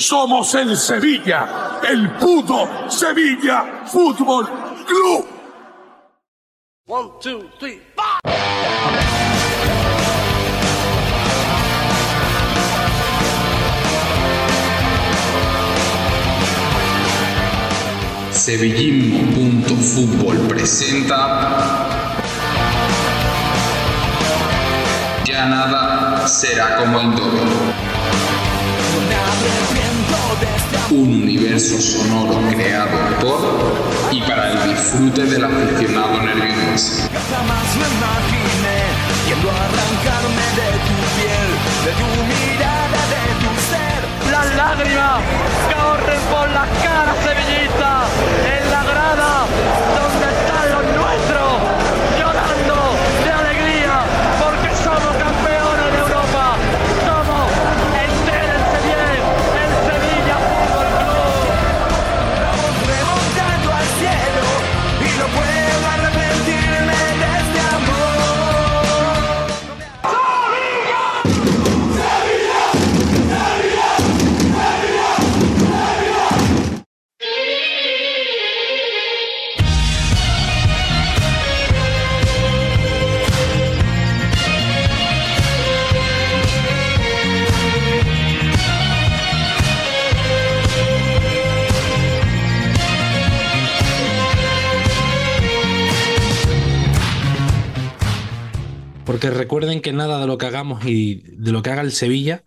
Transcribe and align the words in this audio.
Somos 0.00 0.54
el 0.54 0.76
Sevilla, 0.78 1.78
el 1.86 2.12
puto 2.12 2.88
Sevilla 2.88 3.82
Fútbol 3.84 4.48
Club. 4.86 5.26
One, 6.86 7.10
two, 7.20 7.50
three, 7.58 7.82
Sevillismo.fútbol 18.32 20.38
presenta 20.48 21.86
Ya 25.26 25.44
nada 25.44 26.26
será 26.26 26.78
como 26.78 27.00
el 27.00 27.14
doble. 27.14 27.90
Un 30.90 31.22
universo 31.22 31.80
sonoro 31.80 32.40
creado 32.50 32.98
por 33.20 34.12
y 34.12 34.20
para 34.22 34.50
el 34.50 34.70
disfrute 34.70 35.24
del 35.24 35.44
aficionado 35.44 36.20
nervioso. 36.22 37.08
Jamás 37.30 37.68
me 37.76 37.86
imaginé 37.96 38.78
yendo 39.28 39.50
a 39.50 39.54
arrancarme 39.54 40.46
de 40.58 40.70
tu 40.86 40.96
piel, 41.14 41.50
de 41.86 41.92
tu 42.00 42.08
mirada, 42.30 43.00
de 43.14 43.24
tu 43.42 43.50
ser. 43.70 44.00
Las 44.32 44.48
lágrimas 44.56 45.20
corren 45.70 46.20
por 46.32 46.48
las 46.50 46.68
caras 46.82 47.16
sevillistas 47.22 48.08
en 48.50 48.70
la 48.70 48.82
grada 48.82 49.46
Porque 99.10 99.28
recuerden 99.28 99.80
que 99.80 99.92
nada 99.92 100.20
de 100.20 100.28
lo 100.28 100.38
que 100.38 100.46
hagamos 100.46 100.86
y 100.86 101.24
de 101.36 101.50
lo 101.50 101.62
que 101.62 101.70
haga 101.70 101.82
el 101.82 101.90
Sevilla 101.90 102.44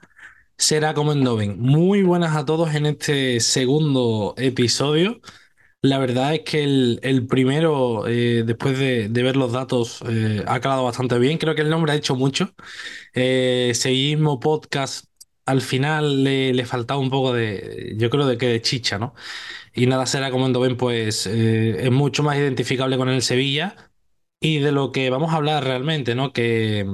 será 0.57 0.94
como 0.94 1.12
en. 1.12 1.59
Muy 1.59 2.03
buenas 2.03 2.38
a 2.38 2.46
todos 2.46 2.74
en 2.74 2.85
este 2.85 3.41
segundo 3.41 4.34
episodio. 4.38 5.19
La 5.81 5.97
verdad 5.97 6.34
es 6.35 6.44
que 6.46 6.63
el, 6.63 7.01
el 7.03 7.28
primero, 7.28 8.07
eh, 8.07 8.44
después 8.46 8.79
de, 8.79 9.09
de 9.09 9.24
ver 9.24 9.35
los 9.35 9.51
datos, 9.51 10.01
eh, 10.07 10.41
ha 10.47 10.62
calado 10.62 10.85
bastante 10.85 11.19
bien. 11.19 11.38
Creo 11.38 11.53
que 11.53 11.63
el 11.63 11.69
nombre 11.69 11.91
ha 11.91 11.96
hecho 11.96 12.16
mucho. 12.16 12.56
Eh, 13.13 13.74
Podcast, 14.40 15.07
al 15.45 15.59
final 15.59 16.24
le, 16.24 16.53
le 16.53 16.66
faltaba 16.66 17.01
un 17.01 17.09
poco 17.09 17.34
de, 17.34 17.95
yo 17.97 18.09
creo 18.09 18.25
de 18.25 18.38
que 18.38 18.47
de 18.47 18.62
chicha, 18.62 18.97
¿no? 18.97 19.16
Y 19.74 19.85
nada 19.88 20.06
será 20.06 20.31
como 20.31 20.47
en 20.47 20.53
pues 20.78 21.28
eh, 21.28 21.88
es 21.88 21.91
mucho 21.91 22.24
más 22.24 22.38
identificable 22.38 22.95
con 22.97 23.09
el 23.09 23.22
Sevilla 23.22 23.93
y 24.44 24.59
de 24.59 24.72
lo 24.74 24.92
que 24.92 25.09
vamos 25.09 25.34
a 25.34 25.38
hablar 25.38 25.64
realmente, 25.66 26.16
¿no? 26.16 26.34
Que, 26.34 26.86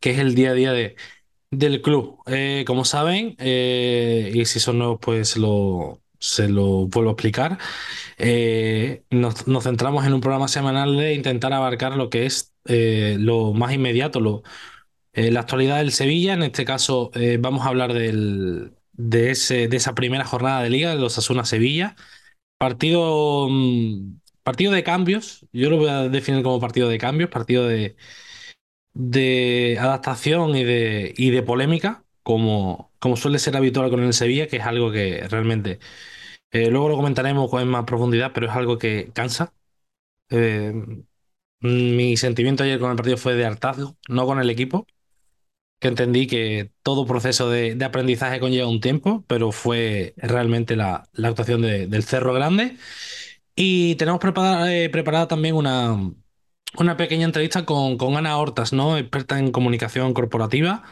que 0.00 0.12
es 0.12 0.18
el 0.18 0.34
día 0.34 0.50
a 0.50 0.54
día 0.54 0.72
de, 0.72 0.96
del 1.50 1.82
club. 1.82 2.20
Eh, 2.26 2.64
como 2.66 2.84
saben, 2.84 3.36
eh, 3.38 4.32
y 4.34 4.44
si 4.46 4.60
son 4.60 4.78
nuevos, 4.78 4.98
pues 5.02 5.36
lo, 5.38 6.02
se 6.20 6.48
lo 6.48 6.86
vuelvo 6.88 7.10
a 7.10 7.12
explicar. 7.14 7.58
eh, 8.18 9.04
nos, 9.10 9.44
centramos 9.64 10.06
en 10.06 10.14
un 10.14 10.20
programa 10.22 10.48
semanal 10.48 10.96
de 10.96 11.14
intentar 11.14 11.52
abarcar 11.52 11.96
lo 11.96 12.10
que 12.10 12.26
es 12.26 12.54
lo 12.66 13.52
más 13.54 13.72
inmediato, 13.74 14.20
lo, 14.20 14.42
la 15.14 15.40
actualidad 15.40 15.78
del 15.78 15.92
Sevilla. 15.92 16.34
En 16.34 16.42
este 16.44 16.64
caso, 16.64 17.10
vamos 17.40 17.66
a 17.66 17.68
hablar 17.70 17.92
del, 17.94 18.74
de, 18.92 19.30
ese, 19.32 19.68
de 19.68 19.76
esa 19.76 19.94
primera 19.94 20.24
jornada 20.24 20.62
de 20.62 20.70
liga, 20.70 20.90
de 20.94 21.00
los 21.00 21.18
Asuna-Sevilla. 21.18 21.96
Partido, 22.58 23.48
mm, 23.50 24.20
partido 24.44 24.72
de 24.72 24.84
cambios, 24.84 25.46
yo 25.52 25.70
lo 25.70 25.78
voy 25.78 25.88
a 25.88 26.08
definir 26.08 26.42
como 26.44 26.60
partido 26.60 26.88
de 26.88 26.98
cambios, 26.98 27.30
partido 27.30 27.66
de, 27.68 27.96
adaptación 29.80 30.54
y 30.56 30.64
de, 30.64 31.42
polémica, 31.42 32.04
como, 32.22 32.92
suele 33.16 33.38
ser 33.38 33.56
habitual 33.56 33.90
con 33.90 34.02
el 34.02 34.12
Sevilla, 34.14 34.46
que 34.48 34.56
es 34.58 34.64
algo 34.64 34.92
que 34.92 35.26
realmente, 35.28 35.78
eh, 36.52 36.70
luego 36.70 36.88
lo 36.90 36.96
comentaremos 36.96 37.50
con 37.50 37.68
más 37.68 37.84
profundidad, 37.84 38.32
pero 38.34 38.48
es 38.48 38.52
algo 38.54 38.78
que 38.78 39.10
cansa. 39.14 39.54
Eh, 40.30 40.72
mi 41.60 42.16
sentimiento 42.16 42.64
ayer 42.64 42.78
con 42.80 42.90
el 42.90 42.96
partido 42.96 43.16
fue 43.16 43.34
de 43.34 43.46
hartazgo, 43.46 43.96
no 44.08 44.26
con 44.26 44.40
el 44.40 44.50
equipo, 44.50 44.86
que 45.80 45.88
entendí 45.88 46.26
que 46.26 46.72
todo 46.82 47.06
proceso 47.06 47.50
de, 47.50 47.78
aprendizaje 47.84 48.40
conlleva 48.40 48.68
un 48.68 48.80
tiempo, 48.80 49.24
pero 49.28 49.52
fue 49.52 50.14
realmente 50.16 50.76
la, 50.76 51.08
actuación 51.22 51.62
de- 51.62 51.86
del 51.86 52.04
Cerro 52.04 52.32
Grande. 52.34 52.76
Y 53.56 53.94
tenemos 53.96 54.20
preparada, 54.20 54.74
eh, 54.74 54.88
preparada 54.90 55.28
también 55.28 55.54
una, 55.54 55.96
una 56.78 56.96
pequeña 56.96 57.24
entrevista 57.26 57.64
con, 57.66 57.98
con 57.98 58.16
Ana 58.16 58.36
Hortas, 58.38 58.72
¿no? 58.72 58.98
Experta 58.98 59.38
en 59.38 59.52
comunicación 59.52 60.14
corporativa, 60.14 60.82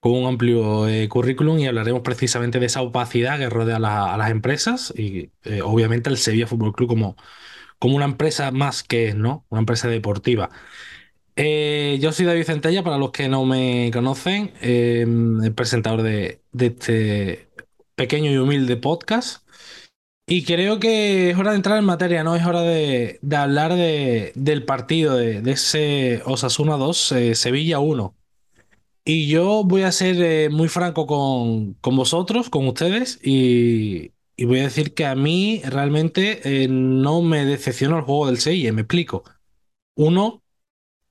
con 0.00 0.12
un 0.14 0.26
amplio 0.28 0.88
eh, 0.88 1.08
currículum 1.08 1.58
y 1.58 1.66
hablaremos 1.66 2.02
precisamente 2.02 2.60
de 2.60 2.66
esa 2.66 2.82
opacidad 2.82 3.38
que 3.38 3.50
rodea 3.50 3.76
a, 3.76 3.80
la- 3.80 4.14
a 4.14 4.18
las 4.18 4.30
empresas 4.30 4.94
y 4.96 5.32
eh, 5.44 5.62
obviamente 5.62 6.10
el 6.10 6.18
Sevilla 6.18 6.46
Fútbol 6.46 6.72
Club 6.74 6.88
como, 6.90 7.16
como 7.78 7.96
una 7.96 8.06
empresa 8.06 8.50
más 8.52 8.82
que 8.84 9.08
es, 9.08 9.16
¿no? 9.16 9.46
Una 9.50 9.60
empresa 9.60 9.88
deportiva. 9.88 10.50
Yo 12.00 12.12
soy 12.12 12.26
David 12.26 12.44
Centella, 12.44 12.82
para 12.84 12.98
los 12.98 13.12
que 13.12 13.28
no 13.28 13.44
me 13.46 13.90
conocen, 13.92 14.52
el 14.60 15.52
presentador 15.54 16.02
de, 16.02 16.42
de 16.52 16.66
este 16.66 17.48
pequeño 17.94 18.30
y 18.30 18.36
humilde 18.36 18.76
podcast. 18.76 19.46
Y 20.32 20.44
creo 20.44 20.78
que 20.78 21.30
es 21.30 21.36
hora 21.38 21.50
de 21.50 21.56
entrar 21.56 21.76
en 21.76 21.84
materia, 21.84 22.22
¿no? 22.22 22.36
Es 22.36 22.46
hora 22.46 22.62
de, 22.62 23.18
hablar 23.36 23.74
de, 23.74 24.30
del 24.36 24.64
partido, 24.64 25.16
de, 25.16 25.42
ese 25.50 26.22
Osasuna 26.24 26.76
2, 26.76 27.12
eh, 27.12 27.34
Sevilla 27.34 27.80
1. 27.80 28.16
Y 29.04 29.28
yo 29.28 29.64
voy 29.64 29.82
a 29.82 29.90
ser 29.90 30.22
eh, 30.22 30.48
muy 30.48 30.68
franco 30.68 31.08
con, 31.08 31.74
con 31.74 31.96
vosotros, 31.96 32.48
con 32.48 32.68
ustedes, 32.68 33.18
y, 33.24 34.12
voy 34.38 34.60
a 34.60 34.64
decir 34.64 34.94
que 34.94 35.04
a 35.04 35.16
mí 35.16 35.62
realmente 35.64 36.62
eh, 36.62 36.68
no 36.68 37.22
me 37.22 37.44
decepcionó 37.44 37.98
el 37.98 38.04
juego 38.04 38.28
del 38.28 38.38
Sevilla, 38.38 38.72
me 38.72 38.82
explico. 38.82 39.24
Uno, 39.96 40.44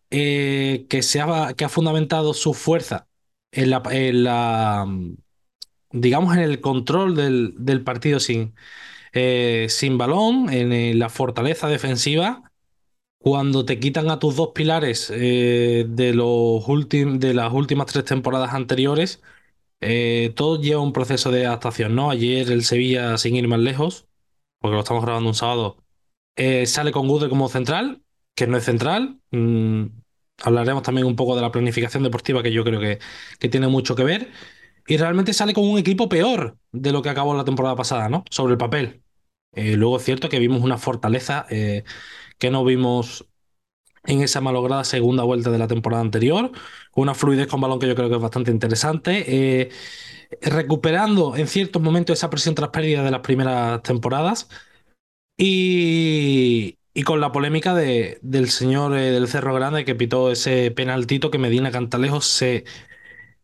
que, 0.10 1.00
se 1.01 1.19
ha, 1.19 1.54
que 1.56 1.65
ha 1.65 1.69
fundamentado 1.69 2.33
su 2.33 2.54
fuerza 2.54 3.10
en 3.51 3.69
la, 3.72 3.83
en 3.92 4.24
la, 4.24 4.88
digamos, 5.92 6.36
en 6.38 6.42
el 6.44 6.62
control 6.62 7.15
del 7.15 7.83
partido 7.83 8.22
sin, 8.22 8.56
eh, 9.14 9.68
sin 9.70 9.98
balón, 9.98 10.50
en 10.52 10.72
eh, 10.74 10.94
la 10.96 11.10
fortaleza 11.10 11.68
defensiva, 11.68 12.52
cuando 13.20 13.66
te 13.66 13.80
quitan 13.80 14.10
a 14.10 14.20
tus 14.20 14.36
dos 14.36 14.50
pilares 14.56 15.12
eh, 15.14 15.86
de, 15.90 16.14
los 16.14 16.66
de 17.20 17.34
las 17.34 17.54
últimas 17.54 17.88
tres 17.88 18.06
temporadas 18.06 18.54
anteriores, 18.54 19.22
todo 20.36 20.62
lleva 20.62 20.82
un 20.82 20.94
proceso 20.94 21.32
de 21.32 21.46
adaptación, 21.46 21.96
¿no? 21.96 22.10
Ayer 22.12 22.52
el 22.52 22.64
Sevilla, 22.66 23.18
sin 23.18 23.36
ir 23.36 23.48
más 23.48 23.60
lejos, 23.60 24.08
porque 24.60 24.76
lo 24.76 24.82
estamos 24.82 25.04
grabando 25.06 25.30
un 25.30 25.36
sábado, 25.36 25.78
sale 26.66 26.92
con 26.92 27.08
Gude 27.08 27.30
como 27.30 27.50
central, 27.50 28.02
que 28.36 28.48
no 28.48 28.58
es 28.58 28.66
central. 28.66 29.20
Mm, 29.32 29.86
hablaremos 30.44 30.84
también 30.84 31.08
un 31.08 31.16
poco 31.16 31.36
de 31.36 31.42
la 31.42 31.52
planificación 31.52 32.04
deportiva, 32.04 32.44
que 32.44 32.52
yo 32.52 32.64
creo 32.64 32.80
que, 32.80 33.00
que 33.40 33.50
tiene 33.50 33.68
mucho 33.68 33.96
que 33.96 34.04
ver 34.04 34.32
y 34.89 34.97
realmente 34.97 35.33
sale 35.33 35.53
con 35.53 35.69
un 35.69 35.77
equipo 35.77 36.09
peor 36.09 36.57
de 36.71 36.91
lo 36.91 37.03
que 37.03 37.09
acabó 37.09 37.36
la 37.36 37.45
temporada 37.45 37.75
pasada, 37.75 38.09
¿no? 38.09 38.24
Sobre 38.31 38.53
el 38.53 38.57
papel. 38.57 39.03
Eh, 39.53 39.75
luego 39.77 39.97
es 39.97 40.03
cierto 40.03 40.30
que 40.30 40.39
vimos 40.39 40.63
una 40.63 40.80
fortaleza 40.80 41.45
eh, 41.51 41.83
que 42.39 42.50
no 42.50 42.65
vimos 42.65 43.27
en 44.06 44.21
esa 44.21 44.41
malograda 44.41 44.83
segunda 44.83 45.24
vuelta 45.24 45.51
de 45.51 45.59
la 45.59 45.68
temporada 45.68 46.01
anterior, 46.01 46.51
una 46.95 47.13
fluidez 47.13 47.47
con 47.47 47.62
balón 47.62 47.80
que 47.80 47.88
yo 47.88 47.95
creo 47.95 48.09
que 48.09 48.15
es 48.15 48.21
bastante 48.21 48.50
interesante, 48.50 49.25
eh, 49.62 49.69
recuperando 50.41 51.36
en 51.36 51.47
ciertos 51.47 51.81
momentos 51.83 52.18
esa 52.18 52.31
presión 52.31 52.56
tras 52.56 52.69
pérdida 52.71 53.03
de 53.03 53.12
las 53.12 53.21
primeras 53.21 53.83
temporadas 53.83 54.50
y, 55.38 56.77
con 57.06 57.21
la 57.21 57.31
polémica 57.31 57.75
de, 57.75 58.19
del 58.21 58.50
señor 58.50 58.94
del 58.94 59.27
Cerro 59.27 59.53
Grande 59.53 59.86
que 59.86 59.95
pitó 59.95 60.31
ese 60.31 60.71
penaltito 60.71 61.31
que 61.31 61.38
Medina 61.38 61.71
Cantalejo 61.71 62.21
se 62.21 62.65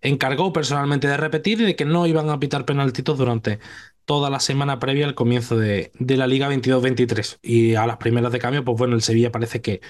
encargó 0.06 0.54
personalmente 0.54 1.08
de 1.08 1.18
repetir 1.18 1.62
y 1.62 1.66
de 1.66 1.76
que 1.76 1.86
no 1.86 2.08
iban 2.08 2.30
a 2.30 2.40
pitar 2.40 2.66
penaltitos 2.66 3.18
durante 3.18 3.60
toda 4.06 4.30
la 4.30 4.40
semana 4.40 4.80
previa 4.80 5.06
al 5.06 5.16
comienzo 5.16 5.58
de, 5.58 5.92
la 6.00 6.28
Liga 6.28 6.50
22-23. 6.50 7.40
Y 7.42 7.76
a 7.76 7.88
las 7.88 7.98
primeras 7.98 8.32
de 8.32 8.40
cambio, 8.40 8.64
pues 8.64 8.78
bueno, 8.78 8.96
el 8.96 9.02
Sevilla 9.02 9.32
parece 9.32 9.62
que, 9.62 9.82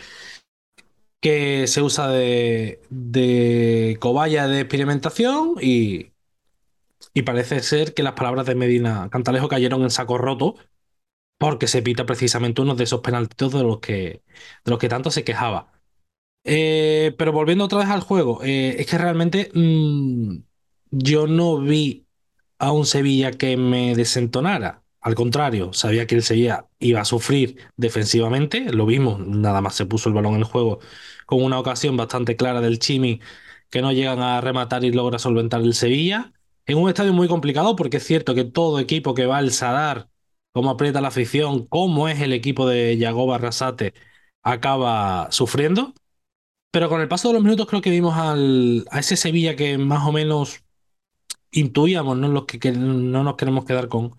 que 1.21 1.67
se 1.67 1.81
usa 1.81 2.07
de, 2.09 2.81
de 2.89 3.97
cobaya 3.99 4.47
de 4.47 4.61
experimentación 4.61 5.55
y, 5.61 6.13
y 7.13 7.23
parece 7.23 7.61
ser 7.61 7.93
que 7.93 8.03
las 8.03 8.13
palabras 8.13 8.45
de 8.45 8.55
Medina 8.55 9.09
Cantalejo 9.11 9.47
cayeron 9.49 9.83
en 9.83 9.89
saco 9.89 10.17
roto 10.17 10.55
porque 11.37 11.67
se 11.67 11.81
pita 11.81 12.05
precisamente 12.05 12.61
uno 12.61 12.75
de 12.75 12.85
esos 12.85 13.01
penaltitos 13.01 13.53
de 13.53 13.63
los 13.63 13.79
que, 13.79 14.23
de 14.63 14.71
los 14.71 14.79
que 14.79 14.89
tanto 14.89 15.11
se 15.11 15.23
quejaba. 15.23 15.74
Eh, 16.45 17.15
pero 17.17 17.31
volviendo 17.31 17.65
otra 17.65 17.79
vez 17.79 17.89
al 17.89 18.01
juego, 18.01 18.41
eh, 18.43 18.75
es 18.79 18.87
que 18.87 18.97
realmente 18.99 19.51
mm, 19.53 20.37
yo 20.91 21.27
no 21.27 21.59
vi 21.59 22.07
a 22.59 22.71
un 22.71 22.85
Sevilla 22.85 23.31
que 23.31 23.57
me 23.57 23.95
desentonara. 23.95 24.83
Al 25.01 25.15
contrario, 25.15 25.73
sabía 25.73 26.07
que 26.07 26.15
el 26.15 26.23
Sevilla 26.23 26.67
iba 26.79 27.01
a 27.01 27.05
sufrir 27.05 27.57
defensivamente, 27.77 28.71
lo 28.73 28.85
vimos, 28.85 29.19
nada 29.27 29.61
más 29.61 29.75
se 29.75 29.85
puso 29.85 30.09
el 30.09 30.15
balón 30.15 30.33
en 30.35 30.39
el 30.41 30.45
juego 30.45 30.79
con 31.27 31.43
una 31.43 31.59
ocasión 31.59 31.97
bastante 31.97 32.35
clara 32.35 32.61
del 32.61 32.79
Chimi 32.79 33.21
que 33.69 33.81
no 33.81 33.91
llegan 33.91 34.19
a 34.21 34.41
rematar 34.41 34.83
y 34.83 34.91
logra 34.91 35.19
solventar 35.19 35.61
el 35.61 35.73
Sevilla. 35.73 36.33
En 36.65 36.77
un 36.77 36.89
estadio 36.89 37.13
muy 37.13 37.27
complicado 37.27 37.75
porque 37.75 37.97
es 37.97 38.03
cierto 38.05 38.33
que 38.35 38.43
todo 38.45 38.79
equipo 38.79 39.13
que 39.13 39.25
va 39.25 39.37
al 39.37 39.51
Sadar, 39.51 40.09
como 40.51 40.69
aprieta 40.71 41.01
la 41.01 41.09
afición, 41.09 41.65
como 41.67 42.07
es 42.09 42.21
el 42.21 42.33
equipo 42.33 42.67
de 42.67 42.97
Yagoba 42.97 43.35
Arrasate, 43.35 43.93
acaba 44.43 45.27
sufriendo. 45.31 45.93
Pero 46.75 46.89
con 46.89 46.99
el 46.99 47.07
paso 47.07 47.29
de 47.29 47.35
los 47.35 47.43
minutos 47.43 47.67
creo 47.67 47.81
que 47.81 47.89
vimos 47.89 48.17
al, 48.17 48.85
a 48.91 48.99
ese 48.99 49.15
Sevilla 49.15 49.55
que 49.55 49.77
más 49.77 50.05
o 50.05 50.11
menos 50.11 50.65
intuíamos, 51.51 52.17
no, 52.17 52.27
los 52.27 52.43
que, 52.47 52.73
no 52.73 53.23
nos 53.23 53.37
queremos 53.37 53.63
quedar 53.63 53.87
con, 53.87 54.17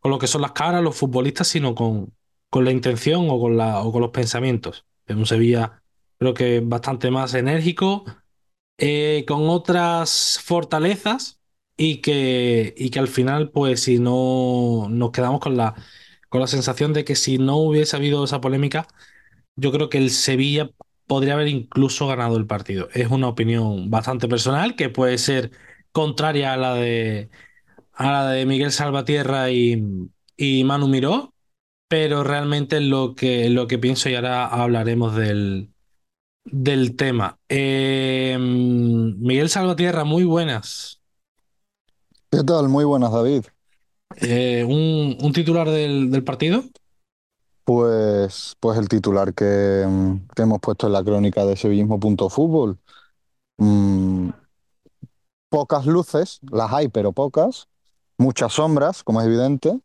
con 0.00 0.10
lo 0.10 0.18
que 0.18 0.26
son 0.26 0.40
las 0.40 0.52
caras, 0.52 0.82
los 0.82 0.96
futbolistas, 0.96 1.48
sino 1.48 1.74
con, 1.74 2.14
con 2.48 2.64
la 2.64 2.70
intención 2.72 3.28
o 3.28 3.38
con, 3.38 3.58
la, 3.58 3.82
o 3.82 3.92
con 3.92 4.00
los 4.00 4.10
pensamientos. 4.10 4.86
Es 5.04 5.16
un 5.16 5.26
Sevilla 5.26 5.82
creo 6.18 6.32
que 6.32 6.60
bastante 6.60 7.10
más 7.10 7.34
enérgico, 7.34 8.06
eh, 8.78 9.26
con 9.28 9.50
otras 9.50 10.40
fortalezas 10.42 11.40
y 11.76 12.00
que, 12.00 12.72
y 12.74 12.88
que 12.88 13.00
al 13.00 13.08
final, 13.08 13.50
pues 13.50 13.82
si 13.82 13.98
no 13.98 14.86
nos 14.88 15.10
quedamos 15.10 15.40
con 15.40 15.58
la, 15.58 15.74
con 16.30 16.40
la 16.40 16.46
sensación 16.46 16.94
de 16.94 17.04
que 17.04 17.16
si 17.16 17.36
no 17.36 17.58
hubiese 17.58 17.96
habido 17.96 18.24
esa 18.24 18.40
polémica, 18.40 18.88
yo 19.56 19.72
creo 19.72 19.90
que 19.90 19.98
el 19.98 20.10
Sevilla 20.10 20.70
podría 21.12 21.34
haber 21.34 21.48
incluso 21.48 22.06
ganado 22.06 22.38
el 22.38 22.46
partido. 22.46 22.88
Es 22.94 23.08
una 23.10 23.28
opinión 23.28 23.90
bastante 23.90 24.28
personal 24.28 24.76
que 24.76 24.88
puede 24.88 25.18
ser 25.18 25.50
contraria 25.92 26.54
a 26.54 26.56
la 26.56 26.74
de, 26.74 27.28
a 27.92 28.10
la 28.12 28.28
de 28.30 28.46
Miguel 28.46 28.72
Salvatierra 28.72 29.50
y, 29.50 29.84
y 30.38 30.64
Manu 30.64 30.88
Miró, 30.88 31.34
pero 31.86 32.24
realmente 32.24 32.80
lo 32.80 33.14
que, 33.14 33.50
lo 33.50 33.66
que 33.66 33.78
pienso 33.78 34.08
y 34.08 34.14
ahora 34.14 34.46
hablaremos 34.46 35.14
del, 35.14 35.68
del 36.46 36.96
tema. 36.96 37.38
Eh, 37.50 38.38
Miguel 38.40 39.50
Salvatierra, 39.50 40.04
muy 40.04 40.24
buenas. 40.24 41.02
¿Qué 42.30 42.42
tal? 42.42 42.70
Muy 42.70 42.86
buenas, 42.86 43.12
David. 43.12 43.44
Eh, 44.22 44.64
un, 44.66 45.18
un, 45.20 45.32
titular 45.34 45.68
del, 45.68 46.10
del 46.10 46.24
partido? 46.24 46.64
Pues, 47.64 48.56
pues 48.60 48.78
el 48.78 48.88
titular 48.88 49.34
que, 49.34 49.86
que 50.34 50.42
hemos 50.42 50.60
puesto 50.60 50.86
en 50.88 50.92
la 50.94 51.04
crónica 51.04 51.44
de 51.44 51.56
sevillismo.fútbol. 51.56 52.78
Mm, 53.58 54.30
pocas 55.48 55.86
luces, 55.86 56.40
las 56.50 56.72
hay, 56.72 56.88
pero 56.88 57.12
pocas. 57.12 57.68
Muchas 58.18 58.54
sombras, 58.54 59.02
como 59.04 59.20
es 59.20 59.26
evidente. 59.26 59.78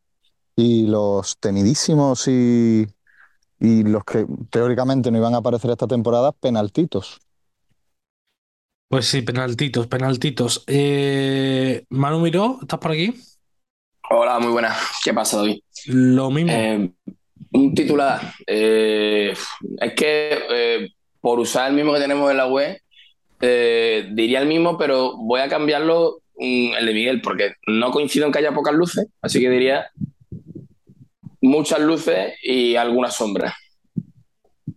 Y 0.56 0.88
los 0.88 1.38
temidísimos 1.40 2.28
y, 2.28 2.88
y 3.60 3.84
los 3.84 4.04
que 4.06 4.28
teóricamente 4.52 5.12
no 5.12 5.18
iban 5.20 5.36
a 5.36 5.40
aparecer 5.40 5.72
esta 5.72 5.88
temporada, 5.88 6.32
penaltitos. 6.34 7.20
Pues 8.90 9.06
sí, 9.08 9.22
penaltitos, 9.22 9.88
penaltitos. 9.88 10.64
Eh, 10.68 11.86
Manu 11.90 12.20
Miró, 12.20 12.60
¿estás 12.62 12.80
por 12.80 12.92
aquí? 12.92 13.14
Hola, 14.10 14.40
muy 14.40 14.52
buenas. 14.52 14.78
¿Qué 15.04 15.14
pasa 15.14 15.42
hoy? 15.42 15.64
Lo 15.86 16.32
mismo. 16.32 16.52
Eh, 16.52 16.94
un 17.58 17.74
titular. 17.74 18.22
Eh, 18.46 19.34
es 19.82 19.94
que 19.94 20.40
eh, 20.52 20.90
por 21.20 21.40
usar 21.40 21.70
el 21.70 21.76
mismo 21.76 21.94
que 21.94 22.00
tenemos 22.00 22.30
en 22.30 22.38
la 22.38 22.48
web, 22.48 22.80
eh, 23.42 24.10
diría 24.14 24.40
el 24.40 24.48
mismo, 24.48 24.78
pero 24.78 25.18
voy 25.18 25.42
a 25.42 25.50
cambiarlo 25.50 26.22
mm, 26.38 26.74
el 26.80 26.86
de 26.86 26.94
Miguel, 26.94 27.22
porque 27.22 27.54
no 27.68 27.92
coincido 27.92 28.26
en 28.26 28.32
que 28.32 28.40
haya 28.40 28.54
pocas 28.54 28.76
luces, 28.76 29.08
así 29.22 29.40
que 29.40 29.50
diría 29.50 29.88
muchas 31.42 31.80
luces 31.80 32.34
y 32.44 32.76
algunas 32.76 33.16
sombras. 33.16 33.54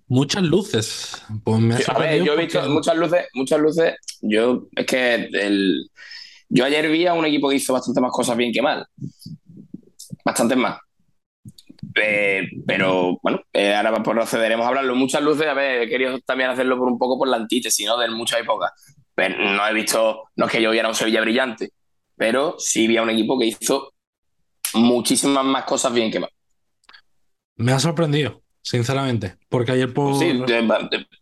Muchas 0.08 0.42
luces. 0.42 1.22
Pues 1.44 1.60
me 1.60 1.76
a 1.86 1.98
ver, 1.98 2.24
yo 2.24 2.32
he 2.32 2.36
visto 2.36 2.60
muchas 2.68 2.96
luces, 2.96 3.26
muchas 3.34 3.60
luces. 3.60 3.94
Yo 4.20 4.66
es 4.74 4.84
que 4.84 5.14
el, 5.14 5.88
yo 6.48 6.64
ayer 6.64 6.90
vi 6.90 7.06
a 7.06 7.14
un 7.14 7.26
equipo 7.26 7.48
que 7.48 7.56
hizo 7.56 7.72
bastante 7.72 8.00
más 8.00 8.10
cosas 8.10 8.36
bien 8.36 8.52
que 8.52 8.60
mal. 8.60 8.84
Bastantes 10.24 10.58
más. 10.58 10.78
Eh, 11.94 12.48
pero 12.66 13.18
bueno, 13.22 13.40
eh, 13.52 13.74
ahora 13.74 14.02
procederemos 14.02 14.64
a 14.64 14.68
hablarlo. 14.68 14.94
Muchas 14.94 15.22
luces, 15.22 15.46
a 15.46 15.54
ver, 15.54 15.82
he 15.82 15.88
querido 15.88 16.18
también 16.20 16.50
hacerlo 16.50 16.78
por 16.78 16.88
un 16.88 16.98
poco 16.98 17.18
por 17.18 17.28
la 17.28 17.36
antítesis, 17.36 17.86
¿no? 17.86 17.98
Del 17.98 18.12
muchas 18.12 18.40
épocas. 18.40 18.70
Pero 19.14 19.36
no 19.38 19.66
he 19.66 19.74
visto, 19.74 20.24
no 20.36 20.46
es 20.46 20.52
que 20.52 20.62
yo 20.62 20.70
viera 20.70 20.88
un 20.88 20.94
Sevilla 20.94 21.20
brillante, 21.20 21.70
pero 22.16 22.56
sí 22.58 22.86
vi 22.86 22.96
a 22.96 23.02
un 23.02 23.10
equipo 23.10 23.38
que 23.38 23.46
hizo 23.46 23.92
muchísimas 24.74 25.44
más 25.44 25.64
cosas 25.64 25.92
bien 25.92 26.10
que 26.10 26.20
mal. 26.20 26.30
Me 27.56 27.72
ha 27.72 27.80
sorprendido, 27.80 28.42
sinceramente, 28.62 29.36
porque 29.48 29.72
ayer 29.72 29.92
por... 29.92 30.18
Sí, 30.18 30.40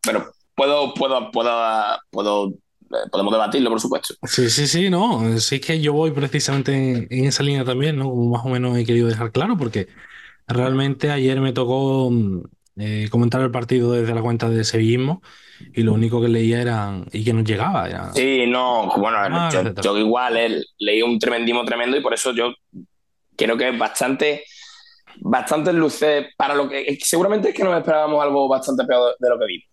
pero 0.02 0.32
puedo, 0.54 0.94
puedo, 0.94 1.30
puedo, 1.32 1.98
puedo 2.10 2.52
eh, 2.90 3.08
podemos 3.10 3.32
debatirlo, 3.32 3.70
por 3.70 3.80
supuesto. 3.80 4.14
Sí, 4.24 4.48
sí, 4.48 4.66
sí, 4.66 4.90
no. 4.90 5.38
Sí 5.40 5.60
que 5.60 5.80
yo 5.80 5.92
voy 5.92 6.10
precisamente 6.10 6.74
en, 6.74 7.06
en, 7.10 7.24
esa 7.26 7.42
línea 7.42 7.64
también, 7.64 7.96
¿no? 7.96 8.04
Como 8.04 8.30
más 8.30 8.44
o 8.44 8.48
menos 8.48 8.76
he 8.76 8.84
querido 8.84 9.08
dejar 9.08 9.32
claro, 9.32 9.56
porque 9.56 9.88
Realmente 10.48 11.10
ayer 11.10 11.40
me 11.40 11.52
tocó 11.52 12.10
mm, 12.10 12.42
eh, 12.78 13.08
comentar 13.10 13.40
el 13.42 13.50
partido 13.50 13.92
desde 13.92 14.14
la 14.14 14.22
cuenta 14.22 14.48
de 14.48 14.64
sevillismo 14.64 15.22
y 15.74 15.82
lo 15.82 15.92
único 15.92 16.20
que 16.20 16.28
leía 16.28 16.62
era 16.62 17.02
y 17.12 17.24
que 17.24 17.32
nos 17.32 17.44
llegaba. 17.44 17.88
Era... 17.88 18.12
Sí, 18.14 18.44
no, 18.46 18.90
bueno, 18.96 19.18
ah, 19.20 19.50
yo, 19.82 19.98
igual 19.98 20.64
leí 20.78 21.02
un 21.02 21.18
tremendismo 21.18 21.64
tremendo 21.64 21.96
y 21.96 22.00
por 22.00 22.14
eso 22.14 22.32
yo 22.32 22.54
creo 23.36 23.56
que 23.56 23.68
es 23.68 23.78
bastante, 23.78 24.44
bastante 25.20 25.72
luces 25.72 26.26
para 26.36 26.54
lo 26.54 26.68
que 26.68 26.98
seguramente 27.02 27.50
es 27.50 27.54
que 27.54 27.64
nos 27.64 27.76
esperábamos 27.76 28.22
algo 28.22 28.48
bastante 28.48 28.84
peor 28.84 29.14
de 29.18 29.28
lo 29.28 29.38
que 29.38 29.46
vimos. 29.46 29.68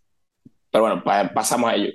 Pero 0.71 0.83
bueno, 0.83 1.03
pasamos 1.33 1.71
a 1.71 1.75
ello. 1.75 1.91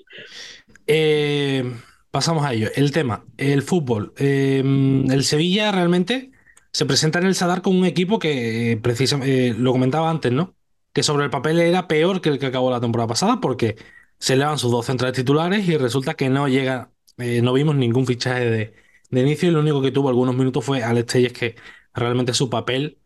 Eh, 0.86 1.70
pasamos 2.10 2.44
a 2.44 2.54
ello. 2.54 2.68
El 2.74 2.92
tema, 2.92 3.24
el 3.36 3.62
fútbol. 3.62 4.14
Eh, 4.16 4.62
el 5.10 5.24
Sevilla 5.24 5.70
realmente 5.70 6.29
se 6.72 6.86
presenta 6.86 7.18
en 7.18 7.26
el 7.26 7.34
Sadar 7.34 7.62
con 7.62 7.76
un 7.76 7.84
equipo 7.86 8.18
que, 8.18 8.72
eh, 8.72 8.76
precisamente, 8.76 9.54
lo 9.54 9.72
comentaba 9.72 10.10
antes, 10.10 10.32
¿no? 10.32 10.56
Que 10.92 11.02
sobre 11.02 11.24
el 11.24 11.30
papel 11.30 11.58
era 11.60 11.88
peor 11.88 12.20
que 12.20 12.30
el 12.30 12.38
que 12.38 12.46
acabó 12.46 12.70
la 12.70 12.80
temporada 12.80 13.08
pasada 13.08 13.40
porque 13.40 13.76
se 14.18 14.34
elevan 14.34 14.58
sus 14.58 14.70
dos 14.70 14.86
centrales 14.86 15.16
titulares 15.16 15.66
y 15.68 15.76
resulta 15.76 16.14
que 16.14 16.28
no 16.28 16.48
llega, 16.48 16.92
eh, 17.18 17.42
no 17.42 17.52
vimos 17.52 17.74
ningún 17.76 18.06
fichaje 18.06 18.44
de, 18.50 18.74
de 19.10 19.20
inicio 19.20 19.48
y 19.48 19.52
lo 19.52 19.60
único 19.60 19.82
que 19.82 19.92
tuvo 19.92 20.08
algunos 20.08 20.34
minutos 20.36 20.64
fue 20.64 20.82
Alex 20.82 21.12
Telles, 21.12 21.32
que 21.32 21.56
realmente 21.94 22.34
su 22.34 22.50
papel 22.50 22.98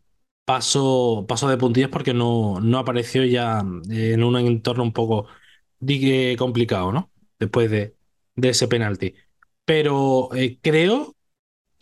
pasó, 0.44 1.26
de 1.48 1.56
puntillas 1.58 1.90
porque 1.90 2.14
no, 2.14 2.60
no 2.60 2.78
apareció 2.78 3.24
ya 3.24 3.60
en 3.90 4.22
un 4.24 4.36
entorno 4.36 4.82
un 4.84 4.92
poco 4.92 5.26
complicado, 6.38 6.92
¿no? 6.92 7.12
Después 7.38 7.70
de, 7.70 7.96
de 8.36 8.48
ese 8.50 8.68
penalti. 8.68 9.14
Pero 9.64 10.30
eh, 10.34 10.58
creo 10.62 11.16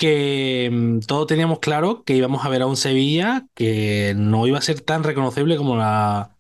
que 0.03 0.69
mm, 0.73 1.01
todos 1.07 1.29
teníamos 1.29 1.61
claro 1.61 2.03
que 2.05 2.17
íbamos 2.17 2.45
a 2.45 2.49
ver 2.49 2.63
a 2.63 2.67
un 2.67 2.77
Sevilla 2.77 3.47
que 3.55 4.15
no 4.17 4.49
iba 4.49 4.59
a 4.59 4.63
ser 4.63 4.81
tan 4.81 5.05
reconocible 5.05 5.57
como 5.57 5.77
la, 5.77 6.37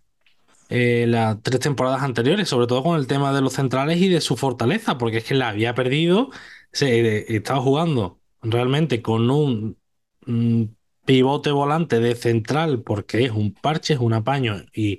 eh, 0.68 1.06
las 1.08 1.40
tres 1.42 1.60
temporadas 1.60 2.02
anteriores, 2.02 2.48
sobre 2.48 2.66
todo 2.66 2.82
con 2.82 2.98
el 2.98 3.06
tema 3.06 3.32
de 3.32 3.40
los 3.40 3.52
centrales 3.54 3.98
y 4.00 4.08
de 4.08 4.20
su 4.20 4.36
fortaleza, 4.36 4.98
porque 4.98 5.18
es 5.18 5.24
que 5.24 5.34
la 5.34 5.50
había 5.50 5.76
perdido, 5.76 6.30
se, 6.72 7.18
eh, 7.18 7.36
estaba 7.36 7.60
jugando 7.60 8.20
realmente 8.42 9.00
con 9.02 9.30
un, 9.30 9.78
un 10.26 10.76
pivote 11.04 11.52
volante 11.52 12.00
de 12.00 12.16
central, 12.16 12.82
porque 12.82 13.24
es 13.24 13.30
un 13.32 13.54
parche, 13.54 13.94
es 13.94 14.00
un 14.00 14.14
apaño, 14.14 14.56
y 14.74 14.98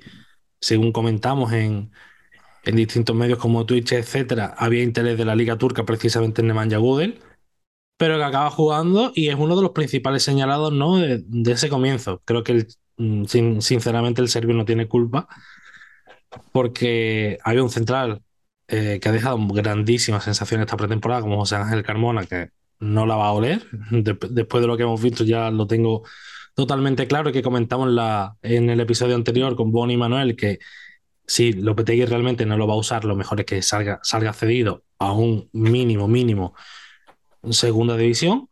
según 0.61 0.93
comentamos 0.93 1.51
en, 1.53 1.91
en 2.65 2.75
distintos 2.77 3.15
medios 3.15 3.39
como 3.39 3.65
Twitch, 3.65 3.93
etcétera, 3.93 4.55
había 4.57 4.83
interés 4.83 5.17
de 5.17 5.25
la 5.25 5.35
Liga 5.35 5.57
Turca 5.57 5.85
precisamente 5.85 6.41
en 6.41 6.47
Nemanja 6.47 6.77
Gudel, 6.77 7.21
pero 7.97 8.17
que 8.17 8.23
acaba 8.23 8.49
jugando 8.49 9.11
y 9.15 9.29
es 9.29 9.35
uno 9.35 9.55
de 9.55 9.61
los 9.61 9.71
principales 9.71 10.23
señalados 10.23 10.73
¿no? 10.73 10.97
de, 10.97 11.23
ese 11.51 11.69
comienzo. 11.69 12.21
Creo 12.25 12.43
que 12.43 12.67
mm, 12.97 13.25
sin- 13.25 13.61
sinceramente 13.61 14.21
el 14.21 14.29
serbio 14.29 14.55
no 14.55 14.65
tiene 14.65 14.87
culpa 14.87 15.27
porque 16.51 17.37
había 17.43 17.63
un 17.63 17.69
central 17.69 18.21
eh, 18.67 18.99
que 19.01 19.09
ha 19.09 19.11
dejado 19.11 19.37
grandísimas 19.47 20.23
sensaciones 20.23 20.65
esta 20.65 20.77
pretemporada, 20.77 21.21
como 21.21 21.37
José 21.37 21.55
Ángel 21.55 21.83
Carmona, 21.83 22.25
que 22.25 22.49
no 22.79 23.05
la 23.05 23.15
va 23.15 23.27
a 23.27 23.31
oler. 23.33 23.65
De- 23.91 24.17
después 24.29 24.61
de 24.61 24.67
lo 24.67 24.77
que 24.77 24.83
hemos 24.83 25.01
visto 25.01 25.23
ya 25.23 25.51
lo 25.51 25.67
tengo 25.67 26.03
totalmente 26.55 27.07
claro 27.07 27.29
y 27.29 27.33
que 27.33 27.41
comentamos 27.41 27.89
en, 27.89 27.95
la, 27.95 28.37
en 28.41 28.69
el 28.69 28.79
episodio 28.79 29.15
anterior 29.15 29.55
con 29.55 29.71
Bonnie 29.71 29.95
y 29.95 29.97
Manuel, 29.97 30.35
que 30.35 30.59
si 31.27 31.53
Lopetegui 31.53 32.05
realmente 32.05 32.45
no 32.45 32.57
lo 32.57 32.67
va 32.67 32.73
a 32.75 32.77
usar, 32.77 33.05
lo 33.05 33.15
mejor 33.15 33.39
es 33.41 33.45
que 33.45 33.61
salga, 33.61 33.99
salga 34.03 34.33
cedido 34.33 34.83
a 34.99 35.13
un 35.13 35.49
mínimo, 35.53 36.07
mínimo 36.07 36.55
segunda 37.51 37.97
división. 37.97 38.49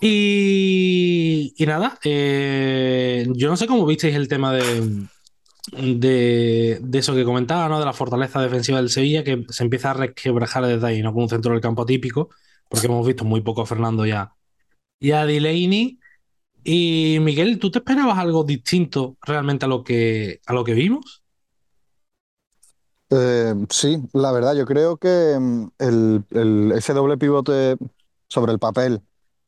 Y, 0.00 1.54
nada, 1.66 1.98
eh, 2.04 3.26
yo 3.34 3.48
no 3.48 3.56
sé 3.56 3.66
cómo 3.66 3.86
visteis 3.86 4.14
el 4.14 4.28
tema 4.28 4.52
de, 4.52 5.06
de, 5.72 6.78
de 6.82 6.98
eso 6.98 7.14
que 7.14 7.24
comentaba, 7.24 7.68
¿no? 7.68 7.78
De 7.78 7.86
la 7.86 7.92
fortaleza 7.92 8.42
defensiva 8.42 8.78
del 8.78 8.90
Sevilla, 8.90 9.24
que 9.24 9.44
se 9.48 9.64
empieza 9.64 9.90
a 9.90 9.94
resquebrajar 9.94 10.66
desde 10.66 10.86
ahí, 10.86 11.02
¿no? 11.02 11.12
Con 11.12 11.24
un 11.24 11.28
centro 11.28 11.52
del 11.52 11.60
campo 11.60 11.86
típico, 11.86 12.30
porque 12.68 12.86
hemos 12.86 13.06
visto 13.06 13.24
muy 13.24 13.40
poco 13.40 13.62
a 13.62 13.66
Fernando 13.66 14.04
ya 14.06 14.34
y 15.00 15.12
a 15.12 15.26
Delaney. 15.26 15.98
Y 16.64 17.18
Miguel, 17.20 17.58
¿tú 17.58 17.70
te 17.70 17.78
esperabas 17.78 18.18
algo 18.18 18.44
distinto 18.44 19.16
realmente 19.22 19.66
a 19.66 19.68
lo 19.68 19.84
que, 19.84 20.40
a 20.46 20.52
lo 20.52 20.64
que 20.64 20.74
vimos? 20.74 21.22
Eh, 23.10 23.54
sí, 23.70 24.02
la 24.14 24.32
verdad, 24.32 24.54
yo 24.54 24.66
creo 24.66 24.96
que 24.96 25.36
mm, 25.38 25.68
el, 25.78 26.72
ese 26.74 26.92
doble 26.92 27.16
pivote 27.16 27.76
sobre 28.28 28.52
el 28.52 28.58
papel 28.58 29.02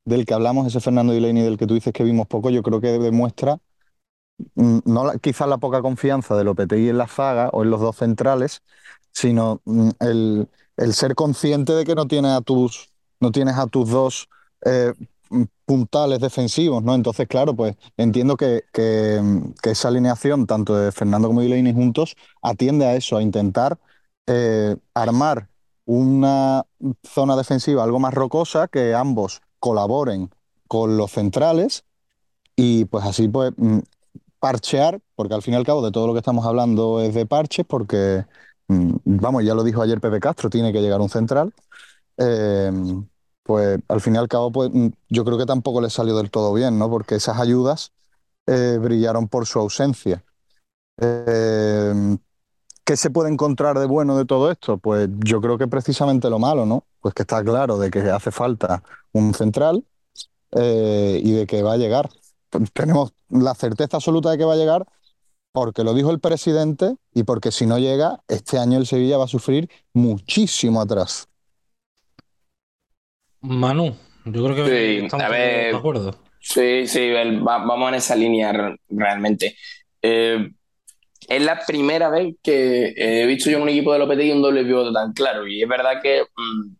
del 0.05 0.25
que 0.27 0.35
hablamos, 0.35 0.67
ese 0.67 0.81
Fernando 0.81 1.13
Delaney 1.13 1.43
del 1.43 1.59
que 1.59 1.67
tú 1.67 1.75
dices 1.75 1.93
que 1.93 2.05
vimos 2.05 2.27
poco, 2.29 2.51
yo 2.51 2.63
creo 2.63 2.81
que 2.81 2.89
demuestra 2.99 3.59
mm, 4.55 4.81
no 4.87 5.13
quizás 5.21 5.49
la 5.49 5.59
poca 5.59 5.83
confianza 5.83 6.37
de 6.37 6.45
Lopetegui 6.45 6.89
en 6.91 6.99
la 6.99 7.09
zaga 7.09 7.51
o 7.53 7.63
en 7.65 7.71
los 7.71 7.81
dos 7.81 7.97
centrales, 7.97 8.63
sino 9.13 9.61
mm, 9.65 9.91
el, 10.01 10.49
el 10.77 10.95
ser 10.95 11.15
consciente 11.15 11.73
de 11.75 11.85
que 11.85 11.95
no 11.95 12.07
tienes 12.09 12.33
a 12.33 12.41
tus, 12.43 12.91
no 13.21 13.33
tienes 13.33 13.57
a 13.57 13.67
tus 13.67 13.91
dos 13.91 14.29
eh, 14.65 14.95
puntales 15.65 16.21
defensivos, 16.21 16.83
¿no? 16.83 16.95
Entonces, 16.95 17.29
claro, 17.29 17.55
pues 17.55 17.77
entiendo 17.97 18.37
que, 18.37 18.65
que, 18.73 19.21
esa 19.63 19.89
alineación, 19.89 20.47
tanto 20.47 20.77
de 20.77 20.93
Fernando 20.93 21.29
como 21.29 21.41
de 21.41 21.49
Delaney 21.49 21.75
juntos, 21.75 22.17
atiende 22.43 22.87
a 22.87 22.95
eso, 22.95 23.17
a 23.17 23.23
intentar 23.23 23.79
eh, 24.27 24.77
armar 24.95 25.49
una 25.85 26.65
zona 27.03 27.37
defensiva 27.37 27.85
algo 27.85 27.99
más 27.99 28.15
rocosa, 28.15 28.69
que 28.69 28.95
ambos 28.95 29.43
colaboren 29.59 30.31
con 30.69 30.97
los 30.97 31.13
centrales 31.13 31.85
y 32.57 32.85
pues 32.87 33.05
así 33.05 33.29
pues 33.29 33.53
mm, 33.57 33.79
parchear, 34.39 35.01
porque 35.15 35.35
al 35.35 35.43
fin 35.43 35.55
y 35.55 35.57
al 35.57 35.65
cabo 35.65 35.85
de 35.85 35.93
todo 35.93 36.07
lo 36.07 36.13
que 36.13 36.21
estamos 36.21 36.47
hablando 36.47 37.01
es 37.01 37.15
de 37.15 37.27
parches, 37.27 37.67
porque, 37.67 38.25
mm, 38.69 38.97
vamos, 39.05 39.45
ya 39.45 39.55
lo 39.55 39.65
dijo 39.65 39.83
ayer 39.83 40.01
Pepe 40.01 40.21
Castro, 40.21 40.51
tiene 40.51 40.73
que 40.73 40.81
llegar 40.81 41.01
un 41.01 41.11
central. 41.11 41.53
Eh, 42.19 42.71
pues 43.49 43.79
al 43.89 44.03
fin 44.03 44.15
y 44.15 44.19
al 44.19 44.29
cabo, 44.29 44.53
pues 44.53 44.71
mm, 44.71 44.89
yo 45.09 45.25
creo 45.25 45.39
que 45.39 45.47
tampoco 45.47 45.81
le 45.81 45.89
salió 45.89 46.15
del 46.19 46.31
todo 46.31 46.53
bien, 46.53 46.79
¿no? 46.79 46.91
Porque 46.91 47.15
esas 47.15 47.41
ayudas 47.41 47.93
eh, 48.47 48.77
brillaron 48.79 49.27
por 49.27 49.47
su 49.47 49.59
ausencia. 49.59 50.23
Eh, 51.01 52.19
¿Qué 52.85 52.97
se 52.99 53.09
puede 53.09 53.31
encontrar 53.31 53.79
de 53.79 53.87
bueno 53.87 54.19
de 54.19 54.27
todo 54.27 54.51
esto? 54.51 54.77
Pues 54.77 55.09
yo 55.25 55.41
creo 55.41 55.57
que 55.57 55.67
precisamente 55.67 56.29
lo 56.29 56.39
malo, 56.39 56.67
¿no? 56.67 56.85
Pues 57.01 57.15
que 57.15 57.23
está 57.23 57.43
claro 57.43 57.79
de 57.79 57.91
que 57.91 58.01
hace 58.11 58.31
falta 58.31 58.83
un 59.13 59.33
central 59.33 59.83
eh, 60.53 61.19
y 61.25 61.33
de 61.33 61.47
que 61.47 61.63
va 61.63 61.73
a 61.73 61.79
llegar. 61.79 62.11
Tenemos 62.75 63.15
la 63.31 63.55
certeza 63.55 63.97
absoluta 63.97 64.31
de 64.31 64.37
que 64.37 64.45
va 64.45 64.55
a 64.55 64.57
llegar 64.57 64.87
porque 65.53 65.85
lo 65.85 65.95
dijo 65.95 66.11
el 66.11 66.21
presidente 66.21 66.97
y 67.15 67.23
porque 67.23 67.51
si 67.51 67.67
no 67.67 67.79
llega, 67.79 68.23
este 68.29 68.59
año 68.59 68.79
el 68.79 68.87
Sevilla 68.87 69.17
va 69.19 69.25
a 69.25 69.29
sufrir 69.29 69.71
muchísimo 69.95 70.83
atrás. 70.83 71.29
Manu, 73.41 73.97
yo 74.25 74.45
creo 74.45 74.55
que 74.57 74.65
Sí, 74.99 75.05
estamos 75.05 75.27
a 75.27 75.29
ver, 75.29 75.73
de 75.73 75.79
acuerdo. 75.79 76.15
Sí, 76.41 76.87
sí, 76.87 77.01
el- 77.01 77.47
va- 77.47 77.65
vamos 77.65 77.89
en 77.91 77.95
esa 77.97 78.17
línea 78.17 78.53
re- 78.53 78.77
realmente. 78.89 79.57
Eh, 80.03 80.51
es 81.29 81.43
la 81.43 81.61
primera 81.67 82.09
vez 82.11 82.35
que 82.43 82.95
he 82.97 83.27
visto 83.27 83.51
yo 83.51 83.59
en 83.59 83.65
un 83.65 83.69
equipo 83.71 83.93
de 83.93 83.99
Lopetegui 84.01 84.33
un 84.33 84.43
doble 84.43 84.65
pivote 84.65 84.93
tan 84.93 85.13
claro. 85.13 85.47
Y 85.47 85.63
es 85.63 85.69
verdad 85.69 86.01
que 86.03 86.23
mm, 86.23 86.75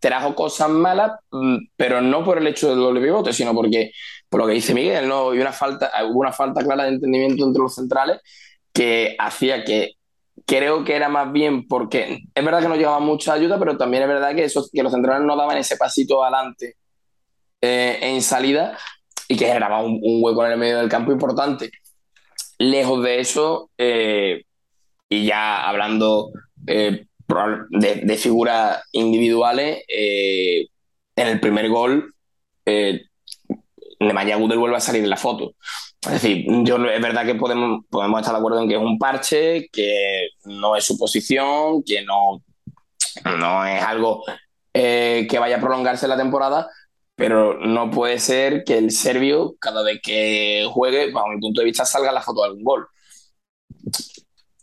trajo 0.00 0.34
cosas 0.34 0.68
malas, 0.70 1.12
mm, 1.30 1.56
pero 1.76 2.00
no 2.00 2.24
por 2.24 2.38
el 2.38 2.46
hecho 2.48 2.70
del 2.70 2.78
doble 2.80 3.00
pivote, 3.00 3.32
sino 3.32 3.54
porque, 3.54 3.92
por 4.28 4.40
lo 4.40 4.46
que 4.46 4.54
dice 4.54 4.74
Miguel, 4.74 5.08
¿no? 5.08 5.24
Hubo 5.28 5.30
una 5.32 5.52
falta, 5.52 5.90
hubo 6.08 6.20
una 6.20 6.32
falta 6.32 6.62
clara 6.64 6.84
de 6.84 6.90
entendimiento 6.94 7.44
entre 7.46 7.62
los 7.62 7.74
centrales 7.74 8.20
que 8.72 9.16
hacía 9.18 9.64
que 9.64 9.92
creo 10.48 10.82
que 10.82 10.96
era 10.96 11.10
más 11.10 11.30
bien 11.30 11.68
porque 11.68 12.20
es 12.34 12.44
verdad 12.44 12.62
que 12.62 12.68
no 12.68 12.76
llegaba 12.76 13.00
mucha 13.00 13.34
ayuda, 13.34 13.58
pero 13.58 13.76
también 13.76 14.04
es 14.04 14.08
verdad 14.08 14.34
que, 14.34 14.44
esos, 14.44 14.70
que 14.72 14.82
los 14.82 14.90
centrales 14.90 15.26
no 15.26 15.36
daban 15.36 15.58
ese 15.58 15.76
pasito 15.76 16.24
adelante 16.24 16.76
eh, 17.60 17.98
en 18.00 18.22
salida 18.22 18.78
y 19.28 19.36
que 19.36 19.44
generaba 19.44 19.82
un, 19.82 20.00
un 20.02 20.24
hueco 20.24 20.46
en 20.46 20.52
el 20.52 20.58
medio 20.58 20.78
del 20.78 20.88
campo 20.88 21.12
importante. 21.12 21.70
Lejos 22.56 23.04
de 23.04 23.20
eso, 23.20 23.70
eh, 23.76 24.44
y 25.10 25.26
ya 25.26 25.68
hablando 25.68 26.30
eh, 26.66 27.04
de, 27.68 27.94
de 27.96 28.16
figuras 28.16 28.82
individuales, 28.92 29.84
eh, 29.86 30.66
en 31.14 31.26
el 31.28 31.40
primer 31.40 31.68
gol, 31.68 32.14
eh, 32.64 33.02
Nemanja 34.00 34.36
Gudel 34.36 34.58
vuelve 34.58 34.76
a 34.78 34.80
salir 34.80 35.04
en 35.04 35.10
la 35.10 35.18
foto. 35.18 35.52
Es 36.08 36.22
decir, 36.22 36.46
yo, 36.64 36.76
es 36.86 37.02
verdad 37.02 37.26
que 37.26 37.34
podemos, 37.34 37.84
podemos 37.90 38.20
estar 38.20 38.34
de 38.34 38.38
acuerdo 38.38 38.62
en 38.62 38.68
que 38.68 38.76
es 38.76 38.80
un 38.80 38.98
parche, 38.98 39.68
que 39.70 40.28
no 40.44 40.74
es 40.74 40.84
su 40.84 40.96
posición, 40.96 41.82
que 41.82 42.02
no, 42.02 42.42
no 43.38 43.66
es 43.66 43.82
algo 43.82 44.24
eh, 44.72 45.26
que 45.28 45.38
vaya 45.38 45.56
a 45.56 45.60
prolongarse 45.60 46.08
la 46.08 46.16
temporada, 46.16 46.70
pero 47.14 47.58
no 47.58 47.90
puede 47.90 48.18
ser 48.18 48.64
que 48.64 48.78
el 48.78 48.90
serbio, 48.90 49.56
cada 49.60 49.82
vez 49.82 50.00
que 50.02 50.66
juegue, 50.70 51.10
bajo 51.10 51.28
mi 51.28 51.40
punto 51.40 51.60
de 51.60 51.66
vista, 51.66 51.84
salga 51.84 52.10
la 52.10 52.22
foto 52.22 52.42
de 52.42 52.48
algún 52.48 52.64
gol. 52.64 52.86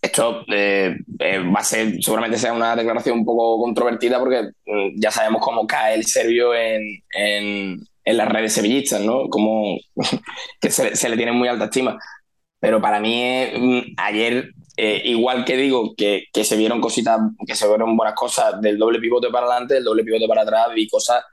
Esto 0.01 0.45
eh, 0.51 0.95
eh, 1.19 1.39
va 1.39 1.59
a 1.59 1.63
ser, 1.63 2.01
seguramente 2.01 2.37
sea 2.37 2.53
una 2.53 2.75
declaración 2.75 3.19
un 3.19 3.25
poco 3.25 3.59
controvertida 3.61 4.19
porque 4.19 4.51
mm, 4.65 4.99
ya 4.99 5.11
sabemos 5.11 5.41
cómo 5.43 5.67
cae 5.67 5.95
el 5.95 6.05
serbio 6.05 6.55
en, 6.55 6.81
en, 7.09 7.79
en 8.05 8.17
las 8.17 8.29
redes 8.29 8.53
sevillistas, 8.53 9.01
¿no? 9.01 9.27
Como 9.29 9.77
que 10.61 10.71
se, 10.71 11.09
le 11.09 11.17
tiene 11.17 11.31
muy 11.31 11.47
alta 11.47 11.65
estima. 11.65 11.99
Pero 12.59 12.81
para 12.81 12.99
mí, 12.99 13.23
mm, 13.57 13.95
ayer, 13.97 14.51
eh, 14.77 15.01
igual 15.05 15.45
que 15.45 15.57
digo 15.57 15.93
que, 15.95 16.25
que 16.31 16.43
se 16.43 16.55
vieron 16.57 16.81
cositas, 16.81 17.19
que 17.45 17.55
se 17.55 17.67
vieron 17.67 17.97
buenas 17.97 18.15
cosas 18.15 18.61
del 18.61 18.77
doble 18.77 18.99
pivote 18.99 19.29
para 19.29 19.47
adelante, 19.47 19.75
del 19.75 19.83
doble 19.83 20.03
pivote 20.03 20.27
para 20.27 20.43
atrás, 20.43 20.67
vi 20.73 20.87
cosas 20.87 21.23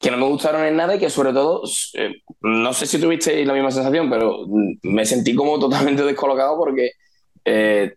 que 0.00 0.10
no 0.10 0.16
me 0.16 0.26
gustaron 0.26 0.64
en 0.64 0.76
nada 0.76 0.96
y 0.96 0.98
que 0.98 1.10
sobre 1.10 1.32
todo, 1.32 1.62
eh, 1.94 2.22
no 2.40 2.72
sé 2.72 2.86
si 2.86 2.98
tuvisteis 2.98 3.46
la 3.46 3.52
misma 3.52 3.70
sensación, 3.70 4.08
pero 4.08 4.46
mm, 4.46 4.78
me 4.82 5.04
sentí 5.04 5.34
como 5.34 5.60
totalmente 5.60 6.02
descolocado 6.04 6.56
porque 6.56 6.92
eh, 7.44 7.94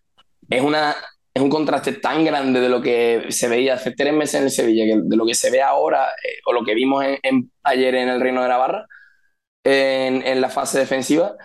es, 0.50 0.62
una, 0.62 0.96
es 1.34 1.42
un 1.42 1.50
contraste 1.50 1.94
tan 1.94 2.24
grande 2.24 2.60
de 2.60 2.70
lo 2.70 2.82
que 2.82 3.26
se 3.30 3.48
veía 3.48 3.74
hace 3.76 3.92
tres 3.92 4.14
meses 4.14 4.36
en 4.36 4.44
el 4.44 4.52
Sevilla, 4.52 4.86
que 4.86 5.02
de 5.04 5.16
lo 5.18 5.26
que 5.26 5.34
se 5.36 5.50
ve 5.50 5.62
ahora, 5.62 6.10
eh, 6.10 6.40
o 6.46 6.54
lo 6.54 6.64
que 6.64 6.76
vimos 6.76 7.04
en- 7.04 7.20
en- 7.24 7.52
ayer 7.64 7.96
en 7.96 8.10
el 8.10 8.22
Reino 8.22 8.44
de 8.44 8.50
Navarra, 8.50 8.86
en, 9.64 10.22
en 10.28 10.42
la 10.42 10.50
fase 10.50 10.80
defensiva, 10.80 11.36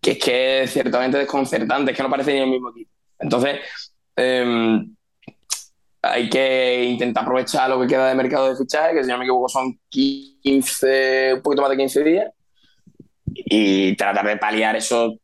que 0.00 0.12
es 0.12 0.18
que 0.18 0.62
es 0.62 0.72
ciertamente 0.72 1.18
desconcertante, 1.18 1.92
es 1.92 1.96
que 1.96 2.02
no 2.02 2.10
parece 2.10 2.32
ni 2.32 2.40
el 2.40 2.50
mismo 2.50 2.70
equipo. 2.70 2.90
Entonces, 3.18 3.60
eh, 4.16 4.80
hay 6.02 6.28
que 6.30 6.84
intentar 6.84 7.24
aprovechar 7.24 7.68
lo 7.68 7.80
que 7.80 7.86
queda 7.88 8.08
de 8.08 8.14
mercado 8.14 8.48
de 8.48 8.56
fichaje, 8.56 8.94
que 8.94 9.02
si 9.04 9.10
no 9.10 9.18
me 9.18 9.24
equivoco 9.24 9.48
son 9.48 9.78
15, 9.88 11.34
un 11.34 11.42
poquito 11.42 11.62
más 11.62 11.70
de 11.70 11.76
15 11.76 12.04
días, 12.04 12.30
y 13.34 13.96
tratar 13.96 14.26
de 14.26 14.36
paliar 14.36 14.76
eso, 14.76 15.18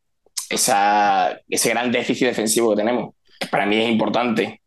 esa, 0.49 1.39
ese 1.49 1.69
gran 1.69 1.91
déficit 1.91 2.27
defensivo 2.27 2.71
que 2.71 2.77
tenemos, 2.77 3.15
para 3.49 3.65
mí 3.65 3.77
es 3.81 3.89
importante. 3.91 4.61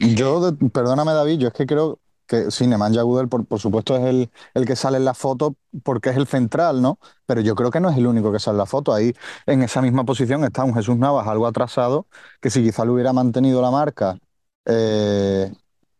Yo, 0.00 0.50
de- 0.52 0.68
perdóname 0.70 1.12
David, 1.12 1.38
yo 1.38 1.48
es 1.48 1.54
que 1.54 1.66
creo 1.66 2.00
que 2.26 2.50
sí, 2.50 2.66
Nemanja 2.66 3.02
Gudel, 3.02 3.28
por, 3.28 3.46
por 3.46 3.58
supuesto, 3.58 3.96
es 3.96 4.04
el, 4.04 4.30
el 4.54 4.66
que 4.66 4.76
sale 4.76 4.98
en 4.98 5.04
la 5.06 5.14
foto 5.14 5.56
porque 5.82 6.10
es 6.10 6.16
el 6.16 6.26
central, 6.26 6.82
¿no? 6.82 6.98
Pero 7.26 7.40
yo 7.40 7.54
creo 7.54 7.70
que 7.70 7.80
no 7.80 7.88
es 7.90 7.96
el 7.96 8.06
único 8.06 8.30
que 8.32 8.38
sale 8.38 8.56
en 8.56 8.58
la 8.58 8.66
foto. 8.66 8.92
Ahí, 8.92 9.14
en 9.46 9.62
esa 9.62 9.80
misma 9.80 10.04
posición, 10.04 10.44
está 10.44 10.64
un 10.64 10.74
Jesús 10.74 10.96
Navas 10.98 11.26
algo 11.26 11.46
atrasado, 11.46 12.06
que 12.40 12.50
si 12.50 12.62
quizá 12.62 12.84
le 12.84 12.90
hubiera 12.90 13.12
mantenido 13.14 13.62
la 13.62 13.70
marca 13.70 14.18
eh, 14.66 15.50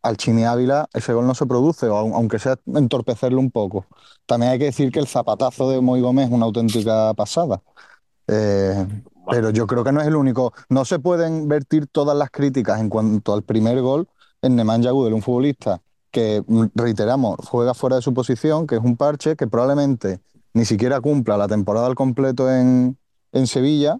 al 0.03 0.17
Chini 0.17 0.45
Ávila, 0.45 0.87
ese 0.93 1.13
gol 1.13 1.25
no 1.25 1.33
se 1.33 1.47
produce, 1.47 1.87
o 1.87 1.95
aun- 1.97 2.13
aunque 2.13 2.37
sea 2.39 2.57
entorpecerlo 2.75 3.39
un 3.39 3.49
poco. 3.51 3.85
También 4.27 4.51
hay 4.51 4.59
que 4.59 4.65
decir 4.65 4.91
que 4.91 4.99
el 4.99 5.07
zapatazo 5.07 5.69
de 5.71 5.81
Moy 5.81 6.01
Gómez 6.01 6.27
es 6.27 6.31
una 6.31 6.45
auténtica 6.45 7.13
pasada. 7.15 7.61
Eh, 8.27 8.85
pero 9.29 9.51
yo 9.51 9.67
creo 9.67 9.83
que 9.83 9.91
no 9.91 10.01
es 10.01 10.07
el 10.07 10.15
único. 10.15 10.53
No 10.69 10.85
se 10.85 10.99
pueden 10.99 11.47
vertir 11.47 11.87
todas 11.87 12.17
las 12.17 12.31
críticas 12.31 12.79
en 12.81 12.89
cuanto 12.89 13.33
al 13.33 13.43
primer 13.43 13.81
gol 13.81 14.07
en 14.41 14.55
Nemanja 14.55 14.91
Gudel, 14.91 15.13
un 15.13 15.21
futbolista 15.21 15.81
que, 16.11 16.43
mm, 16.47 16.65
reiteramos, 16.75 17.37
juega 17.47 17.73
fuera 17.73 17.97
de 17.97 18.01
su 18.01 18.13
posición, 18.13 18.67
que 18.67 18.75
es 18.75 18.81
un 18.83 18.97
parche, 18.97 19.35
que 19.35 19.47
probablemente 19.47 20.19
ni 20.53 20.65
siquiera 20.65 21.01
cumpla 21.01 21.37
la 21.37 21.47
temporada 21.47 21.87
al 21.87 21.95
completo 21.95 22.51
en, 22.51 22.97
en 23.31 23.47
Sevilla. 23.47 23.99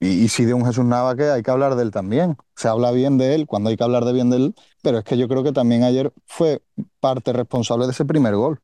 Y, 0.00 0.24
y 0.24 0.28
sí 0.28 0.44
de 0.44 0.54
un 0.54 0.66
Jesús 0.66 0.84
Nava 0.84 1.14
que 1.16 1.24
hay 1.30 1.42
que 1.42 1.50
hablar 1.50 1.76
de 1.76 1.82
él 1.84 1.92
también. 1.92 2.36
Se 2.56 2.68
habla 2.68 2.90
bien 2.92 3.18
de 3.18 3.34
él 3.36 3.46
cuando 3.46 3.70
hay 3.70 3.76
que 3.76 3.84
hablar 3.84 4.04
de 4.04 4.12
bien 4.12 4.30
de 4.30 4.36
él, 4.38 4.54
pero 4.82 4.98
es 4.98 5.04
que 5.04 5.16
yo 5.18 5.28
creo 5.28 5.44
que 5.44 5.52
también 5.52 5.84
ayer 5.84 6.12
fue 6.26 6.62
parte 7.00 7.32
responsable 7.32 7.86
de 7.86 7.92
ese 7.92 8.04
primer 8.04 8.34
gol. 8.34 8.60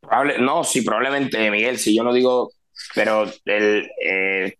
Probable- 0.00 0.38
no, 0.38 0.64
sí, 0.64 0.82
probablemente, 0.82 1.50
Miguel, 1.50 1.78
si 1.78 1.96
yo 1.96 2.04
no 2.04 2.12
digo, 2.12 2.50
pero 2.94 3.24
el, 3.44 3.88
eh, 4.04 4.54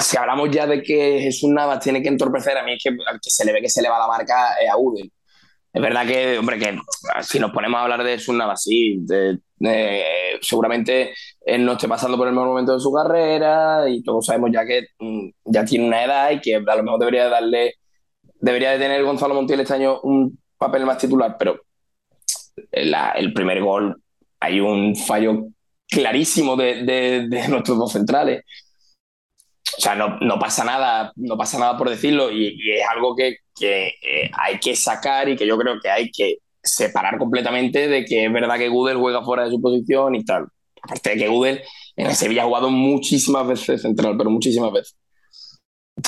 si 0.00 0.16
hablamos 0.16 0.50
ya 0.50 0.66
de 0.66 0.82
que 0.82 1.20
Jesús 1.20 1.50
Navas 1.50 1.80
tiene 1.82 2.02
que 2.02 2.08
entorpecer, 2.08 2.56
a 2.58 2.62
mí 2.64 2.72
es 2.74 2.82
que 2.82 2.90
que 2.90 3.30
se 3.30 3.44
le 3.44 3.52
ve 3.52 3.60
que 3.62 3.68
se 3.70 3.82
le 3.82 3.88
va 3.88 3.98
la 3.98 4.06
marca 4.06 4.54
es 4.62 4.70
a 4.70 4.76
Udel. 4.76 5.10
Es 5.72 5.82
verdad 5.82 6.06
que, 6.06 6.38
hombre, 6.38 6.58
que 6.58 6.78
si 7.22 7.38
nos 7.38 7.52
ponemos 7.52 7.78
a 7.78 7.82
hablar 7.82 8.02
de 8.02 8.12
Jesús 8.18 8.34
Navas, 8.34 8.62
sí, 8.62 8.98
de- 9.02 9.38
de- 9.56 10.38
seguramente 10.40 11.14
él 11.42 11.64
no 11.64 11.72
esté 11.72 11.86
pasando 11.88 12.16
por 12.16 12.26
el 12.26 12.32
mejor 12.34 12.48
momento 12.48 12.74
de 12.74 12.80
su 12.80 12.92
carrera 12.92 13.88
y 13.88 14.02
todos 14.02 14.24
sabemos 14.26 14.50
ya 14.52 14.64
que 14.66 14.86
mm, 14.98 15.28
ya 15.44 15.64
tiene 15.64 15.86
una 15.86 16.04
edad 16.04 16.30
y 16.30 16.40
que 16.40 16.56
a 16.56 16.60
lo 16.76 16.82
mejor 16.82 16.98
debería 17.00 17.28
darle, 17.28 17.74
debería 18.40 18.70
de 18.72 18.78
tener 18.78 19.04
Gonzalo 19.04 19.34
Montiel 19.34 19.60
este 19.60 19.74
año 19.74 20.00
un 20.02 20.38
papel 20.56 20.86
más 20.86 20.98
titular, 20.98 21.36
pero 21.38 21.60
la- 22.72 23.10
el 23.12 23.32
primer 23.32 23.60
gol 23.62 24.02
hay 24.40 24.60
un 24.60 24.96
fallo 24.96 25.48
clarísimo 25.88 26.56
de, 26.56 26.84
de- 26.84 27.26
de 27.28 27.48
nuestros 27.48 27.78
dos 27.78 27.92
centrales. 27.92 28.44
O 29.76 29.80
sea, 29.80 29.94
no, 29.94 30.18
no 30.20 30.38
pasa 30.38 30.64
nada, 30.64 31.12
no 31.16 31.36
pasa 31.36 31.58
nada 31.58 31.76
por 31.76 31.88
decirlo 31.90 32.30
y, 32.32 32.48
y 32.60 32.72
es 32.72 32.84
algo 32.88 33.14
que, 33.14 33.36
que, 33.54 33.88
eh, 34.02 34.30
hay 34.32 34.58
que 34.58 34.74
sacar 34.74 35.28
y 35.28 35.36
que 35.36 35.46
yo 35.46 35.56
creo 35.58 35.78
que 35.80 35.88
hay 35.90 36.10
que 36.10 36.38
separar 36.62 37.18
completamente 37.18 37.86
de 37.86 38.04
que 38.04 38.24
es 38.26 38.32
verdad 38.32 38.58
que 38.58 38.68
Gudel 38.68 38.96
juega 38.96 39.22
fuera 39.24 39.44
de 39.44 39.50
su 39.50 39.60
posición 39.60 40.14
y 40.14 40.24
tal. 40.24 40.46
Aparte 40.82 41.10
de 41.10 41.16
que 41.16 41.28
Gudel 41.28 41.62
en 41.96 42.06
el 42.06 42.14
Sevilla 42.16 42.42
ha 42.42 42.46
jugado 42.46 42.70
muchísimas 42.70 43.46
veces 43.46 43.82
central, 43.82 44.16
pero 44.16 44.30
muchísimas 44.30 44.72
veces. 44.72 44.96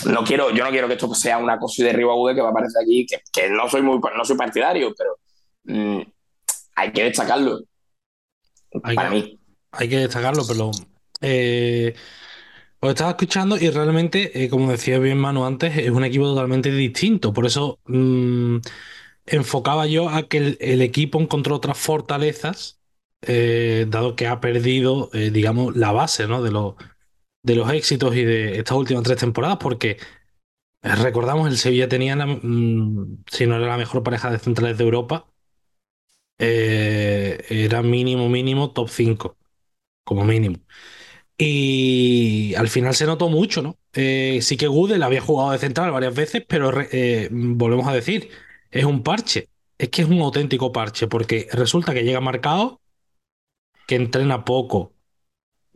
No 0.07 0.23
quiero, 0.25 0.51
yo 0.51 0.65
no 0.65 0.71
quiero 0.71 0.87
que 0.87 0.95
esto 0.95 1.13
sea 1.15 1.39
una 1.39 1.59
cosa 1.59 1.83
derribo 1.85 2.13
a 2.13 2.15
Gudel 2.15 2.37
que 2.37 2.43
va 2.43 2.49
a 2.49 2.51
aparecer 2.53 2.83
aquí, 2.83 3.07
que, 3.07 3.19
que 3.33 3.51
no 3.51 3.69
soy 3.69 3.83
muy 3.83 3.99
no 4.17 4.25
soy 4.25 4.37
partidario, 4.37 4.93
pero 4.97 5.19
mm, 5.65 6.03
hay 6.77 6.93
que 6.93 7.05
destacarlo. 7.05 7.61
Hay 8.83 8.95
para 8.95 9.09
que, 9.11 9.15
mí. 9.17 9.40
Hay 9.73 9.89
que 9.89 9.99
destacarlo, 9.99 10.45
pero 10.47 10.71
eh, 11.21 11.95
os 12.81 12.91
estaba 12.91 13.11
escuchando 13.11 13.57
y 13.59 13.69
realmente, 13.71 14.45
eh, 14.45 14.49
como 14.49 14.71
decía 14.71 14.99
bien 14.99 15.19
Manu 15.19 15.45
antes, 15.45 15.77
es 15.77 15.91
un 15.91 16.05
equipo 16.05 16.25
totalmente 16.25 16.71
distinto. 16.73 17.33
Por 17.33 17.47
eso 17.47 17.79
mm, 17.87 18.59
enfocaba 19.27 19.87
yo 19.87 20.09
a 20.09 20.29
que 20.29 20.57
el, 20.61 20.83
equipo 20.83 21.21
encontró 21.21 21.57
otras 21.57 21.79
fortalezas, 21.79 22.81
eh, 23.23 23.87
dado 23.89 24.17
que 24.17 24.27
ha 24.27 24.41
perdido, 24.41 25.11
eh, 25.13 25.31
digamos, 25.31 25.77
la 25.77 25.93
base 25.93 26.27
de, 26.27 26.51
los, 26.51 27.73
éxitos 27.73 28.17
y 28.17 28.25
de 28.25 28.59
estas 28.59 28.77
últimas 28.79 29.05
tres 29.05 29.19
temporadas, 29.19 29.59
porque 29.61 29.99
recordamos, 30.83 31.49
el 31.51 31.59
Sevilla 31.59 31.89
tenía, 31.89 32.17
mm, 32.17 33.25
si 33.27 33.47
no 33.47 33.57
era 33.57 33.69
la 33.69 33.77
mejor 33.79 34.03
pareja 34.03 34.31
de 34.31 34.39
centrales 34.39 34.79
de 34.79 34.85
Europa, 34.85 35.27
era 36.39 37.83
mínimo, 37.83 38.29
mínimo 38.29 38.73
top 38.73 38.89
5, 38.89 39.37
como 40.05 40.25
mínimo. 40.25 40.59
Y 41.39 42.55
al 42.57 42.69
final 42.69 42.95
se 42.95 43.07
notó 43.07 43.29
mucho, 43.31 43.63
¿no? 43.63 43.79
Eh, 43.95 44.41
sí 44.43 44.57
que 44.57 44.69
Gudel 44.69 45.03
había 45.03 45.21
jugado 45.23 45.53
de 45.53 45.59
central 45.59 45.91
varias 45.93 46.15
veces, 46.15 46.45
pero 46.49 46.71
eh, 46.93 47.29
volvemos 47.33 47.87
a 47.89 47.95
decir, 47.95 48.31
es 48.71 48.85
un 48.85 49.03
parche. 49.03 49.49
Es 49.79 49.89
que 49.91 50.03
es 50.03 50.09
un 50.09 50.21
auténtico 50.21 50.73
parche, 50.73 51.09
porque 51.09 51.49
resulta 51.53 51.95
que 51.95 52.05
llega 52.05 52.21
marcado, 52.21 52.81
que 53.87 53.97
entrena 53.97 54.45
poco, 54.45 54.95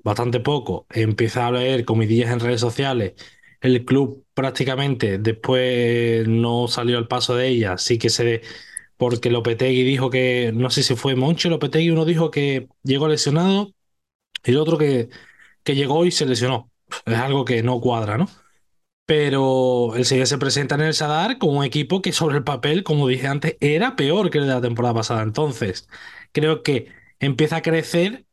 bastante 0.04 0.40
poco, 0.40 0.87
empieza 0.90 1.46
a 1.48 1.52
leer 1.52 1.84
comidillas 1.87 2.32
en 2.32 2.40
redes 2.40 2.62
sociales. 2.62 3.14
El 3.62 3.84
club 3.87 4.26
prácticamente 4.34 5.18
después 5.18 6.28
no 6.28 6.68
salió 6.68 6.98
al 6.98 7.08
paso 7.08 7.37
de 7.37 7.48
ella, 7.48 7.78
sí 7.78 7.98
que 7.98 8.10
se. 8.10 8.42
Porque 8.98 9.30
Lopetegui 9.30 9.84
dijo 9.84 10.10
que, 10.10 10.52
no 10.54 10.70
sé 10.70 10.82
si 10.84 10.96
fue 10.96 11.16
Moncho 11.16 11.50
Lopetegui, 11.50 11.90
uno 11.90 12.06
dijo 12.06 12.30
que 12.32 12.68
llegó 12.84 13.08
lesionado 13.08 13.73
el 14.44 14.59
otro 14.59 14.78
que, 14.78 15.09
que 15.64 15.74
llegó 15.76 16.04
y 16.07 16.11
se 16.12 16.26
lesionó. 16.26 16.70
Es 17.07 17.16
algo 17.18 17.44
que 17.44 17.62
no 17.62 17.80
cuadra, 17.80 18.18
¿no? 18.18 18.28
Pero 19.07 19.94
el 19.96 20.04
Sevilla 20.07 20.26
se 20.26 20.38
presenta 20.38 20.76
en 20.76 20.83
el 20.83 20.94
Sadar 20.94 21.38
como 21.38 21.59
un 21.61 21.64
equipo 21.64 22.00
que 22.02 22.12
sobre 22.12 22.38
el 22.38 22.44
papel, 22.44 22.85
como 22.85 23.09
dije 23.09 23.26
antes, 23.26 23.57
era 23.61 23.96
peor 23.96 24.30
que 24.30 24.38
el 24.38 24.46
de 24.46 24.54
la 24.54 24.61
temporada 24.62 24.94
pasada. 24.94 25.22
Entonces, 25.22 25.88
creo 26.33 26.62
que 26.62 26.88
empieza 27.20 27.57
a 27.57 27.62
crecer 27.62 28.26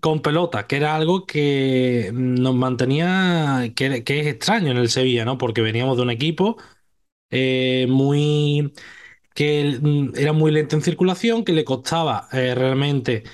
con 0.00 0.22
pelota, 0.22 0.66
que 0.66 0.76
era 0.76 0.96
algo 0.96 1.26
que 1.26 2.10
nos 2.14 2.54
mantenía, 2.54 3.72
que, 3.76 4.04
que 4.04 4.20
es 4.20 4.26
extraño 4.28 4.70
en 4.72 4.78
el 4.78 4.90
Sevilla, 4.90 5.24
¿no? 5.24 5.38
Porque 5.38 5.62
veníamos 5.62 5.96
de 5.96 6.02
un 6.04 6.10
equipo 6.10 6.58
eh, 7.30 7.86
muy 7.88 8.72
que 9.34 9.80
era 10.16 10.32
muy 10.32 10.52
lento 10.52 10.76
en 10.76 10.82
circulación, 10.82 11.44
que 11.44 11.52
le 11.52 11.64
costaba 11.64 12.28
eh, 12.32 12.54
realmente 12.54 13.24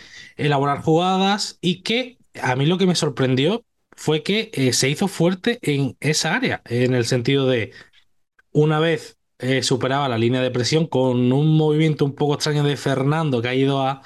elaborar 0.47 0.83
jugadas 0.83 1.59
y 1.61 1.83
que 1.83 2.19
a 2.43 2.57
mí 2.57 2.67
lo 2.67 2.79
que 2.79 2.87
me 2.87 2.95
sorprendió 2.95 3.65
fue 3.97 4.23
que 4.23 4.51
eh, 4.55 4.73
se 4.73 4.89
hizo 4.89 5.09
fuerte 5.09 5.59
en 5.63 5.97
esa 6.01 6.35
área, 6.35 6.63
en 6.67 6.95
el 6.95 7.05
sentido 7.07 7.47
de 7.47 7.73
una 8.53 8.79
vez 8.81 9.19
eh, 9.39 9.63
superaba 9.63 10.09
la 10.09 10.19
línea 10.19 10.41
de 10.43 10.51
presión 10.51 10.87
con 10.87 11.33
un 11.33 11.57
movimiento 11.57 12.05
un 12.05 12.15
poco 12.15 12.35
extraño 12.35 12.63
de 12.65 12.77
Fernando 12.77 13.41
que 13.43 13.49
ha 13.49 13.55
ido 13.55 13.83
a- 13.83 14.03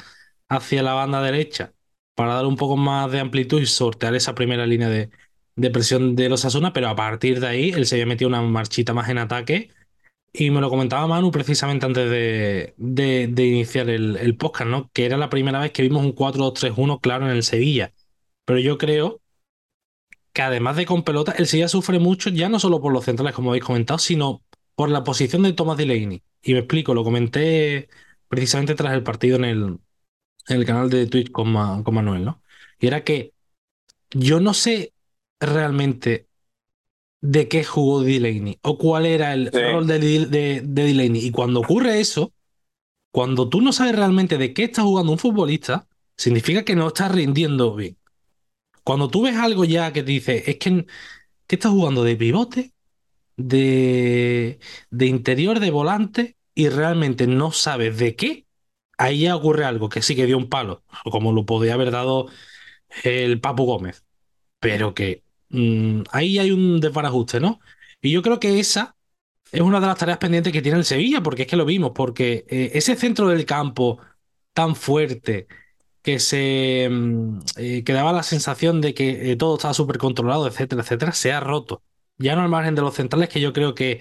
hacia 0.48 0.82
la 0.82 0.94
banda 0.94 1.22
derecha 1.22 1.72
para 2.14 2.34
dar 2.34 2.46
un 2.46 2.56
poco 2.56 2.76
más 2.76 3.10
de 3.10 3.20
amplitud 3.20 3.60
y 3.60 3.66
sortear 3.66 4.14
esa 4.14 4.34
primera 4.34 4.66
línea 4.66 4.88
de, 4.88 5.10
de 5.56 5.70
presión 5.70 6.14
de 6.16 6.28
los 6.28 6.44
Asuna, 6.44 6.72
pero 6.72 6.88
a 6.88 6.96
partir 6.96 7.40
de 7.40 7.46
ahí 7.48 7.70
él 7.70 7.86
se 7.86 7.96
había 7.96 8.06
metido 8.06 8.28
una 8.28 8.42
marchita 8.42 8.92
más 8.94 9.08
en 9.08 9.18
ataque 9.18 9.70
y 10.34 10.50
me 10.50 10.60
lo 10.62 10.70
comentaba 10.70 11.06
Manu 11.08 11.32
precisamente 11.32 11.86
antes 11.86 12.10
de, 12.10 12.74
de- 12.78 13.46
iniciar 13.46 13.90
el, 13.90 14.16
el 14.18 14.36
podcast, 14.36 14.70
¿no? 14.70 14.90
Que 14.92 15.06
era 15.06 15.18
la 15.18 15.30
primera 15.30 15.60
vez 15.60 15.72
que 15.72 15.82
vimos 15.82 16.04
un 16.04 16.12
4-2-3-1 16.12 17.00
claro 17.00 17.26
en 17.26 17.32
el 17.32 17.44
Sevilla. 17.44 17.94
Pero 18.46 18.60
yo 18.60 18.78
creo 18.78 19.22
que 20.32 20.42
además 20.42 20.76
de 20.76 20.86
con 20.86 21.04
pelota, 21.04 21.32
el 21.32 21.46
Sevilla 21.46 21.68
sufre 21.68 21.98
mucho 21.98 22.30
ya 22.30 22.48
no 22.48 22.58
solo 22.58 22.80
por 22.80 22.92
los 22.92 23.04
centrales, 23.04 23.34
como 23.34 23.50
habéis 23.50 23.64
comentado, 23.64 23.98
sino 23.98 24.42
por 24.74 24.88
la 24.90 25.04
posición 25.04 25.42
de 25.42 25.52
Thomas 25.52 25.76
Delaney. 25.76 26.22
Y 26.42 26.52
me 26.54 26.58
explico, 26.60 26.94
lo 26.94 27.04
comenté 27.04 27.88
precisamente 28.28 28.74
tras 28.74 28.94
el 28.94 29.02
partido 29.04 29.36
en 29.36 29.44
el, 29.44 29.62
en 30.48 30.56
el 30.58 30.66
canal 30.66 30.90
de 30.90 31.06
Twitch 31.06 31.32
con, 31.32 31.84
con 31.84 31.94
Manuel, 31.94 32.24
¿no? 32.24 32.42
Y 32.80 32.88
era 32.88 33.04
que 33.04 33.34
yo 34.12 34.40
no 34.40 34.54
sé 34.54 34.94
realmente 35.40 36.28
de 37.24 37.48
qué 37.48 37.64
jugó 37.64 38.02
Delaney 38.02 38.58
o 38.62 38.78
cuál 38.78 39.06
era 39.06 39.32
el 39.34 39.50
Sí. 39.52 39.58
rol 39.60 39.86
de, 39.86 39.98
de, 39.98 40.26
de 40.28 40.84
Delaney. 40.84 41.26
Y 41.26 41.30
cuando 41.30 41.60
ocurre 41.60 42.00
eso, 42.00 42.32
cuando 43.12 43.48
tú 43.48 43.60
no 43.62 43.72
sabes 43.72 43.96
realmente 43.96 44.38
de 44.38 44.54
qué 44.54 44.64
está 44.64 44.82
jugando 44.82 45.12
un 45.12 45.18
futbolista, 45.18 45.88
significa 46.16 46.64
que 46.64 46.76
no 46.76 46.88
está 46.88 47.08
rindiendo 47.08 47.74
bien. 47.76 47.98
Cuando 48.84 49.08
tú 49.10 49.22
ves 49.22 49.36
algo 49.36 49.64
ya 49.64 49.92
que 49.92 50.02
te 50.02 50.12
dice, 50.12 50.44
es 50.50 50.58
que, 50.58 50.86
que 51.48 51.56
está 51.56 51.70
jugando 51.70 52.04
de 52.04 52.16
pivote, 52.16 52.74
de, 53.36 54.60
de 54.90 55.06
interior, 55.06 55.60
de 55.60 55.70
volante, 55.70 56.36
y 56.54 56.68
realmente 56.70 57.26
no 57.26 57.52
sabes 57.52 57.98
de 57.98 58.16
qué, 58.16 58.46
ahí 58.98 59.22
ya 59.22 59.36
ocurre 59.36 59.64
algo, 59.66 59.88
que 59.90 60.02
sí 60.02 60.16
que 60.16 60.26
dio 60.26 60.38
un 60.38 60.48
palo, 60.50 60.84
como 61.10 61.32
lo 61.32 61.46
podía 61.46 61.74
haber 61.74 61.90
dado 61.92 62.28
el 63.04 63.40
Papu 63.40 63.64
Gómez 63.66 64.04
pero 64.60 64.94
que 64.94 65.24
mm, 65.54 66.02
ahí 66.12 66.38
hay 66.38 66.50
un 66.50 66.80
desbarajuste, 66.80 67.40
¿no? 67.40 67.60
Y 68.00 68.10
yo 68.12 68.22
creo 68.22 68.40
que 68.40 68.60
esa 68.60 68.96
es 69.52 69.60
una 69.62 69.80
de 69.80 69.86
las 69.86 69.98
tareas 69.98 70.18
pendientes 70.18 70.52
que 70.52 70.62
tiene 70.62 70.78
el 70.78 70.84
Sevilla, 70.84 71.22
porque 71.22 71.42
es 71.42 71.48
que 71.48 71.56
lo 71.56 71.64
vimos, 71.64 71.92
porque 71.94 72.44
eh, 72.48 72.72
ese 72.74 72.96
centro 72.96 73.28
del 73.28 73.46
campo 73.46 74.00
tan 74.52 74.76
fuerte 74.76 75.46
que 76.02 76.18
se 76.18 76.88
mm, 76.90 77.38
eh, 77.56 77.84
que 77.84 77.92
daba 77.92 78.12
la 78.12 78.22
sensación 78.22 78.80
de 78.80 78.94
que 78.94 79.32
eh, 79.32 79.36
todo 79.36 79.56
estaba 79.56 79.74
súper 79.74 79.98
controlado, 79.98 80.46
etcétera, 80.48 80.82
etcétera, 80.82 81.12
se 81.12 81.32
ha 81.32 81.40
roto. 81.40 81.82
Ya 82.18 82.36
no 82.36 82.42
al 82.42 82.48
margen 82.48 82.74
de 82.74 82.82
los 82.82 82.94
centrales, 82.94 83.28
que 83.28 83.40
yo 83.40 83.52
creo 83.52 83.74
que 83.74 84.00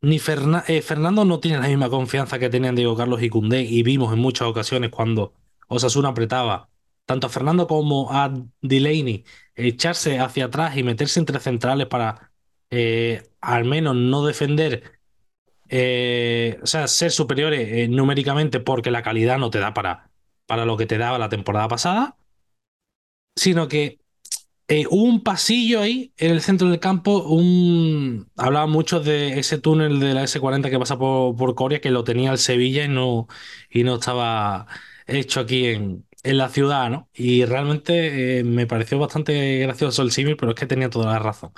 ni 0.00 0.18
Ferna- 0.18 0.64
Fernando 0.82 1.24
no 1.24 1.40
tiene 1.40 1.58
la 1.58 1.68
misma 1.68 1.90
confianza 1.90 2.38
que 2.38 2.50
tenían 2.50 2.74
Diego 2.76 2.96
Carlos 2.96 3.22
y 3.22 3.28
Koundé, 3.30 3.62
y 3.62 3.82
vimos 3.82 4.12
en 4.12 4.20
muchas 4.20 4.48
ocasiones 4.48 4.90
cuando 4.90 5.34
Osasuna 5.68 6.10
apretaba 6.10 6.68
tanto 7.08 7.26
a 7.26 7.30
Fernando 7.30 7.66
como 7.66 8.12
a 8.12 8.30
Delaney 8.60 9.24
echarse 9.54 10.18
hacia 10.18 10.44
atrás 10.46 10.76
y 10.76 10.82
meterse 10.82 11.18
entre 11.20 11.40
centrales 11.40 11.86
para 11.86 12.32
eh, 12.70 13.22
al 13.40 13.64
menos 13.64 13.96
no 13.96 14.26
defender, 14.26 15.00
eh, 15.70 16.58
o 16.62 16.66
sea, 16.66 16.86
ser 16.86 17.10
superiores 17.10 17.66
eh, 17.72 17.88
numéricamente 17.88 18.60
porque 18.60 18.90
la 18.90 19.02
calidad 19.02 19.38
no 19.38 19.48
te 19.50 19.58
da 19.58 19.72
para, 19.72 20.10
para 20.46 20.66
lo 20.66 20.76
que 20.76 20.86
te 20.86 20.98
daba 20.98 21.18
la 21.18 21.30
temporada 21.30 21.68
pasada, 21.68 22.18
sino 23.36 23.68
que 23.68 24.00
hubo 24.90 25.04
un 25.04 25.22
pasillo 25.22 25.80
ahí 25.80 26.12
en 26.18 26.32
el 26.32 26.42
centro 26.42 26.68
del 26.68 26.78
campo, 26.80 27.22
un... 27.24 28.30
hablaba 28.36 28.66
mucho 28.66 29.00
de 29.00 29.38
ese 29.38 29.58
túnel 29.58 29.98
de 30.00 30.12
la 30.14 30.24
S40 30.24 30.68
que 30.70 30.78
pasa 30.78 30.98
por, 30.98 31.36
por 31.36 31.54
Coria, 31.54 31.80
que 31.80 31.90
lo 31.90 32.04
tenía 32.04 32.32
el 32.32 32.38
Sevilla 32.38 32.84
y 32.84 32.88
no, 32.88 33.28
y 33.70 33.82
no 33.84 33.94
estaba 33.96 34.66
hecho 35.06 35.40
aquí 35.40 35.66
en, 35.68 36.07
en 36.22 36.38
la 36.38 36.48
ciudad, 36.48 36.90
¿no? 36.90 37.08
Y 37.14 37.44
realmente 37.44 38.40
eh, 38.40 38.44
me 38.44 38.66
pareció 38.66 38.98
bastante 38.98 39.58
gracioso 39.60 40.02
el 40.02 40.10
símil, 40.12 40.36
pero 40.36 40.52
es 40.52 40.56
que 40.60 40.66
tenía 40.66 40.90
toda 40.90 41.12
la 41.12 41.18
razón. 41.18 41.52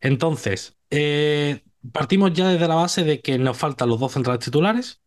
Entonces, 0.00 0.76
eh, 0.90 1.62
partimos 1.92 2.32
ya 2.34 2.48
desde 2.48 2.68
la 2.68 2.74
base 2.76 3.04
de 3.04 3.20
que 3.22 3.38
nos 3.38 3.58
faltan 3.58 3.88
los 3.88 4.00
dos 4.00 4.12
centrales 4.12 4.44
titulares 4.44 5.00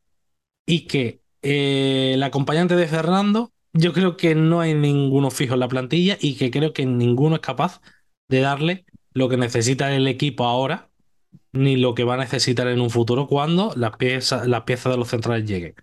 y 0.66 0.88
que 0.88 1.22
eh, 1.42 2.14
el 2.16 2.24
acompañante 2.24 2.76
de 2.76 2.88
Fernando, 2.88 3.54
yo 3.74 3.94
creo 3.94 4.18
que 4.18 4.36
no 4.36 4.62
hay 4.62 4.74
ninguno 4.74 5.32
fijo 5.32 5.54
en 5.56 5.60
la 5.62 5.68
plantilla 5.68 6.18
y 6.20 6.38
que 6.38 6.52
creo 6.52 6.74
que 6.74 6.86
ninguno 6.86 7.36
es 7.36 7.42
capaz 7.42 7.82
de 8.30 8.42
darle 8.42 8.86
lo 9.14 9.30
que 9.30 9.38
necesita 9.38 9.94
el 9.96 10.08
equipo 10.08 10.46
ahora, 10.46 10.90
ni 11.54 11.78
lo 11.78 11.96
que 11.96 12.04
va 12.04 12.16
a 12.16 12.18
necesitar 12.18 12.68
en 12.68 12.82
un 12.82 12.90
futuro 12.92 13.28
cuando 13.28 13.74
las 13.76 13.98
piezas, 13.98 14.48
las 14.48 14.64
piezas 14.64 14.94
de 14.94 14.98
los 15.00 15.10
centrales 15.10 15.46
lleguen. 15.50 15.76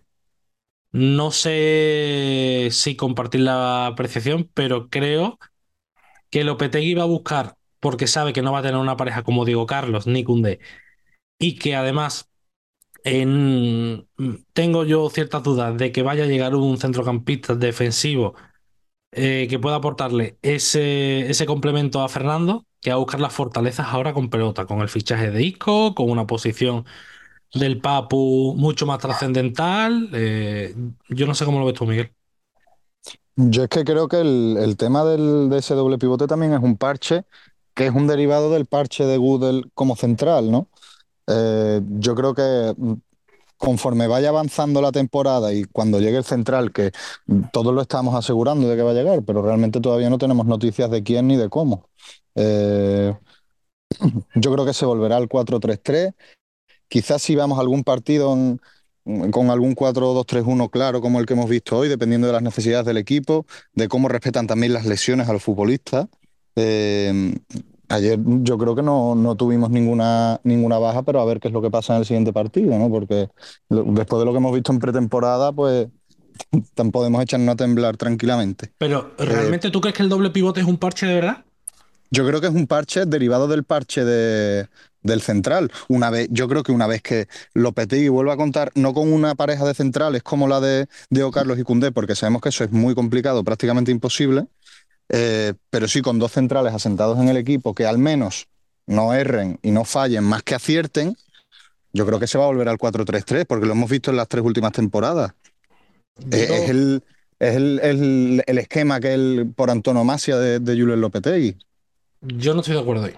No 0.92 1.30
sé 1.30 2.68
si 2.70 2.96
compartir 2.96 3.40
la 3.40 3.86
apreciación, 3.86 4.50
pero 4.52 4.90
creo 4.90 5.38
que 6.30 6.44
Lopetegui 6.44 6.94
va 6.94 7.04
a 7.04 7.06
buscar, 7.06 7.56
porque 7.80 8.06
sabe 8.06 8.32
que 8.32 8.42
no 8.42 8.52
va 8.52 8.60
a 8.60 8.62
tener 8.62 8.78
una 8.80 8.96
pareja 8.96 9.22
como 9.24 9.44
Diego 9.44 9.66
Carlos 9.66 10.06
ni 10.06 10.24
Koundé, 10.24 10.60
y 11.38 11.56
que 11.58 11.76
además 11.76 12.30
en- 13.04 14.08
tengo 14.54 14.84
yo 14.84 15.10
ciertas 15.10 15.42
dudas 15.44 15.76
de 15.78 15.92
que 15.92 16.02
vaya 16.02 16.24
a 16.24 16.26
llegar 16.28 16.54
un 16.56 16.78
centrocampista 16.78 17.54
defensivo 17.56 18.34
eh, 19.12 19.46
que 19.50 19.58
pueda 19.58 19.76
aportarle 19.76 20.38
ese, 20.42 21.30
ese 21.30 21.46
complemento 21.46 22.02
a 22.02 22.08
Fernando, 22.08 22.66
que 22.80 22.90
va 22.90 22.96
a 22.96 22.98
buscar 22.98 23.20
las 23.20 23.32
fortalezas 23.34 23.88
ahora 23.88 24.12
con 24.14 24.30
pelota, 24.30 24.66
con 24.66 24.80
el 24.80 24.88
fichaje 24.88 25.30
de 25.30 25.42
Isco, 25.42 25.94
con 25.94 26.10
una 26.10 26.26
posición 26.26 26.84
del 27.54 27.80
Papu 27.80 28.54
mucho 28.56 28.86
más 28.86 28.98
trascendental. 29.00 30.10
eh, 30.14 30.74
yo 31.08 31.26
no 31.26 31.34
sé 31.34 31.44
cómo 31.44 31.58
lo 31.60 31.66
ves 31.66 31.74
tú, 31.74 31.86
Miguel. 31.86 32.12
Yo 33.36 33.62
es 33.64 33.68
que 33.68 33.84
creo 33.84 34.08
que 34.08 34.20
el, 34.20 34.56
el 34.58 34.76
tema 34.76 35.04
del- 35.04 35.48
de 35.50 35.58
ese 35.58 35.74
doble 35.74 35.98
pivote 35.98 36.26
también 36.26 36.52
es 36.54 36.60
un 36.62 36.76
parche 36.76 37.24
que 37.74 37.86
es 37.86 37.94
un 37.94 38.06
derivado 38.06 38.50
del 38.50 38.66
parche 38.66 39.04
de 39.06 39.16
Google 39.16 39.62
como 39.74 39.96
central, 39.96 40.50
¿no? 40.50 40.68
Eh, 41.28 41.80
yo 42.00 42.14
creo 42.16 42.34
que 42.34 42.74
mm, 42.76 42.94
conforme 43.58 44.08
vaya 44.08 44.30
avanzando 44.30 44.82
la 44.82 44.92
temporada 44.92 45.52
y 45.54 45.64
cuando 45.66 46.00
llegue 46.00 46.18
el 46.18 46.24
central, 46.24 46.72
que 46.72 46.92
mm, 47.26 47.42
todos 47.52 47.74
lo 47.74 47.82
estamos 47.82 48.14
asegurando 48.16 48.68
de 48.68 48.76
que 48.76 48.82
va 48.82 48.92
a 48.92 48.94
llegar, 48.94 49.24
pero 49.24 49.42
realmente 49.42 49.80
todavía 49.80 50.10
no 50.10 50.18
tenemos 50.18 50.46
noticias 50.46 50.90
de 50.90 51.02
quién 51.04 51.28
ni 51.28 51.36
de 51.36 51.48
cómo. 51.50 51.88
Eh, 52.36 53.14
yo 54.36 54.52
creo 54.52 54.64
que 54.66 54.74
se 54.74 54.86
volverá 54.86 55.16
al 55.16 55.28
4-3-3. 55.28 56.12
Quizás 56.92 57.22
si 57.22 57.34
vamos 57.34 57.56
a 57.56 57.62
algún 57.62 57.84
partido 57.84 58.34
en- 58.34 58.60
con 59.30 59.48
algún 59.48 59.74
4-2-3-1 59.74 60.68
claro, 60.68 61.00
como 61.00 61.20
el 61.20 61.24
que 61.24 61.32
hemos 61.32 61.48
visto 61.48 61.78
hoy, 61.78 61.88
dependiendo 61.88 62.26
de 62.26 62.34
las 62.34 62.42
necesidades 62.42 62.84
del 62.84 62.98
equipo, 62.98 63.46
de 63.72 63.88
cómo 63.88 64.08
respetan 64.08 64.46
también 64.46 64.74
las 64.74 64.84
lesiones 64.84 65.26
a 65.26 65.32
los 65.32 65.42
futbolistas. 65.42 66.08
Eh, 66.54 67.34
ayer 67.88 68.18
yo 68.42 68.58
creo 68.58 68.74
que 68.76 68.82
no, 68.82 69.14
no 69.14 69.34
tuvimos 69.36 69.70
ninguna, 69.70 70.38
ninguna 70.44 70.78
baja, 70.78 71.02
pero 71.02 71.22
a 71.22 71.24
ver 71.24 71.40
qué 71.40 71.48
es 71.48 71.54
lo 71.54 71.62
que 71.62 71.70
pasa 71.70 71.94
en 71.94 72.00
el 72.00 72.04
siguiente 72.04 72.30
partido, 72.34 72.78
¿no? 72.78 72.90
Porque 72.90 73.30
después 73.70 74.20
de 74.20 74.26
lo 74.26 74.32
que 74.32 74.36
hemos 74.36 74.52
visto 74.52 74.70
en 74.70 74.78
pretemporada, 74.78 75.50
pues 75.50 75.88
tampoco 76.74 77.04
podemos 77.04 77.22
echarnos 77.22 77.54
a 77.54 77.56
temblar 77.56 77.96
tranquilamente. 77.96 78.70
Pero, 78.76 79.12
¿realmente 79.16 79.70
tú 79.70 79.80
crees 79.80 79.96
que 79.96 80.02
el 80.02 80.10
doble 80.10 80.28
pivote 80.28 80.60
es 80.60 80.66
un 80.66 80.76
parche 80.76 81.06
de 81.06 81.14
verdad? 81.14 81.42
Yo 82.10 82.26
creo 82.26 82.42
que 82.42 82.48
es 82.48 82.54
un 82.54 82.66
parche 82.66 83.06
derivado 83.06 83.48
del 83.48 83.64
parche 83.64 84.04
de, 84.04 84.68
del 85.02 85.20
central. 85.20 85.70
Una 85.88 86.10
vez, 86.10 86.28
yo 86.30 86.48
creo 86.48 86.62
que 86.62 86.72
una 86.72 86.86
vez 86.86 87.02
que 87.02 87.28
Lopetegui 87.54 88.08
vuelva 88.08 88.34
a 88.34 88.36
contar, 88.36 88.70
no 88.74 88.94
con 88.94 89.12
una 89.12 89.34
pareja 89.34 89.64
de 89.64 89.74
centrales 89.74 90.22
como 90.22 90.48
la 90.48 90.60
de 90.60 90.86
Diego 91.10 91.30
Carlos 91.30 91.58
y 91.58 91.62
Koundé, 91.64 91.92
porque 91.92 92.14
sabemos 92.14 92.42
que 92.42 92.48
eso 92.50 92.64
es 92.64 92.72
muy 92.72 92.94
complicado, 92.94 93.44
prácticamente 93.44 93.90
imposible, 93.90 94.46
eh, 95.08 95.54
pero 95.70 95.88
sí 95.88 96.00
con 96.02 96.18
dos 96.18 96.32
centrales 96.32 96.72
asentados 96.74 97.18
en 97.18 97.28
el 97.28 97.36
equipo 97.36 97.74
que 97.74 97.86
al 97.86 97.98
menos 97.98 98.46
no 98.86 99.12
erren 99.14 99.58
y 99.62 99.70
no 99.70 99.84
fallen, 99.84 100.24
más 100.24 100.42
que 100.42 100.54
acierten, 100.54 101.16
yo 101.92 102.06
creo 102.06 102.18
que 102.18 102.26
se 102.26 102.38
va 102.38 102.44
a 102.44 102.48
volver 102.48 102.68
al 102.68 102.78
4-3-3, 102.78 103.44
porque 103.46 103.66
lo 103.66 103.72
hemos 103.72 103.90
visto 103.90 104.10
en 104.10 104.16
las 104.16 104.28
tres 104.28 104.44
últimas 104.44 104.72
temporadas. 104.72 105.34
Eh, 106.30 106.48
es 106.62 106.70
el, 106.70 107.02
es 107.38 107.56
el, 107.56 107.80
el- 107.82 108.42
el 108.46 108.58
esquema 108.58 109.00
que 109.00 109.14
el, 109.14 109.52
por 109.54 109.70
antonomasia 109.70 110.36
de, 110.38 110.60
de 110.60 110.74
Lopetegui. 110.76 111.56
Yo 112.20 112.54
no 112.54 112.60
estoy 112.60 112.74
de 112.76 112.80
acuerdo 112.80 113.04
ahí. 113.04 113.14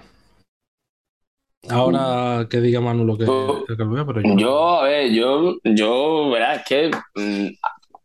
Ahora 1.70 2.46
que 2.48 2.61
diga 2.61 2.81
Manu 2.81 3.05
lo 3.05 3.16
que, 3.16 3.24
lo 3.24 3.64
que 3.66 3.85
vea, 3.85 4.05
pero 4.05 4.20
yo. 4.20 4.37
Yo, 4.37 4.81
a 4.81 4.85
ver, 4.85 5.11
yo, 5.11 5.57
yo, 5.64 6.31
verás, 6.31 6.59
es 6.59 6.64
que 6.66 6.90
mm, 7.14 7.48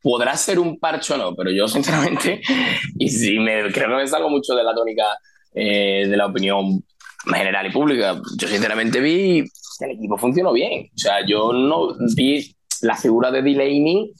podrá 0.02 0.36
ser 0.38 0.60
un 0.60 0.80
parche 0.80 1.14
o 1.14 1.18
no, 1.18 1.36
pero 1.36 1.52
yo, 1.52 1.68
sinceramente, 1.68 2.42
y 2.98 3.10
si 3.10 3.40
me 3.40 3.72
creo 3.72 3.90
que 3.90 3.96
me 3.96 4.08
salgo 4.08 4.30
mucho 4.30 4.56
de 4.56 4.64
la 4.64 4.74
tónica 4.74 5.06
eh, 5.54 6.06
de 6.08 6.18
la 6.18 6.28
opinión 6.28 6.84
general 7.26 7.68
y 7.68 7.72
pública, 7.72 8.22
yo, 8.38 8.48
sinceramente, 8.48 9.00
vi 9.00 9.44
que 9.78 9.86
el 9.86 9.92
equipo 9.92 10.18
funcionó 10.18 10.54
bien. 10.54 10.90
O 10.96 10.98
sea, 10.98 11.26
yo 11.26 11.54
no 11.54 11.96
vi 12.16 12.56
la 12.82 12.96
figura 12.96 13.32
de 13.32 13.42
Delaney. 13.42 14.14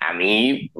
A 0.00 0.14
mí, 0.14 0.70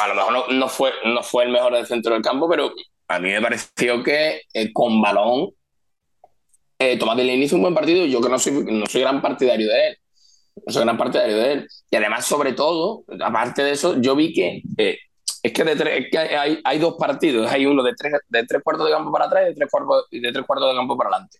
a 0.00 0.08
lo 0.08 0.14
mejor 0.14 0.32
no, 0.32 0.46
no 0.48 0.68
fue, 0.68 0.90
no 1.04 1.22
fue 1.22 1.44
el 1.44 1.52
mejor 1.52 1.74
del 1.74 1.86
centro 1.86 2.14
del 2.14 2.22
campo, 2.22 2.48
pero 2.48 2.72
a 3.08 3.18
mí 3.18 3.28
me 3.28 3.42
pareció 3.42 4.02
que 4.02 4.42
eh, 4.54 4.72
con 4.72 5.00
balón 5.02 5.50
eh, 6.82 6.96
Delaney 6.98 7.42
hizo 7.42 7.56
un 7.56 7.62
buen 7.62 7.74
partido. 7.74 8.04
Yo 8.06 8.20
que 8.20 8.28
no 8.28 8.38
soy, 8.38 8.52
no 8.64 8.86
soy 8.86 9.00
gran 9.02 9.20
partidario 9.22 9.68
de 9.68 9.88
él. 9.88 9.96
No 10.66 10.72
soy 10.72 10.82
gran 10.84 10.98
partidario 10.98 11.36
de 11.36 11.52
él. 11.52 11.68
Y 11.90 11.96
además, 11.96 12.26
sobre 12.26 12.52
todo, 12.52 13.04
aparte 13.24 13.62
de 13.62 13.72
eso, 13.72 14.00
yo 14.00 14.14
vi 14.16 14.32
que 14.32 14.62
eh, 14.78 14.98
es 15.42 15.52
que, 15.52 15.64
de 15.64 15.72
es 15.98 16.06
que 16.10 16.18
hay, 16.18 16.60
hay 16.64 16.78
dos 16.78 16.94
partidos. 16.98 17.50
Hay 17.50 17.66
uno 17.66 17.82
de 17.82 17.94
tres, 17.94 18.12
de 18.28 18.44
tres 18.46 18.62
cuartos 18.62 18.86
de 18.86 18.92
campo 18.92 19.10
para 19.12 19.24
atrás 19.26 19.42
y 19.44 19.48
de 19.48 19.54
tres 19.54 19.68
cuartos, 19.70 20.06
de 20.10 20.32
tres 20.32 20.46
cuartos 20.46 20.68
de 20.70 20.76
campo 20.76 20.96
para 20.96 21.10
adelante. 21.10 21.38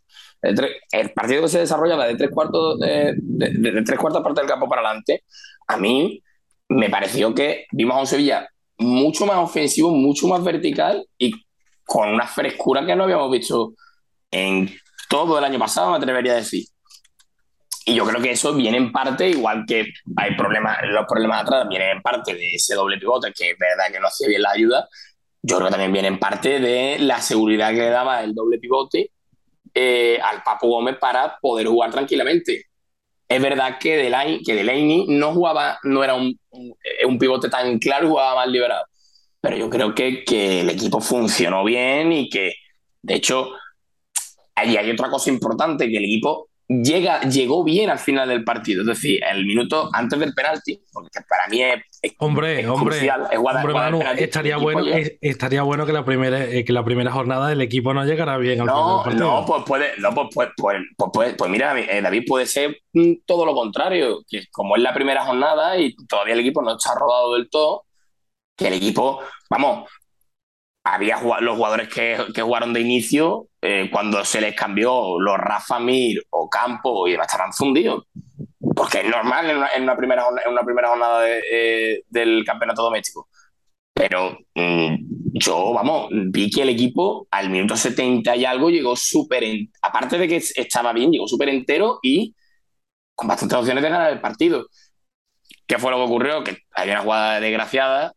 El 0.90 1.11
partido 1.12 1.42
que 1.42 1.48
se 1.48 1.61
desarrolla 1.61 1.96
de 2.05 2.16
tres 2.16 2.31
cuartos 2.31 2.81
de, 2.81 3.14
de- 3.16 3.50
de- 3.50 3.70
de 3.72 3.83
tres 3.83 3.98
cuartas 3.98 4.22
partes 4.22 4.42
del 4.42 4.50
campo 4.50 4.68
para 4.68 4.83
adelante, 4.83 5.22
a 5.68 5.76
mí 5.76 6.20
me 6.68 6.90
pareció 6.90 7.33
que 7.35 7.66
vimos 7.72 7.96
a 7.96 8.00
un 8.00 8.07
Sevilla 8.07 8.48
mucho 8.78 9.24
más 9.26 9.37
ofensivo, 9.37 9.90
mucho 9.92 10.26
más 10.26 10.42
vertical 10.42 11.07
y 11.16 11.33
con 11.85 12.09
una 12.09 12.26
frescura 12.26 12.85
que 12.85 12.96
no 12.96 13.05
habíamos 13.05 13.31
visto 13.31 13.74
en 14.33 14.68
todo 15.12 15.38
el 15.38 15.44
año 15.44 15.59
pasado, 15.59 15.90
me 15.90 15.98
atrevería 15.98 16.33
a 16.33 16.37
decir. 16.37 16.64
Y 17.85 17.94
yo 17.94 18.07
creo 18.07 18.22
que 18.22 18.31
eso 18.31 18.55
viene 18.55 18.79
en 18.79 18.90
parte, 18.90 19.29
igual 19.29 19.64
que 19.68 19.92
hay 20.16 20.35
problemas, 20.37 20.79
los 20.85 21.05
problemas 21.07 21.42
atrás 21.42 21.68
vienen 21.68 21.96
en 21.96 22.01
parte 22.01 22.33
de 22.33 22.55
ese 22.55 22.75
doble 22.75 22.96
pivote, 22.96 23.31
que 23.31 23.51
es 23.51 23.59
verdad 23.59 23.92
que 23.92 24.01
no 24.01 24.07
hacía 24.07 24.29
bien 24.29 24.40
la 24.40 24.53
ayuda. 24.53 24.88
Yo 25.42 25.57
creo 25.57 25.66
que 25.66 25.72
también 25.72 25.92
viene 25.92 26.09
en 26.09 26.18
parte 26.18 26.61
de 26.61 26.98
la 26.98 27.20
seguridad 27.20 27.72
que 27.72 27.81
le 27.81 27.90
daba 27.90 28.22
el 28.22 28.35
doble 28.35 28.59
pivote 28.59 29.11
eh, 29.75 30.18
al 30.22 30.42
Papu 30.42 30.68
Gómez 30.68 30.96
para 30.98 31.37
poder 31.42 31.66
jugar 31.66 31.90
tranquilamente. 31.90 32.68
Es 33.29 33.42
verdad 33.42 33.77
que 33.79 33.98
Delaney, 33.98 34.42
que 34.42 34.55
Delaney 34.55 35.09
no 35.09 35.35
jugaba, 35.35 35.79
no 35.83 36.03
era 36.03 36.14
un, 36.14 36.40
un, 36.53 36.75
un 37.07 37.18
pivote 37.18 37.51
tan 37.51 37.79
claro, 37.79 38.09
jugaba 38.09 38.37
más 38.37 38.48
liberado. 38.48 38.87
Pero 39.42 39.59
yo 39.59 39.68
creo 39.68 39.94
que, 39.94 40.25
que 40.25 40.61
el 40.61 40.70
equipo 40.70 41.03
funcionó 41.03 41.64
bien 41.64 42.12
y 42.12 42.31
que, 42.31 42.55
de 43.03 43.14
hecho, 43.16 43.51
ahí 44.55 44.77
hay 44.77 44.91
otra 44.91 45.09
cosa 45.11 45.31
importante, 45.31 45.88
que 45.88 45.97
el 45.97 46.05
equipo 46.05 46.49
llega, 46.69 47.21
llegó 47.23 47.65
bien 47.65 47.91
al 47.91 47.99
final 47.99 48.29
del 48.29 48.45
partido. 48.45 48.81
Es 48.83 48.87
decir, 48.87 49.21
el 49.31 49.45
minuto 49.45 49.91
antes 49.93 50.19
del 50.19 50.33
penalti, 50.33 50.81
porque 50.93 51.21
para 51.29 51.47
mí 51.49 51.62
es 51.62 51.83
es, 52.01 52.15
Hombre, 52.19 52.61
es 52.61 52.67
hombre, 52.67 52.97
crucial. 52.97 53.21
Es 53.31 53.38
hombre, 53.38 53.38
guardar 53.38 53.73
Manu, 53.73 53.99
penalti. 54.01 54.25
estaría 54.25 54.57
bueno, 54.57 54.85
ya- 54.85 54.97
es- 54.99 55.19
estaría 55.21 55.62
bueno 55.62 55.87
que 55.87 55.93
la 55.93 56.05
primera, 56.05 56.45
eh, 56.47 56.65
que 56.65 56.73
la 56.73 56.85
primera 56.85 57.12
jornada 57.12 57.49
del 57.49 57.61
equipo 57.61 57.95
no 57.95 58.05
llegara 58.05 58.38
bien 58.38 58.61
al 58.61 58.69
final 58.69 58.87
del 58.97 59.05
partido. 59.05 59.25
no, 59.41 59.47
pues 59.47 59.62
puede, 59.65 59.87
no, 59.99 60.12
pues, 60.15 60.29
pues, 60.35 60.49
pues, 60.57 60.77
pues, 60.97 61.11
pues- 61.12 61.35
pues 61.38 61.51
mira, 61.51 61.79
eh, 61.79 62.01
David 62.03 62.25
puede 62.27 62.47
ser 62.47 62.77
mm, 62.93 63.12
todo 63.25 63.45
lo 63.47 63.55
contrario, 63.55 64.23
que 64.29 64.47
como 64.51 64.75
es 64.77 64.83
la 64.83 64.93
primera 64.95 65.25
jornada 65.25 65.77
y 65.79 65.95
todavía 66.09 66.35
el 66.35 66.41
equipo 66.41 66.61
no 66.62 66.77
está 66.77 66.93
rodado 66.97 67.35
del 67.35 67.49
todo, 67.51 67.85
que 68.57 68.67
el 68.69 68.75
equipo, 68.75 69.21
vamos, 69.49 69.88
había 70.85 71.21
los 71.40 71.57
jugadores 71.57 71.88
que, 71.88 72.18
que 72.35 72.42
jugaron 72.42 72.73
de 72.73 72.81
inicio, 72.81 73.49
eh, 73.61 73.88
cuando 73.92 74.25
se 74.25 74.40
les 74.40 74.57
cambió 74.57 75.18
los 75.21 75.38
Rafa 75.38 75.79
Mir 75.79 76.21
o 76.31 76.49
Campo 76.49 77.07
y 77.07 77.14
estaban 77.14 77.53
fundidos. 77.53 78.05
Porque 78.75 79.01
es 79.01 79.09
normal 79.09 79.68
en 79.75 79.83
una, 79.83 79.97
primera, 79.97 80.25
en 80.45 80.53
una 80.53 80.62
primera 80.62 80.88
jornada 80.88 81.25
eh, 81.29 82.03
del 82.09 82.45
campeonato 82.45 82.83
doméstico. 82.83 83.29
Pero 83.95 84.38
mm, 84.55 84.97
yo, 85.35 85.73
vamos, 85.73 86.09
vi 86.11 86.51
que 86.51 86.62
el 86.62 86.71
equipo 86.71 87.29
al 87.31 87.51
minuto 87.51 87.77
70 87.77 88.35
y 88.37 88.45
algo 88.45 88.71
llegó 88.71 88.97
súper, 88.97 89.45
aparte 89.83 90.18
de 90.18 90.27
que 90.27 90.37
estaba 90.37 90.92
bien, 90.92 91.12
llegó 91.12 91.29
súper 91.29 91.51
entero 91.51 91.99
y 92.03 92.35
con 93.14 93.29
bastantes 93.29 93.59
opciones 93.59 93.83
de 93.83 93.90
ganar 93.90 94.12
el 94.12 94.21
partido. 94.21 94.66
¿Qué 95.66 95.79
fue 95.79 95.90
lo 95.90 95.99
que 95.99 96.05
ocurrió? 96.05 96.42
Que 96.42 96.59
había 96.73 96.95
una 96.95 97.03
jugada 97.03 97.40
desgraciada 97.40 98.12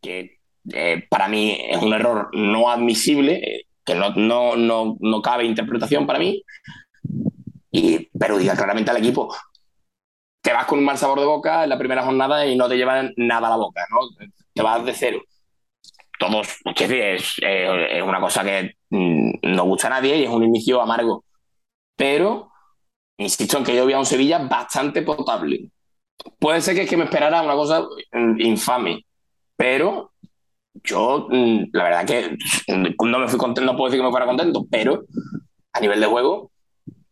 que 0.00 0.39
eh, 0.72 1.06
para 1.08 1.28
mí 1.28 1.56
es 1.68 1.82
un 1.82 1.92
error 1.92 2.30
no 2.32 2.70
admisible, 2.70 3.34
eh, 3.34 3.66
que 3.84 3.94
no, 3.94 4.10
no, 4.14 4.56
no, 4.56 4.96
no 5.00 5.22
cabe 5.22 5.44
interpretación 5.44 6.06
para 6.06 6.18
mí, 6.18 6.42
y 7.70 8.06
perjudica 8.18 8.56
claramente 8.56 8.90
al 8.90 8.98
equipo. 8.98 9.34
Te 10.42 10.52
vas 10.52 10.66
con 10.66 10.78
un 10.78 10.84
mal 10.84 10.98
sabor 10.98 11.20
de 11.20 11.26
boca 11.26 11.64
en 11.64 11.70
la 11.70 11.78
primera 11.78 12.02
jornada 12.02 12.46
y 12.46 12.56
no 12.56 12.68
te 12.68 12.76
llevan 12.76 13.12
nada 13.16 13.48
a 13.48 13.50
la 13.50 13.56
boca, 13.56 13.82
¿no? 13.90 14.26
Te 14.54 14.62
vas 14.62 14.84
de 14.84 14.94
cero. 14.94 15.20
Todos, 16.18 16.58
es, 16.64 17.36
eh, 17.42 17.98
es 17.98 18.02
una 18.02 18.20
cosa 18.20 18.44
que 18.44 18.74
mm, 18.90 19.32
no 19.42 19.64
gusta 19.64 19.86
a 19.86 19.90
nadie 19.90 20.16
y 20.16 20.24
es 20.24 20.30
un 20.30 20.44
inicio 20.44 20.80
amargo. 20.80 21.24
Pero 21.96 22.50
insisto 23.18 23.58
en 23.58 23.64
que 23.64 23.76
yo 23.76 23.86
vi 23.86 23.92
a 23.92 23.98
un 23.98 24.06
Sevilla 24.06 24.38
bastante 24.38 25.02
potable. 25.02 25.70
Puede 26.38 26.60
ser 26.60 26.74
que 26.74 26.82
es 26.82 26.90
que 26.90 26.96
me 26.96 27.04
esperara 27.04 27.42
una 27.42 27.54
cosa 27.54 27.86
mm, 28.12 28.40
infame, 28.40 29.04
pero 29.56 30.12
yo, 30.84 31.28
mm, 31.30 31.70
la 31.72 31.84
verdad 31.84 32.06
que 32.06 32.36
mm, 32.72 33.08
no 33.08 33.18
me 33.18 33.28
fui 33.28 33.38
contento, 33.38 33.70
no 33.70 33.76
puedo 33.76 33.90
decir 33.90 34.00
que 34.00 34.06
me 34.06 34.10
fuera 34.10 34.26
contento, 34.26 34.66
pero 34.70 35.04
a 35.72 35.80
nivel 35.80 36.00
de 36.00 36.06
juego, 36.06 36.50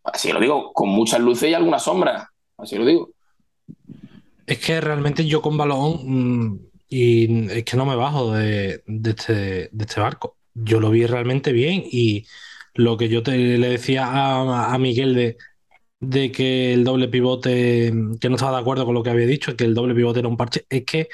así 0.05 0.33
lo 0.33 0.41
digo, 0.41 0.73
con 0.73 0.89
muchas 0.89 1.21
luces 1.21 1.51
y 1.51 1.55
algunas 1.55 1.83
sombras, 1.83 2.27
así 2.57 2.77
lo 2.77 2.87
digo. 2.87 3.11
Es 4.47 4.59
que 4.59 4.81
realmente 4.81 5.27
yo 5.27 5.43
con 5.43 5.57
balón 5.57 6.01
mm, 6.05 6.61
y 6.89 7.49
es 7.51 7.65
que 7.65 7.77
no 7.77 7.85
me 7.85 7.97
bajo 7.97 8.33
de, 8.33 8.83
este, 9.05 9.69
de 9.71 9.85
este 9.85 10.01
barco. 10.01 10.37
Yo 10.55 10.81
lo 10.81 10.91
vi 10.91 11.07
realmente 11.07 11.53
bien 11.53 11.85
y 11.91 12.27
lo 12.75 12.97
que 12.97 13.09
yo 13.09 13.23
te, 13.23 13.37
le 13.37 13.69
decía 13.69 14.07
a, 14.07 14.73
a 14.73 14.79
Miguel 14.79 15.15
de, 15.15 15.37
de 16.01 16.33
que 16.33 16.73
el 16.73 16.85
doble 16.85 17.09
pivote, 17.09 17.93
que 18.21 18.29
no 18.29 18.37
estaba 18.37 18.57
de 18.57 18.63
acuerdo 18.63 18.87
con 18.87 18.95
lo 18.95 19.03
que 19.03 19.11
había 19.11 19.27
dicho, 19.27 19.57
que 19.57 19.65
el 19.65 19.75
doble 19.75 19.95
pivote 19.95 20.21
era 20.21 20.29
un 20.29 20.37
parche, 20.37 20.65
es 20.69 20.85
que 20.85 21.09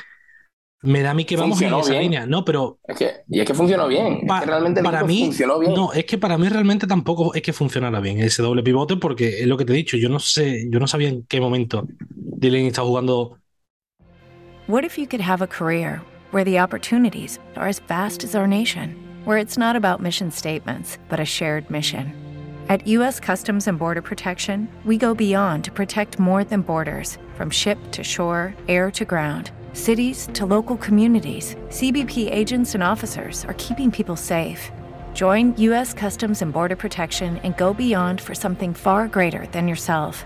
me 0.85 1.03
da 1.03 1.11
a 1.11 1.15
mí 1.15 1.25
que 1.25 1.37
vamos 1.37 1.61
en 1.61 1.71
Funcionó 1.71 1.81
esa 1.81 1.91
bien. 1.93 2.03
línea. 2.03 2.27
No, 2.27 2.45
pero 2.45 2.79
Es 2.87 2.97
que, 2.97 3.11
y 3.29 3.41
es 3.41 3.47
que 3.47 3.55
funcionó 3.55 3.89
bien, 3.89 4.19
es 4.23 4.29
Pa- 4.29 4.41
que 4.41 4.47
realmente 4.47 4.83
para 4.83 5.03
mí, 5.05 5.25
funcionó 5.25 5.59
bien. 5.59 5.75
no, 5.75 5.93
es 5.93 6.05
que 6.05 6.19
para 6.19 6.39
mí 6.39 6.49
realmente 6.49 6.87
tampoco 6.87 7.35
es 7.35 7.43
que 7.43 7.53
funcionara 7.53 8.01
bien 8.01 8.19
ese 8.21 8.43
doble 8.43 8.63
pivote, 8.63 8.97
porque 8.97 9.41
es 9.41 9.47
lo 9.47 9.57
que 9.57 9.65
te 9.65 9.73
he 9.73 9.77
dicho, 9.77 9.97
yo 9.97 10.09
no 10.09 10.19
sé, 10.19 10.67
yo 10.71 10.79
no 10.79 10.87
sabía 10.87 11.09
en 11.09 11.25
qué 11.25 11.41
momento 11.41 11.87
Delaney 12.11 12.69
está 12.69 12.83
jugando. 12.83 13.39
What 14.67 14.85
if 14.85 14.97
you 14.99 15.07
could 15.07 15.21
have 15.21 15.43
a 15.43 15.47
career 15.47 16.01
where 16.33 16.45
the 16.45 16.59
opportunities 16.59 17.39
are 17.57 17.69
as 17.69 17.81
vast 17.87 18.25
as 18.25 18.35
our 18.35 18.47
nation, 18.47 18.95
where 19.25 19.39
it's 19.39 19.59
not 19.59 19.77
about 19.77 20.01
mission 20.01 20.31
statements, 20.31 20.99
but 21.09 21.21
a 21.21 21.25
shared 21.25 21.69
mission? 21.71 22.13
At 22.69 22.87
U.S. 22.87 23.21
Customs 23.21 23.69
and 23.69 23.79
Border 23.79 24.01
Protection, 24.01 24.69
we 24.87 24.97
go 24.97 25.15
beyond 25.15 25.65
to 25.65 25.71
protect 25.71 26.19
more 26.19 26.45
than 26.45 26.63
borders 26.63 27.19
from 27.37 27.51
ship 27.51 27.77
to 27.93 28.03
shore, 28.03 28.55
air 28.69 28.91
to 28.93 29.05
ground, 29.05 29.51
cities 29.75 30.31
to 30.33 30.47
local 30.47 30.79
communities. 30.79 31.57
CBP 31.69 32.33
agents 32.33 32.75
and 32.75 32.83
officers 32.83 33.45
are 33.45 33.55
keeping 33.59 33.91
people 33.91 34.17
safe. 34.17 34.73
Join 35.13 35.55
U.S. 35.59 35.93
Customs 35.93 36.41
and 36.41 36.55
Border 36.55 36.77
Protection 36.77 37.37
and 37.45 37.55
go 37.59 37.75
beyond 37.75 38.23
for 38.23 38.35
something 38.35 38.73
far 38.73 39.09
greater 39.09 39.47
than 39.49 39.69
yourself. 39.69 40.25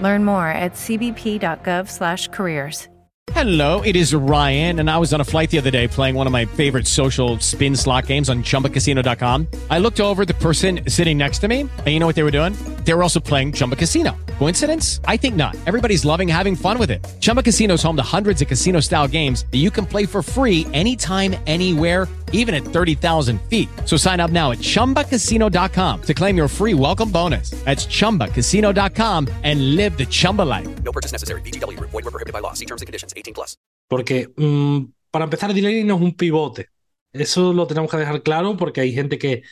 Learn 0.00 0.24
more 0.24 0.48
at 0.48 0.72
cbp.gov/careers. 0.72 2.88
Hello, 3.32 3.82
it 3.82 3.94
is 3.94 4.14
Ryan, 4.14 4.80
and 4.80 4.90
I 4.90 4.96
was 4.96 5.12
on 5.12 5.20
a 5.20 5.24
flight 5.24 5.50
the 5.50 5.58
other 5.58 5.70
day 5.70 5.86
playing 5.86 6.14
one 6.14 6.26
of 6.26 6.32
my 6.32 6.46
favorite 6.46 6.86
social 6.86 7.38
spin 7.40 7.76
slot 7.76 8.06
games 8.06 8.30
on 8.30 8.42
chumbacasino.com. 8.42 9.46
I 9.70 9.78
looked 9.78 10.00
over 10.00 10.24
the 10.24 10.34
person 10.34 10.80
sitting 10.88 11.18
next 11.18 11.40
to 11.40 11.48
me, 11.48 11.60
and 11.60 11.86
you 11.86 12.00
know 12.00 12.06
what 12.06 12.16
they 12.16 12.22
were 12.22 12.32
doing? 12.32 12.54
They 12.84 12.94
were 12.94 13.02
also 13.02 13.20
playing 13.20 13.52
Chumba 13.52 13.76
Casino. 13.76 14.16
Coincidence? 14.38 15.00
I 15.04 15.16
think 15.16 15.36
not. 15.36 15.56
Everybody's 15.66 16.04
loving 16.04 16.28
having 16.28 16.56
fun 16.56 16.78
with 16.78 16.90
it. 16.90 17.06
Chumba 17.20 17.42
Casino 17.42 17.74
is 17.74 17.82
home 17.82 17.96
to 17.96 18.02
hundreds 18.02 18.42
of 18.42 18.48
casino 18.48 18.80
style 18.80 19.06
games 19.06 19.46
that 19.52 19.58
you 19.58 19.70
can 19.70 19.86
play 19.86 20.06
for 20.06 20.22
free 20.22 20.66
anytime, 20.72 21.36
anywhere 21.46 22.08
even 22.32 22.54
at 22.54 22.62
30,000 22.62 23.40
feet. 23.42 23.68
So 23.84 23.96
sign 23.96 24.20
up 24.20 24.30
now 24.30 24.50
at 24.50 24.58
ChumbaCasino.com 24.58 26.02
to 26.02 26.14
claim 26.14 26.36
your 26.36 26.48
free 26.48 26.74
welcome 26.74 27.10
bonus. 27.10 27.50
That's 27.64 27.86
ChumbaCasino.com 27.86 29.28
and 29.44 29.76
live 29.76 29.96
the 29.96 30.06
Chumba 30.06 30.42
life. 30.42 30.68
No 30.82 30.92
purchase 30.92 31.12
necessary. 31.12 31.42
VGW 31.42 31.76
Group. 31.76 31.90
Void 31.90 32.04
were 32.04 32.10
prohibited 32.10 32.32
by 32.32 32.40
law. 32.40 32.54
See 32.54 32.66
terms 32.66 32.82
and 32.82 32.86
conditions. 32.86 33.12
18 33.16 33.34
plus. 33.34 33.56
Porque 33.88 34.28
mm, 34.36 34.92
para 35.10 35.24
empezar, 35.24 35.52
Delaney 35.52 35.84
no 35.84 35.96
es 35.96 36.02
un 36.02 36.12
pivote. 36.12 36.68
Eso 37.12 37.52
lo 37.52 37.66
tenemos 37.66 37.90
que 37.90 37.96
dejar 37.96 38.22
claro 38.22 38.56
porque 38.56 38.82
hay 38.82 38.92
gente 38.92 39.18
que, 39.18 39.42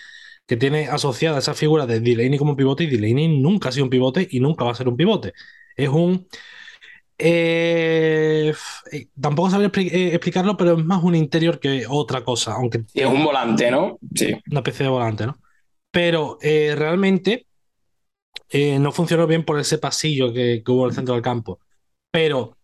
que 0.46 0.56
tiene 0.56 0.88
asociada 0.88 1.38
esa 1.38 1.54
figura 1.54 1.87
de 1.87 2.00
Delaney 2.00 2.38
como 2.38 2.56
pivote 2.56 2.85
y 2.85 2.88
Delaney 2.88 3.40
nunca 3.40 3.68
ha 3.70 3.72
sido 3.72 3.85
un 3.85 3.90
pivote 3.90 4.26
y 4.30 4.40
nunca 4.40 4.64
va 4.64 4.72
a 4.72 4.74
ser 4.74 4.88
un 4.88 4.96
pivote. 4.96 5.32
Es 5.76 5.88
un. 5.90 6.26
eh, 7.18 8.54
eh, 8.92 9.09
tampoco 9.20 9.50
sabría 9.50 9.70
eh, 9.76 10.09
explicarlo, 10.14 10.56
pero 10.56 10.78
es 10.78 10.85
más 10.85 11.02
un 11.04 11.14
interior 11.14 11.61
que 11.61 11.87
otra 11.88 12.24
cosa. 12.24 12.54
Aunque 12.54 12.85
Sí, 12.87 13.00
es 13.00 13.06
un 13.06 13.24
volante, 13.24 13.70
¿no? 13.70 13.98
Sí. 14.14 14.35
una 14.50 14.61
especie 14.61 14.85
de 14.85 14.90
volante, 14.90 15.26
¿no? 15.26 15.38
Pero 15.90 16.38
eh, 16.42 16.74
realmente 16.76 17.46
eh, 18.48 18.78
no 18.78 18.92
funcionó 18.92 19.26
bien 19.26 19.44
por 19.44 19.59
ese 19.59 19.78
pasillo 19.78 20.32
que, 20.32 20.62
que 20.64 20.72
hubo 20.72 20.85
en 20.85 20.90
el 20.90 20.94
centro 20.96 21.14
del 21.14 21.22
campo. 21.22 21.61
Pero 22.11 22.56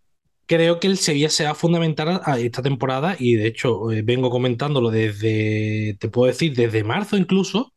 creo 0.46 0.80
que 0.80 0.86
el 0.88 0.98
Sevilla 0.98 1.30
será 1.30 1.54
fundamental 1.54 2.08
a, 2.24 2.32
a 2.34 2.38
esta 2.38 2.62
temporada 2.62 3.16
y 3.18 3.34
de 3.36 3.46
hecho 3.46 3.90
eh, 3.92 4.02
vengo 4.02 4.30
comentándolo 4.30 4.90
desde, 4.90 5.96
te 6.00 6.08
puedo 6.08 6.28
decir, 6.28 6.54
desde 6.54 6.84
marzo 6.84 7.16
incluso, 7.16 7.74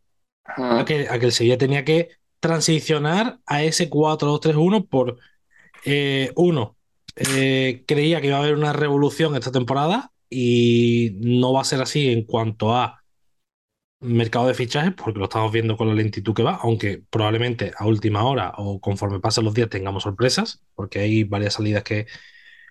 a 0.70 0.86
que, 0.86 1.08
a 1.10 1.20
que 1.20 1.26
el 1.28 1.32
Sevilla 1.32 1.58
tenía 1.58 1.86
que 1.86 2.10
transicionar 2.40 3.40
a 3.46 3.64
ese 3.64 3.90
4-2-3-1 3.90 4.88
por 4.88 5.20
eh, 5.86 6.32
uno. 6.36 6.78
eh, 7.16 7.84
creía 7.88 8.22
que 8.22 8.28
iba 8.28 8.38
a 8.38 8.42
haber 8.42 8.56
una 8.56 8.74
revolución 8.74 9.36
esta 9.36 9.52
temporada 9.52 10.12
y 10.30 11.12
no 11.22 11.54
va 11.54 11.62
a 11.62 11.66
ser 11.66 11.82
así 11.82 12.10
en 12.12 12.26
cuanto 12.26 12.76
a 12.76 13.04
mercado 14.00 14.48
de 14.48 14.54
fichajes, 14.54 14.94
porque 14.96 15.20
lo 15.20 15.26
estamos 15.26 15.52
viendo 15.52 15.78
con 15.78 15.88
la 15.88 15.94
lentitud 15.96 16.34
que 16.36 16.44
va, 16.44 16.56
aunque 16.62 17.04
probablemente 17.10 17.72
a 17.78 17.86
última 17.88 18.24
hora 18.26 18.54
o 18.58 18.80
conforme 18.80 19.20
pasen 19.20 19.46
los 19.46 19.54
días 19.54 19.70
tengamos 19.70 20.04
sorpresas, 20.04 20.64
porque 20.76 21.00
hay 21.00 21.24
varias 21.24 21.56
salidas 21.56 21.84
que, 21.84 22.06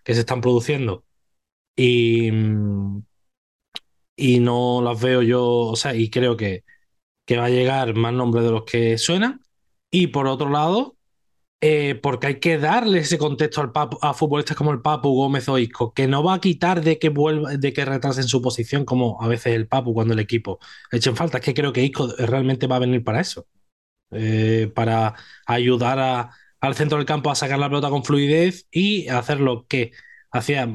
que 0.04 0.14
se 0.14 0.20
están 0.20 0.40
produciendo 0.40 1.04
y, 1.76 2.30
y 4.16 4.40
no 4.40 4.80
las 4.82 5.00
veo 5.00 5.22
yo, 5.22 5.44
o 5.46 5.76
sea, 5.76 5.94
y 5.94 6.10
creo 6.10 6.36
que, 6.36 6.64
que 7.26 7.38
va 7.38 7.46
a 7.46 7.50
llegar 7.50 7.94
más 7.96 8.12
nombres 8.14 8.44
de 8.44 8.52
los 8.52 8.64
que 8.64 8.98
suenan. 8.98 9.42
Y 9.90 10.08
por 10.08 10.26
otro 10.28 10.50
lado, 10.50 10.96
eh, 11.60 11.96
porque 11.96 12.28
hay 12.28 12.40
que 12.40 12.58
darle 12.58 13.00
ese 13.00 13.18
contexto 13.18 13.60
al 13.62 13.72
Papu- 13.72 13.98
a 14.02 14.14
futbolistas 14.14 14.56
como 14.56 14.72
el 14.72 14.82
Papu 14.82 15.14
Gómez 15.14 15.48
o 15.48 15.58
Isco, 15.58 15.94
que 15.94 16.08
no 16.08 16.22
va 16.24 16.34
a 16.34 16.40
quitar 16.40 16.82
de 16.82 16.98
que 16.98 17.10
vuelva, 17.10 17.56
de 17.56 17.72
que 17.72 17.84
retrasen 17.86 18.24
su 18.24 18.42
posición, 18.42 18.84
como 18.86 19.22
a 19.22 19.28
veces 19.28 19.54
el 19.54 19.68
Papu 19.68 19.94
cuando 19.94 20.14
el 20.14 20.20
equipo 20.20 20.60
echen 20.92 21.16
falta. 21.16 21.38
Es 21.38 21.44
que 21.44 21.54
creo 21.54 21.72
que 21.72 21.84
Isco 21.84 22.08
realmente 22.18 22.66
va 22.68 22.76
a 22.78 22.80
venir 22.80 23.04
para 23.04 23.20
eso. 23.20 23.46
Eh, 24.10 24.70
para 24.74 25.14
ayudar 25.46 25.98
a- 25.98 26.30
al 26.66 26.74
centro 26.74 26.98
del 26.98 27.06
campo 27.06 27.30
a 27.30 27.34
sacar 27.34 27.58
la 27.58 27.68
pelota 27.68 27.90
con 27.90 28.04
fluidez 28.04 28.66
y 28.70 29.08
hacer 29.08 29.40
lo 29.40 29.66
que 29.66 29.92
hacía 30.30 30.66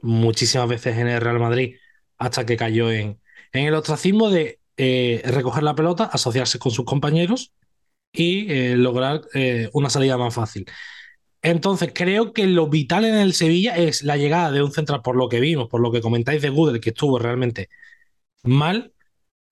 muchísimas 0.00 0.68
veces 0.68 0.96
en 0.98 1.08
el 1.08 1.20
Real 1.20 1.38
Madrid 1.38 1.76
hasta 2.18 2.46
que 2.46 2.56
cayó 2.56 2.90
en, 2.90 3.20
en 3.52 3.66
el 3.66 3.74
ostracismo 3.74 4.30
de 4.30 4.60
eh, 4.76 5.22
recoger 5.24 5.62
la 5.62 5.74
pelota, 5.74 6.04
asociarse 6.04 6.58
con 6.58 6.72
sus 6.72 6.84
compañeros 6.84 7.52
y 8.12 8.50
eh, 8.52 8.76
lograr 8.76 9.22
eh, 9.34 9.70
una 9.72 9.90
salida 9.90 10.16
más 10.18 10.34
fácil. 10.34 10.66
Entonces, 11.42 11.90
creo 11.94 12.32
que 12.32 12.46
lo 12.46 12.68
vital 12.68 13.04
en 13.04 13.16
el 13.16 13.34
Sevilla 13.34 13.76
es 13.76 14.04
la 14.04 14.16
llegada 14.16 14.52
de 14.52 14.62
un 14.62 14.72
central, 14.72 15.02
por 15.02 15.16
lo 15.16 15.28
que 15.28 15.40
vimos, 15.40 15.68
por 15.68 15.80
lo 15.80 15.90
que 15.90 16.00
comentáis 16.00 16.40
de 16.42 16.50
Gudel, 16.50 16.80
que 16.80 16.90
estuvo 16.90 17.18
realmente 17.18 17.68
mal. 18.44 18.91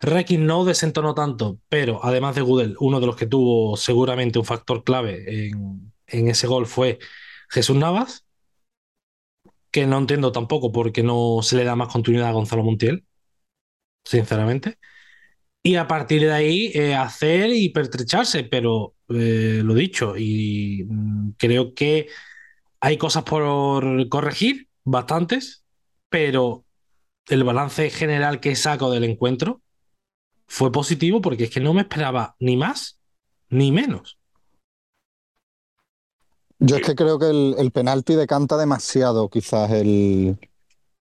Rekin 0.00 0.46
no 0.46 0.64
desentonó 0.64 1.14
tanto, 1.14 1.60
pero 1.68 2.00
además 2.02 2.34
de 2.34 2.40
Gudel, 2.40 2.76
uno 2.80 3.00
de 3.00 3.06
los 3.06 3.16
que 3.16 3.26
tuvo 3.26 3.76
seguramente 3.76 4.38
un 4.38 4.46
factor 4.46 4.82
clave 4.82 5.50
en, 5.50 5.92
ese 6.28 6.46
gol 6.46 6.66
fue 6.66 6.98
Jesús 7.50 7.76
Navas. 7.76 8.24
que 9.70 9.86
no 9.86 9.98
entiendo 9.98 10.32
tampoco 10.32 10.72
por 10.72 10.92
qué 10.92 11.02
no 11.02 11.40
se 11.42 11.56
le 11.56 11.64
da 11.64 11.76
más 11.76 11.88
continuidad 11.92 12.28
a 12.28 12.32
Gonzalo 12.32 12.64
Montiel, 12.64 13.04
sinceramente. 14.04 14.78
Y 15.62 15.76
a 15.76 15.86
partir 15.88 16.22
de 16.22 16.32
ahí 16.32 16.72
eh, 16.74 16.94
hacer 16.94 17.50
y 17.54 17.68
pertrecharse, 17.70 18.44
pero 18.44 18.96
eh, 19.10 19.62
lo 19.64 19.74
dicho, 19.74 20.16
y 20.16 20.84
mm, 20.88 21.32
creo 21.38 21.74
que 21.74 22.08
hay 22.80 22.98
cosas 22.98 23.24
por 23.24 24.08
corregir, 24.08 24.68
bastantes, 24.84 25.64
pero 26.08 26.64
el 27.28 27.44
balance 27.44 27.90
general 27.90 28.40
que 28.40 28.56
saco 28.56 28.90
del 28.90 29.04
encuentro 29.04 29.62
fue 30.50 30.72
positivo 30.72 31.20
porque 31.22 31.44
es 31.44 31.50
que 31.50 31.60
no 31.60 31.72
me 31.72 31.82
esperaba 31.82 32.34
ni 32.40 32.56
más 32.56 32.98
ni 33.50 33.70
menos. 33.72 34.18
Yo 36.58 36.76
es 36.76 36.82
que 36.82 36.94
creo 36.94 37.18
que 37.18 37.30
el, 37.30 37.54
el 37.58 37.70
penalti 37.70 38.14
decanta 38.14 38.56
demasiado 38.56 39.30
quizás 39.30 39.70
el, 39.70 40.38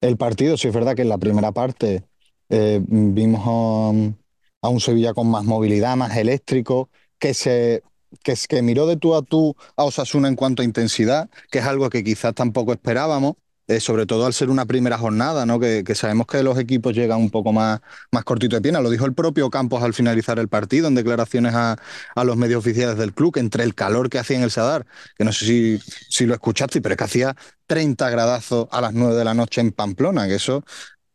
el 0.01 0.17
partido. 0.17 0.57
Si 0.57 0.67
es 0.67 0.73
verdad 0.73 0.95
que 0.95 1.01
en 1.03 1.09
la 1.09 1.17
primera 1.17 1.51
parte 1.51 2.03
eh, 2.49 2.81
vimos 2.87 3.41
a, 3.45 4.67
a 4.67 4.69
un 4.69 4.79
Sevilla 4.79 5.13
con 5.13 5.29
más 5.29 5.43
movilidad, 5.45 5.97
más 5.97 6.15
eléctrico, 6.17 6.89
que 7.19 7.33
se 7.33 7.83
que, 8.23 8.31
es- 8.33 8.47
que 8.47 8.61
miró 8.61 8.87
de 8.87 8.97
tú 8.97 9.15
a 9.15 9.21
tú 9.21 9.55
a 9.75 9.83
Osasuna 9.83 10.27
en 10.29 10.35
cuanto 10.35 10.61
a 10.61 10.65
intensidad, 10.65 11.29
que 11.51 11.59
es 11.59 11.65
algo 11.65 11.89
que 11.89 12.03
quizás 12.03 12.33
tampoco 12.35 12.73
esperábamos, 12.73 13.35
eh, 13.69 13.79
sobre 13.79 14.07
todo 14.07 14.25
al 14.25 14.33
ser 14.33 14.49
una 14.49 14.65
primera 14.65 14.97
jornada, 14.97 15.45
¿no? 15.45 15.59
Que, 15.59 15.83
sabemos 15.93 16.25
que 16.25 16.41
los 16.41 16.57
equipos 16.57 16.91
llegan 16.95 17.19
un 17.19 17.29
poco 17.29 17.53
más, 17.53 17.81
más 18.11 18.23
cortito 18.23 18.55
de 18.55 18.63
pierna. 18.63 18.81
Lo 18.81 18.89
dijo 18.89 19.05
el 19.05 19.13
propio 19.13 19.51
Campos 19.51 19.83
al 19.83 19.93
finalizar 19.93 20.39
el 20.39 20.47
partido 20.47 20.87
en 20.87 20.95
declaraciones 20.95 21.53
a, 21.53 21.77
a 22.15 22.23
los 22.23 22.35
medios 22.35 22.57
oficiales 22.57 22.97
del 22.97 23.13
club, 23.13 23.31
que 23.31 23.39
entre 23.41 23.63
el 23.63 23.75
calor 23.75 24.09
que 24.09 24.17
hacía 24.17 24.37
en 24.37 24.43
el 24.43 24.49
Sadar, 24.49 24.87
que 25.15 25.23
no 25.23 25.31
sé 25.31 25.45
si, 25.45 25.79
si 26.09 26.25
lo 26.25 26.33
escuchaste, 26.33 26.81
pero 26.81 26.93
es 26.93 26.97
que 26.97 27.03
hacía 27.03 27.35
30 27.67 28.09
gradazos 28.09 28.67
a 28.71 28.81
las 28.81 28.91
9 28.93 29.13
de 29.13 29.23
la 29.23 29.35
noche 29.35 29.61
en 29.61 29.71
Pamplona, 29.71 30.27
que 30.27 30.35
eso 30.35 30.63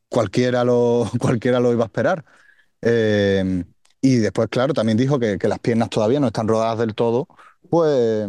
cualquiera 0.08 0.62
lo, 0.62 1.10
cualquiera 1.18 1.58
lo 1.58 1.72
iba 1.72 1.82
a 1.82 1.86
esperar. 1.86 2.24
Eh, 2.82 3.64
y 4.00 4.16
después, 4.18 4.48
claro, 4.48 4.74
también 4.74 4.96
dijo 4.96 5.18
que, 5.18 5.38
que 5.38 5.48
las 5.48 5.58
piernas 5.58 5.90
todavía 5.90 6.20
no 6.20 6.28
están 6.28 6.46
rodadas 6.46 6.78
del 6.78 6.94
todo. 6.94 7.26
Pues 7.68 8.28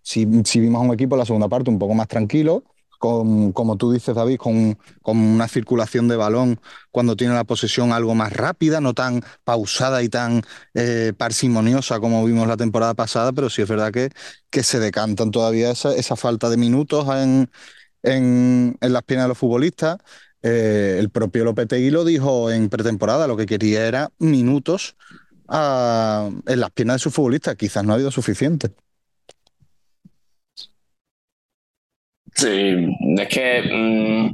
si, 0.00 0.26
si 0.44 0.60
vimos 0.60 0.80
a 0.80 0.86
un 0.86 0.94
equipo 0.94 1.14
en 1.16 1.18
la 1.18 1.26
segunda 1.26 1.48
parte 1.48 1.68
un 1.68 1.78
poco 1.78 1.92
más 1.92 2.08
tranquilo, 2.08 2.64
con, 2.98 3.52
como 3.52 3.76
tú 3.76 3.92
dices, 3.92 4.14
David, 4.14 4.36
con, 4.38 4.78
con 5.02 5.18
una 5.18 5.48
circulación 5.48 6.08
de 6.08 6.16
balón 6.16 6.60
cuando 6.90 7.16
tiene 7.16 7.34
la 7.34 7.44
posesión 7.44 7.92
algo 7.92 8.14
más 8.14 8.32
rápida, 8.32 8.80
no 8.80 8.94
tan 8.94 9.22
pausada 9.44 10.02
y 10.02 10.08
tan 10.08 10.42
eh, 10.74 11.12
parsimoniosa 11.16 12.00
como 12.00 12.24
vimos 12.24 12.48
la 12.48 12.56
temporada 12.56 12.94
pasada, 12.94 13.32
pero 13.32 13.50
sí 13.50 13.62
es 13.62 13.68
verdad 13.68 13.92
que, 13.92 14.10
que 14.50 14.62
se 14.62 14.78
decantan 14.80 15.30
todavía 15.30 15.70
esa, 15.70 15.94
esa 15.94 16.16
falta 16.16 16.50
de 16.50 16.56
minutos 16.56 17.06
en, 17.08 17.50
en, 18.02 18.76
en 18.80 18.92
las 18.92 19.02
piernas 19.02 19.24
de 19.26 19.28
los 19.28 19.38
futbolistas. 19.38 19.98
Eh, 20.42 20.96
el 21.00 21.10
propio 21.10 21.44
Lopetegui 21.44 21.90
lo 21.90 22.04
dijo 22.04 22.50
en 22.50 22.68
pretemporada, 22.68 23.26
lo 23.26 23.36
que 23.36 23.46
quería 23.46 23.86
era 23.86 24.10
minutos 24.18 24.96
ah, 25.48 26.30
en 26.46 26.60
las 26.60 26.70
piernas 26.70 26.96
de 26.96 27.00
sus 27.00 27.14
futbolistas. 27.14 27.56
Quizás 27.56 27.84
no 27.84 27.92
ha 27.92 27.94
habido 27.96 28.10
suficiente. 28.10 28.70
Sí, 32.36 32.74
es 33.18 33.28
que, 33.28 33.62
mm, 33.62 34.26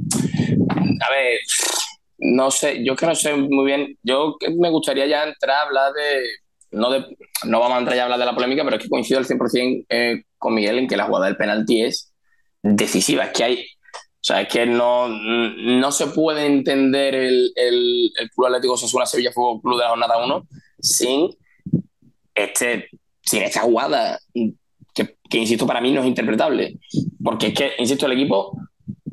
a 1.01 1.11
ver, 1.11 1.39
no 2.17 2.51
sé, 2.51 2.83
yo 2.83 2.95
que 2.95 3.05
no 3.05 3.15
sé 3.15 3.33
muy 3.33 3.65
bien, 3.65 3.97
yo 4.03 4.35
me 4.59 4.69
gustaría 4.69 5.07
ya 5.07 5.23
entrar 5.23 5.55
a 5.55 5.61
hablar 5.61 5.93
de, 5.93 6.23
no 6.71 6.91
de, 6.91 7.05
no 7.45 7.59
vamos 7.61 7.77
a 7.77 7.79
entrar 7.79 7.95
ya 7.95 8.01
a 8.01 8.05
hablar 8.05 8.19
de 8.19 8.25
la 8.25 8.35
polémica, 8.35 8.63
pero 8.65 8.75
es 8.75 8.83
que 8.83 8.89
coincido 8.89 9.19
al 9.19 9.25
100% 9.25 9.85
eh, 9.87 10.23
con 10.37 10.53
Miguel 10.53 10.79
en 10.79 10.87
que 10.87 10.97
la 10.97 11.05
jugada 11.05 11.27
del 11.27 11.37
penalti 11.37 11.83
es 11.83 12.13
decisiva, 12.61 13.23
es 13.25 13.31
que 13.31 13.43
hay, 13.45 13.55
o 13.61 14.25
sea, 14.25 14.41
es 14.41 14.49
que 14.49 14.65
no, 14.65 15.07
no 15.07 15.91
se 15.93 16.07
puede 16.07 16.45
entender 16.45 17.15
el, 17.15 17.53
el, 17.55 18.11
el 18.19 18.29
Club 18.31 18.47
Atlético 18.47 18.73
Osasuna 18.73 19.05
Sevilla 19.05 19.31
Fútbol 19.31 19.61
Club 19.61 19.77
de 19.77 19.83
la 19.83 19.89
jornada 19.89 20.25
1 20.25 20.47
sin 20.79 21.29
este, 22.35 22.89
sin 23.21 23.43
esta 23.43 23.61
jugada 23.61 24.19
que, 25.33 25.39
insisto, 25.39 25.65
para 25.65 25.81
mí 25.81 25.91
no 25.91 26.01
es 26.01 26.07
interpretable. 26.07 26.77
Porque 27.23 27.47
es 27.47 27.53
que, 27.55 27.71
insisto, 27.79 28.05
el 28.05 28.11
equipo, 28.11 28.55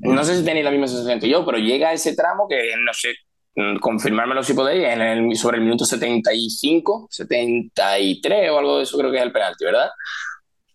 no 0.00 0.22
sé 0.22 0.36
si 0.36 0.44
tenéis 0.44 0.66
la 0.66 0.70
misma 0.70 0.86
sensación 0.86 1.18
que 1.18 1.30
yo, 1.30 1.46
pero 1.46 1.56
llega 1.56 1.88
a 1.88 1.92
ese 1.94 2.14
tramo 2.14 2.46
que, 2.46 2.60
no 2.84 2.92
sé, 2.92 3.14
mm, 3.56 3.78
confirmármelo 3.78 4.42
si 4.44 4.52
podéis, 4.52 4.84
en 4.84 5.00
el, 5.00 5.34
sobre 5.34 5.56
el 5.56 5.64
minuto 5.64 5.86
75, 5.86 7.08
73 7.10 8.50
o 8.50 8.58
algo 8.58 8.76
de 8.76 8.82
eso 8.82 8.98
creo 8.98 9.10
que 9.10 9.16
es 9.16 9.22
el 9.22 9.32
penalti, 9.32 9.64
¿verdad? 9.64 9.88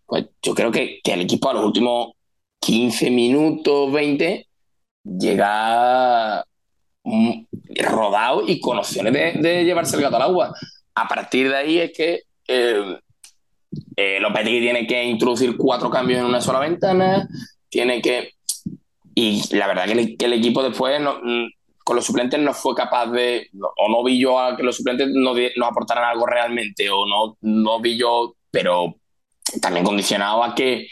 Pues 0.08 0.26
yo 0.42 0.56
creo 0.56 0.72
que, 0.72 1.00
que 1.04 1.14
el 1.14 1.22
equipo 1.22 1.48
a 1.52 1.54
los 1.54 1.64
últimos 1.64 2.14
15 2.60 3.12
minutos, 3.12 3.92
20, 3.92 4.48
llega 5.04 6.44
mm, 7.04 7.46
rodado 7.84 8.48
y 8.48 8.60
con 8.60 8.80
opciones 8.80 9.14
de, 9.14 9.34
de 9.48 9.64
llevarse 9.64 9.96
el 9.96 10.02
gato 10.02 10.16
al 10.16 10.24
agua. 10.24 10.56
A 10.96 11.08
partir 11.08 11.50
de 11.50 11.56
ahí 11.56 11.78
es 11.78 11.92
que 11.96 12.22
eh, 12.48 12.98
eh, 13.96 14.20
Lopetegui 14.20 14.60
tiene 14.60 14.88
que 14.88 15.04
introducir 15.04 15.56
cuatro 15.58 15.90
cambios 15.90 16.20
en 16.20 16.26
una 16.26 16.42
sola 16.42 16.60
ventana, 16.60 17.28
tiene 17.70 18.02
que... 18.02 18.32
Y 19.14 19.56
la 19.56 19.68
verdad 19.68 19.86
que 19.86 19.94
el, 19.94 20.18
que 20.18 20.26
el 20.26 20.34
equipo 20.34 20.62
después 20.62 21.00
no, 21.00 21.20
mm, 21.24 21.48
con 21.84 21.96
los 21.96 22.06
suplentes 22.06 22.40
no 22.40 22.54
fue 22.54 22.76
capaz 22.76 23.08
de... 23.08 23.50
O 23.78 23.90
no 23.90 24.04
vi 24.04 24.20
yo 24.20 24.40
a 24.40 24.58
que 24.58 24.64
los 24.64 24.76
suplentes 24.76 25.08
no, 25.12 25.34
nos 25.34 25.70
aportaran 25.70 26.06
algo 26.06 26.26
realmente, 26.26 26.90
o 26.90 27.06
no, 27.06 27.38
no 27.42 27.80
vi 27.80 27.98
yo, 27.98 28.36
pero 28.52 28.96
también 29.62 29.86
condicionado 29.86 30.44
a 30.44 30.56
que 30.56 30.88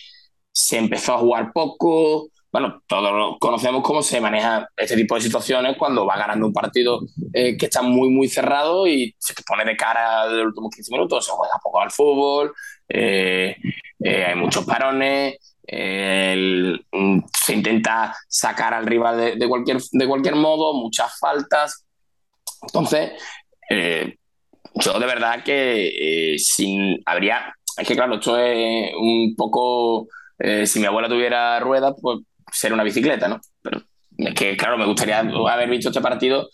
se 0.52 0.78
empezó 0.78 1.16
a 1.16 1.18
jugar 1.18 1.52
poco. 1.52 2.30
Bueno, 2.52 2.84
todos 2.86 3.38
conocemos 3.40 3.82
cómo 3.82 4.04
se 4.04 4.22
maneja 4.22 4.70
este 4.78 4.96
tipo 4.96 5.16
de 5.16 5.22
situaciones 5.22 5.76
cuando 5.78 6.06
va 6.06 6.16
ganando 6.16 6.46
un 6.46 6.54
partido 6.54 7.02
eh, 7.34 7.58
que 7.58 7.66
está 7.66 7.82
muy, 7.82 8.10
muy 8.10 8.28
cerrado 8.28 8.86
y 8.86 9.16
se 9.18 9.34
te 9.34 9.42
pone 9.42 9.66
de 9.66 9.76
cara 9.76 10.28
de 10.28 10.38
los 10.38 10.48
últimos 10.48 10.76
15 10.76 10.92
minutos, 10.92 11.26
se 11.26 11.32
juega 11.32 11.60
poco 11.64 11.82
al 11.82 11.90
fútbol, 11.90 12.54
eh, 12.90 13.56
eh, 14.00 14.26
hay 14.26 14.36
muchos 14.36 14.66
parones, 14.66 15.38
el, 15.66 16.86
se 17.34 17.54
intenta 17.54 18.16
sacar 18.28 18.74
al 18.74 18.86
rival 18.86 19.18
de, 19.18 19.36
de, 19.36 19.48
cualquier, 19.48 19.78
de 19.92 20.08
cualquier 20.08 20.36
modo, 20.36 20.74
muchas 20.74 21.18
faltas. 21.20 21.86
Entonces, 22.62 23.12
yo 23.70 25.00
de 25.00 25.06
verdad 25.06 25.44
que 25.44 26.36
sin, 26.38 27.02
habría, 27.06 27.54
es 27.78 27.88
que 27.88 27.96
claro, 27.96 28.16
esto 28.16 28.38
es 28.38 28.92
un 28.96 29.36
poco, 29.36 30.08
si 30.66 30.80
mi 30.80 30.86
abuela 30.86 31.10
tuviera 31.10 31.60
ruedas, 31.60 31.94
pues 32.02 32.20
ser 32.52 32.74
una 32.74 32.84
bicicleta, 32.84 33.28
¿no? 33.28 33.42
Pero 33.62 33.82
es 34.18 34.34
que, 34.36 34.56
claro, 34.56 34.78
me 34.78 34.86
gustaría 34.86 35.20
haber 35.20 35.70
visto 35.70 35.90
este 35.90 36.02
partido 36.02 36.50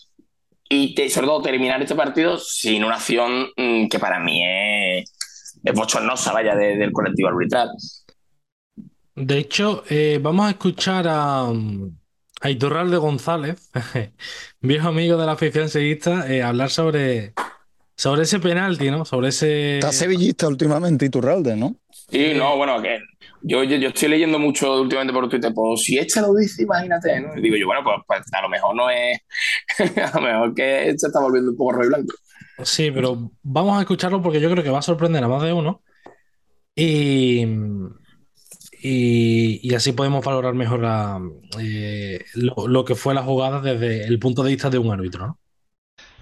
y 0.69 0.95
sobre 1.09 1.27
todo 1.27 1.41
terminar 1.41 1.81
este 1.81 1.95
partido 1.95 2.37
sin 2.37 2.83
una 2.83 2.95
acción 2.95 3.49
mmm, 3.57 3.87
que 3.87 3.99
para 3.99 4.19
mí 4.19 4.43
es 4.45 5.11
bochornosa, 5.75 6.33
vaya, 6.33 6.55
de, 6.55 6.77
del 6.77 6.91
colectivo 6.91 7.29
arbitral. 7.29 7.69
De 9.15 9.37
hecho, 9.37 9.83
eh, 9.89 10.19
vamos 10.21 10.47
a 10.47 10.51
escuchar 10.51 11.05
a, 11.07 11.49
a 12.41 12.49
Iturralde 12.49 12.97
González, 12.97 13.69
viejo 14.61 14.87
amigo 14.87 15.17
de 15.17 15.25
la 15.25 15.33
afición 15.33 15.67
sevillista, 15.67 16.31
eh, 16.31 16.41
hablar 16.41 16.69
sobre, 16.69 17.33
sobre 17.95 18.23
ese 18.23 18.39
penalti, 18.39 18.89
¿no? 18.89 19.03
Sobre 19.03 19.29
ese... 19.29 19.79
Está 19.79 19.91
sevillista 19.91 20.47
últimamente 20.47 21.05
Iturralde, 21.05 21.55
¿no? 21.55 21.75
Sí, 22.09 22.33
no, 22.33 22.55
bueno, 22.55 22.81
que 22.81 22.99
yo, 23.41 23.63
yo, 23.63 23.77
yo, 23.77 23.89
estoy 23.89 24.09
leyendo 24.09 24.39
mucho 24.39 24.81
últimamente 24.81 25.13
por 25.13 25.29
Twitter, 25.29 25.53
pues 25.53 25.81
si 25.81 25.97
este 25.97 26.21
lo 26.21 26.33
dice, 26.33 26.63
imagínate, 26.63 27.19
¿no? 27.19 27.37
Y 27.37 27.41
digo 27.41 27.55
yo, 27.55 27.65
bueno, 27.65 27.83
pues, 27.83 27.97
pues, 28.07 28.21
a 28.33 28.41
lo 28.41 28.49
mejor 28.49 28.75
no 28.75 28.89
es, 28.89 29.19
a 30.13 30.19
lo 30.19 30.25
mejor 30.25 30.55
que 30.55 30.93
se 30.97 31.07
está 31.07 31.19
volviendo 31.19 31.51
un 31.51 31.57
poco 31.57 31.73
rojo 31.73 31.85
y 31.85 31.89
blanco. 31.89 32.15
Sí, 32.63 32.91
pero 32.91 33.31
vamos 33.41 33.77
a 33.77 33.81
escucharlo 33.81 34.21
porque 34.21 34.41
yo 34.41 34.49
creo 34.49 34.63
que 34.63 34.69
va 34.69 34.79
a 34.79 34.83
sorprender 34.83 35.23
a 35.23 35.27
más 35.27 35.41
de 35.41 35.53
uno 35.53 35.81
y, 36.75 37.45
y, 38.81 39.59
y 39.61 39.75
así 39.75 39.91
podemos 39.93 40.23
valorar 40.23 40.53
mejor 40.53 40.79
la, 40.79 41.19
eh, 41.59 42.23
lo, 42.35 42.67
lo, 42.67 42.85
que 42.85 42.95
fue 42.95 43.13
la 43.13 43.23
jugada 43.23 43.61
desde 43.61 44.05
el 44.05 44.19
punto 44.19 44.43
de 44.43 44.51
vista 44.51 44.69
de 44.69 44.77
un 44.77 44.91
árbitro, 44.91 45.27
¿no? 45.27 45.39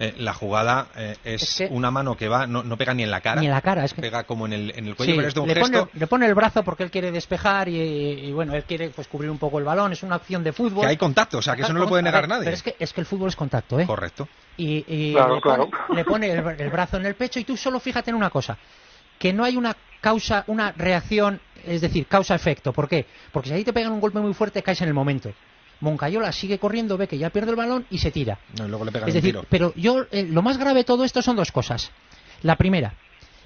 Eh, 0.00 0.14
la 0.18 0.32
jugada 0.32 0.88
eh, 0.96 1.16
es, 1.24 1.42
es 1.42 1.54
que 1.56 1.74
una 1.74 1.90
mano 1.90 2.16
que 2.16 2.28
va, 2.28 2.46
no, 2.46 2.62
no, 2.62 2.76
pega 2.76 2.94
ni 2.94 3.02
en 3.02 3.10
la 3.10 3.20
cara. 3.20 3.40
Ni 3.40 3.48
en 3.48 3.52
la 3.52 3.62
cara, 3.62 3.84
es 3.84 3.94
que... 3.94 4.00
Pega 4.00 4.24
como 4.24 4.46
en 4.46 4.52
el, 4.52 4.72
en 4.76 4.86
el 4.86 4.94
cuello, 4.94 5.12
sí, 5.12 5.16
pero 5.16 5.28
es 5.28 5.34
de 5.34 5.40
un 5.40 5.48
le, 5.48 5.54
gesto... 5.54 5.70
pone, 5.70 5.90
le 5.94 6.06
pone 6.06 6.26
el 6.26 6.34
brazo 6.34 6.62
porque 6.62 6.84
él 6.84 6.90
quiere 6.90 7.10
despejar 7.10 7.68
y, 7.68 7.80
y, 7.80 8.32
bueno, 8.32 8.54
él 8.54 8.62
quiere 8.62 8.90
pues 8.90 9.08
cubrir 9.08 9.30
un 9.30 9.38
poco 9.38 9.58
el 9.58 9.64
balón, 9.64 9.92
es 9.92 10.04
una 10.04 10.16
acción 10.16 10.44
de 10.44 10.52
fútbol. 10.52 10.82
Que 10.82 10.90
hay 10.90 10.96
contacto, 10.96 11.38
o 11.38 11.42
sea, 11.42 11.56
que 11.56 11.62
eso 11.62 11.72
no 11.72 11.80
lo 11.80 11.88
puede 11.88 12.04
negar 12.04 12.22
ver, 12.22 12.30
nadie. 12.30 12.44
Pero 12.44 12.56
es 12.56 12.62
que, 12.62 12.76
es 12.78 12.92
que 12.92 13.00
el 13.00 13.06
fútbol 13.06 13.28
es 13.28 13.36
contacto, 13.36 13.78
¿eh? 13.80 13.86
Correcto. 13.86 14.28
Y, 14.58 14.84
y 14.86 15.12
claro, 15.12 15.36
le, 15.36 15.40
claro. 15.40 15.70
Pone, 15.70 15.96
le, 15.96 16.04
pone, 16.04 16.30
el, 16.32 16.60
el 16.60 16.70
brazo 16.70 16.98
en 16.98 17.06
el 17.06 17.14
pecho 17.14 17.40
y 17.40 17.44
tú 17.44 17.56
solo 17.56 17.80
fíjate 17.80 18.10
en 18.10 18.16
una 18.16 18.28
cosa, 18.28 18.58
que 19.18 19.32
no 19.32 19.44
hay 19.44 19.56
una 19.56 19.74
causa, 20.00 20.44
una 20.48 20.72
reacción, 20.72 21.40
es 21.64 21.80
decir, 21.80 22.06
causa-efecto. 22.06 22.72
¿Por 22.72 22.88
qué? 22.88 23.06
Porque 23.32 23.48
si 23.48 23.54
ahí 23.54 23.64
te 23.64 23.72
pegan 23.72 23.92
un 23.92 24.00
golpe 24.00 24.18
muy 24.20 24.34
fuerte, 24.34 24.62
caes 24.62 24.80
en 24.82 24.88
el 24.88 24.94
momento. 24.94 25.32
Moncayola 25.80 26.32
sigue 26.32 26.58
corriendo, 26.58 26.96
ve 26.96 27.06
que 27.06 27.18
ya 27.18 27.30
pierde 27.30 27.50
el 27.50 27.56
balón 27.56 27.86
y 27.88 27.98
se 27.98 28.10
tira. 28.10 28.38
No, 28.58 28.66
y 28.66 28.68
luego 28.68 28.84
le 28.84 28.92
pegan 28.92 29.08
es 29.08 29.14
decir, 29.14 29.36
un 29.36 29.42
tiro. 29.42 29.48
pero 29.48 29.72
yo 29.76 30.06
eh, 30.10 30.26
lo 30.28 30.42
más 30.42 30.58
grave 30.58 30.80
de 30.80 30.84
todo 30.84 31.04
esto 31.04 31.22
son 31.22 31.36
dos 31.36 31.52
cosas. 31.52 31.92
La 32.42 32.56
primera, 32.56 32.94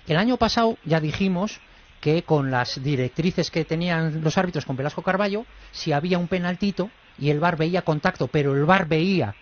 el 0.06 0.16
año 0.16 0.38
pasado 0.38 0.78
ya 0.84 1.00
dijimos 1.00 1.60
que 2.00 2.22
con 2.22 2.50
las 2.50 2.82
directrices 2.82 3.50
que 3.50 3.64
tenían 3.64 4.22
los 4.22 4.36
árbitros 4.38 4.64
con 4.64 4.76
Velasco 4.76 5.02
Carballo, 5.02 5.44
si 5.70 5.92
había 5.92 6.18
un 6.18 6.26
penaltito 6.26 6.90
y 7.18 7.30
el 7.30 7.38
VAR 7.38 7.56
veía 7.56 7.82
contacto, 7.82 8.26
pero 8.28 8.54
el 8.54 8.64
VAR 8.64 8.88
veía 8.88 9.34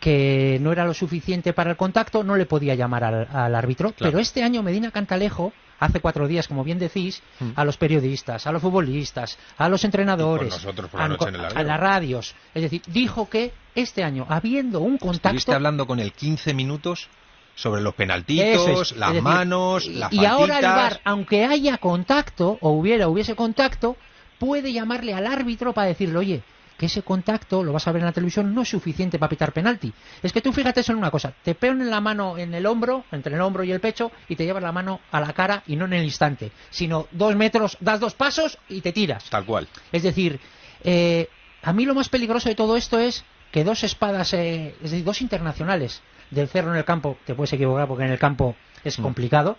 que 0.00 0.58
no 0.60 0.72
era 0.72 0.84
lo 0.86 0.94
suficiente 0.94 1.52
para 1.52 1.70
el 1.70 1.76
contacto, 1.76 2.24
no 2.24 2.34
le 2.36 2.46
podía 2.46 2.74
llamar 2.74 3.04
al, 3.04 3.28
al 3.32 3.54
árbitro. 3.54 3.92
Claro. 3.92 4.10
Pero 4.12 4.18
este 4.18 4.42
año 4.42 4.62
Medina 4.62 4.90
Cantalejo, 4.90 5.52
hace 5.78 6.00
cuatro 6.00 6.26
días, 6.26 6.48
como 6.48 6.64
bien 6.64 6.78
decís, 6.78 7.22
Mm. 7.38 7.50
a 7.54 7.64
los 7.64 7.76
periodistas, 7.76 8.46
a 8.46 8.52
los 8.52 8.62
futbolistas, 8.62 9.38
a 9.58 9.68
los 9.68 9.84
entrenadores, 9.84 10.48
nosotros 10.54 10.90
por 10.90 11.00
la 11.00 11.06
a, 11.06 11.08
noche 11.08 11.28
en 11.28 11.34
el 11.34 11.40
a 11.44 11.48
avión. 11.48 11.66
las 11.66 11.80
radios, 11.80 12.34
es 12.54 12.62
decir, 12.62 12.82
dijo 12.88 13.28
que 13.28 13.52
este 13.74 14.02
año, 14.02 14.26
habiendo 14.28 14.80
un 14.80 14.94
Estuviste 14.94 15.22
contacto, 15.22 15.52
hablando 15.52 15.86
con 15.86 16.00
él 16.00 16.12
15 16.12 16.54
minutos 16.54 17.08
sobre 17.54 17.82
los 17.82 17.94
penaltitos, 17.94 18.90
es, 18.92 18.96
las 18.96 19.10
decir, 19.10 19.22
manos, 19.22 19.84
y- 19.86 19.94
las 19.94 20.12
y 20.12 20.24
ahora 20.24 20.58
el. 20.60 20.64
VAR, 20.64 21.00
aunque 21.04 21.44
haya 21.44 21.76
contacto 21.78 22.56
o 22.62 22.70
hubiera 22.70 23.06
hubiese 23.08 23.34
contacto, 23.36 23.96
puede 24.38 24.72
llamarle 24.72 25.12
al 25.12 25.26
árbitro 25.26 25.74
para 25.74 25.88
decirle, 25.88 26.16
oye, 26.18 26.42
que 26.80 26.86
ese 26.86 27.02
contacto, 27.02 27.62
lo 27.62 27.74
vas 27.74 27.86
a 27.86 27.92
ver 27.92 28.00
en 28.00 28.06
la 28.06 28.12
televisión, 28.12 28.54
no 28.54 28.62
es 28.62 28.70
suficiente 28.70 29.18
para 29.18 29.28
pitar 29.28 29.52
penalti. 29.52 29.92
Es 30.22 30.32
que 30.32 30.40
tú 30.40 30.50
fíjate 30.50 30.80
eso 30.80 30.92
en 30.92 30.98
una 30.98 31.10
cosa, 31.10 31.34
te 31.44 31.54
pegan 31.54 31.90
la 31.90 32.00
mano 32.00 32.38
en 32.38 32.54
el 32.54 32.64
hombro, 32.64 33.04
entre 33.12 33.34
el 33.34 33.40
hombro 33.42 33.62
y 33.64 33.70
el 33.70 33.80
pecho, 33.80 34.10
y 34.30 34.34
te 34.36 34.46
llevas 34.46 34.62
la 34.62 34.72
mano 34.72 34.98
a 35.12 35.20
la 35.20 35.34
cara 35.34 35.62
y 35.66 35.76
no 35.76 35.84
en 35.84 35.92
el 35.92 36.04
instante, 36.04 36.52
sino 36.70 37.06
dos 37.10 37.36
metros, 37.36 37.76
das 37.80 38.00
dos 38.00 38.14
pasos 38.14 38.56
y 38.66 38.80
te 38.80 38.92
tiras. 38.92 39.28
Tal 39.28 39.44
cual. 39.44 39.68
Es 39.92 40.02
decir, 40.02 40.40
eh, 40.82 41.28
a 41.62 41.74
mí 41.74 41.84
lo 41.84 41.94
más 41.94 42.08
peligroso 42.08 42.48
de 42.48 42.54
todo 42.54 42.78
esto 42.78 42.98
es 42.98 43.24
que 43.52 43.62
dos 43.62 43.84
espadas, 43.84 44.32
eh, 44.32 44.74
es 44.82 44.90
decir, 44.90 45.04
dos 45.04 45.20
internacionales 45.20 46.00
del 46.30 46.48
cerro 46.48 46.72
en 46.72 46.78
el 46.78 46.86
campo, 46.86 47.18
te 47.26 47.34
puedes 47.34 47.52
equivocar 47.52 47.88
porque 47.88 48.04
en 48.04 48.12
el 48.12 48.18
campo 48.18 48.56
es 48.84 48.98
Mm. 48.98 49.02
complicado, 49.02 49.58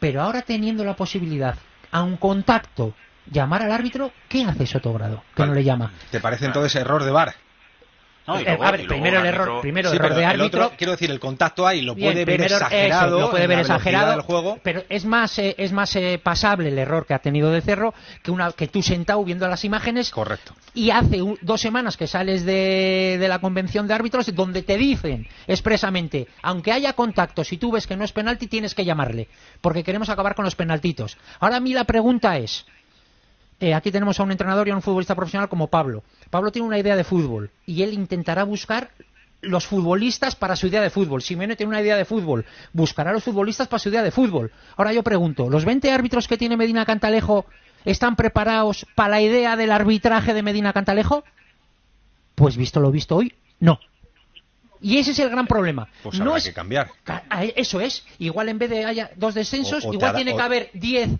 pero 0.00 0.20
ahora 0.20 0.42
teniendo 0.42 0.84
la 0.84 0.96
posibilidad, 0.96 1.56
a 1.90 2.02
un 2.02 2.18
contacto, 2.18 2.94
llamar 3.30 3.62
al 3.62 3.72
árbitro, 3.72 4.12
¿qué 4.28 4.44
hace 4.44 4.66
Sotogrado? 4.66 5.22
Que 5.34 5.46
no 5.46 5.54
le 5.54 5.64
llama. 5.64 5.92
¿Te 6.10 6.20
parece 6.20 6.46
entonces 6.46 6.74
error 6.76 7.04
de 7.04 7.10
VAR? 7.10 7.34
No, 8.26 8.38
y 8.38 8.44
luego- 8.44 8.62
a 8.62 8.70
ver, 8.72 8.86
primero 8.86 9.20
el 9.20 9.26
error- 9.26 9.62
primero 9.62 9.88
Sí, 9.88 9.96
error 9.96 10.12
de 10.12 10.20
el 10.20 10.26
árbitro. 10.26 10.66
otro, 10.66 10.76
quiero 10.76 10.90
decir, 10.90 11.10
el 11.10 11.18
contacto 11.18 11.66
ahí 11.66 11.80
lo 11.80 11.94
Bien, 11.94 12.12
puede 12.12 12.26
ver 12.26 12.42
exagerado. 12.42 13.16
eso, 13.16 13.20
lo 13.24 13.30
puede 13.30 13.46
ver 13.46 13.60
exagerado, 13.60 14.10
del 14.12 14.20
juego. 14.20 14.58
pero 14.62 14.82
es 14.90 15.06
más 15.06 15.38
eh, 15.38 15.54
es 15.56 15.72
más 15.72 15.96
eh, 15.96 16.20
pasable 16.22 16.68
el 16.68 16.78
error 16.78 17.06
que 17.06 17.14
ha 17.14 17.20
tenido 17.20 17.50
de 17.50 17.62
Cerro 17.62 17.94
que 18.22 18.30
una 18.30 18.52
que 18.52 18.68
tú 18.68 18.82
sentado 18.82 19.24
viendo 19.24 19.48
las 19.48 19.64
imágenes 19.64 20.10
correcto 20.10 20.52
y 20.74 20.90
hace 20.90 21.22
un- 21.22 21.38
dos 21.40 21.62
semanas 21.62 21.96
que 21.96 22.06
sales 22.06 22.44
de, 22.44 23.16
de 23.18 23.28
la 23.28 23.38
convención 23.38 23.86
de 23.88 23.94
árbitros 23.94 24.34
donde 24.34 24.60
te 24.62 24.76
dicen 24.76 25.26
expresamente 25.46 26.28
aunque 26.42 26.70
haya 26.72 26.92
contacto 26.92 27.44
si 27.44 27.56
tú 27.56 27.72
ves 27.72 27.86
que 27.86 27.96
no 27.96 28.04
es 28.04 28.12
penalti 28.12 28.46
tienes 28.46 28.74
que 28.74 28.84
llamarle 28.84 29.28
porque 29.62 29.82
queremos 29.82 30.10
acabar 30.10 30.34
con 30.34 30.44
los 30.44 30.54
penaltitos 30.54 31.16
ahora 31.40 31.56
a 31.56 31.60
mí 31.60 31.72
la 31.72 31.84
pregunta 31.84 32.36
es 32.36 32.66
eh, 33.60 33.74
aquí 33.74 33.90
tenemos 33.90 34.18
a 34.20 34.22
un 34.22 34.30
entrenador 34.30 34.68
y 34.68 34.70
a 34.70 34.76
un 34.76 34.82
futbolista 34.82 35.14
profesional 35.14 35.48
como 35.48 35.66
Pablo. 35.68 36.02
Pablo 36.30 36.52
tiene 36.52 36.66
una 36.68 36.78
idea 36.78 36.96
de 36.96 37.04
fútbol 37.04 37.50
y 37.66 37.82
él 37.82 37.92
intentará 37.92 38.44
buscar 38.44 38.90
los 39.40 39.66
futbolistas 39.66 40.34
para 40.36 40.56
su 40.56 40.66
idea 40.66 40.80
de 40.80 40.90
fútbol. 40.90 41.22
Simeone 41.22 41.54
tiene 41.56 41.70
una 41.70 41.80
idea 41.80 41.96
de 41.96 42.04
fútbol, 42.04 42.44
buscará 42.72 43.12
los 43.12 43.22
futbolistas 43.24 43.68
para 43.68 43.78
su 43.78 43.88
idea 43.88 44.02
de 44.02 44.10
fútbol. 44.10 44.52
Ahora 44.76 44.92
yo 44.92 45.02
pregunto, 45.02 45.48
¿los 45.48 45.64
20 45.64 45.90
árbitros 45.92 46.26
que 46.28 46.36
tiene 46.36 46.56
Medina 46.56 46.84
Cantalejo 46.84 47.46
están 47.84 48.16
preparados 48.16 48.84
para 48.96 49.10
la 49.10 49.20
idea 49.20 49.56
del 49.56 49.70
arbitraje 49.72 50.34
de 50.34 50.42
Medina 50.42 50.72
Cantalejo? 50.72 51.24
Pues 52.34 52.56
visto 52.56 52.80
lo 52.80 52.90
visto 52.90 53.16
hoy, 53.16 53.32
no. 53.60 53.78
Y 54.80 54.98
ese 54.98 55.10
es 55.10 55.18
el 55.18 55.28
gran 55.30 55.46
problema. 55.48 55.88
Pues 56.04 56.18
no 56.20 56.26
habrá 56.26 56.38
es 56.38 56.44
que 56.44 56.52
cambiar. 56.52 56.90
Ca- 57.02 57.24
a- 57.28 57.44
Eso 57.44 57.80
es. 57.80 58.04
Igual 58.20 58.48
en 58.48 58.58
vez 58.58 58.70
de 58.70 58.84
haya 58.84 59.10
dos 59.16 59.34
descensos, 59.34 59.84
O- 59.84 59.88
o 59.88 59.90
te 59.90 59.96
igual 59.96 60.14
tiene 60.14 60.32
o- 60.32 60.36
que 60.36 60.42
haber 60.42 60.70
10 60.72 61.10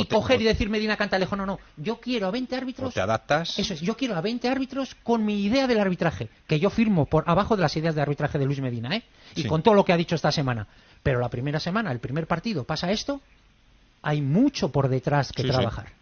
y 0.00 0.04
te- 0.04 0.14
coger 0.14 0.40
y 0.40 0.44
decir 0.44 0.68
Medina 0.68 0.96
Cantalejo, 0.96 1.36
no, 1.36 1.46
no, 1.46 1.58
yo 1.76 1.98
quiero 2.00 2.26
a 2.26 2.30
20 2.30 2.54
árbitros. 2.56 2.88
O 2.90 2.92
te 2.92 3.00
adaptas. 3.00 3.58
Eso 3.58 3.74
es, 3.74 3.80
yo 3.80 3.96
quiero 3.96 4.16
a 4.16 4.20
20 4.20 4.48
árbitros 4.48 4.94
con 5.02 5.24
mi 5.24 5.42
idea 5.44 5.66
del 5.66 5.80
arbitraje, 5.80 6.28
que 6.46 6.58
yo 6.60 6.70
firmo 6.70 7.06
por 7.06 7.24
abajo 7.28 7.56
de 7.56 7.62
las 7.62 7.76
ideas 7.76 7.94
de 7.94 8.02
arbitraje 8.02 8.38
de 8.38 8.44
Luis 8.46 8.60
Medina, 8.60 8.94
¿eh? 8.96 9.02
Y 9.34 9.42
Sí. 9.42 9.48
con 9.48 9.62
todo 9.62 9.74
lo 9.74 9.84
que 9.84 9.92
ha 9.92 9.96
dicho 9.96 10.14
esta 10.14 10.30
semana. 10.32 10.66
Pero 11.02 11.20
la 11.20 11.28
primera 11.28 11.60
semana, 11.60 11.92
el 11.92 12.00
primer 12.00 12.26
partido, 12.26 12.64
pasa 12.64 12.90
esto, 12.90 13.20
hay 14.02 14.20
mucho 14.22 14.70
por 14.70 14.88
detrás 14.88 15.32
que 15.32 15.42
Sí, 15.42 15.48
sí. 15.48 15.54
trabajar. 15.54 15.92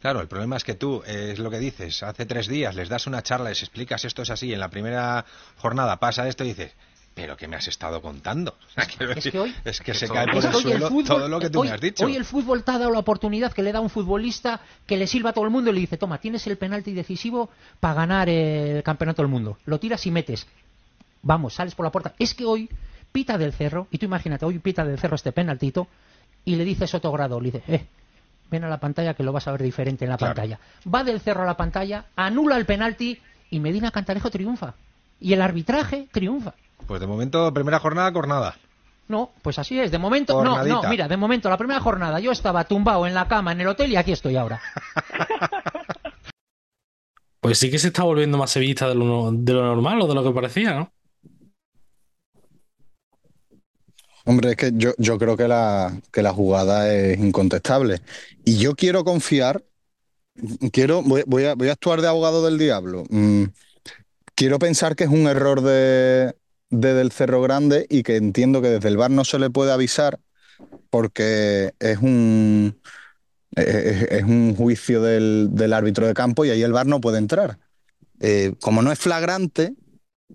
Claro, 0.00 0.20
el 0.20 0.28
problema 0.28 0.56
es 0.56 0.64
que 0.64 0.74
tú, 0.74 1.02
eh, 1.06 1.30
es 1.32 1.38
lo 1.38 1.50
que 1.50 1.58
dices, 1.58 2.02
hace 2.02 2.26
tres 2.26 2.48
días 2.48 2.74
les 2.74 2.88
das 2.88 3.06
una 3.06 3.22
charla, 3.22 3.50
les 3.50 3.62
explicas 3.62 4.04
esto 4.04 4.22
es 4.22 4.30
así, 4.30 4.52
en 4.52 4.58
la 4.58 4.68
primera 4.68 5.24
jornada 5.58 5.96
pasa 5.98 6.26
esto 6.26 6.42
y 6.42 6.48
dices, 6.48 6.72
¿pero 7.14 7.36
qué 7.36 7.46
me 7.48 7.56
has 7.56 7.68
estado 7.68 8.00
contando? 8.00 8.56
Es 9.16 9.30
que 9.30 9.38
hoy- 9.38 9.54
es 9.64 9.80
que 9.80 9.94
se 9.94 10.08
cae 10.08 10.26
por 10.26 10.44
el 10.44 10.52
fútbol- 10.52 11.04
todo 11.06 11.28
lo 11.28 11.38
que 11.40 11.50
tú 11.50 11.60
hoy- 11.60 11.68
me 11.68 11.74
has 11.74 11.80
dicho. 11.80 12.04
Hoy 12.06 12.16
el 12.16 12.24
fútbol 12.24 12.62
te 12.64 12.70
ha 12.70 12.78
dado 12.78 12.90
la 12.90 12.98
oportunidad 13.00 13.52
que 13.52 13.62
le 13.62 13.72
da 13.72 13.80
un 13.80 13.90
futbolista 13.90 14.60
que 14.86 14.96
le 14.96 15.06
sirva 15.06 15.30
a 15.30 15.32
todo 15.32 15.44
el 15.44 15.50
mundo 15.50 15.70
y 15.70 15.74
le 15.74 15.80
dice, 15.80 15.96
toma, 15.96 16.18
tienes 16.18 16.46
el 16.46 16.56
penalti 16.56 16.92
decisivo 16.94 17.50
para 17.80 17.94
ganar 17.94 18.28
el 18.28 18.82
campeonato 18.82 19.22
del 19.22 19.30
mundo. 19.30 19.58
Lo 19.66 19.78
tiras 19.78 20.04
y 20.06 20.10
metes. 20.10 20.46
Vamos, 21.22 21.54
sales 21.54 21.74
por 21.74 21.84
la 21.84 21.92
puerta. 21.92 22.14
Es 22.18 22.34
que 22.34 22.44
hoy 22.44 22.68
pita 23.12 23.36
del 23.36 23.52
cerro, 23.52 23.88
y 23.90 23.98
tú 23.98 24.06
imagínate, 24.06 24.44
hoy 24.46 24.58
pita 24.58 24.84
del 24.84 24.98
cerro 24.98 25.16
este 25.16 25.32
penaltito, 25.32 25.88
y 26.44 26.56
le 26.56 26.64
dice 26.64 26.86
Sotogrado, 26.86 27.40
le 27.40 27.50
dice, 27.50 27.62
eh, 27.68 27.86
ven 28.50 28.64
a 28.64 28.68
la 28.68 28.78
pantalla 28.80 29.12
que 29.14 29.22
lo 29.22 29.32
vas 29.32 29.46
a 29.48 29.52
ver 29.52 29.62
diferente 29.62 30.04
en 30.06 30.10
la 30.12 30.16
Claro. 30.16 30.34
pantalla. 30.34 30.58
Va 30.92 31.04
del 31.04 31.20
cerro 31.20 31.42
a 31.42 31.46
la 31.46 31.56
pantalla, 31.56 32.06
anula 32.16 32.56
el 32.56 32.64
penalti 32.66 33.18
y 33.50 33.60
Medina 33.60 33.90
Cantalejo 33.90 34.30
triunfa. 34.30 34.74
Y 35.20 35.32
el 35.34 35.42
arbitraje 35.42 36.08
triunfa. 36.10 36.54
Pues 36.90 37.00
de 37.00 37.06
momento, 37.06 37.54
primera 37.54 37.78
jornada, 37.78 38.10
jornada. 38.10 38.56
No, 39.06 39.30
pues 39.42 39.60
así 39.60 39.78
es. 39.78 39.92
De 39.92 39.98
momento, 39.98 40.42
no, 40.42 40.42
no, 40.42 40.56
Jornadita. 40.56 40.88
mira, 40.90 41.06
de 41.06 41.16
momento, 41.16 41.48
la 41.48 41.56
primera 41.56 41.78
jornada 41.78 42.18
yo 42.18 42.32
estaba 42.32 42.64
tumbado 42.64 43.06
en 43.06 43.14
la 43.14 43.28
cama 43.28 43.52
en 43.52 43.60
el 43.60 43.68
hotel 43.68 43.92
y 43.92 43.96
aquí 43.96 44.10
estoy 44.10 44.34
ahora. 44.34 44.60
Pues 47.38 47.58
sí 47.58 47.70
que 47.70 47.78
se 47.78 47.86
está 47.86 48.02
volviendo 48.02 48.36
más 48.36 48.50
sevillista 48.50 48.88
de 48.88 48.94
lo, 48.96 49.30
de 49.32 49.52
lo 49.54 49.62
normal 49.64 50.02
o 50.02 50.06
de 50.06 50.14
lo 50.14 50.22
que 50.22 50.30
parecía, 50.30 50.74
¿no? 50.74 50.92
Hombre, 54.26 54.50
es 54.50 54.56
que 54.56 54.72
yo, 54.74 54.90
yo 54.98 55.16
creo 55.16 55.38
que 55.38 55.48
la, 55.48 55.96
que 56.12 56.22
la 56.22 56.34
jugada 56.34 56.92
es 56.92 57.18
incontestable. 57.18 58.02
Y 58.44 58.58
yo 58.58 58.74
quiero 58.74 59.04
confiar, 59.04 59.64
quiero, 60.70 61.02
voy, 61.02 61.22
voy 61.26 61.46
a, 61.46 61.54
voy 61.54 61.70
a 61.70 61.72
actuar 61.72 62.02
de 62.02 62.08
abogado 62.08 62.44
del 62.44 62.58
diablo. 62.58 63.04
Mm, 63.08 63.44
quiero 64.34 64.58
pensar 64.58 64.94
que 64.94 65.04
es 65.04 65.10
un 65.10 65.26
error 65.26 65.62
de, 65.62 66.34
de 66.70 66.94
del 66.94 67.12
Cerro 67.12 67.42
Grande 67.42 67.86
y 67.88 68.02
que 68.02 68.16
entiendo 68.16 68.62
que 68.62 68.68
desde 68.68 68.88
el 68.88 68.96
VAR 68.96 69.10
no 69.10 69.24
se 69.24 69.38
le 69.38 69.50
puede 69.50 69.72
avisar 69.72 70.18
porque 70.90 71.72
es 71.78 71.98
un, 71.98 72.80
es, 73.56 74.22
un 74.22 74.54
juicio 74.56 75.02
del, 75.02 75.48
del 75.52 75.72
árbitro 75.72 76.06
de 76.06 76.14
campo 76.14 76.44
y 76.44 76.50
ahí 76.50 76.62
el 76.62 76.72
VAR 76.72 76.86
no 76.86 77.00
puede 77.00 77.18
entrar. 77.18 77.58
Eh, 78.20 78.54
como 78.60 78.82
no 78.82 78.92
es 78.92 78.98
flagrante 78.98 79.74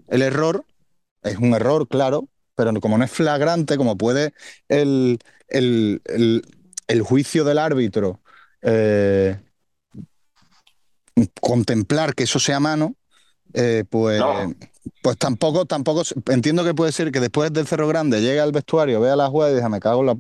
el 0.08 0.22
error, 0.22 0.66
es 1.24 1.38
un 1.38 1.54
error, 1.54 1.88
claro, 1.88 2.28
pero 2.56 2.74
como 2.82 2.98
no 2.98 3.04
es 3.06 3.12
flagrante, 3.12 3.78
como 3.78 3.98
puede 3.98 4.34
el, 4.68 5.20
el, 5.48 6.02
el- 6.06 6.44
el 6.88 7.02
juicio 7.02 7.44
del 7.44 7.58
árbitro 7.58 8.20
eh, 8.62 9.40
contemplar 11.42 12.14
que 12.14 12.24
eso 12.26 12.40
sea 12.40 12.60
mano, 12.60 12.96
eh, 13.54 13.86
pues, 13.90 14.22
pues 15.02 15.18
tampoco, 15.18 15.66
tampoco 15.66 16.04
entiendo 16.30 16.64
que 16.64 16.74
puede 16.74 16.92
ser 16.92 17.12
que 17.12 17.20
después 17.20 17.52
del 17.54 17.68
Cerro 17.68 17.88
Grande 17.88 18.22
llegue 18.22 18.40
al 18.40 18.52
vestuario, 18.52 19.00
vea 19.02 19.16
la 19.16 19.28
jugada 19.28 19.52
y 19.52 19.56
diga, 19.56 19.70
me 19.70 19.80
cago 19.80 20.02
en 20.02 20.08
la 20.08 20.18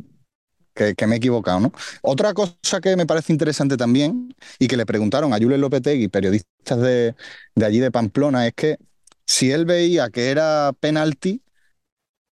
que, 0.73 0.95
que 0.95 1.07
me 1.07 1.15
he 1.15 1.17
equivocado, 1.17 1.59
¿no? 1.59 1.71
Otra 2.01 2.33
cosa 2.33 2.81
que 2.81 2.95
me 2.95 3.05
parece 3.05 3.33
interesante 3.33 3.77
también 3.77 4.35
y 4.59 4.67
que 4.67 4.77
le 4.77 4.85
preguntaron 4.85 5.33
a 5.33 5.37
Julen 5.37 5.61
Lopetegui, 5.61 6.09
periodistas 6.09 6.79
de, 6.81 7.15
de 7.55 7.65
allí 7.65 7.79
de 7.79 7.91
Pamplona, 7.91 8.47
es 8.47 8.53
que 8.55 8.77
si 9.25 9.51
él 9.51 9.65
veía 9.65 10.09
que 10.09 10.29
era 10.31 10.73
penalti, 10.79 11.41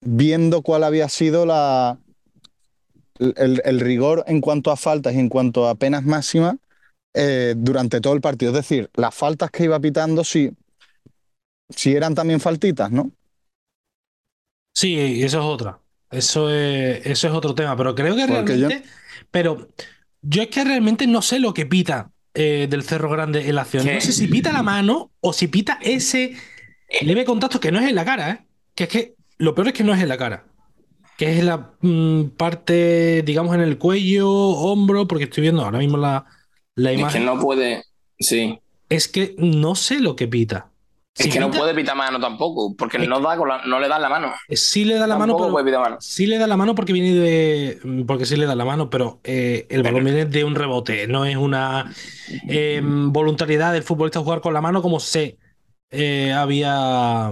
viendo 0.01 0.61
cuál 0.61 0.83
había 0.83 1.09
sido 1.09 1.45
la, 1.45 1.99
el, 3.19 3.61
el 3.63 3.79
rigor 3.79 4.23
en 4.27 4.41
cuanto 4.41 4.71
a 4.71 4.77
faltas 4.77 5.13
y 5.13 5.19
en 5.19 5.29
cuanto 5.29 5.67
a 5.67 5.75
penas 5.75 6.03
máximas 6.03 6.55
eh, 7.13 7.55
durante 7.57 8.01
todo 8.01 8.13
el 8.13 8.21
partido. 8.21 8.51
Es 8.51 8.57
decir, 8.57 8.89
las 8.95 9.15
faltas 9.15 9.51
que 9.51 9.65
iba 9.65 9.79
pitando, 9.79 10.23
si, 10.23 10.51
si 11.69 11.93
eran 11.95 12.15
también 12.15 12.39
faltitas, 12.39 12.91
¿no? 12.91 13.11
Sí, 14.73 15.23
eso 15.23 15.39
es 15.39 15.45
otra. 15.45 15.79
Eso 16.11 16.49
es, 16.49 17.05
eso 17.05 17.27
es 17.27 17.33
otro 17.33 17.55
tema. 17.55 17.75
Pero 17.75 17.95
creo 17.95 18.15
que 18.15 18.27
Porque 18.27 18.59
yo- 18.59 18.67
realmente. 18.69 18.89
Pero 19.31 19.67
yo 20.21 20.41
es 20.43 20.47
que 20.49 20.63
realmente 20.63 21.07
no 21.07 21.21
sé 21.21 21.39
lo 21.39 21.53
que 21.53 21.65
pita 21.65 22.11
eh, 22.33 22.67
del 22.69 22.83
Cerro 22.83 23.09
Grande 23.09 23.47
en 23.47 23.55
la 23.55 23.61
acción. 23.61 23.85
¿Qué? 23.85 23.95
No 23.95 24.01
sé 24.01 24.11
si 24.11 24.27
pita 24.27 24.51
la 24.51 24.63
mano 24.63 25.11
o 25.19 25.33
si 25.33 25.47
pita 25.47 25.79
ese 25.81 26.35
leve 27.01 27.25
contacto 27.25 27.59
que 27.59 27.71
no 27.71 27.79
es 27.79 27.87
en 27.89 27.95
la 27.95 28.05
cara, 28.05 28.29
¿eh? 28.31 28.45
Que 28.75 28.83
es 28.85 28.89
que 28.89 29.15
lo 29.37 29.53
peor 29.55 29.67
es 29.69 29.73
que 29.73 29.83
no 29.83 29.93
es 29.93 30.01
en 30.01 30.09
la 30.09 30.17
cara. 30.17 30.45
Que 31.17 31.37
es 31.37 31.43
la 31.43 31.73
mm, 31.81 32.29
parte, 32.37 33.21
digamos, 33.23 33.53
en 33.55 33.61
el 33.61 33.77
cuello, 33.77 34.29
hombro, 34.31 35.07
porque 35.07 35.25
estoy 35.25 35.41
viendo 35.43 35.63
ahora 35.63 35.77
mismo 35.77 35.97
la, 35.97 36.25
la 36.75 36.91
Es 36.91 36.95
que 36.95 37.01
imagen. 37.01 37.25
no 37.25 37.39
puede. 37.39 37.83
Sí. 38.19 38.59
Es 38.89 39.07
que 39.07 39.35
no 39.37 39.75
sé 39.75 39.99
lo 39.99 40.15
que 40.15 40.27
pita. 40.27 40.71
Es 41.15 41.31
que 41.31 41.39
no 41.39 41.51
puede 41.51 41.73
pitar 41.75 41.95
mano 41.95 42.19
tampoco, 42.19 42.75
porque 42.75 42.97
no, 42.99 43.19
da 43.19 43.37
con 43.37 43.47
la- 43.47 43.63
no 43.65 43.79
le 43.79 43.87
da 43.87 43.99
la 43.99 44.09
mano. 44.09 44.33
Sí 44.49 44.83
le 44.83 44.95
da 44.95 45.07
la 45.07 45.15
mano, 45.15 45.33
Tampoco 45.33 45.43
pero 45.43 45.53
puede 45.53 45.65
pitar 45.65 45.81
mano. 45.81 45.97
sí 45.99 46.25
le 46.25 46.37
da 46.37 46.47
la 46.47 46.57
mano 46.57 46.75
porque 46.75 46.93
viene 46.93 47.13
de. 47.13 48.03
Porque 48.07 48.25
sí 48.25 48.35
le 48.35 48.45
da 48.45 48.55
la 48.55 48.65
mano, 48.65 48.89
pero 48.89 49.21
eh, 49.23 49.67
el 49.69 49.83
balón 49.83 50.03
viene 50.05 50.25
de 50.25 50.43
un 50.43 50.55
rebote. 50.55 51.07
No 51.07 51.25
es 51.25 51.35
una 51.35 51.93
eh, 52.47 52.81
voluntariedad 52.83 53.73
del 53.73 53.83
futbolista 53.83 54.19
jugar 54.21 54.41
con 54.41 54.53
la 54.53 54.61
mano 54.61 54.81
como 54.81 54.99
se 54.99 55.37
eh, 55.91 56.33
había 56.33 57.31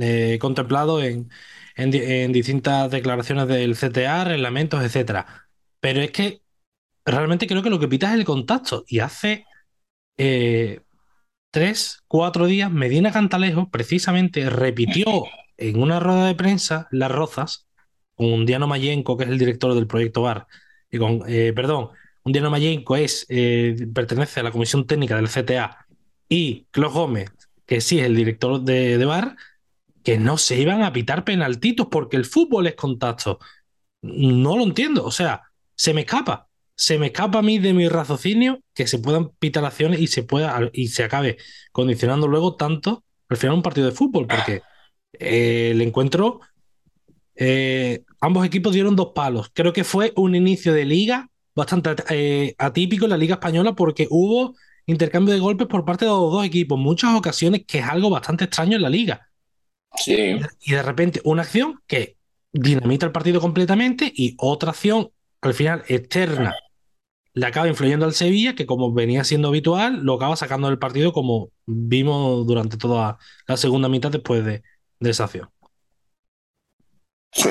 eh, 0.00 0.38
contemplado 0.40 1.02
en, 1.02 1.30
en 1.76 1.90
di- 1.90 2.00
en 2.02 2.32
distintas 2.32 2.90
declaraciones 2.90 3.48
del 3.48 3.76
CTA, 3.76 4.24
reglamentos, 4.24 4.82
etcétera. 4.84 5.48
Pero 5.80 6.00
es 6.00 6.10
que 6.12 6.42
realmente 7.04 7.46
creo 7.46 7.62
que 7.62 7.70
lo 7.70 7.78
que 7.80 7.88
pita 7.88 8.08
es 8.08 8.14
el 8.14 8.24
contacto. 8.24 8.84
Y 8.88 9.00
hace 9.00 9.44
eh, 10.18 10.80
tres, 11.56 12.02
cuatro 12.06 12.44
días, 12.44 12.70
Medina 12.70 13.10
Cantalejo 13.10 13.70
precisamente 13.70 14.50
repitió 14.50 15.06
en 15.56 15.80
una 15.80 15.98
rueda 16.00 16.26
de 16.26 16.34
prensa 16.34 16.86
las 16.90 17.10
rozas 17.10 17.66
con 18.14 18.44
Diano 18.44 18.66
Mayenco, 18.66 19.16
que 19.16 19.24
es 19.24 19.30
el 19.30 19.38
director 19.38 19.72
del 19.72 19.86
proyecto 19.86 20.20
VAR, 20.20 20.46
y 20.90 20.98
con, 20.98 21.22
eh, 21.26 21.54
perdón, 21.56 21.88
un 22.24 22.32
Diano 22.32 22.50
Mayenco 22.50 22.94
es, 22.94 23.24
eh, 23.30 23.74
pertenece 23.94 24.40
a 24.40 24.42
la 24.42 24.50
comisión 24.50 24.86
técnica 24.86 25.16
del 25.16 25.30
CTA, 25.30 25.86
y 26.28 26.66
Clos 26.72 26.92
Gómez, 26.92 27.32
que 27.64 27.80
sí 27.80 28.00
es 28.00 28.04
el 28.04 28.16
director 28.16 28.60
de, 28.60 28.98
de 28.98 29.04
VAR, 29.06 29.34
que 30.04 30.18
no 30.18 30.36
se 30.36 30.60
iban 30.60 30.82
a 30.82 30.92
pitar 30.92 31.24
penaltitos 31.24 31.86
porque 31.90 32.18
el 32.18 32.26
fútbol 32.26 32.66
es 32.66 32.74
contacto. 32.74 33.38
No 34.02 34.58
lo 34.58 34.62
entiendo, 34.62 35.06
o 35.06 35.10
sea, 35.10 35.44
se 35.74 35.94
me 35.94 36.02
escapa. 36.02 36.50
Se 36.76 36.98
me 36.98 37.06
escapa 37.06 37.38
a 37.38 37.42
mí 37.42 37.58
de 37.58 37.72
mi 37.72 37.88
raciocinio 37.88 38.60
que 38.74 38.86
se 38.86 38.98
puedan 38.98 39.30
pitar 39.38 39.64
acciones 39.64 39.98
y 39.98 40.06
se 40.06 40.22
pueda 40.22 40.70
y 40.72 40.88
se 40.88 41.04
acabe 41.04 41.38
condicionando 41.72 42.28
luego 42.28 42.54
tanto 42.54 43.02
al 43.28 43.36
final 43.36 43.56
un 43.56 43.62
partido 43.62 43.86
de 43.86 43.92
fútbol, 43.92 44.26
porque 44.26 44.62
eh, 45.18 45.70
el 45.72 45.80
encuentro, 45.80 46.40
eh, 47.34 48.04
ambos 48.20 48.46
equipos 48.46 48.72
dieron 48.72 48.96
dos 48.96 49.12
palos. 49.14 49.50
Creo 49.52 49.72
que 49.72 49.84
fue 49.84 50.12
un 50.16 50.34
inicio 50.34 50.72
de 50.72 50.84
liga 50.84 51.28
bastante 51.54 51.94
eh, 52.10 52.54
atípico 52.58 53.06
en 53.06 53.10
la 53.10 53.16
liga 53.16 53.34
española 53.34 53.74
porque 53.74 54.06
hubo 54.10 54.54
intercambio 54.84 55.34
de 55.34 55.40
golpes 55.40 55.66
por 55.66 55.84
parte 55.84 56.04
de 56.04 56.10
los 56.10 56.30
dos 56.30 56.44
equipos, 56.44 56.78
muchas 56.78 57.14
ocasiones 57.14 57.64
que 57.66 57.78
es 57.78 57.84
algo 57.84 58.10
bastante 58.10 58.44
extraño 58.44 58.76
en 58.76 58.82
la 58.82 58.90
liga. 58.90 59.28
Sí. 59.96 60.36
Y 60.60 60.72
de 60.72 60.82
repente 60.82 61.20
una 61.24 61.42
acción 61.42 61.80
que 61.86 62.16
dinamita 62.52 63.06
el 63.06 63.12
partido 63.12 63.40
completamente 63.40 64.12
y 64.14 64.34
otra 64.38 64.70
acción 64.70 65.10
al 65.40 65.54
final 65.54 65.82
externa 65.88 66.54
le 67.36 67.46
acaba 67.46 67.68
influyendo 67.68 68.06
al 68.06 68.14
Sevilla, 68.14 68.56
que 68.56 68.66
como 68.66 68.92
venía 68.94 69.24
siendo 69.24 69.48
habitual, 69.50 70.00
lo 70.04 70.14
acaba 70.16 70.36
sacando 70.36 70.68
del 70.68 70.80
partido 70.80 71.12
como 71.14 71.50
vimos 71.66 72.46
durante 72.48 72.78
toda 72.78 73.18
la 73.48 73.58
segunda 73.58 73.90
mitad 73.90 74.12
después 74.12 74.44
de, 74.44 74.64
de 75.00 75.10
esa 75.10 75.26
acción. 75.26 75.50
Sí, 77.32 77.50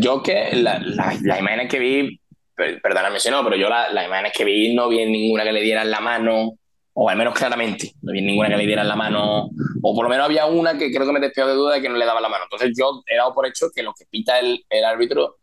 yo 0.00 0.22
que 0.22 0.50
la- 0.56 0.78
la- 0.80 1.16
las 1.22 1.38
imágenes 1.40 1.68
que 1.70 1.78
vi, 1.78 2.20
per- 2.56 2.80
perdóname 2.82 3.20
si 3.20 3.30
no, 3.30 3.44
pero 3.44 3.56
yo 3.56 3.68
la- 3.68 3.90
las 3.92 4.06
imágenes 4.06 4.32
que 4.36 4.44
vi 4.44 4.74
no 4.74 4.88
vi 4.88 5.04
ninguna 5.06 5.44
que 5.44 5.52
le 5.52 5.62
dieran 5.62 5.90
la 5.90 6.00
mano, 6.00 6.52
o 6.94 7.08
al 7.10 7.16
menos 7.18 7.34
claramente, 7.34 7.92
no 8.02 8.12
vi 8.12 8.22
ninguna 8.22 8.48
que 8.48 8.56
le 8.56 8.66
dieran 8.66 8.88
la 8.88 8.96
mano, 8.96 9.50
o 9.82 9.94
por 9.94 10.04
lo 10.04 10.10
menos 10.10 10.26
había 10.26 10.46
una 10.46 10.78
que 10.78 10.90
creo 10.92 11.06
que 11.06 11.12
me 11.12 11.20
despejó 11.20 11.48
de 11.48 11.54
duda 11.54 11.74
de 11.76 11.82
que 11.82 11.88
no 11.90 11.96
le 11.96 12.06
daba 12.06 12.20
la 12.22 12.28
mano. 12.30 12.44
Entonces 12.44 12.72
yo 12.78 13.02
he 13.06 13.16
dado 13.16 13.34
por 13.34 13.46
hecho 13.46 13.68
que 13.74 13.82
lo 13.82 13.92
que 13.94 14.06
pita 14.10 14.38
el, 14.40 14.64
el 14.70 14.84
árbitro 14.84 15.36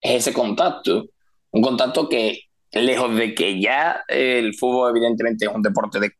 es 0.00 0.16
ese 0.26 0.32
contacto, 0.32 1.06
un 1.50 1.62
contacto 1.62 2.08
que 2.08 2.38
lejos 2.82 3.14
de 3.16 3.34
que 3.34 3.60
ya 3.60 4.02
eh, 4.08 4.38
el 4.38 4.54
fútbol 4.54 4.90
evidentemente 4.90 5.46
es 5.46 5.52
un 5.54 5.62
deporte 5.62 6.00
de, 6.00 6.12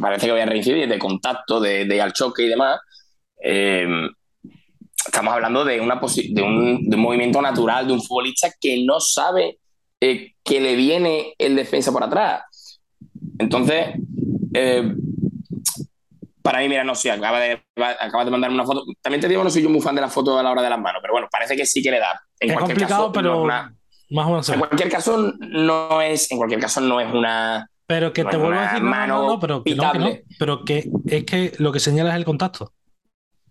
parece 0.00 0.26
que 0.26 0.32
voy 0.32 0.40
a 0.40 0.46
reincidir, 0.46 0.88
de 0.88 0.98
contacto, 0.98 1.60
de, 1.60 1.84
de 1.84 2.00
al 2.00 2.12
choque 2.12 2.44
y 2.44 2.48
demás, 2.48 2.80
eh, 3.42 3.86
estamos 5.06 5.34
hablando 5.34 5.64
de, 5.64 5.80
una 5.80 5.96
de, 5.96 6.42
un, 6.42 6.88
de 6.88 6.96
un 6.96 7.02
movimiento 7.02 7.40
natural 7.42 7.86
de 7.86 7.92
un 7.92 8.02
futbolista 8.02 8.48
que 8.60 8.84
no 8.84 9.00
sabe 9.00 9.58
eh, 10.00 10.32
que 10.42 10.60
le 10.60 10.76
viene 10.76 11.34
el 11.38 11.56
defensa 11.56 11.92
por 11.92 12.02
atrás. 12.02 12.80
Entonces, 13.38 13.94
eh, 14.54 14.94
para 16.42 16.58
mí, 16.60 16.68
mira, 16.68 16.84
no 16.84 16.94
sé, 16.94 17.10
acaba 17.10 17.40
de, 17.40 17.62
acaba 18.00 18.24
de 18.24 18.30
mandar 18.30 18.50
una 18.50 18.64
foto. 18.64 18.84
También 19.00 19.20
te 19.20 19.28
digo, 19.28 19.42
no 19.42 19.50
soy 19.50 19.62
yo 19.62 19.70
muy 19.70 19.80
fan 19.80 19.94
de 19.94 20.02
la 20.02 20.10
foto 20.10 20.38
a 20.38 20.42
la 20.42 20.50
hora 20.50 20.62
de 20.62 20.70
las 20.70 20.78
manos, 20.80 21.00
pero 21.00 21.14
bueno, 21.14 21.28
parece 21.30 21.56
que 21.56 21.64
sí 21.64 21.82
que 21.82 21.90
le 21.90 21.98
da. 21.98 22.20
En 22.38 22.50
es 22.50 22.54
cualquier 22.54 22.76
complicado, 22.76 23.02
caso, 23.04 23.12
pero 23.12 23.30
no 23.30 23.38
es 23.38 23.44
una- 23.44 23.74
más 24.14 24.26
o 24.26 24.30
menos. 24.30 24.48
en 24.48 24.58
cualquier 24.58 24.90
caso, 24.90 25.34
no 25.38 26.00
es, 26.00 26.30
en 26.30 26.38
cualquier 26.38 26.60
caso, 26.60 26.80
no 26.80 27.00
es 27.00 27.12
una. 27.12 27.68
Pero 27.86 28.12
que 28.12 28.24
no 28.24 28.30
te 28.30 28.36
vuelvo 28.36 28.58
a 28.58 28.62
decir, 28.62 28.82
no, 28.82 29.38
pero 29.40 29.62
que 29.62 29.74
no, 29.74 29.92
que 29.92 29.98
no. 29.98 30.08
pitable. 30.08 30.24
Pero 30.38 30.64
que 30.64 30.90
es 31.06 31.24
que 31.24 31.52
lo 31.58 31.72
que 31.72 31.80
señala 31.80 32.10
es 32.10 32.16
el 32.16 32.24
contacto. 32.24 32.72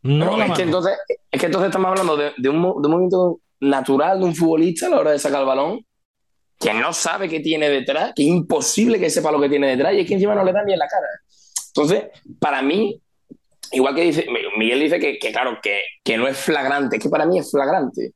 No 0.01 0.31
Pero 0.31 0.43
es, 0.43 0.57
que 0.57 0.63
entonces, 0.63 0.93
es 1.31 1.39
que 1.39 1.45
entonces 1.45 1.67
estamos 1.67 1.89
hablando 1.89 2.17
de, 2.17 2.33
de 2.37 2.49
un, 2.49 2.61
de 2.61 2.87
un 2.87 2.91
movimiento 2.91 3.39
natural 3.63 4.19
de 4.19 4.25
un 4.25 4.35
futbolista 4.35 4.87
a 4.87 4.89
la 4.89 4.99
hora 4.99 5.11
de 5.11 5.19
sacar 5.19 5.41
el 5.41 5.47
balón 5.47 5.85
que 6.59 6.73
no 6.73 6.93
sabe 6.93 7.27
qué 7.27 7.39
tiene 7.39 7.69
detrás, 7.69 8.13
que 8.15 8.23
es 8.23 8.29
imposible 8.29 8.99
que 8.99 9.09
sepa 9.09 9.31
lo 9.31 9.41
que 9.41 9.49
tiene 9.49 9.67
detrás 9.67 9.93
y 9.93 9.99
es 9.99 10.07
que 10.07 10.13
encima 10.13 10.35
no 10.35 10.43
le 10.43 10.53
da 10.53 10.63
ni 10.63 10.73
en 10.73 10.79
la 10.79 10.87
cara. 10.87 11.07
Entonces, 11.67 12.05
para 12.39 12.61
mí, 12.61 13.01
igual 13.71 13.95
que 13.95 14.01
dice, 14.01 14.27
Miguel 14.57 14.79
dice 14.79 14.99
que, 14.99 15.17
que 15.17 15.31
claro, 15.31 15.59
que, 15.61 15.81
que 16.03 16.17
no 16.17 16.27
es 16.27 16.37
flagrante, 16.37 16.97
es 16.97 17.03
que 17.03 17.09
para 17.09 17.25
mí 17.25 17.39
es 17.39 17.51
flagrante. 17.51 18.13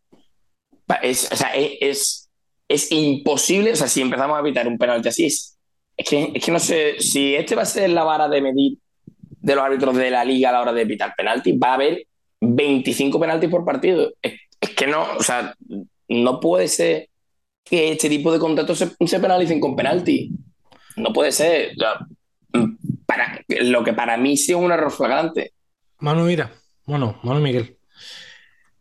Es, 1.01 1.29
o 1.31 1.35
sea, 1.35 1.53
es, 1.55 1.71
es, 1.81 2.26
es 2.67 2.91
imposible, 2.91 3.71
o 3.71 3.75
sea, 3.75 3.87
si 3.87 4.01
empezamos 4.01 4.37
a 4.37 4.41
evitar 4.41 4.67
un 4.67 4.77
penalti 4.77 5.09
así, 5.09 5.25
es, 5.25 5.57
que, 5.97 6.31
es 6.33 6.43
que 6.43 6.51
no 6.51 6.59
sé, 6.59 6.99
si 6.99 7.35
este 7.35 7.55
va 7.55 7.61
a 7.61 7.65
ser 7.65 7.89
la 7.89 8.03
vara 8.03 8.27
de 8.27 8.41
medir 8.41 8.77
de 9.47 9.55
los 9.55 9.63
árbitros 9.63 9.95
de 9.95 10.11
la 10.11 10.25
liga 10.25 10.49
a 10.49 10.53
la 10.53 10.61
hora 10.61 10.73
de 10.73 10.85
pitar 10.85 11.13
penalti, 11.15 11.53
va 11.53 11.71
a 11.71 11.73
haber 11.75 12.05
25 12.41 13.19
penaltis 13.19 13.49
por 13.49 13.65
partido. 13.65 14.13
Es, 14.21 14.33
que 14.75 14.87
no, 14.87 15.05
o 15.17 15.23
sea, 15.23 15.55
no 16.09 16.39
puede 16.39 16.67
ser 16.67 17.09
que 17.63 17.91
este 17.91 18.09
tipo 18.09 18.31
de 18.31 18.39
contactos 18.39 18.77
se, 18.77 19.19
penalicen 19.19 19.59
con 19.59 19.75
penalti. 19.75 20.31
No 20.97 21.13
puede 21.13 21.31
ser. 21.31 21.71
Lo 23.61 23.83
que 23.83 23.93
para 23.93 24.17
mí 24.17 24.35
sí 24.35 24.51
es 24.51 24.57
un 24.57 24.71
error 24.71 24.91
flagrante. 24.91 25.53
Manu, 25.99 26.25
mira, 26.25 26.51
bueno, 26.85 27.19
Manu 27.23 27.39
Miguel. 27.39 27.77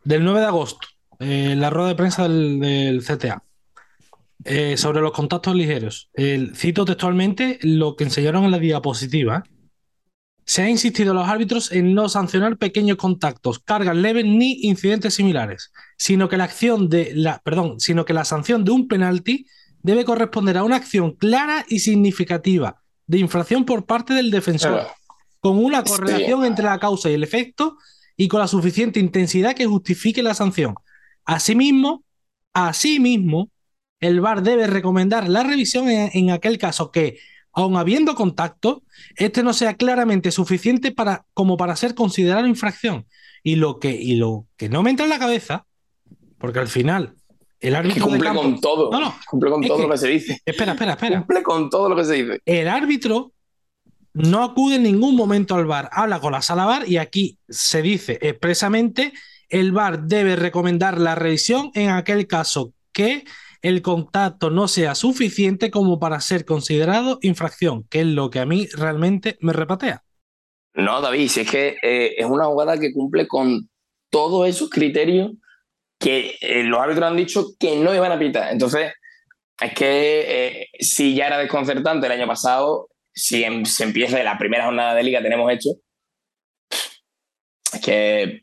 Del 0.03 0.23
9 0.23 0.39
de 0.39 0.45
agosto, 0.45 0.87
eh, 1.19 1.55
la 1.57 1.69
rueda 1.69 1.89
de 1.89 1.95
prensa 1.95 2.27
del 2.27 3.03
CTA. 3.05 3.43
Eh, 4.47 4.77
sobre 4.77 5.01
los 5.01 5.11
contactos 5.11 5.55
ligeros. 5.55 6.09
Cito 6.55 6.85
textualmente 6.85 7.59
lo 7.61 7.95
que 7.95 8.05
enseñaron 8.05 8.45
en 8.45 8.51
la 8.51 8.59
diapositiva. 8.59 9.43
Se 10.45 10.61
ha 10.61 10.69
insistido 10.69 11.11
a 11.11 11.15
los 11.15 11.27
árbitros 11.27 11.71
en 11.73 11.93
no 11.93 12.07
sancionar 12.07 12.57
pequeños 12.57 12.95
contactos, 12.95 13.59
cargas 13.59 13.95
leves 13.97 14.23
ni 14.23 14.59
incidentes 14.63 15.15
similares, 15.15 15.71
sino 15.97 16.29
que 16.29 16.37
la 16.37 16.45
acción 16.45 16.87
de 16.87 17.11
la, 17.13 17.39
perdón, 17.43 17.81
sino 17.81 18.05
que 18.05 18.13
la 18.13 18.23
sanción 18.23 18.63
de 18.63 18.71
un 18.71 18.87
penalti 18.87 19.45
debe 19.83 20.05
corresponder 20.05 20.57
a 20.57 20.63
una 20.63 20.77
acción 20.77 21.11
clara 21.11 21.65
y 21.67 21.79
significativa 21.79 22.81
de 23.07 23.19
infracción 23.19 23.65
por 23.65 23.85
parte 23.85 24.13
del 24.13 24.31
defensor, 24.31 24.87
con 25.39 25.63
una 25.63 25.83
correlación 25.83 26.45
entre 26.45 26.65
la 26.65 26.79
causa 26.79 27.09
y 27.09 27.13
el 27.13 27.23
efecto 27.23 27.77
y 28.15 28.27
con 28.27 28.39
la 28.39 28.47
suficiente 28.47 28.99
intensidad 28.99 29.55
que 29.55 29.65
justifique 29.65 30.23
la 30.23 30.33
sanción. 30.33 30.75
Asimismo, 31.25 32.03
asimismo, 32.53 33.49
el 33.99 34.21
VAR 34.21 34.43
debe 34.43 34.67
recomendar 34.67 35.27
la 35.27 35.43
revisión 35.43 35.89
en, 35.89 36.09
en 36.13 36.29
aquel 36.31 36.57
caso 36.57 36.91
que, 36.91 37.19
aun 37.53 37.75
habiendo 37.77 38.13
contacto, 38.15 38.83
este 39.15 39.41
no 39.43 39.53
sea 39.53 39.75
claramente 39.75 40.31
suficiente 40.31 40.91
para, 40.91 41.25
como 41.33 41.57
para 41.57 41.75
ser 41.75 41.95
considerado 41.95 42.45
infracción. 42.47 43.07
Y 43.43 43.55
lo 43.55 43.79
que, 43.79 43.91
y 43.91 44.15
lo 44.15 44.45
que 44.57 44.69
no 44.69 44.83
me 44.83 44.89
entra 44.91 45.05
en 45.05 45.09
la 45.09 45.19
cabeza, 45.19 45.65
porque 46.37 46.59
al 46.59 46.67
final 46.67 47.15
el 47.59 47.71
que 47.71 47.77
árbitro 47.77 48.05
de 48.05 48.11
cumple 48.11 48.27
campo- 48.27 48.41
con 48.43 48.61
todo. 48.61 48.91
No, 48.91 48.99
no, 48.99 49.15
cumple 49.27 49.49
con 49.49 49.61
todo 49.63 49.77
que- 49.77 49.83
lo 49.83 49.89
que 49.89 49.97
se 49.97 50.07
dice. 50.07 50.41
Espera, 50.45 50.73
espera, 50.73 50.91
espera. 50.91 51.17
Cumple 51.19 51.41
con 51.43 51.69
todo 51.69 51.89
lo 51.89 51.95
que 51.95 52.03
se 52.05 52.13
dice. 52.13 52.39
El 52.45 52.67
árbitro 52.67 53.31
no 54.13 54.43
acude 54.43 54.75
en 54.75 54.83
ningún 54.83 55.15
momento 55.15 55.55
al 55.55 55.65
VAR, 55.65 55.89
habla 55.91 56.19
con 56.19 56.31
la 56.33 56.41
sala 56.41 56.65
VAR 56.65 56.87
y 56.87 56.97
aquí 56.97 57.37
se 57.49 57.81
dice 57.81 58.17
expresamente 58.21 59.13
el 59.49 59.71
VAR 59.71 60.03
debe 60.03 60.35
recomendar 60.35 60.99
la 60.99 61.15
revisión 61.15 61.71
en 61.73 61.89
aquel 61.89 62.27
caso 62.27 62.73
que 62.91 63.23
el 63.61 63.81
contacto 63.81 64.49
no 64.49 64.67
sea 64.67 64.95
suficiente 64.95 65.71
como 65.71 65.99
para 65.99 66.19
ser 66.21 66.45
considerado 66.45 67.19
infracción, 67.21 67.85
que 67.89 68.01
es 68.01 68.07
lo 68.07 68.29
que 68.29 68.39
a 68.39 68.45
mí 68.45 68.67
realmente 68.73 69.37
me 69.41 69.53
repatea. 69.53 70.03
No, 70.73 71.01
David, 71.01 71.27
si 71.29 71.41
es 71.41 71.49
que 71.51 71.75
eh, 71.81 72.15
es 72.17 72.25
una 72.25 72.45
jugada 72.45 72.79
que 72.79 72.93
cumple 72.93 73.27
con 73.27 73.69
todos 74.09 74.47
esos 74.47 74.69
criterios 74.69 75.31
que 75.99 76.37
eh, 76.41 76.63
los 76.63 76.79
árbitros 76.79 77.07
han 77.09 77.17
dicho 77.17 77.47
que 77.59 77.75
no 77.77 77.93
iban 77.95 78.11
a 78.11 78.19
pitar. 78.19 78.51
Entonces, 78.51 78.93
es 79.59 79.73
que 79.73 80.25
eh, 80.61 80.67
si 80.79 81.15
ya 81.15 81.27
era 81.27 81.39
desconcertante 81.39 82.05
el 82.05 82.11
año 82.13 82.27
pasado, 82.27 82.89
si 83.13 83.43
em- 83.43 83.65
se 83.65 83.83
empieza 83.85 84.21
la 84.23 84.37
primera 84.37 84.65
jornada 84.65 84.93
de 84.93 85.03
liga 85.03 85.21
tenemos 85.23 85.51
hecho, 85.51 85.71
es 87.73 87.81
que 87.81 88.41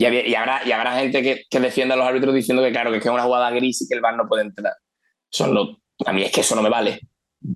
y, 0.00 0.06
había- 0.06 0.26
y 0.66 0.72
habrá, 0.72 0.98
gente 0.98 1.22
que, 1.22 1.42
que 1.50 1.60
defienda 1.60 1.94
a 1.94 1.98
los 1.98 2.06
árbitros 2.06 2.34
diciendo 2.34 2.62
que 2.62 2.72
claro, 2.72 2.90
que 2.90 2.96
es 2.98 3.04
una 3.06 3.22
jugada 3.22 3.50
gris 3.50 3.82
y 3.82 3.86
que 3.88 3.94
el 3.94 4.00
VAR 4.00 4.16
no 4.16 4.26
puede 4.26 4.44
entrar. 4.44 4.72
Eso 5.30 5.46
no- 5.46 5.76
a 6.06 6.12
mí 6.14 6.22
es 6.22 6.32
que 6.32 6.40
eso 6.40 6.56
no 6.56 6.62
me 6.62 6.70
vale. 6.70 7.00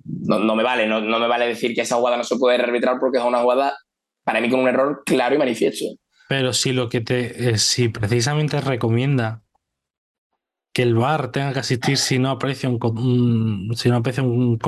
No, 0.05 0.37
no 0.37 0.55
me 0.55 0.61
vale, 0.61 0.85
no, 0.85 1.01
no 1.01 1.19
me 1.19 1.27
vale 1.27 1.47
decir 1.47 1.73
que 1.73 1.81
esa 1.81 1.95
jugada 1.95 2.17
no 2.17 2.23
se 2.23 2.37
puede 2.37 2.61
arbitrar 2.61 2.99
porque 2.99 3.17
es 3.17 3.23
una 3.23 3.39
jugada 3.39 3.75
para 4.23 4.41
mí 4.41 4.49
con 4.51 4.59
un 4.59 4.67
error 4.67 5.01
claro 5.07 5.33
y 5.33 5.39
manifiesto. 5.39 5.85
Pero 6.29 6.53
si 6.53 6.71
lo 6.71 6.87
que 6.87 7.01
te, 7.01 7.49
eh, 7.49 7.57
si 7.57 7.89
precisamente 7.89 8.61
recomienda 8.61 9.41
que 10.71 10.83
el 10.83 10.93
VAR 10.93 11.31
tenga 11.31 11.51
que 11.53 11.59
asistir 11.59 11.97
si 11.97 12.19
no 12.19 12.29
aprecia 12.29 12.69
si 12.69 13.89
no 13.89 13.95
aprecia 13.95 14.21
un 14.21 14.59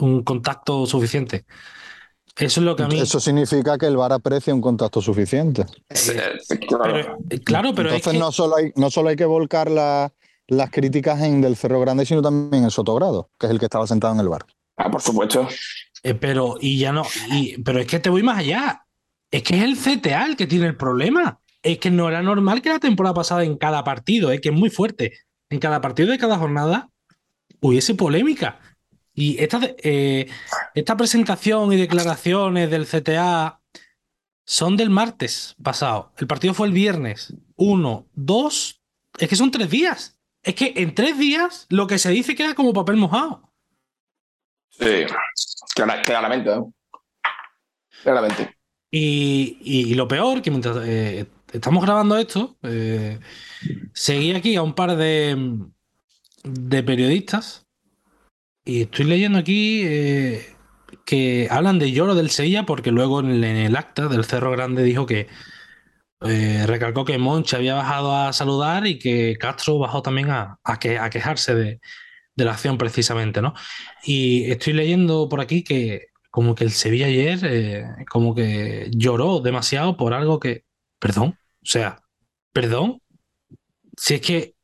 un 0.00 0.22
contacto 0.24 0.86
suficiente. 0.86 1.44
Eso 2.36 2.60
es 2.60 2.64
lo 2.66 2.74
que 2.76 2.82
a 2.84 2.88
mí. 2.88 2.98
Eso 2.98 3.20
significa 3.20 3.76
que 3.76 3.86
el 3.86 3.96
VAR 3.96 4.12
aprecia 4.14 4.54
un 4.54 4.60
contacto 4.60 5.00
suficiente. 5.02 5.64
claro. 6.68 7.16
eh, 7.30 7.40
claro, 7.40 7.74
pero 7.74 7.88
es 7.90 7.94
Entonces 7.96 8.12
que- 8.12 8.18
no, 8.18 8.32
solo 8.32 8.56
hay, 8.56 8.72
no 8.76 8.90
solo 8.90 9.08
hay 9.10 9.16
que 9.16 9.24
volcar 9.24 9.70
la- 9.70 10.12
las 10.48 10.70
críticas 10.70 11.20
en 11.22 11.40
del 11.40 11.56
Cerro 11.56 11.80
Grande, 11.80 12.04
sino 12.04 12.20
también 12.22 12.64
en 12.64 12.70
Sotogrado, 12.70 13.30
que 13.38 13.46
es 13.46 13.52
el 13.52 13.58
que 13.58 13.66
estaba 13.66 13.86
sentado 13.86 14.14
en 14.14 14.20
el 14.20 14.28
bar. 14.28 14.44
Ah, 14.76 14.90
por 14.90 15.00
supuesto. 15.00 15.46
Eh, 16.02 16.14
pero, 16.14 16.56
y 16.60 16.78
ya 16.78 16.92
no, 16.92 17.02
y, 17.30 17.62
pero 17.62 17.78
es 17.78 17.86
que 17.86 18.00
te 18.00 18.10
voy 18.10 18.22
más 18.22 18.38
allá. 18.38 18.84
Es 19.30 19.42
que 19.42 19.56
es 19.56 19.62
el 19.62 19.76
CTA 19.78 20.26
el 20.26 20.36
que 20.36 20.46
tiene 20.46 20.66
el 20.66 20.76
problema. 20.76 21.38
Es 21.62 21.78
que 21.78 21.90
no 21.90 22.08
era 22.08 22.22
normal 22.22 22.60
que 22.60 22.70
la 22.70 22.80
temporada 22.80 23.14
pasada 23.14 23.44
en 23.44 23.56
cada 23.56 23.84
partido, 23.84 24.28
que 24.40 24.48
es 24.48 24.54
muy 24.54 24.68
fuerte, 24.68 25.12
en 25.48 25.60
cada 25.60 25.80
partido 25.80 26.10
de 26.10 26.18
cada 26.18 26.36
jornada 26.38 26.90
hubiese 27.60 27.94
polémica. 27.94 28.58
Y 29.14 29.42
esta, 29.42 29.60
eh, 29.78 30.28
esta 30.74 30.96
presentación 30.96 31.72
y 31.72 31.76
declaraciones 31.76 32.70
del 32.70 32.86
CTA 32.86 33.60
son 34.44 34.76
del 34.76 34.90
martes 34.90 35.54
pasado. 35.62 36.12
El 36.18 36.26
partido 36.26 36.54
fue 36.54 36.66
el 36.66 36.72
viernes. 36.72 37.34
Uno, 37.56 38.06
dos, 38.14 38.80
es 39.18 39.28
que 39.28 39.36
son 39.36 39.50
tres 39.50 39.68
días. 39.70 40.18
Es 40.42 40.54
que 40.54 40.72
en 40.76 40.94
tres 40.94 41.18
días 41.18 41.66
lo 41.68 41.86
que 41.86 41.98
se 41.98 42.10
dice 42.10 42.34
queda 42.34 42.54
como 42.54 42.72
papel 42.72 42.96
mojado. 42.96 43.52
Sí, 44.70 45.04
clara- 45.74 46.02
claramente. 46.02 46.50
Claramente. 48.02 48.56
Y, 48.90 49.58
y- 49.62 49.90
y 49.92 49.94
lo 49.94 50.08
peor, 50.08 50.42
que 50.42 50.50
mientras 50.50 50.76
eh, 50.82 51.26
estamos 51.52 51.84
grabando 51.84 52.16
esto, 52.16 52.56
eh, 52.62 53.20
seguí 53.92 54.32
aquí 54.34 54.56
a 54.56 54.62
un 54.62 54.74
par 54.74 54.96
de, 54.96 55.58
de 56.42 56.82
periodistas 56.82 57.61
y 58.64 58.82
estoy 58.82 59.06
leyendo 59.06 59.38
aquí 59.38 59.82
eh, 59.84 60.46
que 61.04 61.48
hablan 61.50 61.78
de 61.78 61.92
lloro 61.92 62.14
del 62.14 62.30
Sevilla 62.30 62.64
porque 62.64 62.90
luego 62.92 63.20
en 63.20 63.42
el, 63.44 63.76
acta 63.76 64.08
del 64.08 64.24
Cerro 64.24 64.50
Grande 64.52 64.82
dijo 64.84 65.06
que 65.06 65.28
eh, 66.22 66.64
recalcó 66.66 67.04
que 67.04 67.18
Monchi 67.18 67.56
había 67.56 67.74
bajado 67.74 68.14
a 68.16 68.32
saludar 68.32 68.86
y 68.86 68.98
que 68.98 69.36
Castro 69.38 69.78
bajó 69.78 70.02
también 70.02 70.30
a, 70.30 70.58
a 70.64 70.78
que- 70.78 70.98
a 70.98 71.10
quejarse 71.10 71.54
de, 71.54 71.80
de 72.36 72.44
la 72.46 72.52
acción 72.52 72.78
precisamente, 72.78 73.42
¿no? 73.42 73.54
Y 74.04 74.50
estoy 74.50 74.74
leyendo 74.74 75.28
por 75.28 75.40
aquí 75.40 75.64
que 75.64 76.08
como 76.30 76.54
que 76.56 76.64
el 76.64 76.72
Sevilla 76.72 77.06
ayer 77.08 77.40
eh, 77.44 77.84
como 78.10 78.34
que 78.34 78.90
lloró 78.96 79.40
demasiado 79.40 79.96
por 79.96 80.14
algo 80.14 80.40
que, 80.40 80.64
perdón, 81.00 81.30
o 81.62 81.66
sea, 81.66 82.02
perdón, 82.52 83.00
si 83.96 84.14
es 84.14 84.20
que 84.20 84.54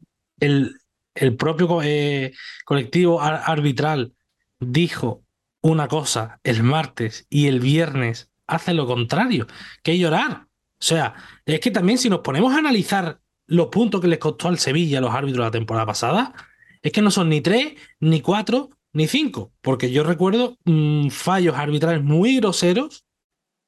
el, 0.41 0.78
el 1.21 1.37
propio 1.37 1.81
eh, 1.83 2.33
colectivo 2.65 3.21
ar- 3.21 3.43
arbitral 3.47 4.13
dijo 4.61 5.25
una 5.61 5.89
cosa 5.89 6.41
el 6.45 6.63
martes 6.63 7.27
y 7.29 7.47
el 7.47 7.61
viernes 7.61 8.31
hace 8.47 8.75
lo 8.75 8.87
contrario, 8.87 9.47
que 9.83 9.99
llorar. 9.99 10.47
O 10.81 10.85
sea, 10.85 11.15
es 11.45 11.61
que 11.61 11.71
también 11.71 11.99
si 11.99 12.09
nos 12.09 12.21
ponemos 12.21 12.55
a 12.55 12.59
analizar 12.59 13.21
los 13.47 13.67
puntos 13.69 14.01
que 14.01 14.09
les 14.09 14.19
costó 14.19 14.49
al 14.49 14.59
Sevilla 14.59 14.99
a 14.99 15.01
los 15.01 15.15
árbitros 15.15 15.45
la 15.45 15.51
temporada 15.51 15.87
pasada, 15.87 16.35
es 16.83 16.93
que 16.93 17.03
no 17.03 17.11
son 17.11 17.29
ni 17.29 17.41
tres, 17.41 17.75
ni 18.01 18.21
cuatro, 18.21 18.71
ni 18.93 19.07
cinco. 19.07 19.53
Porque 19.61 19.91
yo 19.91 20.05
recuerdo 20.05 20.57
mm, 20.65 21.09
fallos 21.09 21.57
arbitrales 21.57 22.03
muy 22.03 22.37
groseros 22.37 23.05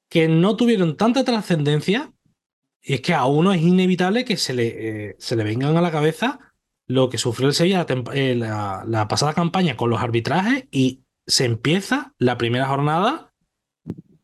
que 0.08 0.28
no 0.28 0.56
tuvieron 0.56 0.96
tanta 0.96 1.24
trascendencia. 1.24 2.12
Y 2.82 2.94
es 2.94 3.00
que 3.00 3.12
a 3.12 3.26
uno 3.26 3.52
es 3.52 3.60
inevitable 3.60 4.24
que 4.24 4.36
se 4.36 4.54
le, 4.54 5.08
eh, 5.10 5.16
se 5.18 5.36
le 5.36 5.44
vengan 5.44 5.76
a 5.76 5.82
la 5.82 5.90
cabeza 5.90 6.38
lo 6.90 7.08
que 7.08 7.18
sufrió 7.18 7.46
el 7.48 7.54
Sevilla 7.54 7.86
la, 7.88 8.02
eh, 8.14 8.34
la- 8.34 8.84
la 8.86 9.06
pasada 9.06 9.32
campaña 9.32 9.76
con 9.76 9.90
los 9.90 10.00
arbitrajes 10.00 10.64
y 10.72 11.04
se 11.24 11.44
empieza 11.44 12.14
la 12.18 12.36
primera 12.36 12.66
jornada 12.66 13.32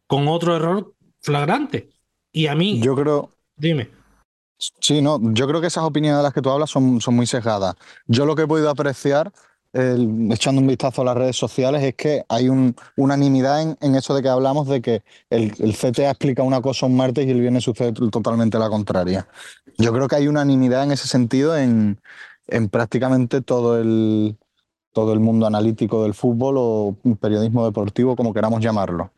con 0.08 0.26
otro 0.26 0.56
error 0.56 0.92
flagrante. 1.20 1.90
Y 2.32 2.48
a 2.48 2.56
mí, 2.56 2.80
Yo 2.80 2.96
creo, 2.96 3.30
dime, 3.56 3.88
sí, 4.80 5.00
no, 5.00 5.20
yo 5.32 5.46
creo 5.46 5.60
que 5.60 5.68
esas 5.68 5.84
opiniones 5.84 6.18
de 6.18 6.22
las 6.24 6.34
que 6.34 6.42
tú 6.42 6.50
hablas 6.50 6.68
son, 6.68 7.00
son 7.00 7.14
muy 7.14 7.26
sesgadas. 7.26 7.76
Yo 8.08 8.26
lo 8.26 8.34
que 8.34 8.42
he 8.42 8.46
podido 8.48 8.68
apreciar, 8.68 9.32
echando 9.72 10.60
un 10.60 10.66
vistazo 10.66 11.02
a 11.02 11.04
las 11.04 11.16
redes 11.16 11.36
sociales, 11.36 11.84
es 11.84 11.94
que 11.94 12.24
hay 12.28 12.48
un- 12.48 12.74
unanimidad 12.96 13.62
en, 13.62 13.76
en 13.80 13.94
eso 13.94 14.12
de 14.14 14.22
que 14.22 14.28
hablamos 14.28 14.66
de 14.66 14.82
que 14.82 15.02
el, 15.30 15.52
el 15.60 15.74
CTA 15.74 16.10
explica 16.10 16.42
una 16.42 16.60
cosa 16.60 16.86
un 16.86 16.96
martes 16.96 17.26
y 17.26 17.30
el 17.30 17.40
viernes 17.40 17.62
sucede 17.62 17.92
totalmente 17.92 18.58
la 18.58 18.68
contraria. 18.70 19.28
Yo 19.78 19.92
creo 19.92 20.08
que 20.08 20.16
hay 20.16 20.26
unanimidad 20.28 20.82
en 20.84 20.92
ese 20.92 21.06
sentido 21.06 21.56
en, 21.56 22.00
en 22.48 22.68
prácticamente 22.68 23.40
todo 23.42 23.80
el, 23.80 24.36
todo 24.92 25.12
el 25.12 25.20
mundo 25.20 25.46
analítico 25.46 26.02
del 26.02 26.14
fútbol 26.14 26.54
o 26.58 26.96
periodismo 27.20 27.64
deportivo, 27.64 28.16
como 28.16 28.32
queramos 28.32 28.60
llamarlo. 28.60 29.12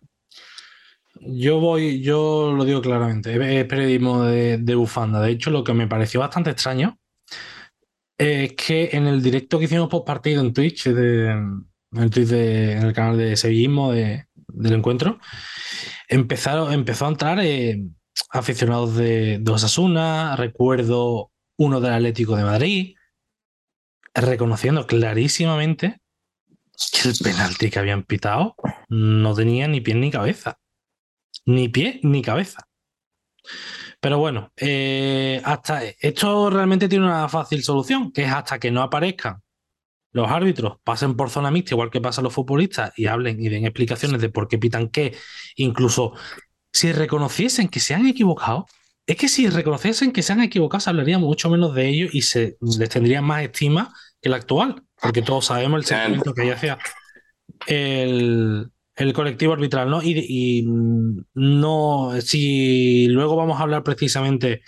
Yo 1.21 1.59
voy, 1.61 2.01
yo 2.01 2.53
lo 2.57 2.65
digo 2.65 2.81
claramente, 2.81 3.33
es 3.61 3.65
periodismo 3.67 4.23
de, 4.23 4.59
de 4.59 4.75
bufanda. 4.75 5.21
De 5.21 5.31
hecho, 5.33 5.51
lo 5.51 5.65
que 5.65 5.75
me 5.75 5.89
pareció 5.89 6.21
bastante 6.21 6.51
extraño 6.51 6.97
es 8.17 8.53
que 8.55 8.91
en 8.93 9.07
el 9.07 9.23
directo 9.23 9.59
que 9.59 9.65
hicimos 9.67 9.89
post 9.89 10.07
partido 10.07 10.41
en 10.43 10.53
Twitch, 10.53 10.85
de- 10.89 11.31
en 11.31 11.67
el, 12.03 12.11
Twitch 12.11 12.29
de- 12.29 12.73
en 12.73 12.83
el 12.85 12.93
canal 12.93 13.17
de 13.19 13.37
Sevillismo 13.37 13.93
de- 13.93 14.27
del 14.49 14.75
encuentro, 14.75 15.19
empezaron, 16.09 16.73
empezó 16.73 17.07
a 17.07 17.11
entrar 17.11 17.39
eh, 17.41 17.83
aficionados 18.31 18.97
de, 18.97 19.39
de 19.41 19.51
Osasuna, 19.53 20.37
recuerdo 20.37 21.31
uno 21.57 21.81
del 21.81 21.93
Atlético 21.93 22.37
de 22.37 22.45
Madrid, 22.45 22.95
reconociendo 24.21 24.87
clarísimamente 24.87 26.01
que 26.93 27.09
el 27.09 27.17
penalti 27.23 27.71
que 27.71 27.79
habían 27.79 28.05
pitado 28.05 28.55
no 28.89 29.35
tenía 29.35 29.69
ni 29.69 29.81
pie 29.81 29.95
ni 29.95 30.11
cabeza 30.11 30.59
ni 31.49 31.69
pie 31.69 32.01
ni 32.03 32.23
cabeza. 32.23 32.69
Pero 34.01 34.19
bueno, 34.19 34.53
eh, 34.57 35.41
hasta 35.45 35.83
esto 35.85 36.51
realmente 36.51 36.89
tiene 36.89 37.07
una 37.07 37.29
fácil 37.29 37.65
solución, 37.65 38.13
que 38.13 38.25
es 38.25 38.31
hasta 38.31 38.59
que 38.59 38.71
no 38.71 38.83
aparezcan 38.83 39.43
los 40.13 40.31
árbitros, 40.31 40.79
pasen 40.85 41.17
por 41.17 41.31
zona 41.31 41.51
mixta, 41.51 41.75
igual 41.75 41.91
que 41.91 42.01
pasan 42.01 42.25
los 42.25 42.35
futbolistas, 42.35 42.93
y 42.97 43.07
hablen 43.07 43.43
y 43.43 43.49
den 43.49 43.65
explicaciones 43.65 44.21
de 44.21 44.29
por 44.31 44.49
qué 44.49 44.59
pitan 44.59 44.89
qué, 44.89 45.17
incluso 45.57 46.15
si 46.73 46.93
reconociesen 46.93 47.69
que 47.69 47.81
se 47.81 47.95
han 47.95 48.07
equivocado, 48.07 48.67
es 49.07 49.17
que 49.17 49.29
si 49.29 49.49
reconociesen 49.49 50.13
que 50.13 50.23
se 50.23 50.33
han 50.35 50.43
equivocado, 50.43 50.81
se 50.81 50.91
hablaría 50.91 51.19
mucho 51.19 51.51
menos 51.51 51.75
de 51.75 51.89
ellos 51.89 52.15
y 52.15 52.23
se 52.23 52.59
les 52.61 52.89
tendría 52.91 53.23
más 53.23 53.43
estima 53.43 53.95
que 54.21 54.29
el 54.29 54.35
actual, 54.35 54.83
porque 55.01 55.23
todos 55.23 55.47
sabemos 55.47 55.81
el 55.81 55.87
sentimiento 55.87 56.35
que 56.35 56.43
hay 56.43 56.51
hacia 56.51 56.79
el, 57.67 58.71
el 58.97 59.13
colectivo 59.13 59.53
arbitral, 59.53 59.91
¿no? 59.91 60.03
Y, 60.03 60.25
y, 60.29 60.63
mm, 60.63 61.25
no, 61.35 62.13
si 62.21 63.07
luego 63.09 63.37
vamos 63.37 63.59
a 63.59 63.63
hablar 63.63 63.83
precisamente 63.83 64.63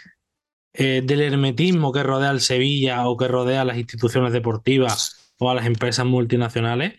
eh, 0.72 1.02
del 1.04 1.20
hermetismo 1.20 1.92
que 1.92 2.02
rodea 2.02 2.30
al 2.30 2.40
Sevilla 2.40 3.08
o 3.08 3.16
que 3.16 3.28
rodea 3.28 3.62
a 3.62 3.64
las 3.64 3.76
instituciones 3.76 4.32
deportivas 4.32 5.34
o 5.38 5.50
a 5.50 5.54
las 5.54 5.66
empresas 5.66 6.06
multinacionales, 6.06 6.94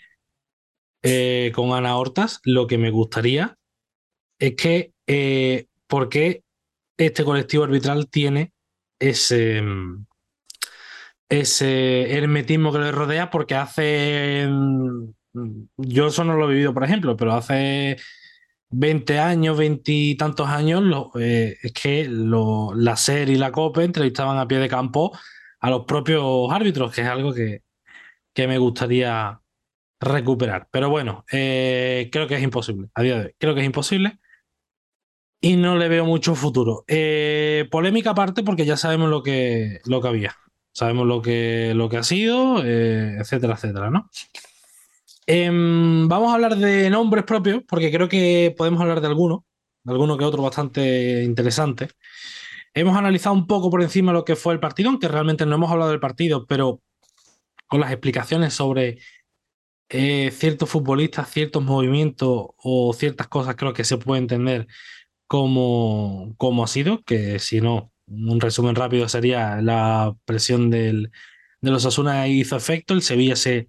eh, 1.04 1.52
con 1.56 1.72
Ana 1.74 1.98
Hortas, 1.98 2.42
lo 2.44 2.68
que 2.68 2.78
me 2.78 2.92
gustaría 2.92 3.58
es 4.38 4.56
que, 4.56 4.94
eh, 5.08 5.66
¿por 5.88 6.10
qué 6.10 6.44
este 6.98 7.24
colectivo 7.24 7.64
arbitral 7.64 8.08
tiene 8.10 8.54
ese, 9.00 9.62
mm, 9.62 10.06
ese 11.32 12.14
hermetismo 12.18 12.72
que 12.74 12.80
le 12.80 12.92
rodea? 12.92 13.30
Porque 13.32 13.56
hace, 13.56 14.48
mm, 14.50 15.10
yo 15.78 16.08
eso 16.08 16.24
no 16.26 16.36
lo 16.36 16.46
he 16.50 16.54
vivido, 16.54 16.74
por 16.74 16.84
ejemplo, 16.84 17.16
pero 17.18 17.34
hace 17.34 17.98
20 18.70 19.20
años, 19.20 19.58
20 19.58 19.92
y 19.92 20.16
tantos 20.18 20.48
años, 20.50 20.84
eh, 21.20 21.58
es 21.64 21.74
que 21.74 22.06
lo- 22.10 22.74
la 22.76 22.94
SER 22.94 23.30
y 23.32 23.36
la 23.38 23.52
COPE 23.52 23.84
entrevistaban 23.86 24.38
a 24.38 24.48
pie 24.48 24.60
de 24.60 24.70
campo 24.70 25.12
a 25.62 25.70
los 25.70 25.86
propios 25.86 26.52
árbitros, 26.52 26.94
que 26.94 27.02
es 27.02 27.08
algo 27.08 27.34
que, 27.34 27.64
que 28.34 28.48
me 28.48 28.58
gustaría 28.60 29.42
recuperar. 30.02 30.68
Pero 30.72 30.90
bueno, 30.92 31.26
eh, 31.32 32.10
creo 32.12 32.28
que 32.28 32.36
es 32.38 32.44
imposible. 32.44 32.90
A 32.96 33.04
día 33.04 33.20
de 33.20 33.26
hoy, 33.28 33.36
creo 33.40 33.56
que 33.56 33.62
es 33.62 33.68
imposible. 33.68 34.20
Y 35.44 35.56
no 35.58 35.76
le 35.78 35.88
veo 35.90 36.06
mucho 36.06 36.36
futuro. 36.36 36.84
Eh, 36.88 37.68
polémica 37.72 38.12
aparte, 38.12 38.44
porque 38.44 38.66
ya 38.66 38.78
sabemos 38.78 39.10
lo 39.10 39.24
que, 39.24 39.80
lo 39.86 40.02
que 40.02 40.08
había. 40.08 40.36
Sabemos 40.74 41.08
lo 41.08 41.22
que, 41.22 41.74
lo 41.76 41.90
que 41.90 41.98
ha 41.98 42.04
sido, 42.04 42.64
eh, 42.64 43.18
etcétera, 43.20 43.56
etcétera, 43.56 43.90
¿no? 43.90 44.10
Em, 45.28 46.08
vamos 46.08 46.32
a 46.32 46.36
hablar 46.36 46.56
de 46.58 46.90
nombres 46.90 47.24
propios, 47.26 47.64
porque 47.68 47.92
creo 47.92 48.10
que 48.10 48.54
podemos 48.58 48.82
hablar 48.82 49.02
de 49.02 49.08
alguno, 49.08 49.46
de 49.84 49.94
alguno 49.94 50.18
que 50.18 50.26
otro 50.26 50.42
bastante 50.44 51.24
interesante. 51.24 51.90
Hemos 52.74 52.98
analizado 52.98 53.36
un 53.36 53.48
poco 53.48 53.70
por 53.70 53.82
encima 53.82 54.14
lo 54.14 54.26
que 54.26 54.36
fue 54.36 54.54
el 54.54 54.60
partido, 54.60 54.90
aunque 54.90 55.08
realmente 55.08 55.46
no 55.46 55.56
hemos 55.56 55.72
hablado 55.72 55.92
del 55.92 56.00
partido, 56.00 56.46
pero 56.48 56.82
con 57.68 57.82
las 57.82 57.92
explicaciones 57.92 58.54
sobre 58.54 59.00
eh, 59.90 60.32
ciertos 60.32 60.70
futbolistas, 60.70 61.30
ciertos 61.30 61.64
movimientos 61.64 62.48
o 62.58 62.94
ciertas 62.94 63.28
cosas, 63.28 63.56
creo 63.56 63.74
que 63.74 63.84
se 63.84 63.98
puede 63.98 64.22
entender 64.22 64.68
como, 65.28 66.34
como 66.38 66.64
ha 66.64 66.68
sido, 66.68 67.04
que 67.04 67.40
si 67.40 67.62
no, 67.62 67.91
un 68.12 68.40
resumen 68.42 68.76
rápido 68.76 69.08
sería 69.10 69.62
la 69.62 70.16
presión 70.26 70.70
del, 70.70 71.12
de 71.62 71.72
los 71.72 71.86
Osasuna 71.86 72.28
hizo 72.28 72.56
efecto, 72.56 72.94
el 72.94 73.02
Sevilla 73.02 73.36
se... 73.36 73.68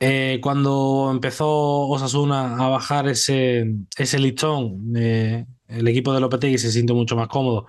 eh, 0.00 0.40
cuando 0.42 1.10
empezó 1.12 1.48
Osasuna 1.88 2.56
a 2.56 2.68
bajar 2.68 3.08
ese, 3.08 3.66
ese 3.96 4.18
listón, 4.18 4.92
eh, 4.96 5.46
el 5.68 5.88
equipo 5.88 6.12
de 6.12 6.20
Lopetegui 6.20 6.58
se 6.58 6.72
sintió 6.72 6.94
mucho 6.94 7.16
más 7.16 7.28
cómodo. 7.28 7.66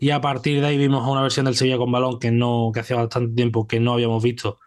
Y 0.00 0.10
a 0.10 0.20
partir 0.20 0.60
de 0.60 0.66
ahí 0.66 0.78
vimos 0.78 1.06
una 1.08 1.22
versión 1.22 1.46
del 1.46 1.54
Sevilla 1.56 1.78
con 1.78 1.92
balón 1.92 2.18
que 2.18 2.30
no 2.32 2.70
que 2.74 2.80
hacía 2.80 2.96
bastante 2.96 3.34
tiempo 3.34 3.66
que 3.66 3.80
no 3.80 3.92
habíamos 3.94 4.22
visto 4.22 4.58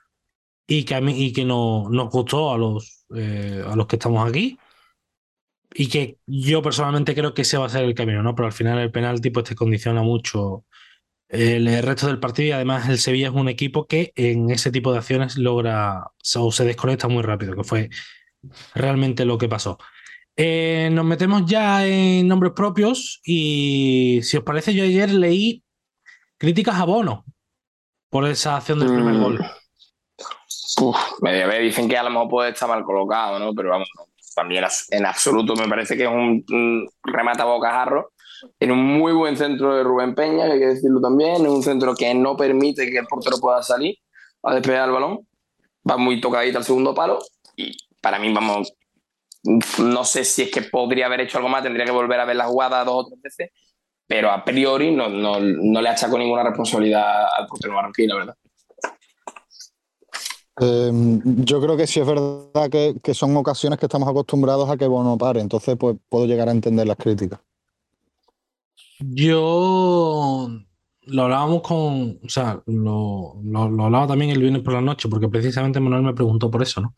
y 0.68 0.84
que 0.86 0.95
a 0.95 1.01
mí 1.01 1.14
y 1.26 1.34
que 1.34 1.45
no, 1.45 1.89
nos 1.89 2.10
gustó 2.10 2.53
a 2.53 2.58
los 2.58 3.06
eh, 3.16 3.64
a 3.68 3.76
los 3.76 3.88
que 3.88 3.97
estamos 3.97 4.28
aquí 4.28 4.58
y 5.78 5.89
que 5.89 6.17
yo 6.26 6.61
personalmente 6.61 7.13
creo 7.13 7.34
que 7.34 7.41
ese 7.41 7.57
va 7.57 7.65
a 7.65 7.69
ser 7.69 7.84
el 7.84 7.93
camino, 7.93 8.23
¿no? 8.23 8.34
Pero 8.34 8.45
al 8.45 8.53
final 8.53 8.80
el 8.80 8.91
penalti 8.91 9.30
pues 9.30 9.49
te 9.49 9.55
condiciona 9.55 10.01
mucho 10.01 10.63
el, 11.28 11.67
resto 11.84 12.07
del 12.07 12.19
partido 12.19 12.47
y 12.47 12.51
además 12.53 12.88
el 12.88 12.97
Sevilla 12.97 13.28
es 13.28 13.34
un 13.34 13.49
equipo 13.49 13.86
que 13.86 14.13
en 14.15 14.49
ese 14.51 14.71
tipo 14.71 14.93
de 14.93 14.99
acciones 14.99 15.36
logra 15.38 16.11
o 16.38 16.51
se 16.53 16.63
desconecta 16.63 17.09
muy 17.09 17.23
rápido, 17.23 17.57
que 17.57 17.65
fue 17.65 17.89
realmente 18.73 19.26
lo 19.26 19.38
que 19.38 19.49
pasó. 19.49 19.78
Eh, 20.38 20.89
nos 20.93 21.03
metemos 21.03 21.45
ya 21.45 21.86
en 21.86 22.26
nombres 22.26 22.53
propios 22.55 23.19
y 23.26 24.21
si 24.23 24.38
os 24.38 24.43
parece 24.43 24.73
yo 24.73 24.86
ayer 24.86 25.11
leí 25.11 25.61
críticas 26.38 26.76
a 26.76 26.86
Bono 26.86 27.26
por 28.09 28.26
esa 28.28 28.55
acción 28.55 28.80
del 28.80 28.93
primer 28.93 29.15
Mm. 29.15 29.23
gol. 29.23 29.45
Uf, 30.82 30.97
me, 31.21 31.45
me 31.47 31.59
dicen 31.59 31.89
que 31.89 31.97
a 31.97 32.03
lo 32.03 32.11
mejor 32.11 32.30
puede 32.30 32.51
estar 32.51 32.69
mal 32.69 32.84
colocado, 32.84 33.39
¿no? 33.39 33.53
Pero 33.53 33.71
vamos, 33.71 33.89
no. 33.97 34.14
Mí 34.44 34.58
en, 34.58 34.64
abs- 34.66 34.88
en 34.92 35.06
absoluto 35.06 35.56
me 35.56 35.68
parece 35.68 35.96
que 35.96 36.04
es 36.04 36.10
un, 36.10 36.44
un 36.50 36.88
remata 37.04 37.46
bocajarro. 37.46 38.12
En 38.60 38.72
un 38.72 38.84
muy 38.84 39.14
buen 39.14 39.38
centro 39.38 39.76
de 39.76 39.84
Rubén 39.84 40.14
Peña, 40.14 40.46
que 40.46 40.52
hay 40.54 40.60
que 40.60 40.66
decirlo 40.68 41.00
también. 41.02 41.46
Es 41.46 41.52
un 41.52 41.64
centro 41.64 41.96
que 41.96 42.14
no 42.14 42.36
permite 42.36 42.90
que 42.92 42.98
el 43.00 43.08
portero 43.08 43.38
pueda 43.40 43.64
salir 43.64 43.96
a 44.44 44.54
despegar 44.54 44.88
el 44.90 44.94
balón. 44.94 45.20
Va 45.90 45.98
muy 45.98 46.20
tocadito 46.20 46.58
al 46.58 46.64
segundo 46.66 46.94
palo. 46.94 47.20
Y 47.56 47.76
para 48.02 48.20
mí, 48.20 48.32
vamos, 48.34 48.74
no 49.80 50.04
sé 50.04 50.24
si 50.26 50.44
es 50.44 50.52
que 50.52 50.64
podría 50.64 51.06
haber 51.06 51.22
hecho 51.22 51.38
algo 51.38 51.50
más, 51.50 51.64
tendría 51.64 51.86
que 51.86 51.92
volver 51.92 52.20
a 52.20 52.26
ver 52.26 52.36
la 52.36 52.46
jugada 52.46 52.84
dos 52.84 53.06
o 53.06 53.08
tres 53.10 53.22
veces. 53.22 53.52
Pero 54.08 54.32
a 54.32 54.44
priori 54.44 54.92
no, 54.92 55.10
no, 55.10 55.40
no 55.40 55.82
le 55.82 55.90
achaco 55.90 56.18
ninguna 56.18 56.44
responsabilidad 56.44 57.26
al 57.38 57.48
portero 57.48 57.74
marroquí, 57.74 58.06
la 58.08 58.16
verdad. 58.16 58.36
Eh, 60.62 60.91
yo 61.43 61.62
creo 61.62 61.76
que 61.78 61.86
sí 61.88 61.99
es 61.99 62.08
verdad 62.08 62.70
que, 62.72 62.95
que 63.03 63.14
son 63.14 63.36
ocasiones 63.38 63.78
que 63.80 63.86
estamos 63.88 64.08
acostumbrados 64.08 64.70
a 64.70 64.78
que 64.78 64.88
Bono 64.88 65.18
pare, 65.18 65.41
entonces 65.41 65.76
pues 65.78 65.97
puedo 66.10 66.26
llegar 66.26 66.47
a 66.49 66.51
entender 66.51 66.88
las 66.88 66.97
críticas. 66.97 67.39
Yo 68.99 70.49
lo 71.08 71.24
hablábamos 71.24 71.62
con, 71.62 72.20
o 72.24 72.30
sea, 72.30 72.62
lo, 72.66 73.36
lo- 73.43 73.70
lo 73.70 73.86
hablaba 73.86 74.08
también 74.08 74.32
el 74.32 74.39
viernes 74.39 74.62
por 74.64 74.74
la 74.74 74.82
noche, 74.82 75.10
porque 75.10 75.28
precisamente 75.30 75.80
Manuel 75.80 76.03
me 76.03 76.14
preguntó 76.14 76.49
por 76.49 76.62
eso, 76.64 76.82
¿no? 76.82 76.95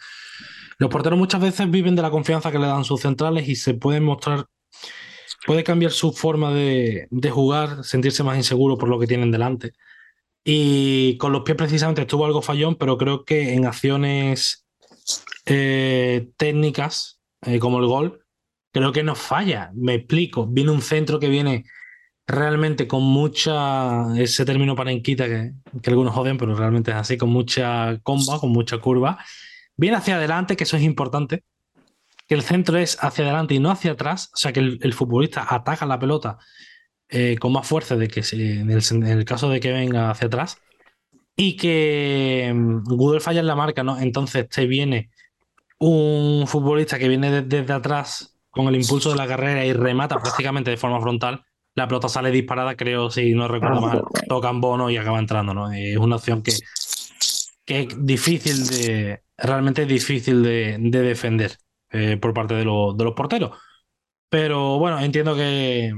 Los 0.79 0.89
porteros 0.91 1.19
muchas 1.19 1.41
veces 1.41 1.69
viven 1.71 1.95
de 1.95 2.01
la 2.03 2.11
confianza 2.11 2.51
que 2.51 2.59
le 2.59 2.67
dan 2.67 2.85
sus 2.85 3.01
centrales 3.01 3.47
y 3.49 3.55
se 3.55 3.75
pueden 3.75 4.03
mostrar, 4.05 4.45
puede 5.45 5.63
cambiar 5.63 5.91
su 5.91 6.11
forma 6.13 6.53
de, 6.53 7.07
de 7.11 7.31
jugar, 7.31 7.83
sentirse 7.83 8.23
más 8.23 8.37
inseguro 8.37 8.77
por 8.77 8.89
lo 8.89 8.99
que 8.99 9.07
tienen 9.07 9.31
delante. 9.31 9.71
Y 10.43 11.17
con 11.17 11.31
los 11.31 11.41
pies 11.41 11.57
precisamente 11.57 12.01
estuvo 12.01 12.25
algo 12.25 12.41
fallón, 12.41 12.75
pero 12.75 12.97
creo 12.97 13.25
que 13.25 13.53
en 13.53 13.65
acciones 13.65 14.65
eh, 15.45 16.29
técnicas, 16.37 17.19
eh, 17.41 17.59
como 17.59 17.79
el 17.79 17.85
gol, 17.85 18.25
creo 18.71 18.91
que 18.91 19.03
no 19.03 19.15
falla. 19.15 19.71
Me 19.73 19.95
explico. 19.95 20.47
Viene 20.47 20.71
un 20.71 20.81
centro 20.81 21.19
que 21.19 21.29
viene 21.29 21.65
realmente 22.25 22.87
con 22.87 23.03
mucha, 23.03 24.17
ese 24.17 24.45
término 24.45 24.75
parenquita 24.75 25.25
que, 25.27 25.53
que 25.81 25.89
algunos 25.89 26.13
joden, 26.13 26.37
pero 26.37 26.55
realmente 26.55 26.91
es 26.91 26.97
así, 26.97 27.17
con 27.17 27.29
mucha 27.29 27.99
comba, 28.03 28.39
con 28.39 28.51
mucha 28.51 28.77
curva. 28.79 29.17
Viene 29.75 29.97
hacia 29.97 30.15
adelante, 30.15 30.55
que 30.55 30.63
eso 30.63 30.77
es 30.77 30.83
importante, 30.83 31.43
que 32.27 32.35
el 32.35 32.41
centro 32.41 32.77
es 32.77 32.97
hacia 33.01 33.25
adelante 33.25 33.53
y 33.53 33.59
no 33.59 33.71
hacia 33.71 33.91
atrás, 33.91 34.29
o 34.33 34.37
sea 34.37 34.51
que 34.51 34.59
el 34.59 34.93
futbolista 34.93 35.45
ataca 35.47 35.85
la 35.85 35.99
pelota 35.99 36.37
eh, 37.09 37.37
con 37.39 37.53
más 37.53 37.67
fuerza 37.67 37.95
de 37.95 38.07
que 38.07 38.23
si- 38.23 38.41
en, 38.59 38.69
el, 38.71 38.81
en 38.91 39.03
el 39.07 39.25
caso 39.25 39.49
de 39.49 39.59
que 39.59 39.71
venga 39.71 40.09
hacia 40.11 40.27
atrás 40.27 40.57
y 41.35 41.55
que 41.57 42.51
mm, 42.53 42.83
Google 42.85 43.19
falla 43.21 43.39
en 43.41 43.47
la 43.47 43.55
marca, 43.55 43.83
¿no? 43.83 43.99
Entonces 43.99 44.47
te 44.49 44.65
viene 44.67 45.09
un 45.79 46.45
futbolista 46.47 46.99
que 46.99 47.07
viene 47.07 47.31
de- 47.31 47.41
desde 47.43 47.73
atrás 47.73 48.37
con 48.49 48.67
el 48.67 48.75
impulso 48.75 49.11
de 49.11 49.15
la 49.17 49.27
carrera 49.27 49.65
y 49.65 49.73
remata 49.73 50.19
prácticamente 50.21 50.71
de 50.71 50.77
forma 50.77 50.99
frontal. 51.01 51.43
La 51.75 51.87
pelota 51.87 52.09
sale 52.09 52.31
disparada, 52.31 52.75
creo, 52.75 53.11
si 53.11 53.33
no 53.33 53.47
recuerdo 53.47 53.81
mal, 53.81 54.01
toca 54.27 54.49
en 54.49 54.61
bono 54.61 54.89
y 54.89 54.97
acaba 54.97 55.19
entrando, 55.19 55.53
¿no? 55.53 55.71
Es 55.71 55.97
una 55.97 56.15
opción 56.15 56.41
que, 56.41 56.53
que 57.65 57.81
es 57.81 58.05
difícil 58.05 58.67
de, 58.67 59.21
realmente 59.37 59.83
es 59.83 59.87
difícil 59.87 60.41
de, 60.43 60.77
de 60.79 61.01
defender 61.01 61.57
eh, 61.91 62.17
por 62.17 62.33
parte 62.33 62.55
de, 62.55 62.65
lo- 62.65 62.93
de 62.93 63.03
los 63.03 63.13
porteros. 63.13 63.51
Pero 64.29 64.79
bueno, 64.79 64.99
entiendo 64.99 65.35
que, 65.35 65.93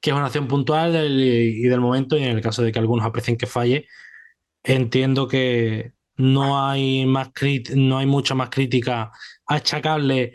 que 0.00 0.10
es 0.10 0.16
una 0.16 0.26
acción 0.26 0.48
puntual 0.48 0.94
y 1.10 1.62
del 1.62 1.80
momento, 1.80 2.16
y 2.16 2.22
en 2.24 2.36
el 2.36 2.40
caso 2.42 2.62
de 2.62 2.72
que 2.72 2.78
algunos 2.78 3.04
aprecien 3.06 3.36
que 3.36 3.46
falle, 3.46 3.86
entiendo 4.62 5.28
que 5.28 5.92
no 6.16 6.66
hay 6.68 7.06
más 7.06 7.30
no 7.74 7.98
hay 7.98 8.06
mucha 8.06 8.34
más 8.34 8.50
crítica 8.50 9.12
achacable 9.46 10.34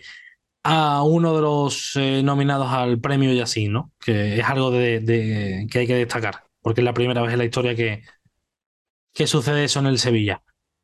a 0.64 1.03
uno 1.03 1.36
de 1.36 1.41
los 1.41 1.95
eh, 1.97 2.22
nominados 2.24 2.70
al 2.70 2.99
premio 3.01 3.34
y 3.34 3.39
así, 3.41 3.68
¿no? 3.68 3.91
Que 3.99 4.39
es 4.39 4.45
algo 4.45 4.72
de- 4.72 5.68
que 5.70 5.80
hay 5.80 5.88
que 5.88 5.95
destacar, 5.95 6.43
porque 6.61 6.82
es 6.82 6.86
la 6.86 6.93
primera 6.93 7.22
vez 7.22 7.34
en 7.34 7.39
la 7.39 7.45
historia 7.45 7.76
que, 7.76 8.03
que 9.14 9.28
sucede 9.28 9.66
eso 9.66 9.80
en 9.80 9.88
el 9.88 9.99
Sevilla. 9.99 10.41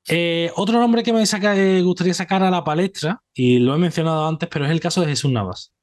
Eh, 0.07 0.51
otro 0.55 0.79
nombre 0.79 1.03
que 1.03 1.13
me 1.13 1.25
saca- 1.25 1.55
eh, 1.55 1.81
gustaría 1.81 2.13
sacar 2.13 2.43
a 2.43 2.51
la 2.51 2.63
palestra, 2.63 3.21
y 3.33 3.59
lo 3.59 3.75
he 3.75 3.77
mencionado 3.77 4.27
antes, 4.27 4.49
pero 4.49 4.65
es 4.65 4.71
el 4.71 4.79
caso 4.79 5.01
de 5.01 5.07
Jesús 5.07 5.31
Navas. 5.31 5.73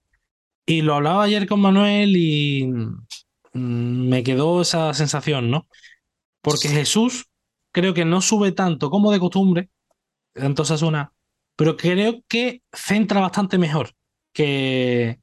Y 0.66 0.82
lo 0.82 0.94
hablaba 0.94 1.22
ayer 1.22 1.46
con 1.46 1.60
Manuel 1.60 2.16
y 2.16 2.66
mm, 2.66 4.08
me 4.08 4.22
quedó 4.22 4.60
esa 4.60 4.92
sensación, 4.94 5.50
¿no? 5.50 5.68
Porque 6.42 6.68
Jesús 6.68 7.26
creo 7.72 7.94
que 7.94 8.04
no 8.04 8.20
sube 8.20 8.52
tanto 8.52 8.90
como 8.90 9.12
de 9.12 9.20
costumbre, 9.20 9.70
entonces 10.34 10.82
una, 10.82 11.12
pero 11.54 11.76
creo 11.76 12.22
que 12.28 12.62
centra 12.72 13.20
bastante 13.20 13.58
mejor 13.58 13.92
que, 14.32 15.20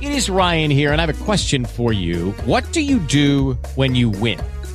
It 0.00 0.12
is 0.12 0.28
Ryan 0.28 0.70
here, 0.70 0.92
and 0.92 1.00
I 1.00 1.06
have 1.06 1.10
a 1.10 1.24
question 1.24 1.64
for 1.64 1.92
you. 1.92 2.32
What 2.46 2.72
do 2.72 2.80
you 2.80 2.98
do 3.00 3.58
when 3.74 3.96
you 3.96 4.10
win? 4.10 4.38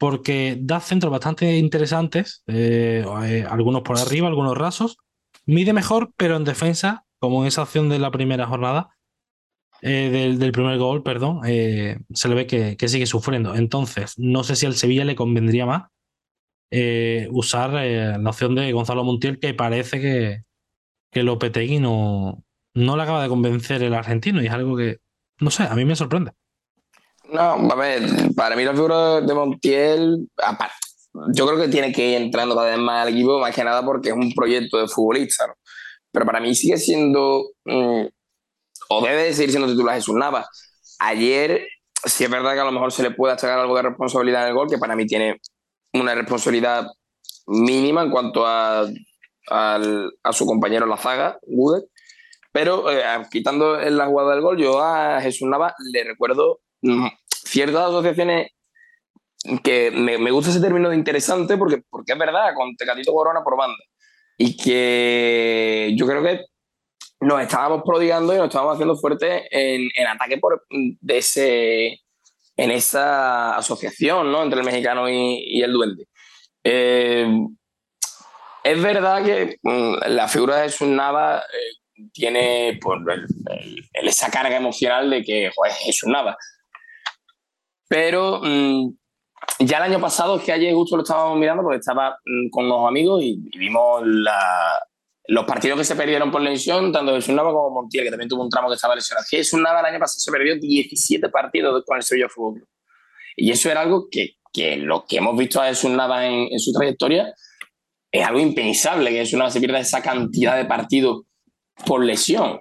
porque 0.00 0.56
da 0.58 0.80
centros 0.80 1.12
bastante 1.12 1.58
interesantes, 1.58 2.42
eh, 2.46 3.04
eh, 3.24 3.46
algunos 3.46 3.82
por 3.82 3.98
arriba, 3.98 4.28
algunos 4.28 4.56
rasos, 4.56 4.96
mide 5.44 5.74
mejor, 5.74 6.14
pero 6.16 6.36
en 6.36 6.44
defensa, 6.44 7.04
como 7.18 7.42
en 7.42 7.48
esa 7.48 7.62
acción 7.62 7.90
de 7.90 7.98
la 7.98 8.10
primera 8.10 8.46
jornada, 8.46 8.96
eh, 9.82 10.36
del, 10.38 10.52
primer 10.52 10.78
gol, 10.78 11.02
perdón, 11.02 11.42
se 11.44 12.28
le 12.28 12.34
ve 12.34 12.46
que, 12.46 12.88
sigue 12.88 13.04
sufriendo. 13.04 13.54
Entonces, 13.54 14.14
no 14.16 14.42
sé 14.42 14.56
si 14.56 14.64
al 14.64 14.74
Sevilla 14.74 15.04
le 15.04 15.16
convendría 15.16 15.66
más 15.66 15.90
usar 17.30 17.72
la 17.72 18.30
opción 18.30 18.54
de 18.54 18.72
Gonzalo 18.72 19.04
Montiel, 19.04 19.38
que 19.38 19.52
parece 19.52 20.00
que, 20.00 20.44
que 21.12 21.22
Lopetegui 21.22 21.78
no, 21.78 22.42
no 22.74 22.96
le 22.96 23.02
acaba 23.02 23.22
de 23.22 23.28
convencer 23.28 23.82
el 23.82 23.92
argentino, 23.92 24.42
y 24.42 24.46
es 24.46 24.52
algo 24.52 24.78
que, 24.78 25.00
no 25.40 25.50
sé, 25.50 25.64
a 25.64 25.74
mí 25.74 25.84
me 25.84 25.94
sorprende. 25.94 26.32
No, 27.32 27.42
a 27.70 27.74
ver, 27.76 28.02
para 28.34 28.56
mí 28.56 28.64
la 28.64 28.72
figura 28.72 29.20
de 29.20 29.34
Montiel, 29.34 30.28
aparte, 30.42 30.74
yo 31.34 31.46
creo 31.46 31.60
que 31.60 31.68
tiene 31.68 31.92
que 31.92 32.08
ir 32.10 32.16
entrando 32.16 32.54
cada 32.56 32.70
vez 32.70 32.78
más 32.78 33.02
al 33.06 33.12
equipo, 33.14 33.38
más 33.38 33.54
que 33.54 33.62
nada 33.64 33.84
porque 33.84 34.08
es 34.10 34.14
un 34.16 34.32
proyecto 34.32 34.78
de 34.78 34.88
futbolista, 34.88 35.46
¿no? 35.46 35.54
Pero 36.12 36.26
para 36.26 36.40
mí 36.40 36.54
sigue 36.54 36.76
siendo, 36.78 37.44
mm, 37.64 38.06
o 38.90 39.02
debe 39.04 39.24
de 39.24 39.34
seguir 39.34 39.50
siendo 39.50 39.68
titular 39.70 39.96
Jesús 39.96 40.16
Navas. 40.16 40.46
Ayer, 41.00 41.66
sí 42.04 42.24
es 42.24 42.30
verdad 42.30 42.54
que 42.54 42.60
a 42.60 42.64
lo 42.64 42.72
mejor 42.72 42.92
se 42.92 43.02
le 43.04 43.12
puede 43.12 43.34
achacar 43.34 43.58
algo 43.60 43.76
de 43.76 43.82
responsabilidad 43.82 44.42
en 44.44 44.48
el 44.50 44.54
gol, 44.54 44.68
que 44.70 44.78
para 44.78 44.96
mí 44.96 45.06
tiene 45.06 45.40
una 45.94 46.14
responsabilidad 46.14 46.86
mínima 47.46 48.02
en 48.04 48.10
cuanto 48.10 48.46
a, 48.46 48.86
al- 49.48 50.12
a 50.22 50.32
su 50.32 50.46
compañero 50.46 50.84
en 50.84 50.90
la 50.90 50.96
zaga, 50.96 51.38
Gudet. 51.42 51.84
Pero 52.52 52.90
eh, 52.90 53.02
quitando 53.30 53.80
en 53.80 53.96
la 53.96 54.06
jugada 54.06 54.32
del 54.32 54.42
gol, 54.42 54.58
yo 54.58 54.80
a 54.82 55.20
Jesús 55.20 55.48
Navas 55.48 55.74
le 55.92 56.04
recuerdo 56.04 56.60
ciertas 57.28 57.88
asociaciones 57.88 58.48
que 59.64 59.90
me, 59.90 60.18
me 60.18 60.30
gusta 60.30 60.50
ese 60.50 60.60
término 60.60 60.88
de 60.90 60.96
interesante 60.96 61.56
porque, 61.56 61.82
porque 61.88 62.12
es 62.12 62.18
verdad, 62.18 62.52
con 62.54 62.74
Tecatito 62.76 63.12
Corona 63.12 63.42
por 63.42 63.56
banda. 63.56 63.82
Y 64.36 64.56
que 64.56 65.92
yo 65.96 66.06
creo 66.06 66.22
que 66.22 66.44
nos 67.20 67.40
estábamos 67.42 67.82
prodigando 67.84 68.34
y 68.34 68.38
nos 68.38 68.46
estábamos 68.48 68.74
haciendo 68.74 68.96
fuertes 68.96 69.42
en, 69.50 69.88
en 69.94 70.06
ataque 70.06 70.38
por, 70.38 70.64
de 70.70 71.18
ese, 71.18 72.00
en 72.56 72.70
esa 72.70 73.56
asociación 73.56 74.32
¿no? 74.32 74.42
entre 74.42 74.60
el 74.60 74.66
mexicano 74.66 75.08
y, 75.08 75.42
y 75.46 75.62
el 75.62 75.72
duende. 75.72 76.06
Eh, 76.64 77.26
es 78.62 78.82
verdad 78.82 79.24
que 79.24 79.56
mm, 79.62 79.94
la 80.08 80.28
figura 80.28 80.56
de 80.56 80.62
Jesús 80.64 80.88
Nava 80.88 81.38
eh, 81.40 82.06
tiene 82.12 82.78
pues, 82.80 82.98
el- 83.08 83.88
el- 83.94 84.08
esa 84.08 84.30
carga 84.30 84.56
emocional 84.56 85.08
de 85.10 85.22
que 85.22 85.50
Jesús 85.84 86.08
Nava. 86.10 86.36
Pero 87.90 88.40
mm, 88.40 88.94
ya 89.66 89.78
el 89.78 89.82
año 89.82 90.00
pasado, 90.00 90.40
que 90.40 90.52
ayer 90.52 90.72
justo 90.72 90.96
lo 90.96 91.02
estábamos 91.02 91.36
mirando 91.36 91.64
porque 91.64 91.78
estaba 91.78 92.16
mm, 92.24 92.50
con 92.50 92.66
unos 92.66 92.86
amigos 92.88 93.20
y, 93.24 93.40
y 93.50 93.58
vimos 93.58 94.02
la- 94.06 94.80
los 95.26 95.44
partidos 95.44 95.78
que 95.78 95.84
se 95.84 95.96
perdieron 95.96 96.30
por 96.30 96.40
lesión, 96.40 96.92
tanto 96.92 97.14
Jesús 97.14 97.34
Nava 97.34 97.52
como 97.52 97.70
Montiel, 97.70 98.04
que 98.04 98.10
también 98.10 98.28
tuvo 98.28 98.42
un 98.44 98.48
tramo 98.48 98.68
que 98.68 98.74
estaba 98.76 98.94
lesionado. 98.94 99.26
Jesús 99.28 99.60
Nava 99.60 99.80
el 99.80 99.86
año 99.86 99.98
pasado 99.98 100.20
se 100.20 100.30
perdió 100.30 100.56
17 100.56 101.28
partidos 101.30 101.84
con 101.84 101.96
el 101.96 102.02
Sevilla 102.04 102.28
Fútbol 102.28 102.54
Club. 102.54 102.68
Y 103.36 103.50
eso 103.50 103.70
era 103.70 103.80
algo 103.80 104.06
que, 104.08 104.36
que 104.52 104.76
lo 104.76 105.04
que 105.04 105.16
hemos 105.18 105.36
visto 105.36 105.60
a 105.60 105.66
Jesús 105.66 105.90
en, 105.90 106.00
en 106.50 106.58
su 106.60 106.72
trayectoria 106.72 107.34
es 108.12 108.26
algo 108.26 108.38
impensable, 108.40 109.10
que 109.10 109.18
Jesús 109.24 109.40
se 109.52 109.60
pierda 109.60 109.80
esa 109.80 110.00
cantidad 110.00 110.56
de 110.56 110.64
partidos 110.64 111.22
por 111.86 112.04
lesión. 112.04 112.60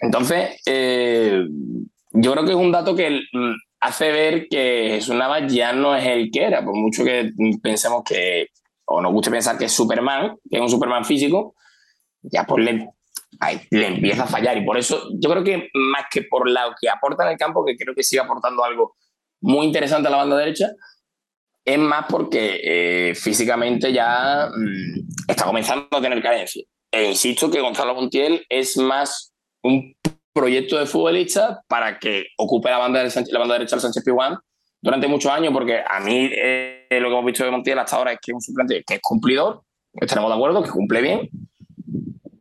Entonces, 0.00 0.60
eh, 0.66 1.42
yo 2.12 2.32
creo 2.32 2.44
que 2.44 2.50
es 2.52 2.56
un 2.56 2.72
dato 2.72 2.94
que 2.94 3.20
mm, 3.32 3.54
hace 3.86 4.10
ver 4.10 4.48
que 4.48 4.88
Jesús 4.90 5.14
Navas 5.14 5.52
ya 5.52 5.72
no 5.72 5.94
es 5.94 6.04
el 6.04 6.30
que 6.30 6.44
era, 6.44 6.64
por 6.64 6.74
mucho 6.74 7.04
que 7.04 7.30
pensemos 7.62 8.02
que, 8.04 8.48
o 8.86 9.00
nos 9.00 9.12
guste 9.12 9.30
pensar 9.30 9.56
que 9.56 9.66
es 9.66 9.72
Superman, 9.72 10.36
que 10.50 10.56
es 10.56 10.62
un 10.62 10.68
Superman 10.68 11.04
físico, 11.04 11.54
ya 12.22 12.44
pues 12.44 12.64
le, 12.64 12.88
le 13.70 13.86
empieza 13.86 14.24
a 14.24 14.26
fallar. 14.26 14.58
Y 14.58 14.64
por 14.64 14.76
eso 14.76 15.08
yo 15.20 15.30
creo 15.30 15.44
que 15.44 15.68
más 15.74 16.06
que 16.10 16.22
por 16.22 16.50
lo 16.50 16.74
que 16.80 16.88
aporta 16.88 17.24
en 17.24 17.30
el 17.30 17.38
campo, 17.38 17.64
que 17.64 17.76
creo 17.76 17.94
que 17.94 18.02
sigue 18.02 18.20
aportando 18.20 18.64
algo 18.64 18.96
muy 19.40 19.66
interesante 19.66 20.08
a 20.08 20.10
la 20.10 20.16
banda 20.16 20.36
derecha, 20.36 20.68
es 21.64 21.78
más 21.78 22.06
porque 22.08 22.60
eh, 22.62 23.14
físicamente 23.14 23.92
ya 23.92 24.48
mm, 24.52 25.30
está 25.30 25.44
comenzando 25.44 25.88
a 25.90 26.00
tener 26.00 26.20
carencia. 26.20 26.64
E 26.90 27.10
insisto 27.10 27.50
que 27.50 27.60
Gonzalo 27.60 27.94
Montiel 27.94 28.44
es 28.48 28.76
más 28.78 29.32
un 29.62 29.94
proyecto 30.36 30.78
de 30.78 30.86
futbolista 30.86 31.62
para 31.66 31.98
que 31.98 32.26
ocupe 32.36 32.68
la 32.70 32.78
banda, 32.78 33.00
del 33.00 33.10
Sánchez- 33.10 33.32
la 33.32 33.38
banda 33.40 33.54
derecha 33.54 33.74
del 33.76 33.80
Sánchez 33.82 34.04
Pizjuán 34.04 34.38
durante 34.82 35.08
muchos 35.08 35.32
años, 35.32 35.52
porque 35.52 35.80
a 35.84 35.98
mí 36.00 36.30
eh, 36.32 36.86
lo 37.00 37.08
que 37.08 37.12
hemos 37.14 37.24
visto 37.24 37.42
de 37.44 37.50
Montiel 37.50 37.78
hasta 37.78 37.96
ahora 37.96 38.12
es 38.12 38.18
que 38.22 38.30
es 38.32 38.34
un 38.34 38.42
suplente 38.42 38.84
que 38.86 38.94
es 38.96 39.00
cumplidor, 39.02 39.62
estaremos 39.94 40.30
de 40.30 40.34
acuerdo, 40.36 40.62
que 40.62 40.70
cumple 40.70 41.00
bien, 41.00 41.30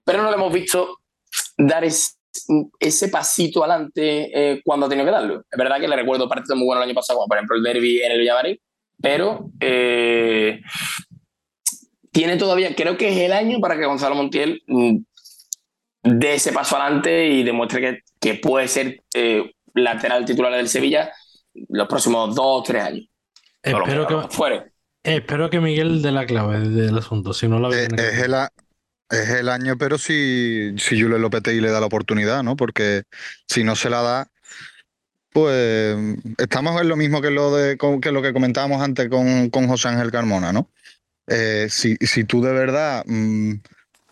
pero 0.04 0.22
no 0.22 0.30
le 0.30 0.36
hemos 0.36 0.52
visto 0.54 1.00
dar 1.58 1.84
es- 1.86 2.20
ese 2.80 3.08
pasito 3.08 3.64
adelante 3.64 4.30
eh, 4.34 4.62
cuando 4.66 4.86
ha 4.86 4.90
tenido 4.90 5.06
que 5.06 5.12
darlo. 5.12 5.40
Es 5.50 5.58
verdad 5.58 5.80
que 5.80 5.88
le 5.88 5.96
recuerdo 5.96 6.28
partidos 6.28 6.58
muy 6.58 6.66
buenos 6.68 6.84
el 6.84 6.90
año 6.90 6.96
pasado, 6.96 7.18
como 7.20 7.30
por 7.30 7.38
ejemplo 7.38 7.56
el 7.56 7.64
derby 7.64 8.02
en 8.02 8.12
el 8.12 8.20
Villamarín, 8.20 8.58
pero 9.02 9.50
eh, 9.62 10.60
tiene 12.12 12.38
todavía, 12.38 12.76
creo 12.76 12.98
que 12.98 13.10
es 13.10 13.18
el 13.18 13.32
año 13.34 13.60
para 13.60 13.78
que 13.78 13.86
Gonzalo 13.86 14.16
Montiel 14.16 14.62
mm, 14.68 14.98
dé 16.06 16.36
ese 16.36 16.52
paso 16.54 16.78
adelante 16.78 17.28
y 17.28 17.44
demuestre 17.44 17.82
que, 17.82 18.00
que 18.20 18.36
puede 18.36 18.68
ser 18.68 19.02
eh, 19.14 19.52
lateral 19.74 20.24
titular 20.24 20.54
del 20.54 20.70
Sevilla 20.70 21.12
los 21.70 21.88
próximos 21.88 22.36
dos 22.36 22.46
o 22.46 22.64
tres 22.64 22.84
años. 22.84 23.06
Espero 23.64 24.08
que, 24.08 24.36
fuera. 24.36 24.66
espero 25.04 25.50
que 25.50 25.60
Miguel 25.60 26.02
dé 26.02 26.12
la 26.12 26.26
clave 26.26 26.60
del 26.60 26.98
asunto, 26.98 27.34
si 27.34 27.48
no 27.48 27.60
la 27.60 27.70
que 27.70 27.84
Es 27.98 28.20
el, 28.22 28.34
a- 28.36 28.52
es 29.10 29.30
el 29.32 29.50
año, 29.50 29.78
pero 29.78 29.98
si, 29.98 30.74
si 30.78 31.02
Julen 31.02 31.22
Lopetegui 31.22 31.62
le 31.62 31.70
da 31.72 31.80
la 31.80 31.88
oportunidad, 31.88 32.44
¿no? 32.44 32.56
Porque 32.56 33.04
si 33.48 33.64
no 33.64 33.76
se 33.76 33.90
la 33.90 34.02
da, 34.02 34.28
pues 35.32 35.98
estamos 36.38 36.80
en 36.82 36.88
lo 36.90 36.96
mismo 36.96 37.22
que 37.22 37.32
lo, 37.32 37.54
de, 37.56 37.78
que, 38.02 38.12
lo 38.12 38.22
que 38.22 38.34
comentábamos 38.34 38.82
antes 38.82 39.10
con, 39.10 39.50
con 39.50 39.68
José 39.68 39.90
Ángel 39.90 40.12
Carmona, 40.12 40.54
¿no? 40.54 40.70
Eh, 41.28 41.68
si, 41.70 41.96
si 42.02 42.24
tú 42.24 42.42
de 42.42 42.54
verdad 42.54 43.04
mm, 43.08 43.54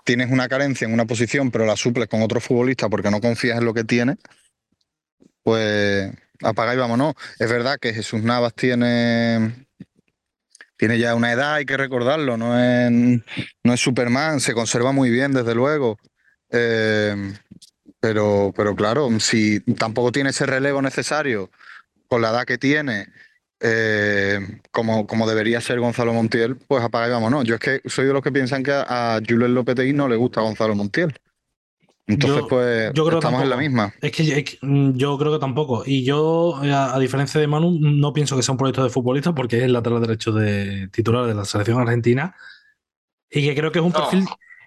tienes 0.03 0.31
una 0.31 0.47
carencia 0.47 0.85
en 0.85 0.93
una 0.93 1.05
posición, 1.05 1.51
pero 1.51 1.65
la 1.65 1.75
suples 1.75 2.07
con 2.07 2.21
otro 2.21 2.39
futbolista 2.39 2.89
porque 2.89 3.11
no 3.11 3.21
confías 3.21 3.57
en 3.57 3.65
lo 3.65 3.73
que 3.73 3.83
tiene, 3.83 4.17
pues 5.43 6.11
apaga 6.41 6.73
y 6.73 6.77
vámonos. 6.77 7.13
Es 7.39 7.49
verdad 7.49 7.77
que 7.79 7.93
Jesús 7.93 8.23
Navas 8.23 8.53
tiene, 8.53 9.67
tiene 10.77 10.99
ya 10.99 11.15
una 11.15 11.31
edad, 11.31 11.55
hay 11.55 11.65
que 11.65 11.77
recordarlo, 11.77 12.37
no 12.37 12.59
es, 12.59 12.91
no 13.63 13.73
es 13.73 13.79
Superman, 13.79 14.39
se 14.39 14.53
conserva 14.53 14.91
muy 14.91 15.09
bien, 15.09 15.33
desde 15.33 15.55
luego. 15.55 15.97
Eh, 16.49 17.33
pero, 17.99 18.53
pero 18.55 18.75
claro, 18.75 19.09
si 19.19 19.61
tampoco 19.61 20.11
tiene 20.11 20.31
ese 20.31 20.45
relevo 20.45 20.81
necesario 20.81 21.49
con 22.07 22.21
la 22.21 22.31
edad 22.31 22.45
que 22.45 22.57
tiene, 22.57 23.07
eh, 23.65 24.39
como, 24.71 25.07
como 25.07 25.25
debería 25.27 25.61
ser 25.61 25.79
Gonzalo 25.79 26.13
Montiel, 26.13 26.57
pues 26.67 26.83
apaga 26.83 27.07
y 27.07 27.11
vámonos. 27.11 27.45
Yo 27.45 27.55
es 27.55 27.61
que 27.61 27.81
soy 27.85 28.05
de 28.05 28.13
los 28.13 28.21
que 28.21 28.31
piensan 28.31 28.61
que 28.61 28.71
a, 28.73 29.15
a 29.15 29.21
Julen 29.27 29.53
Lopetegui 29.55 29.93
no 29.93 30.07
le 30.09 30.17
gusta 30.17 30.41
Gonzalo 30.41 30.75
Montiel. 30.75 31.15
Entonces, 32.05 32.41
Yo- 32.41 32.47
pues 32.49 32.91
yo 32.93 33.05
creo 33.05 33.19
estamos 33.19 33.41
en 33.41 33.49
la 33.49 33.55
misma. 33.55 33.93
Es 34.01 34.11
que, 34.11 34.23
es 34.23 34.43
que, 34.43 34.57
mm, 34.61 34.97
yo 34.97 35.17
creo 35.17 35.31
que 35.31 35.39
tampoco. 35.39 35.83
Y 35.85 36.03
yo, 36.03 36.59
eh, 36.61 36.71
a, 36.73 36.93
a 36.93 36.99
diferencia 36.99 37.39
de 37.39 37.47
Manu, 37.47 37.77
no 37.79 38.11
pienso 38.11 38.35
que 38.35 38.43
sea 38.43 38.51
un 38.51 38.57
proyecto 38.57 38.83
de 38.83 38.89
futbolista 38.89 39.33
porque 39.33 39.57
es 39.59 39.63
el 39.63 39.71
lateral 39.73 40.01
derecho 40.01 40.33
de 40.33 40.89
titular 40.91 41.25
de 41.25 41.33
la 41.33 41.45
selección 41.45 41.79
argentina. 41.79 42.35
Y 43.31 43.43
que 43.47 43.55
creo 43.55 43.71
que 43.71 43.79
es 43.79 43.85
un 43.85 43.93
No. 43.93 43.99
perfil 43.99 44.25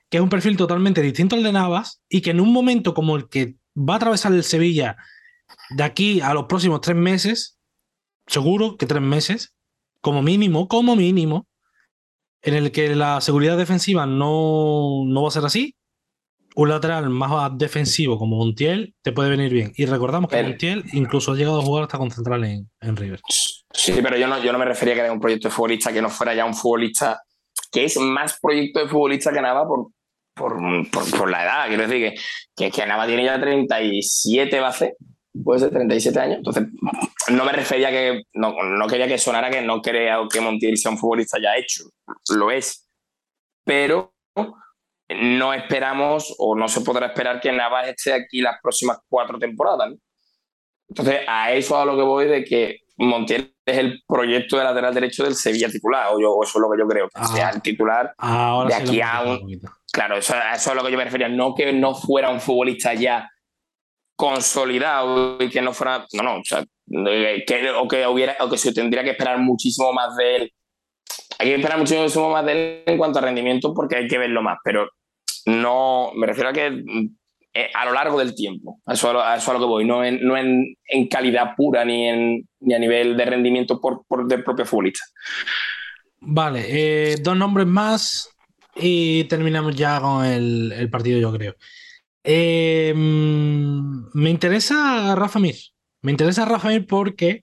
que 0.08 0.18
es 0.18 0.22
un 0.22 0.28
perfil 0.30 0.56
totalmente 0.56 1.02
distinto 1.02 1.34
al 1.34 1.42
de 1.42 1.50
Navas 1.52 2.00
y 2.08 2.20
que 2.22 2.30
en 2.30 2.40
un 2.40 2.52
momento 2.52 2.94
como 2.94 3.16
el 3.16 3.28
que 3.28 3.56
va 3.76 3.94
a 3.94 3.96
atravesar 3.96 4.32
el 4.32 4.44
Sevilla 4.44 4.96
de 5.70 5.82
aquí 5.82 6.20
a 6.20 6.32
los 6.32 6.44
próximos 6.44 6.80
tres 6.80 6.96
meses, 6.96 7.55
seguro 8.26 8.76
que 8.76 8.86
tres 8.86 9.02
meses, 9.02 9.54
como 10.00 10.22
mínimo, 10.22 10.68
como 10.68 10.96
mínimo, 10.96 11.46
en 12.42 12.54
el 12.54 12.70
que 12.72 12.94
la 12.94 13.20
seguridad 13.20 13.56
defensiva 13.56 14.06
no, 14.06 15.02
no 15.06 15.22
va 15.22 15.28
a 15.28 15.32
ser 15.32 15.44
así, 15.44 15.74
un 16.54 16.70
lateral 16.70 17.10
más 17.10 17.50
defensivo 17.58 18.18
como 18.18 18.36
Montiel 18.36 18.94
te 19.02 19.12
puede 19.12 19.28
venir 19.30 19.52
bien. 19.52 19.72
Y 19.76 19.84
recordamos 19.86 20.30
que 20.30 20.36
Pero- 20.36 20.48
Montiel 20.48 20.84
incluso 20.92 21.32
ha 21.32 21.36
llegado 21.36 21.60
a 21.60 21.64
jugar 21.64 21.82
hasta 21.84 21.98
con 21.98 22.10
central 22.10 22.44
en, 22.44 22.70
en 22.80 22.96
River. 22.96 23.20
Sí, 23.28 23.92
pero 24.02 24.16
yo 24.16 24.26
no, 24.26 24.42
yo 24.42 24.52
no 24.52 24.58
me 24.58 24.64
refería 24.64 24.94
a 24.94 24.96
que 24.96 25.02
era 25.02 25.12
un 25.12 25.20
proyecto 25.20 25.48
de 25.48 25.54
futbolista 25.54 25.92
que 25.92 26.00
no 26.00 26.08
fuera 26.08 26.34
ya 26.34 26.46
un 26.46 26.54
futbolista 26.54 27.20
que 27.70 27.84
es 27.84 27.98
más 27.98 28.38
proyecto 28.40 28.80
de 28.80 28.88
futbolista 28.88 29.32
que 29.32 29.40
Nava 29.42 29.66
por, 29.66 29.88
por, 30.34 30.56
por, 30.90 31.10
por 31.18 31.30
la 31.30 31.42
edad. 31.44 31.68
Quiero 31.68 31.86
decir 31.86 32.14
que, 32.14 32.20
que, 32.56 32.70
que 32.70 32.86
Nava 32.86 33.06
tiene 33.06 33.24
ya 33.24 33.38
37 33.38 34.60
va 34.60 34.72
puede 35.44 35.60
ser 35.60 35.70
37 35.70 36.18
años. 36.20 36.38
Entonces, 36.38 36.64
no 37.30 37.44
me 37.44 37.52
refería 37.52 37.88
a 37.88 37.90
que, 37.90 38.22
no, 38.34 38.54
no 38.62 38.86
quería 38.86 39.08
que 39.08 39.18
sonara 39.18 39.50
que 39.50 39.62
no 39.62 39.80
creo 39.80 40.28
que 40.28 40.40
Montiel 40.40 40.76
sea 40.76 40.90
un 40.90 40.98
futbolista 40.98 41.38
ya 41.40 41.56
hecho. 41.56 41.84
Lo 42.30 42.50
es. 42.50 42.88
Pero 43.64 44.14
no 45.08 45.54
esperamos 45.54 46.34
o 46.38 46.56
no 46.56 46.68
se 46.68 46.80
podrá 46.80 47.06
esperar 47.06 47.40
que 47.40 47.52
Navas 47.52 47.88
esté 47.88 48.12
aquí 48.12 48.40
las 48.40 48.60
próximas 48.62 48.98
cuatro 49.08 49.38
temporadas. 49.38 49.90
¿no? 49.90 49.96
Entonces, 50.88 51.20
a 51.26 51.52
eso 51.52 51.80
a 51.80 51.84
lo 51.84 51.96
que 51.96 52.02
voy 52.02 52.26
de 52.26 52.44
que 52.44 52.80
Montiel 52.98 53.54
es 53.64 53.78
el 53.78 54.02
proyecto 54.06 54.56
de 54.56 54.64
lateral 54.64 54.94
derecho 54.94 55.24
del 55.24 55.34
Sevilla 55.34 55.68
titular, 55.68 56.08
o, 56.12 56.20
yo, 56.20 56.32
o 56.32 56.44
eso 56.44 56.58
es 56.58 56.62
lo 56.62 56.70
que 56.70 56.78
yo 56.78 56.88
creo, 56.88 57.08
que 57.08 57.20
Ah. 57.20 57.26
sea 57.26 57.50
el 57.50 57.60
titular 57.60 58.14
Ahora 58.18 58.68
de 58.68 58.74
aquí 58.82 59.00
a 59.00 59.22
un... 59.22 59.60
Claro, 59.92 60.16
eso, 60.16 60.34
eso 60.54 60.70
es 60.70 60.76
lo 60.76 60.84
que 60.84 60.92
yo 60.92 60.98
me 60.98 61.04
refería, 61.04 61.28
no 61.28 61.54
que 61.54 61.72
no 61.72 61.94
fuera 61.94 62.30
un 62.30 62.40
futbolista 62.40 62.94
ya 62.94 63.28
consolidado 64.16 65.36
y 65.40 65.50
que 65.50 65.60
no 65.60 65.72
fuera, 65.72 66.06
no, 66.14 66.22
no, 66.22 66.36
o 66.36 66.44
sea, 66.44 66.64
eh, 67.08 67.44
que, 67.46 68.06
hubiera, 68.06 68.36
o 68.40 68.48
que 68.48 68.58
se 68.58 68.72
tendría 68.72 69.04
que 69.04 69.10
esperar 69.10 69.38
muchísimo 69.38 69.92
más 69.92 70.16
de 70.16 70.36
él. 70.36 70.52
Hay 71.38 71.48
que 71.48 71.54
esperar 71.56 71.78
muchísimo 71.78 72.30
más 72.30 72.44
de 72.46 72.52
él 72.52 72.82
en 72.86 72.98
cuanto 72.98 73.18
a 73.18 73.22
rendimiento 73.22 73.74
porque 73.74 73.96
hay 73.96 74.08
que 74.08 74.18
verlo 74.18 74.42
más, 74.42 74.58
pero 74.64 74.88
no, 75.44 76.12
me 76.14 76.26
refiero 76.26 76.48
a 76.48 76.52
que 76.52 76.82
eh, 77.52 77.70
a 77.74 77.84
lo 77.84 77.92
largo 77.92 78.18
del 78.18 78.34
tiempo. 78.34 78.80
A 78.86 78.94
eso, 78.94 79.20
a 79.20 79.36
eso 79.36 79.50
a 79.50 79.54
lo 79.54 79.60
que 79.60 79.66
voy, 79.66 79.84
no 79.84 80.02
en, 80.02 80.22
no 80.26 80.36
en, 80.36 80.76
en 80.88 81.08
calidad 81.08 81.54
pura 81.56 81.84
ni, 81.84 82.08
en, 82.08 82.48
ni 82.60 82.74
a 82.74 82.78
nivel 82.78 83.16
de 83.16 83.24
rendimiento 83.26 83.80
por, 83.80 84.04
por 84.06 84.26
del 84.26 84.42
propio 84.42 84.64
futbolista. 84.64 85.04
Vale, 86.20 86.64
eh, 86.68 87.16
dos 87.20 87.36
nombres 87.36 87.66
más 87.66 88.30
y 88.74 89.24
terminamos 89.24 89.76
ya 89.76 90.00
con 90.00 90.24
el, 90.24 90.72
el 90.72 90.90
partido, 90.90 91.18
yo 91.20 91.32
creo. 91.32 91.54
Mm, 92.26 94.08
me 94.14 94.30
interesa 94.30 95.14
Rafa 95.14 95.38
Mir. 95.38 95.56
Me 96.02 96.10
interesa 96.10 96.44
Rafa 96.44 96.68
Mir 96.68 96.86
porque 96.86 97.42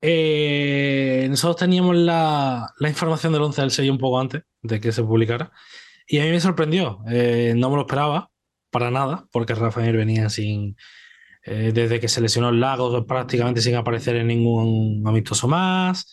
eh, 0.00 1.26
nosotros 1.28 1.56
teníamos 1.56 1.96
la, 1.96 2.72
información 2.80 3.32
del 3.32 3.42
11 3.42 3.60
del 3.60 3.70
sello 3.70 3.92
un 3.92 3.98
poco 3.98 4.20
antes 4.20 4.42
de 4.62 4.80
que 4.80 4.92
se 4.92 5.02
publicara 5.02 5.52
y 6.06 6.18
a 6.18 6.24
mí 6.24 6.30
me 6.30 6.40
sorprendió. 6.40 7.00
Eh, 7.08 7.54
no 7.56 7.70
me 7.70 7.76
lo 7.76 7.82
esperaba 7.82 8.30
para 8.70 8.90
nada 8.90 9.26
porque 9.32 9.54
Rafa 9.54 9.80
Mir 9.80 9.96
venía 9.96 10.28
sin. 10.30 10.76
eh, 11.44 11.72
desde 11.74 12.00
que 12.00 12.08
se 12.08 12.20
lesionó 12.20 12.50
el 12.50 12.60
Lagos, 12.60 13.04
prácticamente 13.06 13.60
sin 13.62 13.76
aparecer 13.76 14.16
en 14.16 14.28
ningún 14.28 15.02
amistoso 15.06 15.48
más. 15.48 16.06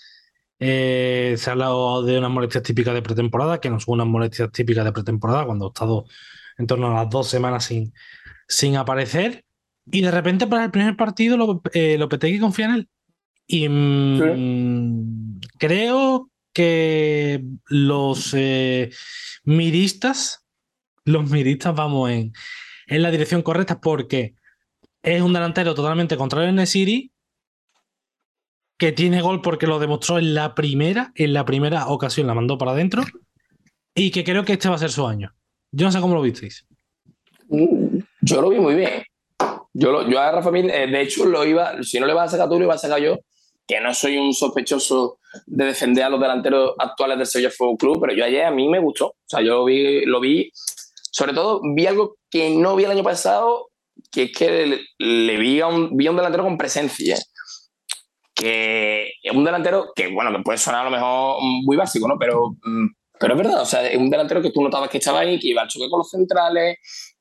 Se 0.59 1.43
ha 1.47 1.51
hablado 1.51 2.03
de 2.03 2.17
unas 2.19 2.31
molestias 2.31 2.63
típicas 2.63 2.93
de 2.93 3.01
pretemporada, 3.01 3.59
que 3.61 3.69
no 3.69 3.79
son 3.79 3.95
unas 3.95 4.07
molestias 4.07 4.51
típicas 4.51 4.85
de 4.85 4.91
pretemporada, 4.91 5.45
cuando 5.45 5.67
ha 5.67 5.69
estado 5.69 6.05
en 6.59 6.67
torno 6.67 6.91
a 6.91 7.03
las 7.03 7.09
dos 7.09 7.27
semanas 7.27 7.65
sin, 7.65 7.93
sin 8.47 8.75
aparecer. 8.77 9.45
Y 9.91 10.01
de 10.01 10.11
repente 10.11 10.45
para 10.45 10.65
el 10.65 10.71
primer 10.71 10.95
partido 10.95 11.37
lo, 11.37 11.61
eh, 11.73 11.97
Lopetegui 11.97 12.39
confía 12.39 12.65
en 12.65 12.71
él. 12.73 12.89
Y 13.47 13.67
mm, 13.67 15.39
creo 15.57 16.29
que 16.53 17.43
los 17.67 18.33
eh, 18.35 18.91
miristas, 19.43 20.45
los 21.05 21.31
miristas 21.31 21.73
vamos 21.73 22.11
en, 22.11 22.33
en 22.85 23.01
la 23.01 23.09
dirección 23.09 23.41
correcta 23.41 23.79
porque 23.79 24.35
es 25.01 25.21
un 25.21 25.33
delantero 25.33 25.73
totalmente 25.73 26.17
contrario 26.17 26.49
en 26.49 26.55
Nesiri 26.55 27.11
que 28.77 28.91
tiene 28.91 29.21
gol 29.21 29.41
porque 29.41 29.67
lo 29.67 29.79
demostró 29.79 30.19
en 30.19 30.33
la 30.33 30.53
primera, 30.55 31.11
en 31.15 31.33
la 31.33 31.45
primera 31.45 31.87
ocasión 31.87 32.27
la 32.27 32.33
mandó 32.33 32.57
para 32.57 32.71
adentro 32.71 33.03
y 33.95 34.11
que 34.11 34.23
creo 34.23 34.45
que 34.45 34.53
este 34.53 34.69
va 34.69 34.75
a 34.75 34.79
ser 34.79 34.91
su 34.91 35.07
año. 35.07 35.33
Yo 35.71 35.85
no 35.85 35.91
sé 35.91 35.99
cómo 36.01 36.15
lo 36.15 36.21
visteis. 36.21 36.65
Mm, 37.49 37.99
Yo 38.21 38.41
lo 38.41 38.49
vi 38.49 38.59
muy 38.59 38.75
bien. 38.75 39.03
Yo, 39.73 39.91
lo- 39.91 40.09
yo 40.09 40.19
a 40.19 40.31
Rafa 40.31 40.51
Mir, 40.51 40.69
eh, 40.69 40.87
de 40.87 41.01
hecho, 41.01 41.25
lo 41.25 41.45
iba, 41.45 41.81
si 41.83 41.99
no 41.99 42.05
le 42.07 42.13
vas 42.13 42.29
a 42.29 42.31
sacar 42.37 42.49
tú, 42.49 42.57
lo 42.57 42.65
iba 42.65 42.73
a 42.73 42.77
sacar 42.77 42.99
yo, 42.99 43.17
que 43.67 43.79
no 43.79 43.93
soy 43.93 44.17
un 44.17 44.33
sospechoso 44.33 45.19
de 45.45 45.65
defender 45.65 46.03
a 46.03 46.09
los 46.09 46.19
delanteros 46.19 46.73
actuales 46.79 47.17
del 47.17 47.27
Sevilla 47.27 47.51
Fútbol 47.51 47.77
Club, 47.77 47.97
pero 48.01 48.13
yo 48.13 48.25
ayer 48.25 48.45
a 48.45 48.51
mí 48.51 48.67
me 48.67 48.79
gustó. 48.79 49.07
O 49.09 49.15
sea, 49.27 49.41
yo 49.41 49.55
lo 49.59 49.65
vi, 49.65 50.05
lo 50.05 50.19
vi, 50.19 50.51
sobre 51.11 51.33
todo 51.33 51.61
vi 51.75 51.85
algo 51.85 52.15
que 52.29 52.49
no 52.49 52.75
vi 52.75 52.83
el 52.85 52.91
año 52.91 53.03
pasado, 53.03 53.69
que 54.11 54.23
es 54.23 54.31
que 54.35 54.65
le, 54.65 54.81
le 54.97 55.37
vi, 55.37 55.61
a 55.61 55.67
un, 55.67 55.95
vi 55.95 56.07
a 56.07 56.11
un 56.11 56.17
delantero 56.17 56.43
con 56.43 56.57
presencia. 56.57 57.17
Que 58.33 59.11
es 59.21 59.31
un 59.33 59.43
delantero 59.43 59.91
que, 59.95 60.07
bueno, 60.07 60.31
que 60.35 60.41
puede 60.43 60.57
sonar 60.57 60.81
a 60.81 60.89
lo 60.89 60.91
mejor 60.91 61.37
muy 61.65 61.75
básico, 61.75 62.07
¿no? 62.07 62.15
Pero, 62.17 62.51
mm, 62.63 62.87
pero 63.19 63.33
es 63.33 63.37
verdad, 63.37 63.61
o 63.61 63.65
sea, 63.65 63.85
es 63.87 63.97
un 63.97 64.09
delantero 64.09 64.41
que 64.41 64.51
tú 64.51 64.61
notabas 64.61 64.89
que 64.89 64.97
estaba 64.99 65.19
ahí, 65.19 65.39
que 65.39 65.49
iba 65.49 65.61
al 65.61 65.67
choque 65.67 65.89
con 65.89 65.99
los 65.99 66.09
centrales, 66.09 66.77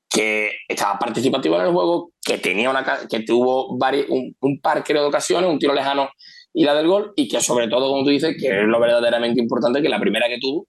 que 0.08 0.52
estaba 0.66 0.98
participativo 0.98 1.56
en 1.56 1.66
el 1.66 1.72
juego, 1.72 2.12
que 2.22 2.38
tenía 2.38 2.70
una 2.70 2.84
que 3.08 3.20
tuvo 3.20 3.76
vari- 3.78 4.06
un, 4.08 4.34
un 4.40 4.60
par 4.60 4.82
creo 4.84 5.02
de 5.02 5.08
ocasiones, 5.08 5.50
un 5.50 5.58
tiro 5.58 5.74
lejano 5.74 6.08
y 6.54 6.64
la 6.64 6.74
del 6.74 6.88
gol, 6.88 7.12
y 7.16 7.28
que 7.28 7.40
sobre 7.40 7.68
todo, 7.68 7.88
como 7.90 8.04
tú 8.04 8.10
dices, 8.10 8.36
que 8.40 8.48
es 8.60 8.64
lo 8.64 8.80
verdaderamente 8.80 9.40
importante, 9.40 9.82
que 9.82 9.88
la 9.88 10.00
primera 10.00 10.28
que 10.28 10.38
tuvo 10.38 10.66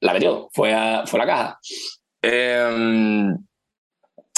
la 0.00 0.12
metió, 0.12 0.48
fue 0.52 0.72
a, 0.72 1.04
fue 1.06 1.18
la 1.18 1.26
caja. 1.26 1.58
Eh, 2.22 3.34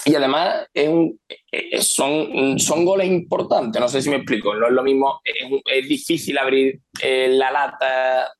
y 0.06 0.14
además 0.14 0.68
un- 0.86 1.18
eh, 1.50 1.82
son, 1.82 2.58
son 2.60 2.84
goles 2.84 3.08
importantes, 3.08 3.80
no 3.80 3.88
sé 3.88 4.00
si 4.00 4.08
me 4.08 4.16
explico, 4.16 4.54
no 4.54 4.68
es 4.68 4.72
lo 4.72 4.84
mismo, 4.84 5.20
es, 5.24 5.88
difícil 5.88 6.38
abrir 6.38 6.80
eh, 7.02 7.28
la 7.28 7.50
lata, 7.50 8.30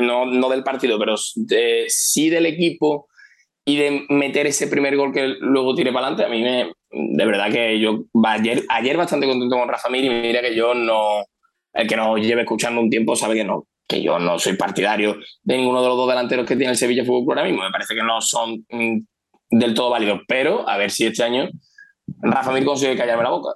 no, 0.00 0.24
no 0.24 0.48
del 0.48 0.64
partido, 0.64 0.98
pero 0.98 1.14
sí 1.16 2.30
del 2.30 2.46
equipo 2.46 3.08
y 3.64 3.76
de 3.76 4.06
meter 4.08 4.46
ese 4.46 4.68
primer 4.68 4.96
gol 4.96 5.12
que 5.12 5.34
luego 5.38 5.74
tire 5.74 5.92
para 5.92 6.06
adelante, 6.06 6.24
a 6.24 6.28
mí 6.34 6.42
me, 6.42 6.72
de 6.90 7.26
verdad 7.26 7.52
que 7.52 7.78
yo 7.78 8.04
ayer, 8.24 8.64
ayer 8.70 8.96
bastante 8.96 9.26
contento 9.26 9.56
con 9.56 9.68
Rafa 9.68 9.90
Mir 9.90 10.04
y 10.04 10.10
mira 10.10 10.40
que 10.40 10.54
yo 10.54 10.72
no, 10.72 11.24
el 11.74 11.86
que 11.86 11.96
nos 11.96 12.20
lleve 12.20 12.42
escuchando 12.42 12.80
un 12.80 12.88
tiempo 12.88 13.14
sabe 13.16 13.34
que 13.34 13.44
no, 13.44 13.66
que 13.86 14.02
yo 14.02 14.18
no 14.18 14.38
soy 14.38 14.56
partidario 14.56 15.18
de 15.42 15.58
ninguno 15.58 15.82
de 15.82 15.88
los 15.88 15.96
dos 15.98 16.08
delanteros 16.08 16.46
que 16.46 16.56
tiene 16.56 16.72
el 16.72 16.78
Sevilla 16.78 17.04
Fútbol 17.04 17.24
Club 17.24 17.30
ahora 17.32 17.44
mismo, 17.44 17.62
me 17.62 17.70
parece 17.70 17.94
que 17.94 18.02
no 18.02 18.18
son 18.22 18.64
mm, 18.70 18.98
del 19.52 19.74
todo 19.74 19.90
válidos, 19.90 20.20
pero 20.26 20.68
a 20.68 20.76
ver 20.76 20.90
si 20.90 21.06
este 21.06 21.22
año 21.22 21.48
Rafa 22.20 22.52
Mir 22.52 22.64
consigue 22.64 22.96
callarme 22.96 23.22
la 23.22 23.30
boca. 23.30 23.54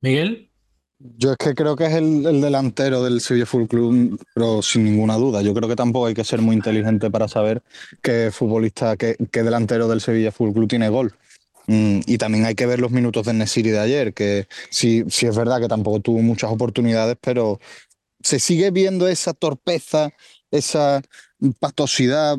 Miguel. 0.00 0.50
Yo 0.98 1.32
es 1.32 1.36
que 1.36 1.54
creo 1.54 1.76
que 1.76 1.86
es 1.86 1.92
el, 1.92 2.26
el 2.26 2.40
delantero 2.40 3.04
del 3.04 3.20
Sevilla 3.20 3.46
Fútbol 3.46 3.68
Club, 3.68 4.20
pero 4.34 4.62
sin 4.62 4.84
ninguna 4.84 5.14
duda. 5.14 5.42
Yo 5.42 5.54
creo 5.54 5.68
que 5.68 5.76
tampoco 5.76 6.06
hay 6.06 6.14
que 6.14 6.24
ser 6.24 6.40
muy 6.40 6.56
inteligente 6.56 7.08
para 7.10 7.28
saber 7.28 7.62
qué 8.02 8.30
futbolista, 8.32 8.96
qué, 8.96 9.16
qué 9.30 9.42
delantero 9.44 9.86
del 9.86 10.00
Sevilla 10.00 10.32
Fútbol 10.32 10.54
Club 10.54 10.68
tiene 10.68 10.88
gol. 10.88 11.14
Mm, 11.68 12.00
y 12.06 12.18
también 12.18 12.46
hay 12.46 12.54
que 12.54 12.66
ver 12.66 12.80
los 12.80 12.90
minutos 12.90 13.26
del 13.26 13.38
Nesiri 13.38 13.70
de 13.70 13.78
ayer, 13.78 14.14
que 14.14 14.48
sí, 14.70 15.04
sí 15.08 15.26
es 15.26 15.36
verdad 15.36 15.60
que 15.60 15.68
tampoco 15.68 16.00
tuvo 16.00 16.18
muchas 16.20 16.50
oportunidades, 16.50 17.16
pero 17.20 17.60
se 18.20 18.40
sigue 18.40 18.70
viendo 18.70 19.06
esa 19.06 19.34
torpeza, 19.34 20.10
esa 20.50 21.02
pastosidad, 21.58 22.36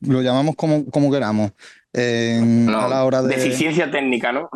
lo 0.00 0.22
llamamos 0.22 0.56
como, 0.56 0.84
como 0.86 1.10
queramos, 1.10 1.52
en- 1.92 2.68
a 2.68 2.88
la 2.88 3.04
hora 3.04 3.22
de... 3.22 3.36
Deficiencia 3.36 3.90
técnica, 3.90 4.32
¿no? 4.32 4.48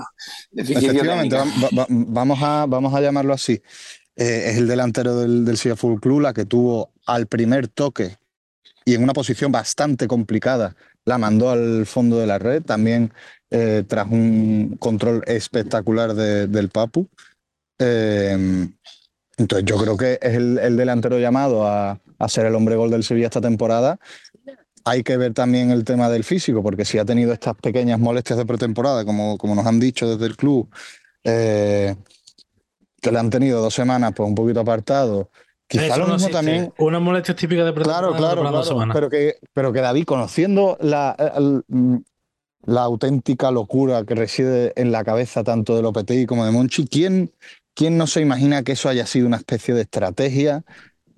Deficiencia 0.51 0.91
Efectivamente, 0.91 1.37
técnica. 1.37 1.67
va- 1.67 1.83
va- 1.83 1.87
vamos, 1.91 2.39
a, 2.43 2.67
vamos 2.67 2.95
a 2.95 3.01
llamarlo 3.01 3.33
así. 3.35 3.61
Eh, 4.17 4.45
es 4.51 4.57
el 4.57 4.67
delantero 4.67 5.17
del, 5.21 5.45
del 5.45 5.57
Sevilla 5.59 5.77
Fútbol 5.77 6.01
Club, 6.01 6.21
la 6.21 6.33
que 6.33 6.47
tuvo 6.47 6.91
al 7.07 7.27
primer 7.27 7.69
toque 7.69 8.17
y 8.85 8.95
en 8.95 9.03
una 9.03 9.13
posición 9.13 9.53
bastante 9.53 10.07
complicada, 10.07 10.75
la 11.05 11.19
mandó 11.19 11.51
al 11.51 11.85
fondo 11.87 12.19
de 12.19 12.27
la 12.27 12.39
red, 12.39 12.63
también 12.63 13.13
eh, 13.51 13.85
tras 13.87 14.07
un 14.11 14.77
control 14.79 15.23
espectacular 15.27 16.15
de- 16.15 16.47
del 16.47 16.69
Papu. 16.71 17.09
Eh, 17.79 18.69
entonces 19.37 19.67
yo 19.67 19.77
creo 19.77 19.97
que 19.97 20.19
es 20.23 20.35
el, 20.35 20.59
el 20.59 20.77
delantero 20.77 21.19
llamado 21.19 21.67
a, 21.67 22.01
a 22.19 22.29
ser 22.29 22.47
el 22.47 22.55
hombre 22.55 22.77
gol 22.77 22.91
del 22.91 23.05
Sevilla 23.05 23.27
esta 23.27 23.41
temporada. 23.41 23.99
Hay 24.85 25.03
que 25.03 25.17
ver 25.17 25.35
también 25.35 25.71
el 25.71 25.85
tema 25.85 26.09
del 26.09 26.23
físico, 26.23 26.63
porque 26.63 26.85
si 26.85 26.99
ha 26.99 27.05
tenido 27.05 27.33
estas 27.33 27.57
pequeñas 27.57 27.99
molestias 27.99 28.39
de 28.39 28.47
pretemporada, 28.47 29.05
como, 29.05 29.37
como 29.37 29.55
nos 29.55 29.67
han 29.67 29.81
dicho 29.81 30.09
desde 30.09 30.27
el 30.27 30.37
club, 30.37 30.69
eh, 31.25 31.97
que 33.01 33.11
le 33.11 33.19
han 33.19 33.31
tenido 33.31 33.61
dos 33.61 33.75
semanas 33.75 34.13
pues 34.15 34.29
un 34.29 34.35
poquito 34.35 34.61
apartado. 34.61 35.31
Quizá 35.67 35.87
Eso 35.87 35.99
lo 35.99 36.09
mismo 36.09 36.29
también. 36.29 36.73
Una 36.79 37.01
molestia 37.01 37.35
típica 37.35 37.65
de 37.65 37.75
Claro, 37.75 38.13
pretemporada 38.13 38.63
claro, 38.63 38.77
claro. 38.77 38.93
Pero 38.93 39.11
que, 39.11 39.35
pero 39.53 39.73
que 39.73 39.81
David, 39.81 40.05
conociendo 40.05 40.79
la, 40.81 41.17
mm, 41.67 41.97
la 42.67 42.83
auténtica 42.83 43.51
locura 43.51 44.05
que 44.05 44.15
reside 44.15 44.73
en 44.77 44.93
la 44.93 45.03
cabeza 45.05 45.43
tanto 45.43 45.75
de 45.75 45.83
Lopetegui 45.83 46.27
como 46.27 46.45
de 46.45 46.53
Monchi, 46.53 46.87
¿quién, 46.87 47.33
quién 47.75 47.97
no 47.97 48.07
se 48.07 48.21
imagina 48.21 48.63
que 48.63 48.73
eso 48.73 48.89
haya 48.89 49.07
sido 49.07 49.27
una 49.27 49.39
especie 49.39 49.75
de 49.75 49.83
estrategia 49.83 50.65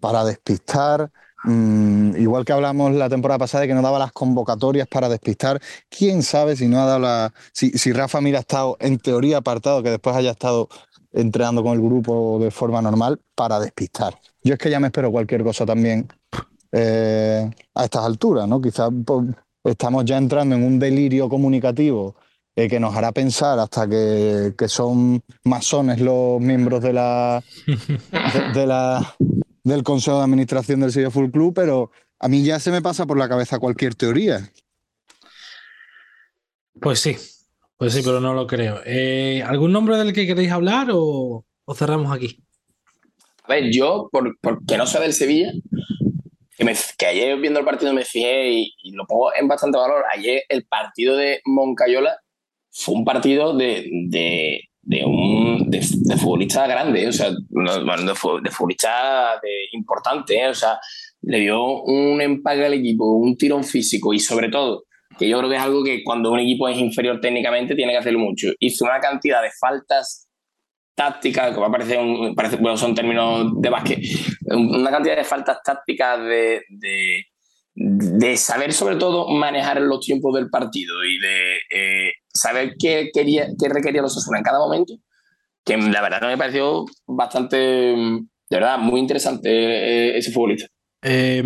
para 0.01 0.25
despistar? 0.25 1.11
Mm, 1.45 2.17
igual 2.17 2.45
que 2.45 2.53
hablamos 2.53 2.93
la 2.93 3.09
temporada 3.09 3.39
pasada 3.39 3.63
de 3.63 3.69
que 3.69 3.75
no 3.75 3.83
daba 3.83 3.99
las 3.99 4.13
convocatorias 4.13 4.89
para 4.89 5.09
despistar, 5.09 5.61
quién 5.89 6.23
sabe 6.23 6.57
si 6.57 6.67
no 6.67 6.81
ha 6.81 6.87
dado 6.87 6.99
la. 6.99 7.33
Si, 7.53 7.71
si 7.71 7.93
Rafa 7.93 8.21
Mir 8.21 8.37
ha 8.37 8.41
estado 8.41 8.77
en 8.81 8.99
teoría 8.99 9.39
apartado, 9.39 9.83
que 9.83 9.91
después 9.91 10.17
haya 10.17 10.33
estado 10.33 10.69
entrenando 11.13 11.63
con 11.63 11.75
el 11.75 11.81
grupo 11.81 12.39
de 12.41 12.51
forma 12.51 12.83
normal 12.83 13.21
para 13.35 13.61
despistar. 13.61 14.19
Yo 14.43 14.55
es 14.55 14.59
que 14.59 14.71
ya 14.71 14.81
me 14.81 14.89
espero 14.89 15.11
cualquier 15.11 15.43
cosa 15.43 15.65
también 15.65 16.09
eh, 16.73 17.51
a 17.75 17.85
estas 17.85 18.05
alturas, 18.05 18.49
¿no? 18.49 18.61
Quizás 18.61 18.91
pues, 19.05 19.27
estamos 19.65 20.05
ya 20.05 20.19
entrando 20.19 20.55
en 20.55 20.65
un 20.65 20.79
delirio 20.79 21.29
comunicativo 21.29 22.15
eh, 22.55 22.69
que 22.69 22.81
nos 22.81 22.95
hará 22.95 23.13
pensar 23.13 23.59
hasta 23.59 23.89
que, 23.89 24.55
que 24.59 24.69
son 24.69 25.23
masones 25.45 26.01
los 26.01 26.41
miembros 26.41 26.83
de 26.83 26.93
la, 26.93 27.43
de 28.55 28.67
la, 28.67 29.15
del 29.69 29.83
Consejo 29.83 30.19
de 30.19 30.25
Administración 30.25 30.81
del 30.81 30.93
Sevilla 30.93 31.11
Full 31.11 31.31
Club, 31.31 31.55
pero 31.55 31.91
a 32.19 32.29
mí 32.29 32.43
ya 32.45 32.59
se 32.59 32.71
me 32.71 32.83
pasa 32.83 33.07
por 33.07 33.19
la 33.19 33.29
cabeza 33.29 33.59
cualquier 33.59 33.95
teoría. 33.95 34.51
Pues 36.81 37.01
sí, 37.01 37.17
pues 37.77 37.93
sí, 37.93 38.03
pero 38.05 38.21
no 38.21 38.35
lo 38.35 38.47
creo. 38.47 38.81
Eh, 38.85 39.43
¿Algún 39.45 39.73
nombre 39.73 39.97
del 39.97 40.13
que 40.13 40.27
queréis 40.27 40.51
hablar 40.53 40.89
o, 40.93 41.45
o 41.65 41.75
cerramos 41.75 42.13
aquí? 42.15 42.43
A 43.45 43.55
ver, 43.55 43.71
yo, 43.73 44.09
por, 44.13 44.37
porque 44.41 44.77
no 44.77 44.87
sé 44.87 45.01
del 45.01 45.13
Sevilla, 45.13 45.51
que, 46.57 46.65
me- 46.65 46.75
que 46.97 47.07
ayer 47.07 47.39
viendo 47.39 47.59
el 47.61 47.65
partido 47.65 47.93
me 47.95 48.05
fijé 48.05 48.51
y, 48.51 48.75
y 48.83 48.93
lo 48.93 49.07
pongo 49.07 49.35
en 49.35 49.49
bastante 49.49 49.79
valor. 49.79 50.05
Ayer 50.15 50.43
el 50.49 50.67
partido 50.67 51.17
de 51.17 51.41
Moncayola 51.47 52.19
fue 52.71 52.95
un 52.95 53.05
partido 53.05 53.57
de, 53.57 53.89
de, 54.09 54.68
de 54.91 55.05
un 55.05 55.71
de, 55.71 55.81
de 55.81 56.17
futbolista 56.17 56.67
grande, 56.67 57.07
o 57.09 57.13
sea, 57.13 57.31
de, 57.31 58.15
fu- 58.15 58.41
de 58.41 58.51
futbolista 58.51 59.39
importante, 59.73 60.41
¿eh? 60.41 60.49
o 60.49 60.55
sea, 60.55 60.81
le 61.23 61.41
dio 61.41 61.83
un 61.83 62.19
empaque 62.23 62.65
al 62.65 62.73
equipo, 62.73 63.05
un 63.05 63.37
tirón 63.37 63.65
físico 63.65 64.15
y 64.15 64.19
sobre 64.19 64.49
todo 64.49 64.85
que 65.19 65.29
yo 65.29 65.37
creo 65.39 65.51
que 65.51 65.57
es 65.57 65.63
algo 65.63 65.85
que 65.85 66.03
cuando 66.03 66.33
un 66.33 66.39
equipo 66.39 66.69
es 66.69 66.79
inferior 66.79 67.21
técnicamente 67.21 67.75
tiene 67.75 67.93
que 67.93 67.99
hacerlo 67.99 68.21
mucho. 68.21 68.49
Hizo 68.61 68.85
una 68.87 68.99
cantidad 69.01 69.43
de 69.43 69.51
faltas 69.61 70.27
tácticas, 70.95 71.55
que 71.55 71.61
me 71.61 71.71
parece, 71.71 71.99
un, 71.99 72.35
parece 72.35 72.57
bueno, 72.57 72.77
son 72.79 72.95
términos 72.95 73.61
de 73.61 73.69
básquet, 73.69 74.01
una 74.47 74.91
cantidad 74.91 75.17
de 75.17 75.25
faltas 75.25 75.59
tácticas 75.63 76.19
de, 76.21 76.63
de, 76.71 77.27
de 77.75 78.37
saber 78.37 78.73
sobre 78.73 78.97
todo 78.97 79.29
manejar 79.29 79.83
los 79.83 80.01
tiempos 80.01 80.35
del 80.35 80.49
partido 80.49 81.05
y 81.05 81.19
de 81.19 81.57
eh, 81.75 82.13
saber 82.41 82.75
qué, 82.79 83.11
quería, 83.13 83.49
qué 83.59 83.69
requería 83.69 84.03
los 84.03 84.17
Osasuna 84.17 84.39
en 84.39 84.45
cada 84.45 84.59
momento, 84.59 84.95
que 85.65 85.77
la 85.77 86.03
verdad 86.03 86.23
me 86.23 86.39
pareció 86.39 86.85
bastante, 87.07 87.57
de 87.59 88.27
verdad, 88.51 88.79
muy 88.79 89.01
interesante 89.01 89.49
eh, 89.51 90.19
ese 90.19 90.33
futbolista. 90.33 90.69
Eh, 91.03 91.43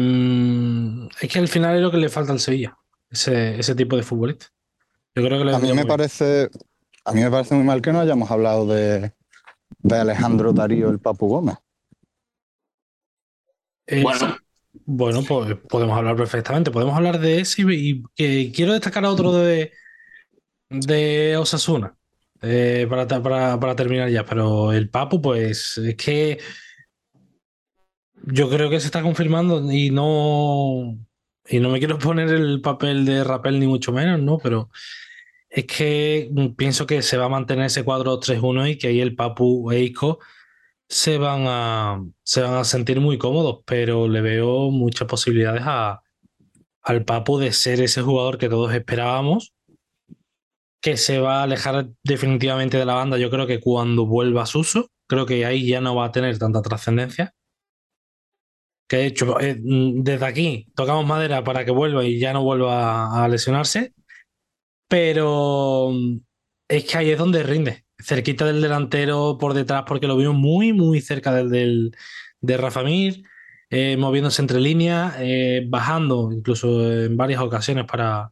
es 1.21 1.31
que 1.31 1.39
al 1.39 1.49
final 1.49 1.77
es 1.77 1.83
lo 1.83 1.91
que 1.91 1.99
le 1.99 2.09
falta 2.09 2.33
al 2.33 2.41
Sevilla, 2.41 2.77
ese, 3.11 3.59
ese 3.59 3.75
tipo 3.75 3.97
de 3.97 4.03
futbolista. 4.03 4.47
Yo 5.15 5.25
creo 5.25 5.39
que 5.39 5.45
le 5.45 5.53
A 5.53 5.59
mí 5.59 5.73
me 5.75 5.75
bien. 5.75 5.87
parece, 5.87 6.51
a 7.05 7.13
mí 7.13 7.21
me 7.21 7.31
parece 7.31 7.55
muy 7.55 7.65
mal 7.65 7.83
que 7.83 7.93
no 7.93 8.01
hayamos 8.01 8.31
hablado 8.31 8.67
de, 8.67 9.13
de 9.79 9.97
Alejandro 9.97 10.53
Darío 10.53 10.89
el 10.91 11.01
Papu 11.01 11.29
Gómez. 11.29 11.57
Eh, 13.87 14.03
Bueno. 14.03 14.37
Bueno, 14.85 15.23
pues 15.23 15.55
podemos 15.69 15.97
hablar 15.97 16.17
perfectamente. 16.17 16.71
Podemos 16.71 16.97
hablar 16.97 17.19
de 17.21 17.41
ese 17.41 17.63
y, 17.63 17.67
y 17.69 18.03
que 18.17 18.53
quiero 18.55 18.73
destacar 18.73 19.05
a 19.05 19.11
otro 19.11 19.33
de, 19.33 19.71
de 20.73 21.37
Osasuna 21.37 21.97
eh, 22.43 22.87
para, 22.89 23.07
para, 23.07 23.61
para 23.61 23.77
terminar 23.77 24.09
ya. 24.11 24.25
Pero 24.25 24.73
el 24.73 24.89
Papu, 24.91 25.21
pues 25.21 25.79
es 25.79 25.97
que 25.97 26.39
yo 28.25 28.49
creo 28.49 28.71
que 28.71 28.81
se 28.81 28.87
está 28.87 29.03
confirmando 29.03 29.71
y 29.73 29.91
no, 29.91 30.99
y 31.49 31.61
no 31.61 31.71
me 31.71 31.79
quiero 31.79 31.99
poner 31.99 32.29
el 32.29 32.61
papel 32.61 33.05
de 33.05 33.25
Rapel 33.25 33.61
ni 33.61 33.67
mucho 33.67 33.93
menos, 33.93 34.21
¿no? 34.21 34.39
Pero 34.39 34.71
es 35.49 35.67
que 35.67 36.31
pienso 36.57 36.87
que 36.87 37.03
se 37.03 37.17
va 37.19 37.27
a 37.27 37.29
mantener 37.29 37.67
ese 37.67 37.85
cuadro 37.85 38.19
3-1 38.21 38.71
y 38.71 38.79
que 38.79 38.89
ahí 38.89 39.01
el 39.01 39.15
Papu 39.15 39.71
e 39.71 39.81
Isco 39.83 40.19
se 40.89 41.19
van 41.19 41.45
a, 41.47 42.03
se 42.23 42.43
van 42.43 42.55
a 42.55 42.65
sentir 42.65 43.01
muy 43.01 43.19
cómodos, 43.19 43.61
pero 43.67 44.09
le 44.09 44.21
veo 44.21 44.71
muchas 44.71 45.09
posibilidades 45.09 45.63
a, 45.65 46.03
al 46.83 47.05
Papu 47.05 47.39
de 47.39 47.53
ser 47.53 47.81
ese 47.81 48.03
jugador 48.03 48.39
que 48.39 48.49
todos 48.49 48.75
esperábamos, 48.75 49.55
que 50.83 50.97
se 50.97 51.19
va 51.21 51.41
a 51.41 51.43
alejar 51.45 51.89
definitivamente 52.03 52.77
de 52.77 52.85
la 52.85 52.95
banda. 52.95 53.17
Yo 53.17 53.31
creo 53.31 53.47
que 53.47 53.61
cuando 53.61 54.05
vuelva 54.05 54.43
a 54.43 54.47
Suso, 54.47 54.91
creo 55.09 55.27
que 55.27 55.47
ahí 55.47 55.67
ya 55.67 55.81
no 55.81 55.95
va 55.95 56.07
a 56.07 56.13
tener 56.13 56.39
tanta 56.39 56.61
trascendencia. 56.61 57.35
Que 58.89 58.97
de 58.99 59.07
hecho, 59.07 59.41
eh, 59.41 59.57
desde 59.59 60.27
aquí 60.27 60.67
tocamos 60.75 61.07
madera 61.07 61.45
para 61.45 61.65
que 61.65 61.71
vuelva 61.71 62.05
y 62.05 62.19
ya 62.19 62.33
no 62.33 62.43
vuelva 62.43 63.25
a, 63.25 63.29
lesionarse, 63.29 63.95
pero 64.89 65.93
es 66.69 66.85
que 66.85 66.99
ahí 66.99 67.11
es 67.11 67.19
donde 67.19 67.43
rinde, 67.43 67.85
cerquita 67.99 68.45
del 68.45 68.61
delantero 68.61 69.39
por 69.41 69.55
detrás, 69.55 69.85
porque 69.87 70.07
lo 70.07 70.17
vimos 70.17 70.35
muy, 70.35 70.73
muy 70.73 71.01
cerca 71.01 71.33
del, 71.33 71.49
del- 71.51 71.97
de 72.41 72.57
Rafa 72.57 72.83
Mir, 72.83 73.23
eh, 73.71 73.97
moviéndose 73.97 74.43
entre 74.43 74.61
líneas, 74.61 75.15
eh, 75.21 75.65
bajando 75.69 76.31
incluso 76.33 76.93
en 76.93 77.17
varias 77.17 77.41
ocasiones 77.41 77.87
para, 77.87 78.31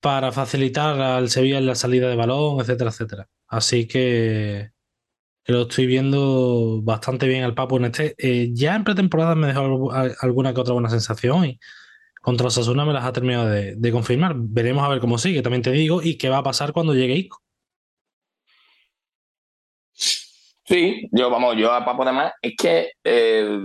para 0.00 0.32
facilitar 0.32 1.00
al 1.00 1.30
Sevilla 1.30 1.58
en 1.58 1.66
la 1.66 1.74
salida 1.74 2.08
de 2.08 2.16
balón, 2.16 2.60
etcétera, 2.60 2.90
etcétera. 2.90 3.28
Así 3.48 3.86
que, 3.88 4.70
lo 5.46 5.62
estoy 5.62 5.86
viendo 5.86 6.80
bastante 6.82 7.26
bien 7.26 7.42
al 7.44 7.54
Papu 7.54 7.76
en 7.78 7.86
este. 7.86 8.14
Eh, 8.18 8.50
ya 8.52 8.76
en 8.76 8.84
pretemporada 8.84 9.34
me 9.34 9.46
dejó 9.48 9.60
algu- 9.62 9.92
al- 9.94 10.16
alguna 10.20 10.52
que 10.54 10.60
otra 10.60 10.74
buena 10.74 10.90
sensación 10.90 11.46
y 11.46 11.58
contra 12.20 12.48
Osasuna 12.48 12.84
me 12.84 12.92
las 12.92 13.04
ha 13.04 13.12
terminado 13.12 13.48
de, 13.48 13.92
confirmar. 13.92 14.34
Veremos 14.36 14.84
a 14.84 14.88
ver 14.88 15.00
cómo 15.00 15.16
sigue, 15.18 15.40
también 15.42 15.62
te 15.62 15.70
digo, 15.72 16.02
y 16.02 16.18
qué 16.18 16.28
va 16.28 16.38
a 16.38 16.42
pasar 16.42 16.72
cuando 16.72 16.94
llegue 16.94 17.16
Isco. 17.16 17.42
Sí, 19.94 21.08
yo, 21.12 21.30
vamos, 21.30 21.56
yo 21.56 21.72
a 21.72 21.84
Papo 21.84 22.02
además, 22.02 22.32
es 22.42 22.54
que 22.54 22.90
eh, 23.02 23.58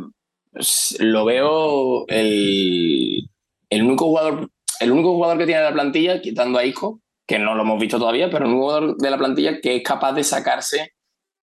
lo 0.99 1.25
veo 1.25 2.07
el, 2.07 3.29
el 3.69 3.83
único 3.83 4.05
jugador, 4.05 4.49
el 4.79 4.91
único 4.91 5.13
jugador 5.13 5.37
que 5.37 5.45
tiene 5.45 5.61
la 5.63 5.73
plantilla, 5.73 6.21
quitando 6.21 6.59
a 6.59 6.65
Isco, 6.65 6.99
que 7.27 7.39
no 7.39 7.55
lo 7.55 7.63
hemos 7.63 7.79
visto 7.79 7.97
todavía, 7.99 8.29
pero 8.29 8.45
el 8.45 8.51
único 8.51 8.63
jugador 8.65 8.97
de 8.97 9.09
la 9.11 9.17
plantilla 9.17 9.59
que 9.61 9.77
es 9.77 9.83
capaz 9.83 10.13
de 10.13 10.23
sacarse 10.23 10.93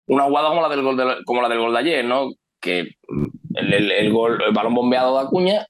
una 0.08 0.24
jugada 0.24 0.48
como 0.48 0.62
la 0.62 0.68
del 0.68 0.82
gol 0.82 0.96
de, 0.96 1.16
como 1.24 1.42
la 1.42 1.48
del 1.48 1.58
gol 1.58 1.72
de 1.72 1.78
ayer, 1.80 2.04
¿no? 2.04 2.28
Que 2.60 2.80
el, 3.54 3.90
el- 3.92 4.12
gol, 4.12 4.40
el 4.46 4.52
balón 4.54 4.74
bombeado 4.74 5.18
de 5.18 5.26
Acuña, 5.26 5.66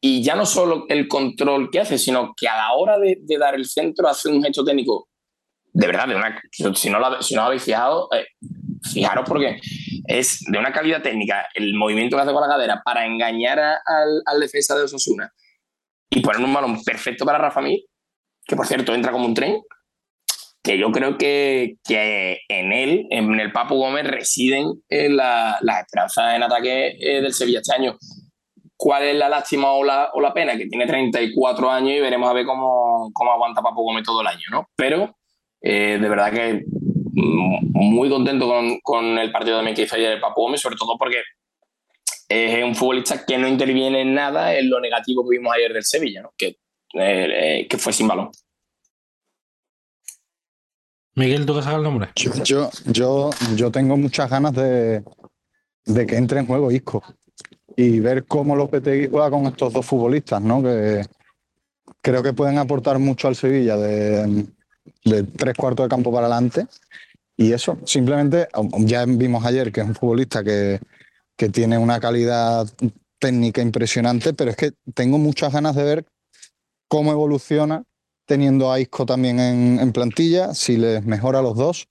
y 0.00 0.22
ya 0.22 0.34
no 0.36 0.46
solo 0.46 0.86
el 0.88 1.06
control 1.08 1.70
que 1.70 1.80
hace, 1.80 1.98
sino 1.98 2.32
que 2.36 2.48
a 2.48 2.56
la 2.56 2.72
hora 2.74 2.98
de, 2.98 3.18
de 3.20 3.38
dar 3.38 3.54
el 3.54 3.64
centro 3.66 4.08
hace 4.08 4.28
un 4.28 4.42
gesto 4.42 4.64
técnico 4.64 5.08
de 5.72 5.86
verdad, 5.86 6.08
de 6.08 6.16
una, 6.16 6.40
si, 6.50 6.90
no 6.90 6.98
lo, 6.98 7.22
si 7.22 7.34
no 7.34 7.42
lo 7.42 7.46
habéis 7.48 7.62
fijado, 7.62 8.08
eh, 8.12 8.26
fijaros 8.92 9.24
porque 9.28 9.60
es 10.06 10.40
de 10.50 10.58
una 10.58 10.72
calidad 10.72 11.02
técnica 11.02 11.46
el 11.54 11.74
movimiento 11.74 12.16
que 12.16 12.22
hace 12.22 12.32
con 12.32 12.40
la 12.42 12.48
cadera 12.48 12.82
para 12.84 13.06
engañar 13.06 13.60
a- 13.60 13.80
al, 13.84 14.22
al 14.26 14.40
defensa 14.40 14.74
de 14.76 14.84
Osasuna 14.84 15.30
y 16.10 16.20
poner 16.20 16.42
un 16.42 16.52
balón 16.54 16.82
perfecto 16.84 17.24
para 17.24 17.38
Rafa 17.38 17.60
Mir, 17.60 17.80
que 18.46 18.56
por 18.56 18.66
cierto 18.66 18.94
entra 18.94 19.12
como 19.12 19.26
un 19.26 19.34
tren, 19.34 19.60
que 20.62 20.76
yo 20.78 20.90
creo 20.90 21.16
que, 21.16 21.76
que 21.86 22.38
en 22.48 22.72
él, 22.72 23.06
en 23.10 23.38
el 23.40 23.52
Papu 23.52 23.76
Gómez, 23.76 24.06
residen 24.06 24.66
eh, 24.88 25.08
la- 25.08 25.58
las 25.62 25.80
esperanzas 25.80 26.34
en 26.34 26.42
ataque 26.42 26.96
eh, 27.00 27.20
del 27.22 27.32
Sevilla 27.32 27.60
este 27.60 27.74
año. 27.74 27.96
¿Cuál 28.76 29.04
es 29.04 29.16
la 29.16 29.28
lástima 29.28 29.72
o 29.72 29.82
la, 29.84 30.10
o 30.12 30.20
la 30.20 30.32
pena? 30.32 30.56
Que 30.56 30.66
tiene 30.66 30.86
34 30.86 31.70
años 31.70 31.92
y 31.96 32.00
veremos 32.00 32.28
a 32.28 32.32
ver 32.32 32.46
cómo, 32.46 33.10
cómo 33.12 33.32
aguanta 33.32 33.62
Papu 33.62 33.82
Gómez 33.82 34.04
todo 34.04 34.20
el 34.20 34.26
año, 34.28 34.44
¿no? 34.50 34.68
Pero 34.76 35.16
eh, 35.62 35.98
de 36.00 36.08
verdad 36.08 36.32
que 36.32 36.64
mm, 37.12 37.58
muy 37.72 38.08
contento 38.08 38.46
con, 38.46 38.78
con 38.80 39.18
el 39.18 39.32
partido 39.32 39.56
también 39.56 39.74
que 39.76 39.82
hizo 39.82 39.96
ayer 39.96 40.12
el 40.12 40.20
Papu 40.20 40.42
Gómez, 40.42 40.60
sobre 40.60 40.76
todo 40.76 40.96
porque 40.98 41.22
es 42.28 42.64
un 42.64 42.74
futbolista 42.74 43.24
que 43.24 43.38
no 43.38 43.48
interviene 43.48 44.02
en 44.02 44.14
nada 44.14 44.54
en 44.54 44.68
lo 44.68 44.80
negativo 44.80 45.26
que 45.28 45.38
vimos 45.38 45.54
ayer 45.54 45.72
del 45.72 45.84
Sevilla, 45.84 46.22
¿no? 46.22 46.32
que, 46.36 46.46
eh, 46.46 46.58
eh, 46.94 47.66
que 47.68 47.78
fue 47.78 47.92
sin 47.92 48.08
balón. 48.08 48.30
Miguel, 51.14 51.46
¿tú 51.46 51.54
que 51.56 51.62
sabes 51.62 51.78
el 51.78 51.84
nombre? 51.84 52.10
Yo, 52.14 52.32
yo, 52.44 52.70
yo, 52.86 53.30
yo 53.56 53.72
tengo 53.72 53.96
muchas 53.96 54.30
ganas 54.30 54.52
de, 54.52 55.02
de 55.84 56.06
que 56.06 56.16
entre 56.16 56.38
en 56.38 56.46
juego 56.46 56.70
Isco 56.70 57.02
y 57.76 57.98
ver 57.98 58.24
cómo 58.26 58.54
Lopetegui 58.54 59.08
juega 59.08 59.30
con 59.30 59.46
estos 59.46 59.72
dos 59.72 59.84
futbolistas, 59.84 60.40
¿no? 60.40 60.62
Que 60.62 61.02
creo 62.02 62.22
que 62.22 62.32
pueden 62.34 62.58
aportar 62.58 62.98
mucho 62.98 63.26
al 63.26 63.36
Sevilla 63.36 63.76
de, 63.76 64.46
de 65.04 65.22
tres 65.24 65.54
cuartos 65.56 65.86
de 65.86 65.88
campo 65.90 66.12
para 66.12 66.26
adelante. 66.26 66.66
Y 67.36 67.52
eso, 67.52 67.78
simplemente, 67.84 68.48
ya 68.78 69.04
vimos 69.04 69.44
ayer 69.44 69.72
que 69.72 69.80
es 69.80 69.86
un 69.86 69.94
futbolista 69.94 70.42
que, 70.44 70.80
que 71.38 71.48
tiene 71.48 71.78
una 71.78 72.00
calidad 72.00 72.68
técnica 73.18 73.62
impresionante, 73.62 74.34
pero 74.34 74.50
es 74.50 74.56
que 74.56 74.72
tengo 74.92 75.18
muchas 75.18 75.52
ganas 75.52 75.76
de 75.76 75.84
ver 75.84 76.04
cómo 76.88 77.12
evoluciona 77.12 77.84
teniendo 78.26 78.70
a 78.70 78.80
Isco 78.80 79.06
también 79.06 79.38
en, 79.40 79.92
plantilla, 79.92 80.52
si 80.52 80.76
les 80.76 81.04
mejora 81.06 81.38
a 81.38 81.42
los 81.42 81.56
dos, 81.56 81.88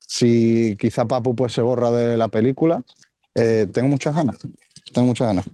si 0.00 0.76
quizá 0.80 1.04
Papu 1.04 1.36
pues 1.36 1.52
se 1.52 1.60
borra 1.60 1.90
de 1.92 2.16
la 2.16 2.28
película. 2.28 2.82
Eh, 3.34 3.68
tengo 3.72 3.88
muchas 3.88 4.16
ganas, 4.16 4.38
tengo 4.92 5.06
muchas 5.08 5.28
ganas. 5.28 5.44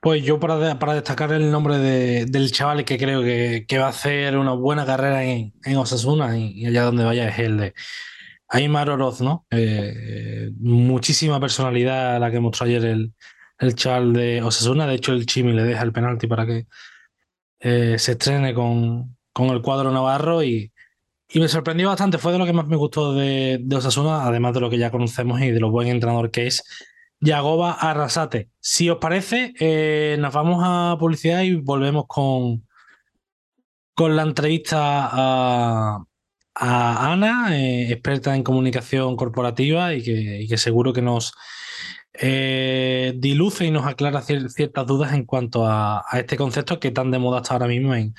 Pues 0.00 0.22
yo 0.22 0.40
para, 0.40 0.56
de- 0.56 0.76
para 0.76 0.94
destacar 0.94 1.32
el 1.32 1.50
nombre 1.50 1.78
de- 1.78 2.26
del 2.26 2.52
chaval 2.52 2.84
que 2.84 2.96
creo 2.96 3.22
que, 3.22 3.66
va 3.78 3.86
a 3.86 3.90
hacer 3.90 4.38
una 4.38 4.52
buena 4.52 4.86
carrera 4.86 5.24
en, 5.24 5.52
Osasuna 5.76 6.38
y 6.38 6.64
allá 6.64 6.84
donde 6.84 7.04
vaya 7.04 7.28
es 7.28 7.38
el 7.40 7.56
de 7.58 7.74
Aymar 8.50 8.90
Oroz, 8.90 9.20
¿no? 9.20 9.46
Eh, 9.50 10.50
muchísima 10.58 11.38
personalidad 11.38 12.18
la 12.20 12.30
que 12.30 12.40
mostró 12.40 12.66
ayer 12.66 12.84
el, 12.84 13.14
el 13.58 14.12
de 14.12 14.42
Osasuna. 14.42 14.86
De 14.86 14.96
hecho, 14.96 15.12
el 15.12 15.24
Chimi 15.24 15.52
le 15.52 15.62
deja 15.62 15.82
el 15.82 15.92
penalti 15.92 16.26
para 16.26 16.46
que 16.46 16.66
eh, 17.60 17.96
se 17.98 18.12
estrene 18.12 18.52
con, 18.52 19.16
con 19.32 19.48
el 19.50 19.62
cuadro 19.62 19.92
navarro 19.92 20.42
y, 20.42 20.72
y 21.28 21.40
me 21.40 21.48
sorprendió 21.48 21.88
bastante. 21.88 22.18
Fue 22.18 22.32
de 22.32 22.38
lo 22.38 22.46
que 22.46 22.52
más 22.52 22.66
me 22.66 22.76
gustó 22.76 23.14
de, 23.14 23.58
de 23.62 23.76
Osasuna, 23.76 24.24
además 24.24 24.52
de 24.54 24.60
lo 24.60 24.68
que 24.68 24.78
ya 24.78 24.90
conocemos 24.90 25.40
y 25.40 25.52
de 25.52 25.60
lo 25.60 25.70
buen 25.70 25.88
entrenador 25.88 26.32
que 26.32 26.48
es. 26.48 26.64
Yagoba 27.20 27.72
Arrasate. 27.72 28.48
Si 28.58 28.90
os 28.90 28.98
parece, 28.98 29.52
eh, 29.60 30.16
nos 30.18 30.32
vamos 30.34 30.62
a 30.64 30.96
publicidad 30.98 31.42
y 31.42 31.54
volvemos 31.54 32.06
con, 32.08 32.66
con 33.94 34.16
la 34.16 34.22
entrevista 34.22 35.08
a, 35.12 36.04
a 36.60 37.10
Ana, 37.10 37.56
eh, 37.56 37.90
experta 37.90 38.36
en 38.36 38.42
comunicación 38.42 39.16
corporativa 39.16 39.94
y 39.94 40.02
que, 40.46 40.56
seguro 40.58 40.92
que 40.92 41.00
nos 41.00 41.32
eh, 42.12 43.14
diluce 43.16 43.64
y 43.64 43.70
nos 43.70 43.86
aclara 43.86 44.20
cier- 44.20 44.50
ciertas 44.50 44.86
dudas 44.86 45.14
en 45.14 45.24
cuanto 45.24 45.66
a, 45.66 46.04
este 46.12 46.36
concepto 46.36 46.78
que 46.78 46.90
tan 46.90 47.10
de 47.10 47.18
moda 47.18 47.38
está 47.38 47.54
ahora 47.54 47.66
mismo 47.66 47.94
en, 47.94 48.14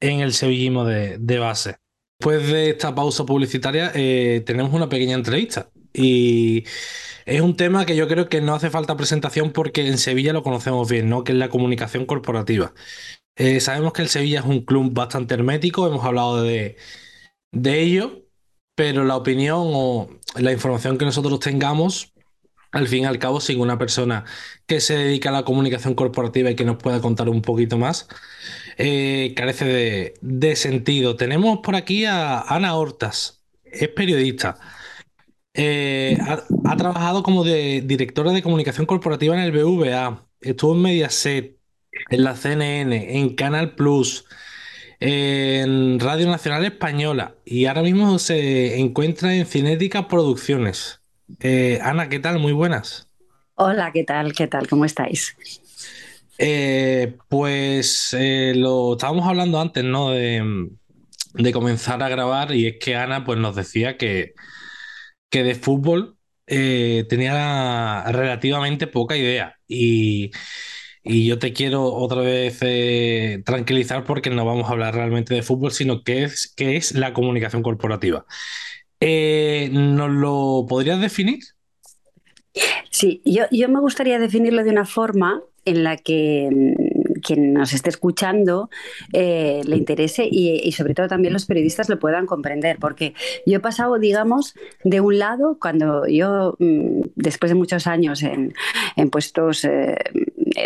el 0.00 0.32
sevillismo 0.32 0.84
de, 0.84 1.38
base. 1.40 1.76
Después 2.20 2.46
de 2.46 2.70
esta 2.70 2.94
pausa 2.94 3.26
publicitaria, 3.26 3.90
eh, 3.94 4.44
tenemos 4.46 4.72
una 4.72 4.88
pequeña 4.88 5.16
entrevista. 5.16 5.68
Y 5.92 6.64
es 7.24 7.40
un 7.40 7.56
tema 7.56 7.84
que 7.84 7.96
yo 7.96 8.06
creo 8.06 8.28
que 8.28 8.40
no 8.40 8.54
hace 8.54 8.70
falta 8.70 8.96
presentación 8.96 9.50
porque 9.50 9.88
en 9.88 9.98
Sevilla 9.98 10.32
lo 10.32 10.44
conocemos 10.44 10.88
bien, 10.88 11.08
¿no? 11.08 11.24
Que 11.24 11.32
es 11.32 11.38
la 11.38 11.48
comunicación 11.48 12.06
corporativa. 12.06 12.72
Eh, 13.34 13.58
sabemos 13.60 13.92
que 13.92 14.02
el 14.02 14.08
Sevilla 14.08 14.40
es 14.40 14.46
un 14.46 14.64
club 14.64 14.92
bastante 14.92 15.34
hermético, 15.34 15.86
hemos 15.86 16.04
hablado 16.04 16.42
de 16.42 16.76
ello, 17.52 18.24
pero 18.74 19.04
la 19.04 19.16
opinión 19.16 19.58
o 19.64 20.08
la 20.36 20.52
información 20.52 20.98
que 20.98 21.04
nosotros 21.04 21.40
tengamos, 21.40 22.12
al 22.72 22.88
fin 22.88 23.04
y 23.04 23.06
al 23.06 23.18
cabo, 23.18 23.40
sin 23.40 23.60
una 23.60 23.78
persona 23.78 24.24
que 24.66 24.80
se 24.80 24.96
dedica 24.96 25.30
a 25.30 25.32
la 25.32 25.44
comunicación 25.44 25.94
corporativa 25.94 26.50
y 26.50 26.56
que 26.56 26.64
nos 26.64 26.76
pueda 26.76 27.00
contar 27.00 27.28
un 27.28 27.42
poquito 27.42 27.78
más, 27.78 28.08
eh, 28.78 29.34
carece 29.36 29.64
de, 29.66 30.14
de 30.20 30.56
sentido. 30.56 31.16
Tenemos 31.16 31.60
por 31.60 31.76
aquí 31.76 32.04
a 32.04 32.40
Ana 32.42 32.74
Hortas, 32.76 33.44
es 33.64 33.88
periodista. 33.88 34.58
Eh, 35.54 36.18
ha, 36.20 36.44
ha 36.64 36.76
trabajado 36.76 37.22
como 37.22 37.42
de 37.44 37.82
directora 37.84 38.32
de 38.32 38.42
comunicación 38.42 38.86
corporativa 38.86 39.34
en 39.34 39.40
el 39.42 39.52
BVA, 39.52 40.26
estuvo 40.40 40.74
en 40.74 40.82
Mediaset, 40.82 41.58
en 42.10 42.24
la 42.24 42.36
CNN, 42.36 43.18
en 43.18 43.34
Canal 43.34 43.74
Plus, 43.74 44.26
en 45.00 46.00
Radio 46.00 46.26
Nacional 46.26 46.64
Española 46.64 47.34
y 47.44 47.66
ahora 47.66 47.82
mismo 47.82 48.18
se 48.18 48.78
encuentra 48.78 49.34
en 49.34 49.46
Cinética 49.46 50.08
Producciones. 50.08 51.00
Eh, 51.40 51.78
Ana, 51.82 52.08
¿qué 52.08 52.18
tal? 52.18 52.38
Muy 52.38 52.52
buenas. 52.52 53.08
Hola, 53.54 53.90
¿qué 53.92 54.04
tal? 54.04 54.32
¿Qué 54.32 54.46
tal? 54.46 54.68
¿Cómo 54.68 54.84
estáis? 54.84 55.36
Eh, 56.38 57.16
pues 57.28 58.14
eh, 58.18 58.52
lo 58.56 58.92
estábamos 58.92 59.26
hablando 59.26 59.60
antes, 59.60 59.84
¿no? 59.84 60.10
De, 60.10 60.68
de 61.34 61.52
comenzar 61.52 62.02
a 62.02 62.08
grabar 62.08 62.54
y 62.54 62.66
es 62.66 62.76
que 62.80 62.96
Ana 62.96 63.24
pues 63.24 63.38
nos 63.38 63.56
decía 63.56 63.96
que, 63.96 64.34
que 65.30 65.42
de 65.42 65.54
fútbol 65.54 66.16
tenía 66.46 68.04
relativamente 68.04 68.86
poca 68.86 69.16
idea 69.16 69.56
y, 69.66 70.30
y 71.08 71.26
yo 71.26 71.38
te 71.38 71.52
quiero 71.52 71.84
otra 71.84 72.20
vez 72.20 72.58
eh, 72.62 73.40
tranquilizar 73.44 74.04
porque 74.04 74.28
no 74.30 74.44
vamos 74.44 74.68
a 74.68 74.72
hablar 74.72 74.94
realmente 74.94 75.34
de 75.34 75.42
fútbol, 75.42 75.70
sino 75.70 76.02
que 76.02 76.24
es, 76.24 76.52
que 76.56 76.76
es 76.76 76.94
la 76.94 77.12
comunicación 77.12 77.62
corporativa. 77.62 78.26
Eh, 78.98 79.68
¿nos 79.72 80.10
lo 80.10 80.66
podrías 80.68 81.00
definir? 81.00 81.38
Sí, 82.90 83.22
yo, 83.24 83.44
yo 83.52 83.68
me 83.68 83.78
gustaría 83.78 84.18
definirlo 84.18 84.64
de 84.64 84.70
una 84.70 84.84
forma 84.84 85.42
en 85.64 85.84
la 85.84 85.96
que 85.96 86.48
mm, 86.50 87.20
quien 87.20 87.52
nos 87.52 87.72
esté 87.72 87.90
escuchando 87.90 88.70
eh, 89.12 89.60
le 89.64 89.76
interese 89.76 90.26
y, 90.30 90.72
sobre 90.72 90.94
todo 90.94 91.08
también 91.08 91.32
los 91.32 91.46
periodistas 91.46 91.88
lo 91.88 91.98
puedan 91.98 92.26
comprender, 92.26 92.78
porque 92.80 93.14
yo 93.44 93.58
he 93.58 93.60
pasado, 93.60 93.98
digamos, 93.98 94.54
de 94.82 95.00
un 95.00 95.18
lado, 95.18 95.58
cuando 95.60 96.06
yo, 96.06 96.56
mm, 96.58 97.02
después 97.16 97.50
de 97.50 97.54
muchos 97.54 97.86
años 97.86 98.22
en, 98.22 98.54
en 98.96 99.10
puestos 99.10 99.66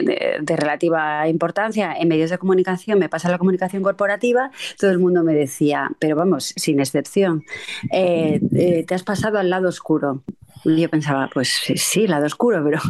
de, 0.02 0.56
relativa 0.56 1.28
importancia 1.28 1.94
en 1.98 2.08
medios 2.08 2.30
de 2.30 2.38
comunicación, 2.38 2.98
me 2.98 3.08
pasa 3.08 3.30
la 3.30 3.38
comunicación 3.38 3.82
corporativa, 3.82 4.50
todo 4.78 4.90
el 4.90 4.98
mundo 4.98 5.22
me 5.22 5.34
decía, 5.34 5.90
pero 5.98 6.16
vamos, 6.16 6.52
sin 6.56 6.80
excepción, 6.80 7.44
eh, 7.92 8.40
eh, 8.54 8.84
te 8.86 8.94
has 8.94 9.02
pasado 9.02 9.38
al 9.38 9.50
lado 9.50 9.68
oscuro. 9.68 10.22
Yo 10.64 10.90
pensaba, 10.90 11.30
pues 11.32 11.48
sí, 11.76 12.06
lado 12.06 12.26
oscuro, 12.26 12.62
pero, 12.62 12.80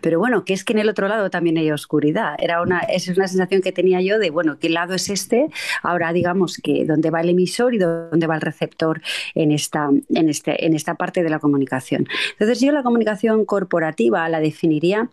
pero 0.00 0.18
bueno, 0.18 0.44
que 0.44 0.54
es 0.54 0.64
que 0.64 0.72
en 0.72 0.80
el 0.80 0.88
otro 0.88 1.06
lado 1.06 1.30
también 1.30 1.56
hay 1.56 1.70
oscuridad. 1.70 2.34
Era 2.38 2.62
una, 2.62 2.80
es 2.80 3.06
una 3.08 3.28
sensación 3.28 3.62
que 3.62 3.70
tenía 3.70 4.00
yo 4.00 4.18
de, 4.18 4.30
bueno, 4.30 4.58
¿qué 4.58 4.68
lado 4.68 4.94
es 4.94 5.08
este? 5.08 5.48
Ahora 5.82 6.12
digamos 6.12 6.58
que 6.58 6.84
dónde 6.84 7.10
va 7.10 7.20
el 7.20 7.28
emisor 7.28 7.74
y 7.74 7.78
dónde 7.78 8.26
va 8.26 8.34
el 8.34 8.40
receptor 8.40 9.02
en 9.34 9.52
esta, 9.52 9.88
en 10.08 10.28
este, 10.28 10.66
en 10.66 10.74
esta 10.74 10.96
parte 10.96 11.22
de 11.22 11.30
la 11.30 11.38
comunicación. 11.38 12.08
Entonces 12.32 12.60
yo 12.60 12.72
la 12.72 12.82
comunicación 12.82 13.44
corporativa 13.44 14.28
la 14.28 14.40
definiría 14.40 15.08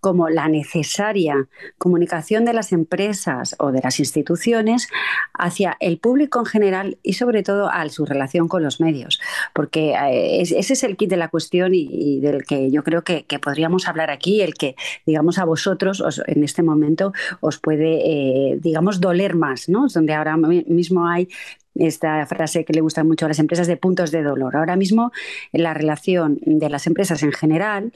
como 0.00 0.28
la 0.30 0.48
necesaria 0.48 1.46
comunicación 1.78 2.44
de 2.44 2.52
las 2.52 2.72
empresas 2.72 3.54
o 3.58 3.70
de 3.70 3.80
las 3.82 4.00
instituciones 4.00 4.88
hacia 5.34 5.76
el 5.80 5.98
público 5.98 6.38
en 6.40 6.46
general 6.46 6.98
y 7.02 7.14
sobre 7.14 7.42
todo 7.42 7.68
a 7.70 7.88
su 7.88 8.06
relación 8.06 8.48
con 8.48 8.62
los 8.62 8.80
medios, 8.80 9.20
porque 9.54 9.92
eh, 9.92 10.40
ese 10.40 10.72
es 10.72 10.82
el 10.84 10.96
kit 10.96 11.10
de 11.10 11.16
la 11.16 11.28
cuestión 11.28 11.74
y, 11.74 12.20
del 12.20 12.44
que 12.44 12.70
yo 12.70 12.82
creo 12.82 13.02
que, 13.02 13.24
podríamos 13.42 13.88
hablar 13.88 14.10
aquí, 14.10 14.40
el 14.42 14.54
que, 14.54 14.76
digamos, 15.06 15.38
a 15.38 15.44
vosotros 15.44 16.00
os, 16.00 16.22
en 16.26 16.44
este 16.44 16.62
momento 16.62 17.12
os 17.40 17.58
puede, 17.58 18.00
eh, 18.04 18.58
digamos, 18.60 19.00
doler 19.00 19.34
más, 19.34 19.68
¿no? 19.68 19.86
Es 19.86 19.94
donde 19.94 20.14
ahora 20.14 20.36
mismo 20.36 21.06
hay 21.06 21.28
esta 21.74 22.26
frase 22.26 22.64
que 22.64 22.72
le 22.72 22.80
gusta 22.80 23.04
mucho 23.04 23.26
a 23.26 23.28
las 23.28 23.38
empresas 23.38 23.66
de 23.66 23.76
puntos 23.76 24.10
de 24.10 24.22
dolor. 24.22 24.56
Ahora 24.56 24.76
mismo 24.76 25.12
la 25.52 25.72
relación 25.74 26.38
de 26.42 26.68
las 26.68 26.86
empresas 26.86 27.22
en 27.22 27.32
general 27.32 27.92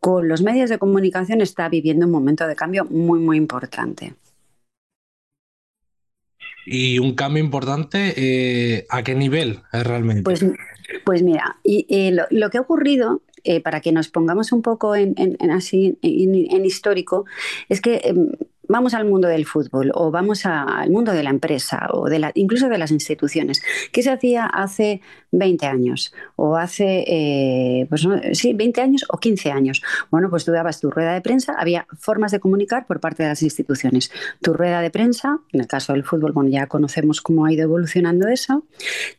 con 0.00 0.28
los 0.28 0.42
medios 0.42 0.70
de 0.70 0.78
comunicación 0.78 1.40
está 1.40 1.68
viviendo 1.68 2.06
un 2.06 2.12
momento 2.12 2.46
de 2.46 2.56
cambio 2.56 2.84
muy, 2.84 3.20
muy 3.20 3.36
importante. 3.36 4.14
Y 6.66 6.98
un 6.98 7.14
cambio 7.14 7.42
importante, 7.42 8.12
eh, 8.16 8.86
¿a 8.90 9.02
qué 9.02 9.14
nivel 9.14 9.60
realmente? 9.72 10.22
Pues, 10.22 10.44
pues 11.04 11.22
mira, 11.22 11.58
y, 11.64 11.86
eh, 11.88 12.12
lo, 12.12 12.24
lo, 12.30 12.50
que 12.50 12.58
ha 12.58 12.60
ocurrido, 12.60 13.22
eh, 13.44 13.60
para 13.62 13.80
que 13.80 13.92
nos 13.92 14.08
pongamos 14.08 14.52
un 14.52 14.60
poco 14.60 14.94
en, 14.94 15.14
en, 15.16 15.36
en 15.40 15.50
así, 15.50 15.98
en, 16.02 16.64
histórico, 16.66 17.24
es 17.70 17.80
que 17.80 18.02
em, 18.04 18.32
vamos 18.68 18.94
al 18.94 19.04
mundo 19.04 19.28
del 19.28 19.46
fútbol 19.46 19.90
o 19.94 20.10
vamos 20.10 20.46
al 20.46 20.90
mundo 20.90 21.12
de 21.12 21.22
la 21.22 21.30
empresa 21.30 21.88
o 21.92 22.08
de 22.08 22.18
la, 22.18 22.30
incluso 22.34 22.68
de 22.68 22.78
las 22.78 22.90
instituciones. 22.90 23.62
¿Qué 23.92 24.02
se 24.02 24.10
hacía 24.10 24.46
hace 24.46 25.00
20 25.32 25.66
años 25.66 26.12
o 26.36 26.56
hace, 26.56 27.04
eh, 27.06 27.86
pues 27.88 28.06
sí, 28.32 28.52
20 28.54 28.80
años 28.80 29.04
o 29.08 29.18
15 29.18 29.50
años? 29.50 29.82
Bueno, 30.10 30.30
pues 30.30 30.44
tú 30.44 30.52
dabas 30.52 30.80
tu 30.80 30.90
rueda 30.90 31.14
de 31.14 31.20
prensa, 31.20 31.54
había 31.58 31.86
formas 31.98 32.32
de 32.32 32.40
comunicar 32.40 32.86
por 32.86 33.00
parte 33.00 33.22
de 33.22 33.30
las 33.30 33.42
instituciones. 33.42 34.10
Tu 34.42 34.52
rueda 34.52 34.80
de 34.80 34.90
prensa, 34.90 35.40
en 35.52 35.60
el 35.60 35.66
caso 35.66 35.92
del 35.92 36.04
fútbol, 36.04 36.32
bueno, 36.32 36.50
ya 36.50 36.66
conocemos 36.66 37.20
cómo 37.20 37.46
ha 37.46 37.52
ido 37.52 37.62
evolucionando 37.62 38.28
eso, 38.28 38.66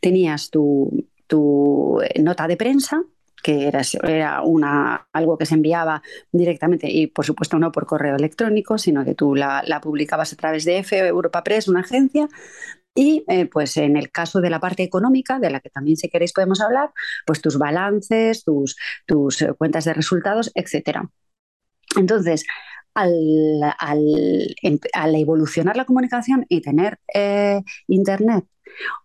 tenías 0.00 0.50
tu, 0.50 1.06
tu 1.26 2.00
nota 2.20 2.46
de 2.46 2.56
prensa, 2.56 3.02
que 3.42 3.68
era, 3.68 3.82
era 4.02 4.42
una, 4.42 5.08
algo 5.12 5.38
que 5.38 5.46
se 5.46 5.54
enviaba 5.54 6.02
directamente 6.32 6.90
y 6.90 7.06
por 7.06 7.24
supuesto 7.24 7.58
no 7.58 7.72
por 7.72 7.86
correo 7.86 8.16
electrónico, 8.16 8.78
sino 8.78 9.04
que 9.04 9.14
tú 9.14 9.34
la, 9.34 9.80
publicabas 9.82 10.32
a 10.32 10.36
través 10.36 10.64
de 10.64 10.78
EFE, 10.78 11.06
Europa 11.06 11.42
Press, 11.44 11.68
una 11.68 11.80
agencia, 11.80 12.28
y 12.94 13.24
eh, 13.28 13.46
pues 13.46 13.76
en 13.76 13.96
el 13.96 14.10
caso 14.10 14.40
de 14.40 14.50
la 14.50 14.60
parte 14.60 14.82
económica, 14.82 15.38
de 15.38 15.50
la 15.50 15.60
que 15.60 15.70
también 15.70 15.96
si 15.96 16.08
queréis 16.08 16.32
podemos 16.32 16.60
hablar, 16.60 16.90
pues 17.26 17.40
tus 17.40 17.58
balances, 17.58 18.44
tus, 18.44 18.76
tus 19.06 19.42
eh, 19.42 19.52
cuentas 19.56 19.84
de 19.84 19.94
resultados, 19.94 20.50
etcétera. 20.54 21.08
Entonces, 21.96 22.44
al, 22.94 23.12
al, 23.78 24.04
al, 24.92 25.14
evolucionar 25.14 25.76
la 25.76 25.84
comunicación 25.84 26.44
y 26.48 26.60
tener 26.60 26.98
eh, 27.14 27.62
Internet 27.88 28.44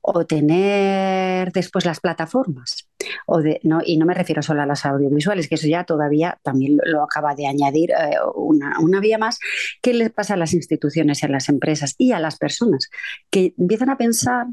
o 0.02 0.26
tener 0.26 1.52
después 1.52 1.86
las 1.86 2.00
plataformas, 2.00 2.88
o 3.26 3.42
de, 3.42 3.60
no, 3.64 3.80
y 3.86 3.98
no 3.98 4.06
me 4.06 4.14
refiero 4.14 4.42
solo 4.42 4.62
a 4.62 4.66
las 4.66 4.86
audiovisuales, 4.86 5.48
que 5.48 5.56
eso 5.56 5.68
ya 5.68 5.84
todavía 5.84 6.40
también 6.44 6.78
lo, 6.84 7.04
acaba 7.04 7.36
de 7.36 7.48
añadir 7.48 7.92
eh, 7.92 8.18
una, 8.36 8.80
una, 8.80 9.00
vía 9.00 9.18
más, 9.18 9.40
¿qué 9.82 9.94
les 9.94 10.12
pasa 10.12 10.36
a 10.36 10.38
las 10.38 10.54
instituciones, 10.54 11.24
a 11.24 11.28
las 11.28 11.50
empresas 11.50 11.96
y 11.98 12.12
a 12.12 12.20
las 12.20 12.38
personas 12.38 12.90
que 13.30 13.54
empiezan 13.58 13.90
a 13.90 13.98
pensar 13.98 14.48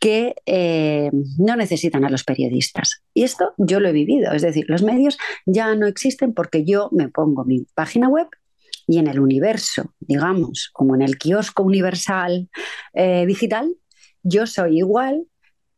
que 0.00 0.34
eh, 0.46 1.10
no 1.38 1.56
necesitan 1.56 2.04
a 2.06 2.10
los 2.10 2.24
periodistas. 2.24 3.02
Y 3.12 3.22
esto 3.22 3.52
yo 3.58 3.80
lo 3.80 3.88
he 3.88 3.92
vivido, 3.92 4.32
es 4.32 4.40
decir, 4.40 4.64
los 4.66 4.82
medios 4.82 5.18
ya 5.44 5.74
no 5.74 5.86
existen 5.86 6.32
porque 6.32 6.64
yo 6.64 6.88
me 6.90 7.08
pongo 7.08 7.44
mi 7.44 7.66
página 7.74 8.08
web 8.08 8.26
y 8.86 8.98
en 8.98 9.06
el 9.06 9.20
universo, 9.20 9.94
digamos, 10.00 10.70
como 10.72 10.94
en 10.94 11.02
el 11.02 11.18
kiosco 11.18 11.62
universal 11.62 12.48
eh, 12.94 13.24
digital, 13.26 13.76
yo 14.22 14.46
soy 14.46 14.78
igual 14.78 15.26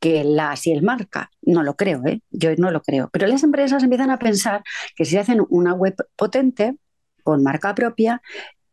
que 0.00 0.24
la 0.24 0.56
si 0.56 0.72
el 0.72 0.82
marca. 0.82 1.30
No 1.42 1.62
lo 1.62 1.76
creo, 1.76 2.04
¿eh? 2.06 2.20
yo 2.30 2.50
no 2.56 2.70
lo 2.70 2.82
creo. 2.82 3.08
Pero 3.12 3.26
las 3.28 3.44
empresas 3.44 3.82
empiezan 3.82 4.10
a 4.10 4.18
pensar 4.18 4.62
que 4.96 5.04
si 5.04 5.16
hacen 5.16 5.44
una 5.48 5.74
web 5.74 5.94
potente, 6.16 6.76
con 7.22 7.42
marca 7.42 7.74
propia, 7.74 8.20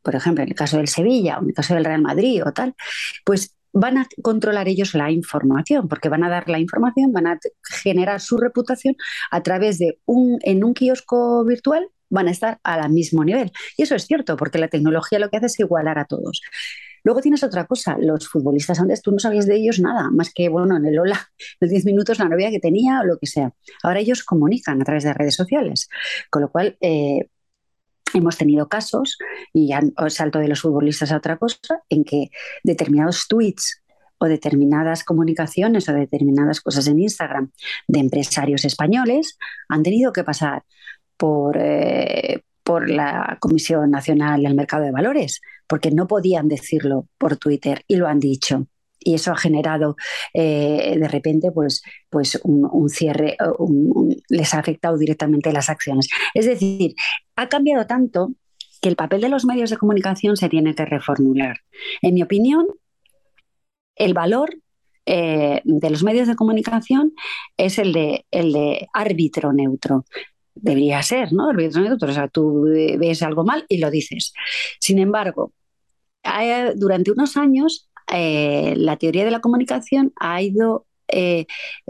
por 0.02 0.16
ejemplo, 0.16 0.44
en 0.44 0.50
el 0.50 0.56
caso 0.56 0.78
del 0.78 0.88
Sevilla 0.88 1.38
o 1.38 1.44
en 1.44 1.50
el 1.50 1.54
caso 1.54 1.76
del 1.76 1.86
Real 1.86 2.02
Madrid 2.02 2.42
o 2.46 2.52
tal, 2.52 2.74
pues 3.24 3.56
van 3.72 4.00
a 4.00 4.08
controlar 4.24 4.68
ellos 4.68 4.96
la 4.96 5.12
información, 5.12 5.88
porque 5.88 6.10
van 6.10 6.24
a 6.24 6.30
dar 6.30 6.50
la 6.50 6.60
información, 6.60 7.12
van 7.12 7.28
a 7.28 7.40
generar 7.64 8.20
su 8.20 8.38
reputación 8.38 8.96
a 9.30 9.44
través 9.44 9.78
de 9.78 10.00
un, 10.06 10.40
en 10.42 10.64
un 10.64 10.74
kiosco 10.74 11.46
virtual, 11.46 11.88
van 12.10 12.28
a 12.28 12.32
estar 12.32 12.60
al 12.64 12.90
mismo 12.90 13.24
nivel. 13.24 13.52
Y 13.78 13.84
eso 13.84 13.96
es 13.96 14.06
cierto, 14.06 14.36
porque 14.38 14.58
la 14.58 14.68
tecnología 14.68 15.20
lo 15.20 15.30
que 15.30 15.38
hace 15.38 15.46
es 15.46 15.60
igualar 15.60 16.00
a 16.00 16.06
todos. 16.06 16.42
Luego 17.04 17.22
tienes 17.22 17.44
otra 17.44 17.66
cosa, 17.66 17.98
los 18.00 18.28
futbolistas 18.28 18.80
antes 18.80 19.02
tú 19.02 19.12
no 19.12 19.20
sabías 19.20 19.46
de 19.46 19.56
ellos 19.56 19.80
nada, 19.80 20.10
más 20.12 20.34
que, 20.34 20.50
bueno, 20.50 20.78
en 20.78 20.86
el 20.86 21.00
hola, 21.00 21.30
los 21.60 21.70
10 21.70 21.86
minutos 21.86 22.20
la 22.20 22.30
novia 22.30 22.52
que 22.52 22.60
tenía 22.60 23.02
o 23.02 23.06
lo 23.06 23.18
que 23.18 23.28
sea. 23.28 23.54
Ahora 23.84 24.00
ellos 24.00 24.24
comunican 24.24 24.82
a 24.82 24.86
través 24.86 25.04
de 25.04 25.14
redes 25.14 25.36
sociales, 25.36 25.90
con 26.30 26.42
lo 26.42 26.52
cual 26.52 26.78
eh, 26.82 27.28
hemos 28.14 28.38
tenido 28.38 28.68
casos, 28.68 29.18
y 29.54 29.70
ya 29.70 29.82
salto 30.08 30.40
de 30.40 30.48
los 30.48 30.62
futbolistas 30.62 31.12
a 31.12 31.18
otra 31.18 31.38
cosa, 31.38 31.84
en 31.90 32.04
que 32.04 32.30
determinados 32.64 33.28
tweets 33.28 33.82
o 34.18 34.26
determinadas 34.26 35.04
comunicaciones 35.04 35.88
o 35.88 35.94
determinadas 35.94 36.62
cosas 36.62 36.88
en 36.88 37.00
Instagram 37.00 37.52
de 37.88 38.00
empresarios 38.00 38.66
españoles 38.66 39.38
han 39.70 39.82
tenido 39.84 40.12
que 40.12 40.24
pasar 40.24 40.64
por, 41.18 41.58
eh, 41.58 42.44
por 42.70 42.88
la 42.88 43.36
Comisión 43.40 43.90
Nacional 43.90 44.44
del 44.44 44.54
Mercado 44.54 44.84
de 44.84 44.92
Valores, 44.92 45.42
porque 45.66 45.90
no 45.90 46.06
podían 46.06 46.48
decirlo 46.48 47.08
por 47.18 47.36
Twitter 47.36 47.84
y 47.88 47.96
lo 47.96 48.06
han 48.08 48.20
dicho. 48.20 48.68
Y 49.00 49.16
eso 49.16 49.32
ha 49.32 49.38
generado 49.38 49.96
eh, 50.36 50.96
de 51.00 51.08
repente 51.08 51.52
pues, 51.52 51.82
pues 52.12 52.40
un, 52.44 52.88
cierre, 52.90 53.38
un- 53.58 54.16
les 54.30 54.54
ha 54.54 54.60
afectado 54.60 55.00
directamente 55.00 55.52
las 55.52 55.68
acciones. 55.72 56.10
Es 56.36 56.46
decir, 56.46 56.94
ha 57.36 57.50
cambiado 57.50 57.88
tanto 57.88 58.34
que 58.84 58.90
el 58.90 58.96
papel 58.96 59.22
de 59.22 59.30
los 59.30 59.46
medios 59.46 59.72
de 59.72 59.78
comunicación 59.78 60.38
se 60.38 60.48
tiene 60.48 60.76
que 60.76 60.86
reformular. 60.86 61.58
En 62.04 62.14
mi 62.14 62.22
opinión, 62.22 62.68
el 63.96 64.14
valor 64.14 64.54
eh, 65.08 65.62
de 65.64 65.90
los 65.90 66.04
medios 66.04 66.28
de 66.28 66.36
comunicación 66.36 67.14
es 67.58 67.80
el 67.80 67.94
de, 67.94 68.28
el 68.30 68.54
de 68.54 68.88
árbitro 68.94 69.54
neutro. 69.54 70.06
Debería 70.56 71.02
ser, 71.02 71.32
¿no? 71.32 71.50
Árbitro 71.50 71.82
neutro. 71.82 72.10
O 72.10 72.14
sea, 72.14 72.28
tú 72.28 72.68
eh, 72.68 72.98
ves 72.98 73.22
algo 73.24 73.44
mal 73.46 73.66
y 73.70 73.78
lo 73.78 73.90
dices. 73.90 74.34
Sin 74.80 75.00
embargo, 75.00 75.54
durante 76.76 77.12
unos 77.12 77.38
años 77.38 77.90
eh, 78.14 78.74
la 78.76 78.98
teoría 78.98 79.24
de 79.26 79.32
la 79.32 79.40
comunicación 79.40 80.12
ha 80.20 80.42
ido 80.42 80.86
eh, 81.12 81.46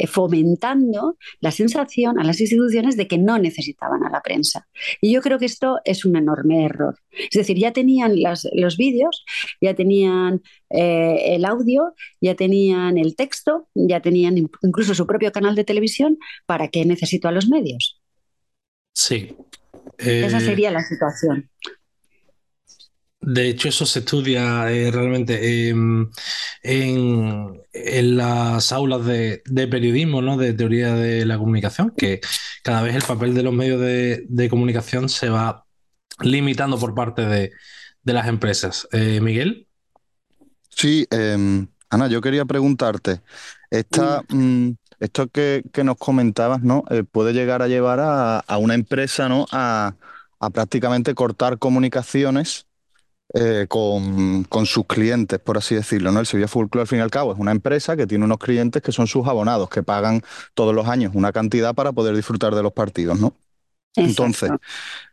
fomentando 0.08 1.18
la 1.42 1.52
sensación 1.52 2.20
a 2.20 2.24
las 2.24 2.40
instituciones 2.40 2.96
de 2.96 3.08
que 3.08 3.18
no 3.18 3.38
necesitaban 3.38 4.04
a 4.04 4.10
la 4.10 4.22
prensa. 4.22 4.68
Y 5.02 5.12
yo 5.12 5.22
creo 5.22 5.40
que 5.40 5.46
esto 5.46 5.80
es 5.84 6.06
un 6.06 6.16
enorme 6.16 6.64
error. 6.64 6.96
Es 7.12 7.38
decir, 7.38 7.58
ya 7.58 7.74
tenían 7.74 8.14
los 8.54 8.78
vídeos, 8.78 9.26
ya 9.60 9.74
tenían 9.74 10.42
el 10.70 11.44
audio, 11.44 11.96
ya 12.22 12.36
tenían 12.36 12.98
el 12.98 13.16
texto, 13.16 13.68
ya 13.74 14.00
tenían 14.00 14.38
in- 14.38 14.52
incluso 14.62 14.94
su 14.94 15.06
propio 15.06 15.32
canal 15.32 15.56
de 15.56 15.66
televisión. 15.66 16.18
¿Para 16.46 16.68
qué 16.70 16.86
necesito 16.86 17.28
a 17.28 17.32
los 17.34 17.50
medios? 17.50 17.99
Sí. 18.94 19.36
Esa 19.98 20.38
Eh, 20.38 20.42
sería 20.42 20.72
la 20.72 20.84
situación. 20.84 21.50
De 23.22 23.50
hecho, 23.50 23.68
eso 23.68 23.86
se 23.86 24.00
estudia 24.00 24.72
eh, 24.72 24.92
realmente 24.92 25.70
em, 25.70 26.10
en, 26.64 27.62
en 27.74 28.18
las 28.18 28.72
aulas 28.72 29.06
de, 29.06 29.42
de 29.46 29.68
periodismo, 29.68 30.22
¿no? 30.22 30.38
De 30.38 30.54
teoría 30.54 30.94
de 30.96 31.26
la 31.26 31.38
comunicación, 31.38 31.94
que 31.98 32.22
cada 32.64 32.82
vez 32.82 32.96
el 32.96 33.02
papel 33.04 33.34
de 33.36 33.44
los 33.44 33.54
medios 33.54 33.82
de, 33.82 34.26
de 34.30 34.50
comunicación 34.50 35.10
se 35.10 35.30
va 35.30 35.66
limitando 36.22 36.80
por 36.80 36.96
parte 36.96 37.24
de, 37.26 37.52
de 38.04 38.14
las 38.14 38.28
empresas. 38.28 38.88
Eh, 38.94 39.20
Miguel. 39.22 39.68
Sí, 40.70 41.06
em, 41.12 41.68
Ana, 41.90 42.08
yo 42.08 42.22
quería 42.22 42.46
preguntarte, 42.46 43.22
esta, 43.72 44.22
mm, 44.30 44.72
esto 45.00 45.28
que, 45.30 45.64
que 45.74 45.84
nos 45.84 45.98
comentabas, 45.98 46.62
¿no? 46.62 46.84
Eh, 46.92 47.04
puede 47.04 47.34
llegar 47.34 47.62
a 47.64 47.68
llevar 47.68 48.00
a, 48.00 48.40
a 48.40 48.58
una 48.58 48.76
empresa, 48.76 49.28
¿no? 49.30 49.46
A, 49.52 49.96
a 50.40 50.50
prácticamente 50.52 51.16
cortar 51.16 51.58
comunicaciones 51.58 52.68
eh, 53.36 53.68
con, 53.70 54.44
con 54.46 54.66
sus 54.68 54.86
clientes, 54.88 55.40
por 55.40 55.58
así 55.58 55.76
decirlo, 55.76 56.12
¿no? 56.12 56.20
El 56.22 56.28
Sevilla 56.28 56.48
Fútbol 56.50 56.70
Club, 56.72 56.82
al 56.82 56.88
fin 56.88 57.00
y 57.00 57.02
al 57.02 57.12
cabo, 57.12 57.34
es 57.34 57.40
una 57.40 57.52
empresa 57.52 57.98
que 57.98 58.08
tiene 58.08 58.26
unos 58.26 58.40
clientes 58.40 58.82
que 58.84 58.92
son 58.94 59.08
sus 59.08 59.28
abonados, 59.28 59.70
que 59.70 59.84
pagan 59.84 60.22
todos 60.56 60.76
los 60.76 60.88
años 60.88 61.14
una 61.16 61.32
cantidad 61.34 61.76
para 61.76 61.94
poder 61.94 62.16
disfrutar 62.16 62.56
de 62.56 62.64
los 62.64 62.74
partidos, 62.74 63.20
¿no? 63.20 63.36
Entonces, 64.04 64.54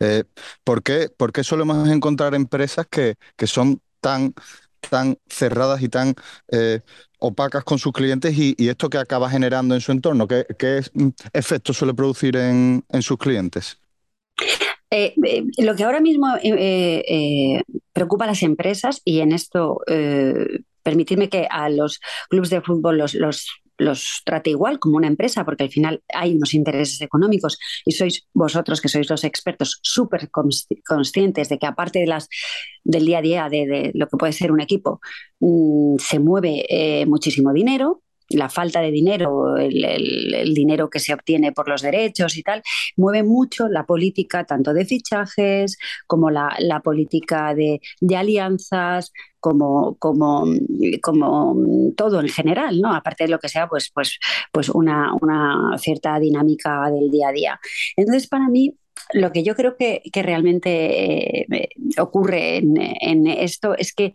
eh, 0.00 0.24
¿por 0.64 0.82
qué, 0.82 1.08
por 1.16 1.32
qué 1.32 1.44
solemos 1.44 1.88
encontrar 1.88 2.34
empresas 2.34 2.86
que, 2.90 3.16
que 3.36 3.46
son 3.46 3.80
tan, 4.00 4.34
tan 4.88 5.18
cerradas 5.28 5.82
y 5.82 5.88
tan 5.88 6.14
eh, 6.50 6.80
opacas 7.18 7.64
con 7.64 7.78
sus 7.78 7.92
clientes 7.92 8.36
y, 8.36 8.54
esto 8.68 8.88
que 8.90 8.98
acaba 8.98 9.30
generando 9.30 9.74
en 9.74 9.80
su 9.80 9.92
entorno? 9.92 10.26
¿Qué, 10.26 10.46
qué 10.58 10.82
mm, 10.92 11.08
efecto 11.32 11.72
suele 11.72 11.94
producir 11.94 12.36
en, 12.36 12.84
en 12.88 13.02
sus 13.02 13.18
clientes? 13.18 13.78
Eh, 14.90 15.14
eh, 15.24 15.44
lo 15.58 15.74
que 15.74 15.84
ahora 15.84 16.00
mismo 16.00 16.28
eh, 16.42 17.62
preocupa 17.92 18.24
a 18.24 18.28
las 18.28 18.42
empresas, 18.42 19.02
y 19.04 19.20
en 19.20 19.32
esto 19.32 19.80
permitidme 20.82 21.28
que 21.28 21.48
a 21.50 21.68
los 21.68 22.00
clubes 22.28 22.50
de 22.50 22.60
fútbol 22.60 22.98
los, 22.98 23.14
los, 23.14 23.48
los 23.78 24.22
trate 24.24 24.50
igual 24.50 24.78
como 24.78 24.96
una 24.96 25.06
empresa, 25.06 25.44
porque 25.44 25.64
al 25.64 25.70
final 25.70 26.02
hay 26.14 26.34
unos 26.34 26.54
intereses 26.54 27.00
económicos 27.00 27.58
y 27.84 27.92
sois 27.92 28.26
vosotros, 28.32 28.80
que 28.80 28.88
sois 28.88 29.08
los 29.08 29.24
expertos, 29.24 29.78
súper 29.82 30.30
consci- 30.30 30.82
conscientes 30.86 31.48
de 31.48 31.58
que 31.58 31.66
aparte 31.66 31.98
de 32.00 32.06
las, 32.06 32.28
del 32.84 33.06
día 33.06 33.18
a 33.18 33.22
día 33.22 33.48
de, 33.48 33.90
lo 33.94 34.08
que 34.08 34.16
puede 34.16 34.32
ser 34.32 34.52
un 34.52 34.60
equipo, 34.60 35.00
mm, 35.40 35.96
se 35.98 36.18
mueve 36.18 36.64
eh, 36.68 37.06
muchísimo 37.06 37.52
dinero. 37.52 38.02
La 38.28 38.48
falta 38.48 38.80
de 38.80 38.90
dinero, 38.90 39.56
el, 39.56 40.52
dinero 40.52 40.90
que 40.90 40.98
se 40.98 41.14
obtiene 41.14 41.52
por 41.52 41.68
los 41.68 41.80
derechos 41.80 42.36
y 42.36 42.42
tal, 42.42 42.60
mueve 42.96 43.22
mucho 43.22 43.68
la 43.68 43.86
política 43.86 44.42
tanto 44.42 44.72
de 44.72 44.84
fichajes 44.84 45.78
como 46.08 46.30
la, 46.30 46.80
política 46.82 47.54
de 47.54 47.80
alianzas, 48.16 49.12
como, 49.46 49.94
como, 50.00 50.44
como 51.00 51.92
todo 51.96 52.18
en 52.18 52.28
general, 52.28 52.80
¿no? 52.80 52.92
Aparte 52.92 53.22
de 53.24 53.30
lo 53.30 53.38
que 53.38 53.48
sea, 53.48 53.68
pues, 53.68 53.92
pues, 53.94 54.18
pues 54.50 54.68
una, 54.70 55.14
una 55.20 55.78
cierta 55.78 56.18
dinámica 56.18 56.90
del 56.90 57.12
día 57.12 57.28
a 57.28 57.32
día. 57.32 57.60
Entonces, 57.96 58.26
para 58.26 58.48
mí, 58.48 58.74
lo 59.12 59.30
que 59.30 59.44
yo 59.44 59.54
creo 59.54 59.76
que, 59.76 60.02
que 60.12 60.24
realmente 60.24 61.42
eh, 61.42 61.68
ocurre 62.00 62.56
en, 62.56 62.74
en 62.76 63.28
esto 63.28 63.76
es 63.76 63.94
que 63.94 64.12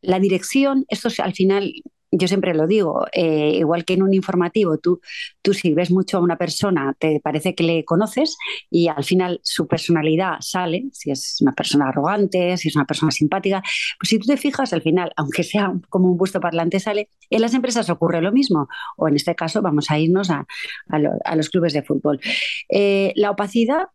la 0.00 0.18
dirección, 0.18 0.86
esto 0.88 1.08
es, 1.08 1.20
al 1.20 1.34
final, 1.34 1.70
yo 2.12 2.28
siempre 2.28 2.54
lo 2.54 2.66
digo, 2.66 3.06
eh, 3.12 3.54
igual 3.58 3.84
que 3.84 3.94
en 3.94 4.02
un 4.02 4.14
informativo, 4.14 4.78
tú, 4.78 5.00
tú 5.42 5.54
si 5.54 5.72
ves 5.74 5.90
mucho 5.90 6.18
a 6.18 6.20
una 6.20 6.36
persona, 6.36 6.94
te 6.98 7.20
parece 7.20 7.54
que 7.54 7.64
le 7.64 7.84
conoces 7.84 8.36
y 8.70 8.88
al 8.88 9.04
final 9.04 9.40
su 9.42 9.66
personalidad 9.66 10.36
sale, 10.40 10.84
si 10.92 11.10
es 11.10 11.38
una 11.40 11.52
persona 11.52 11.88
arrogante, 11.88 12.56
si 12.58 12.68
es 12.68 12.76
una 12.76 12.84
persona 12.84 13.10
simpática, 13.10 13.62
pues 13.98 14.10
si 14.10 14.18
tú 14.18 14.26
te 14.26 14.36
fijas, 14.36 14.72
al 14.72 14.82
final, 14.82 15.12
aunque 15.16 15.42
sea 15.42 15.72
como 15.88 16.08
un 16.10 16.16
busto 16.18 16.40
parlante, 16.40 16.80
sale, 16.80 17.08
en 17.30 17.40
las 17.40 17.54
empresas 17.54 17.88
ocurre 17.90 18.20
lo 18.22 18.32
mismo, 18.32 18.68
o 18.96 19.08
en 19.08 19.16
este 19.16 19.34
caso 19.34 19.62
vamos 19.62 19.90
a 19.90 19.98
irnos 19.98 20.30
a, 20.30 20.46
a 20.88 20.98
lo- 20.98 21.12
a 21.24 21.36
los 21.36 21.48
clubes 21.50 21.72
de 21.72 21.82
fútbol. 21.82 22.20
Eh, 22.68 23.12
la 23.16 23.30
opacidad 23.30 23.88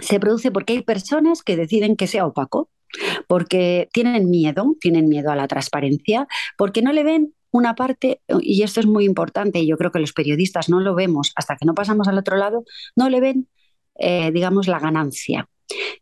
se 0.00 0.18
produce 0.20 0.50
porque 0.50 0.72
hay 0.74 0.82
personas 0.82 1.42
que 1.42 1.56
deciden 1.56 1.96
que 1.96 2.06
sea 2.06 2.26
opaco, 2.26 2.70
porque 3.26 3.88
tienen 3.92 4.30
miedo, 4.30 4.76
tienen 4.80 5.08
miedo 5.08 5.30
a 5.30 5.36
la 5.36 5.48
transparencia, 5.48 6.26
porque 6.56 6.82
no 6.82 6.92
le 6.92 7.04
ven 7.04 7.34
una 7.50 7.74
parte, 7.74 8.20
y 8.40 8.62
esto 8.62 8.80
es 8.80 8.86
muy 8.86 9.04
importante, 9.04 9.60
y 9.60 9.66
yo 9.66 9.76
creo 9.76 9.92
que 9.92 9.98
los 9.98 10.12
periodistas 10.12 10.68
no 10.68 10.80
lo 10.80 10.94
vemos 10.94 11.32
hasta 11.36 11.56
que 11.56 11.66
no 11.66 11.74
pasamos 11.74 12.08
al 12.08 12.18
otro 12.18 12.36
lado, 12.36 12.64
no 12.96 13.10
le 13.10 13.20
ven, 13.20 13.48
eh, 13.98 14.30
digamos, 14.32 14.68
la 14.68 14.78
ganancia. 14.78 15.48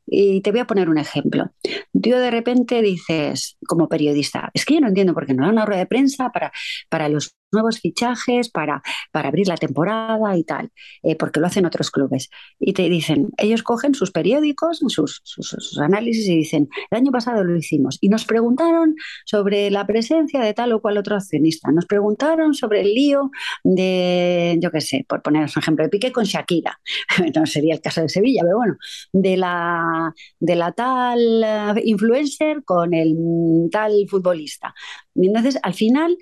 Y 0.07 0.41
te 0.43 0.51
voy 0.51 0.61
a 0.61 0.67
poner 0.67 0.89
un 0.89 0.99
ejemplo. 0.99 1.53
Tú 1.93 2.11
de 2.11 2.31
repente 2.31 2.83
dices, 2.83 3.57
como 3.67 3.89
periodista, 3.89 4.51
es 4.55 4.65
que 4.65 4.75
yo 4.75 4.81
no 4.81 4.89
entiendo 4.89 5.15
por 5.15 5.27
qué 5.27 5.35
no 5.35 5.45
da 5.45 5.53
una 5.53 5.67
rueda 5.67 5.81
de 5.81 5.87
prensa 5.87 6.31
para, 6.31 6.53
para 6.89 7.09
los 7.09 7.35
nuevos 7.53 7.81
fichajes, 7.81 8.51
para, 8.51 8.83
para 9.13 9.29
abrir 9.29 9.49
la 9.49 9.57
temporada 9.57 10.37
y 10.37 10.45
tal, 10.45 10.71
eh, 11.03 11.17
porque 11.17 11.41
lo 11.41 11.47
hacen 11.47 11.67
otros 11.67 11.91
clubes. 11.91 12.31
Y 12.59 12.73
te 12.73 12.89
dicen, 12.89 13.31
ellos 13.37 13.63
cogen 13.63 13.95
sus 13.95 14.11
periódicos, 14.11 14.81
sus, 14.89 15.21
sus, 15.25 15.79
análisis 15.79 16.29
y 16.29 16.37
dicen, 16.37 16.69
el 16.91 16.99
año 16.99 17.13
pasado 17.13 17.45
lo 17.45 17.57
hicimos. 17.57 17.99
Y 18.01 18.09
nos 18.09 18.25
preguntaron 18.25 18.95
sobre 19.25 19.71
la 19.71 19.87
presencia 19.87 20.41
de 20.41 20.55
tal 20.55 20.73
o 20.73 20.81
cual 20.81 20.99
otro 20.99 21.17
accionista, 21.17 21.71
nos 21.73 21.87
preguntaron 21.87 22.55
sobre 22.55 22.83
el 22.83 22.95
lío 22.95 23.31
de, 23.65 24.59
yo 24.61 24.71
qué 24.71 24.81
sé, 24.81 25.05
por 25.09 25.23
poner 25.23 25.43
un 25.43 25.49
ejemplo, 25.49 25.85
de 25.85 25.91
Piqué 25.91 26.13
con 26.13 26.25
Shakira. 26.25 26.81
no 27.35 27.47
sería 27.47 27.75
el 27.75 27.81
caso 27.81 28.03
de 28.03 28.09
Sevilla, 28.09 28.43
pero 28.45 28.57
bueno, 28.57 28.77
de 29.13 29.37
la, 29.37 29.50
de 30.39 30.55
la 30.57 30.73
tal 30.73 31.43
eh, 31.45 31.83
influencer 31.85 32.65
con 32.65 32.95
el 32.95 33.17
tal 33.71 33.93
futbolista. 34.09 34.75
Y 35.15 35.27
entonces, 35.29 35.59
al 35.63 35.75
final, 35.75 36.17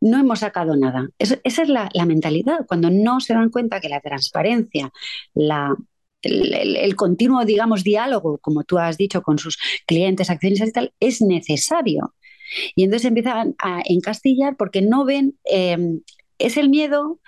no 0.00 0.18
hemos 0.18 0.40
sacado 0.40 0.76
nada. 0.76 1.08
Es- 1.18 1.40
esa 1.44 1.62
es 1.62 1.68
la, 1.68 1.90
mentalidad, 2.06 2.66
cuando 2.68 2.90
no 2.90 3.20
se 3.20 3.34
dan 3.34 3.50
cuenta 3.50 3.80
que 3.80 3.88
la 3.88 4.00
transparencia, 4.00 4.90
la, 5.34 5.74
el 6.22 6.96
continuo, 6.96 7.44
digamos, 7.44 7.84
diálogo, 7.84 8.38
como 8.38 8.64
tú 8.64 8.78
has 8.78 8.96
dicho, 8.96 9.22
con 9.22 9.38
sus 9.38 9.58
clientes, 9.86 10.30
accionistas 10.30 10.68
y 10.68 10.72
tal, 10.72 10.92
es 11.00 11.20
necesario. 11.22 12.14
Y 12.76 12.84
entonces 12.84 13.08
empiezan 13.08 13.54
a 13.58 13.82
encastillar 13.86 14.56
porque 14.56 14.82
no 14.82 15.04
ven, 15.04 15.38
eh, 15.50 15.78
es 16.38 16.56
el 16.56 16.68
miedo 16.68 17.20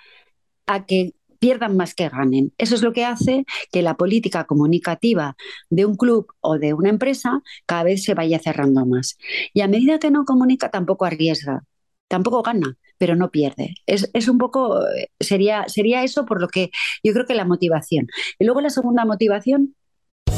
a 0.67 0.85
que 0.85 1.13
pierdan 1.39 1.77
más 1.77 1.93
que 1.95 2.09
ganen. 2.09 2.53
Eso 2.57 2.75
es 2.75 2.81
lo 2.81 2.93
que 2.93 3.05
hace 3.05 3.45
que 3.71 3.81
la 3.81 3.95
política 3.95 4.45
comunicativa 4.45 5.35
de 5.69 5.85
un 5.85 5.95
club 5.95 6.27
o 6.41 6.57
de 6.57 6.73
una 6.73 6.89
empresa 6.89 7.41
cada 7.65 7.83
vez 7.83 8.03
se 8.03 8.13
vaya 8.13 8.39
cerrando 8.39 8.85
más. 8.85 9.17
Y 9.53 9.61
a 9.61 9.67
medida 9.67 9.99
que 9.99 10.11
no 10.11 10.25
comunica, 10.25 10.69
tampoco 10.69 11.05
arriesga, 11.05 11.63
tampoco 12.07 12.41
gana, 12.43 12.77
pero 12.97 13.15
no 13.15 13.31
pierde. 13.31 13.75
Es, 13.85 14.09
es 14.13 14.27
un 14.27 14.37
poco, 14.37 14.81
eh, 14.87 15.09
sería, 15.19 15.65
sería 15.67 16.03
eso 16.03 16.25
por 16.25 16.41
lo 16.41 16.47
que 16.47 16.71
yo 17.03 17.13
creo 17.13 17.25
que 17.25 17.35
la 17.35 17.45
motivación. 17.45 18.07
Y 18.39 18.45
luego 18.45 18.61
la 18.61 18.69
segunda 18.69 19.05
motivación 19.05 19.75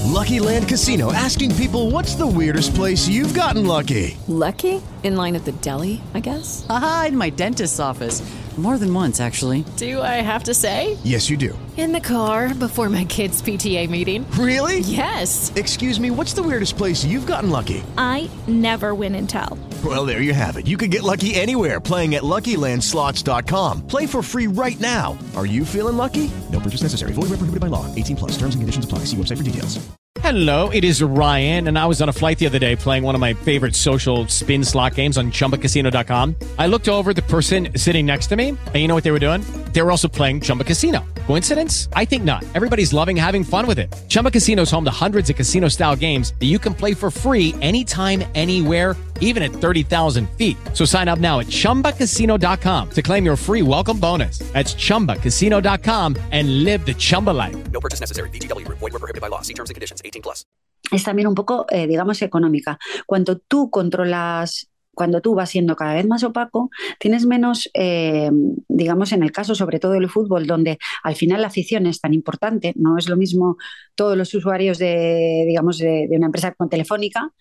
Lucky 0.09 0.39
Land 0.39 0.67
Casino 0.67 1.13
asking 1.13 1.55
people 1.55 1.91
what's 1.91 2.15
the 2.15 2.25
weirdest 2.25 2.73
place 2.73 3.07
you've 3.07 3.33
gotten 3.33 3.65
lucky? 3.65 4.17
Lucky? 4.27 4.81
In 5.03 5.15
line 5.15 5.35
at 5.35 5.45
the 5.45 5.53
deli, 5.61 6.01
I 6.13 6.19
guess? 6.19 6.65
Aha, 6.67 7.05
in 7.09 7.17
my 7.17 7.29
dentist's 7.29 7.79
office. 7.79 8.21
More 8.59 8.77
than 8.77 8.93
once, 8.93 9.21
actually. 9.21 9.63
Do 9.77 10.01
I 10.01 10.15
have 10.21 10.43
to 10.43 10.53
say? 10.53 10.97
Yes, 11.05 11.29
you 11.29 11.37
do. 11.37 11.57
In 11.77 11.93
the 11.93 12.01
car 12.01 12.53
before 12.53 12.89
my 12.89 13.05
kids' 13.05 13.41
PTA 13.41 13.89
meeting. 13.89 14.29
Really? 14.31 14.79
Yes. 14.79 15.53
Excuse 15.55 15.97
me, 15.97 16.11
what's 16.11 16.33
the 16.33 16.43
weirdest 16.43 16.75
place 16.75 17.05
you've 17.05 17.25
gotten 17.25 17.51
lucky? 17.51 17.83
I 17.97 18.29
never 18.47 18.93
win 18.93 19.15
and 19.15 19.29
tell. 19.29 19.57
Well, 19.83 20.05
there 20.05 20.21
you 20.21 20.33
have 20.33 20.57
it. 20.57 20.67
You 20.67 20.75
can 20.75 20.89
get 20.89 21.03
lucky 21.03 21.35
anywhere 21.35 21.79
playing 21.79 22.15
at 22.15 22.23
LuckyLandSlots.com. 22.23 23.87
Play 23.87 24.05
for 24.05 24.21
free 24.21 24.47
right 24.47 24.79
now. 24.81 25.17
Are 25.37 25.45
you 25.45 25.63
feeling 25.63 25.95
lucky? 25.95 26.29
No 26.51 26.59
purchase 26.59 26.81
necessary. 26.81 27.13
Void 27.13 27.29
where 27.29 27.39
prohibited 27.39 27.61
by 27.61 27.67
law. 27.67 27.85
18 27.95 28.17
plus. 28.17 28.31
Terms 28.31 28.55
and 28.55 28.61
conditions 28.61 28.83
apply. 28.83 28.99
See 29.05 29.15
website 29.15 29.37
for 29.37 29.43
details. 29.43 29.79
Hello, 30.21 30.69
it 30.69 30.83
is 30.83 31.01
Ryan, 31.01 31.69
and 31.69 31.79
I 31.79 31.85
was 31.85 32.01
on 32.01 32.09
a 32.09 32.13
flight 32.13 32.39
the 32.39 32.45
other 32.45 32.59
day 32.59 32.75
playing 32.75 33.03
one 33.03 33.15
of 33.15 33.21
my 33.21 33.33
favorite 33.33 33.73
social 33.73 34.27
spin 34.27 34.63
slot 34.65 34.95
games 34.95 35.17
on 35.17 35.31
ChumbaCasino.com. 35.31 36.35
I 36.57 36.67
looked 36.67 36.89
over 36.89 37.13
the 37.13 37.21
person 37.21 37.69
sitting 37.77 38.05
next 38.05 38.27
to 38.27 38.35
me, 38.35 38.49
and 38.49 38.75
you 38.75 38.87
know 38.87 38.95
what 38.95 39.03
they 39.03 39.11
were 39.11 39.19
doing? 39.19 39.41
They 39.71 39.81
were 39.81 39.91
also 39.91 40.07
playing 40.07 40.41
Chumba 40.41 40.65
Casino. 40.65 41.05
Coincidence? 41.25 41.89
I 41.93 42.05
think 42.05 42.25
not. 42.25 42.43
Everybody's 42.53 42.91
loving 42.91 43.15
having 43.15 43.43
fun 43.43 43.65
with 43.65 43.79
it. 43.79 43.95
Chumba 44.09 44.29
Casino 44.29 44.63
is 44.63 44.71
home 44.71 44.83
to 44.83 44.91
hundreds 44.91 45.29
of 45.29 45.35
casino-style 45.35 45.95
games 45.95 46.33
that 46.39 46.47
you 46.47 46.59
can 46.59 46.73
play 46.73 46.93
for 46.93 47.09
free 47.09 47.55
anytime, 47.61 48.23
anywhere 48.35 48.97
even 49.21 49.43
at 49.43 49.51
30,000 49.69 50.27
feet. 50.31 50.57
So 50.73 50.85
sign 50.85 51.07
up 51.07 51.19
now 51.19 51.39
at 51.39 51.47
ChumbaCasino.com 51.47 52.89
to 52.89 53.01
claim 53.01 53.23
your 53.23 53.37
free 53.37 53.61
welcome 53.61 53.99
bonus. 53.99 54.39
That's 54.53 54.73
ChumbaCasino.com 54.73 56.15
and 56.31 56.63
live 56.63 56.85
the 56.85 56.95
Chumba 56.95 57.29
life. 57.29 57.71
No 57.71 57.79
purchase 57.79 58.01
necessary. 58.01 58.29
VGW. 58.31 58.67
Void 58.67 58.91
were 58.91 58.99
prohibited 58.99 59.21
by 59.21 59.27
law. 59.27 59.41
See 59.41 59.53
terms 59.53 59.69
and 59.69 59.75
conditions. 59.75 60.01
18 60.03 60.23
plus. 60.23 60.45
es 60.91 61.03
también 61.03 61.27
un 61.27 61.35
poco, 61.35 61.65
eh, 61.69 61.87
digamos, 61.87 62.21
económica. 62.21 62.79
Cuando 63.05 63.37
tú 63.37 63.69
controlas, 63.69 64.69
cuando 64.93 65.21
tú 65.21 65.35
vas 65.35 65.49
siendo 65.49 65.75
cada 65.75 65.93
vez 65.93 66.05
más 66.07 66.23
opaco, 66.23 66.69
tienes 66.99 67.25
menos, 67.25 67.69
eh, 67.73 68.29
digamos, 68.67 69.11
en 69.11 69.23
el 69.23 69.31
caso 69.31 69.55
sobre 69.55 69.79
todo 69.79 69.93
del 69.93 70.09
fútbol, 70.09 70.45
donde 70.47 70.77
al 71.03 71.15
final 71.15 71.41
la 71.41 71.47
afición 71.47 71.85
es 71.85 72.01
tan 72.01 72.13
importante, 72.13 72.73
no 72.75 72.97
es 72.97 73.07
lo 73.07 73.15
mismo 73.15 73.57
todos 73.95 74.17
los 74.17 74.33
usuarios 74.33 74.77
de, 74.77 75.45
digamos, 75.47 75.77
de, 75.77 76.07
de 76.09 76.17
una 76.17 76.27
empresa 76.27 76.53
como 76.53 76.69
Telefónica 76.69 77.31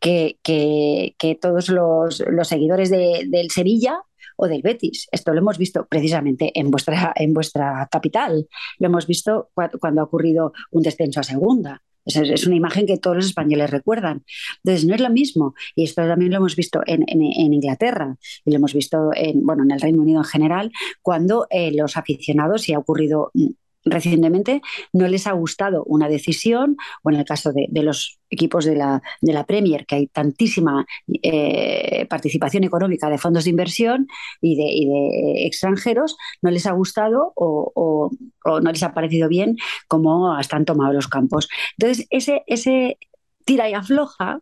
que, 0.00 0.38
que, 0.42 1.14
todos 1.40 1.68
los, 1.68 2.22
los 2.30 2.48
seguidores 2.48 2.90
de- 2.90 3.24
del 3.28 3.50
Sevilla 3.50 4.00
o 4.36 4.46
del 4.48 4.62
Betis. 4.62 5.08
Esto 5.12 5.32
lo 5.32 5.38
hemos 5.40 5.58
visto 5.58 5.86
precisamente 5.88 6.52
en 6.58 6.70
vuestra, 6.70 7.12
en 7.16 7.32
vuestra 7.34 7.88
capital. 7.90 8.46
Lo 8.78 8.86
hemos 8.86 9.06
visto 9.06 9.50
cua- 9.54 9.70
cuando 9.80 10.00
ha 10.02 10.04
ocurrido 10.04 10.52
un 10.70 10.82
descenso 10.82 11.20
a 11.20 11.22
segunda. 11.22 11.82
Es, 12.04 12.46
una 12.46 12.54
imagen 12.54 12.86
que 12.86 12.98
todos 12.98 13.16
los 13.16 13.26
españoles 13.26 13.68
recuerdan. 13.70 14.24
Entonces, 14.62 14.86
no 14.86 14.94
es 14.94 15.00
lo 15.00 15.10
mismo. 15.10 15.54
Y 15.74 15.82
esto 15.84 16.06
también 16.06 16.30
lo 16.30 16.36
hemos 16.38 16.54
visto 16.54 16.80
en, 16.86 17.02
en- 17.08 17.22
en 17.22 17.52
Inglaterra 17.54 18.16
y 18.44 18.50
lo 18.50 18.56
hemos 18.58 18.74
visto 18.74 19.10
en, 19.14 19.44
bueno, 19.44 19.64
en 19.64 19.72
el 19.72 19.80
Reino 19.80 20.02
Unido 20.02 20.20
en 20.20 20.24
general, 20.24 20.70
cuando 21.02 21.46
eh, 21.50 21.72
los 21.74 21.96
aficionados, 21.96 22.68
y 22.68 22.74
ha 22.74 22.78
ocurrido 22.78 23.30
mm, 23.34 23.46
recientemente, 23.86 24.60
no 24.92 25.06
les 25.08 25.26
ha 25.26 25.32
gustado 25.32 25.84
una 25.84 26.08
decisión, 26.08 26.76
o 27.02 27.10
en 27.10 27.16
el 27.16 27.24
caso 27.24 27.52
de, 27.52 27.68
los 27.82 28.18
equipos 28.28 28.64
de 28.64 28.76
la, 28.76 29.02
de 29.20 29.32
la 29.32 29.46
Premier, 29.46 29.86
que 29.86 29.94
hay 29.94 30.06
tantísima 30.08 30.84
eh, 31.22 32.06
participación 32.10 32.64
económica 32.64 33.08
de 33.08 33.18
fondos 33.18 33.44
de 33.44 33.50
inversión 33.50 34.08
y 34.40 34.56
de, 34.56 34.64
y 34.64 34.86
de 34.86 35.46
extranjeros, 35.46 36.16
no 36.42 36.50
les 36.50 36.66
ha 36.66 36.72
gustado 36.72 37.32
o, 37.36 38.10
no 38.44 38.72
les 38.72 38.82
ha 38.82 38.92
parecido 38.92 39.28
bien 39.28 39.56
cómo 39.88 40.38
están 40.38 40.64
tomados 40.64 40.94
los 40.94 41.08
campos. 41.08 41.48
Entonces, 41.78 42.06
ese, 42.10 42.42
ese 42.46 42.98
tira 43.44 43.70
y 43.70 43.74
afloja, 43.74 44.40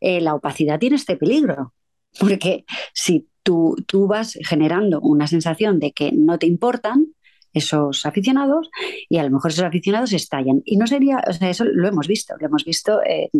eh, 0.00 0.20
la 0.20 0.34
opacidad 0.34 0.78
tiene 0.78 0.96
este 0.96 1.16
peligro, 1.16 1.72
porque 2.18 2.64
si 2.92 3.28
tú, 3.42 3.76
tú 3.86 4.06
vas 4.06 4.38
generando 4.42 5.00
una 5.00 5.26
sensación 5.26 5.78
de 5.78 5.92
que 5.92 6.12
no 6.12 6.38
te 6.38 6.46
importan, 6.46 7.06
esos 7.52 8.06
aficionados 8.06 8.70
y 9.08 9.18
a 9.18 9.24
lo 9.24 9.30
mejor 9.30 9.50
esos 9.50 9.64
aficionados 9.64 10.12
estallan. 10.12 10.62
Y 10.64 10.76
no 10.76 10.86
sería, 10.86 11.22
o 11.28 11.32
sea, 11.32 11.50
eso 11.50 11.64
lo 11.64 11.88
hemos 11.88 12.06
visto, 12.08 12.34
lo 12.38 12.46
hemos 12.46 12.64
visto 12.64 13.00
en, 13.04 13.30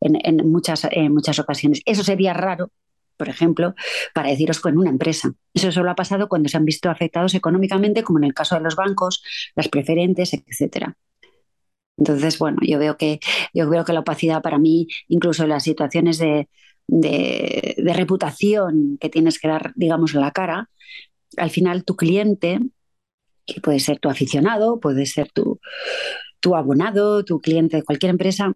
en- 0.00 0.50
muchas, 0.50 0.86
en 0.90 1.12
muchas 1.12 1.38
ocasiones. 1.38 1.82
Eso 1.84 2.02
sería 2.04 2.32
raro, 2.34 2.70
por 3.16 3.28
ejemplo, 3.28 3.74
para 4.14 4.28
deciros 4.30 4.60
con 4.60 4.78
una 4.78 4.90
empresa. 4.90 5.32
Eso 5.54 5.72
solo 5.72 5.90
ha 5.90 5.94
pasado 5.94 6.28
cuando 6.28 6.48
se 6.48 6.56
han 6.56 6.64
visto 6.64 6.90
afectados 6.90 7.34
económicamente, 7.34 8.02
como 8.02 8.18
en 8.18 8.24
el 8.24 8.34
caso 8.34 8.54
de 8.56 8.62
los 8.62 8.76
bancos, 8.76 9.22
las 9.56 9.68
preferentes, 9.68 10.32
etcétera. 10.34 10.96
Entonces, 11.96 12.38
bueno, 12.38 12.58
yo 12.62 12.78
veo 12.78 12.96
que, 12.96 13.18
yo 13.52 13.68
veo 13.68 13.84
que 13.84 13.92
la 13.92 14.00
opacidad 14.00 14.40
para 14.42 14.58
mí, 14.58 14.86
incluso 15.08 15.42
en 15.42 15.48
las 15.50 15.64
situaciones 15.64 16.18
de, 16.18 16.48
de, 16.86 17.74
de 17.76 17.92
reputación 17.92 18.98
que 19.00 19.08
tienes 19.08 19.38
que 19.40 19.48
dar, 19.48 19.72
digamos, 19.74 20.14
la 20.14 20.30
cara, 20.30 20.70
al 21.36 21.50
final 21.50 21.84
tu 21.84 21.96
cliente, 21.96 22.60
que 23.48 23.60
puede 23.60 23.80
ser 23.80 23.98
tu 23.98 24.08
aficionado, 24.08 24.78
puede 24.78 25.06
ser 25.06 25.32
tu, 25.32 25.58
tu 26.40 26.54
abonado, 26.54 27.24
tu 27.24 27.40
cliente 27.40 27.78
de 27.78 27.82
cualquier 27.82 28.10
empresa, 28.10 28.52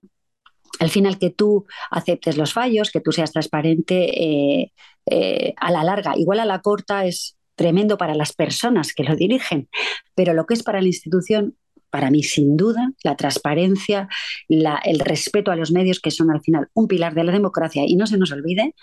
al 0.78 0.90
final 0.90 1.18
que 1.18 1.30
tú 1.30 1.66
aceptes 1.90 2.36
los 2.36 2.52
fallos, 2.52 2.90
que 2.90 3.00
tú 3.00 3.12
seas 3.12 3.32
transparente 3.32 4.22
eh, 4.22 4.72
eh, 5.06 5.54
a 5.56 5.70
la 5.70 5.84
larga, 5.84 6.14
igual 6.16 6.40
a 6.40 6.44
la 6.44 6.60
corta 6.60 7.04
es 7.06 7.36
tremendo 7.54 7.98
para 7.98 8.14
las 8.14 8.32
personas 8.32 8.92
que 8.94 9.04
lo 9.04 9.14
dirigen, 9.14 9.68
pero 10.14 10.34
lo 10.34 10.46
que 10.46 10.54
es 10.54 10.62
para 10.62 10.80
la 10.80 10.88
institución, 10.88 11.56
para 11.90 12.10
mí 12.10 12.22
sin 12.22 12.56
duda, 12.56 12.92
la 13.04 13.16
transparencia, 13.16 14.08
el 14.48 14.98
respeto 15.00 15.50
a 15.50 15.56
los 15.56 15.70
medios, 15.70 16.00
que 16.00 16.10
son 16.10 16.30
al 16.30 16.40
final 16.40 16.68
un 16.72 16.88
pilar 16.88 17.14
de 17.14 17.24
la 17.24 17.32
democracia, 17.32 17.84
y 17.86 17.96
no 17.96 18.06
se 18.06 18.16
nos 18.16 18.32
olvide, 18.32 18.74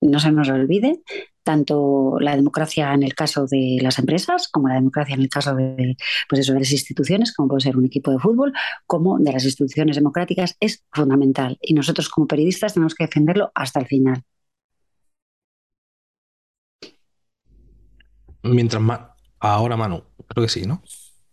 no 0.00 0.20
se 0.20 0.30
nos 0.30 0.48
olvide, 0.48 1.00
tanto 1.42 2.16
la 2.20 2.36
democracia 2.36 2.92
en 2.92 3.02
el 3.02 3.14
caso 3.14 3.46
de 3.46 3.78
las 3.80 3.98
empresas, 3.98 4.48
como 4.48 4.68
la 4.68 4.74
democracia 4.74 5.14
en 5.14 5.22
el 5.22 5.28
caso 5.28 5.54
de, 5.54 5.96
pues 6.28 6.40
eso, 6.40 6.52
de 6.52 6.60
las 6.60 6.72
instituciones, 6.72 7.32
como 7.32 7.48
puede 7.48 7.60
ser 7.60 7.76
un 7.76 7.86
equipo 7.86 8.10
de 8.10 8.18
fútbol, 8.18 8.52
como 8.86 9.18
de 9.18 9.32
las 9.32 9.44
instituciones 9.44 9.96
democráticas, 9.96 10.56
es 10.60 10.84
fundamental. 10.92 11.56
Y 11.60 11.74
nosotros 11.74 12.08
como 12.08 12.26
periodistas 12.26 12.74
tenemos 12.74 12.94
que 12.94 13.04
defenderlo 13.04 13.52
hasta 13.54 13.80
el 13.80 13.86
final. 13.86 14.22
Mientras 18.42 18.82
más. 18.82 19.00
Ahora, 19.38 19.76
Manu, 19.76 20.02
creo 20.28 20.46
que 20.46 20.52
sí, 20.52 20.66
¿no? 20.66 20.82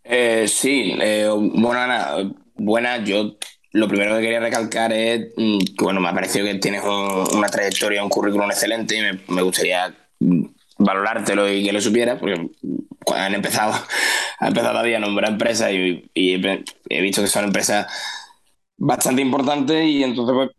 Eh, 0.03 0.48
sí, 0.48 0.95
eh, 0.99 1.30
bueno, 1.30 1.80
Ana, 1.80 2.34
buena. 2.56 3.03
Yo 3.03 3.38
lo 3.73 3.87
primero 3.87 4.15
que 4.15 4.21
quería 4.21 4.39
recalcar 4.39 4.93
es 4.93 5.33
mm, 5.35 5.57
que, 5.77 5.83
bueno, 5.83 5.99
me 5.99 6.09
ha 6.09 6.13
parecido 6.13 6.45
que 6.45 6.55
tienes 6.55 6.83
un- 6.83 7.37
una 7.37 7.49
trayectoria, 7.49 8.03
un 8.03 8.09
currículum 8.09 8.49
excelente 8.51 8.95
y 8.95 9.31
me, 9.33 9.41
gustaría 9.41 9.93
mm, 10.19 10.45
valorártelo 10.77 11.51
y 11.51 11.63
que 11.65 11.73
lo 11.73 11.81
supieras, 11.81 12.19
porque 12.19 12.49
han 13.15 13.33
empezado, 13.33 13.73
ha 14.39 14.47
empezado 14.47 14.73
todavía 14.73 14.97
a 14.97 14.99
nombrar 15.01 15.31
empresas 15.31 15.71
y, 15.71 16.09
he, 16.15 17.01
visto 17.01 17.21
que 17.21 17.27
son 17.27 17.45
empresas 17.45 17.87
bastante 18.77 19.21
importantes 19.21 19.85
y 19.85 20.03
entonces, 20.03 20.35
pues, 20.35 20.49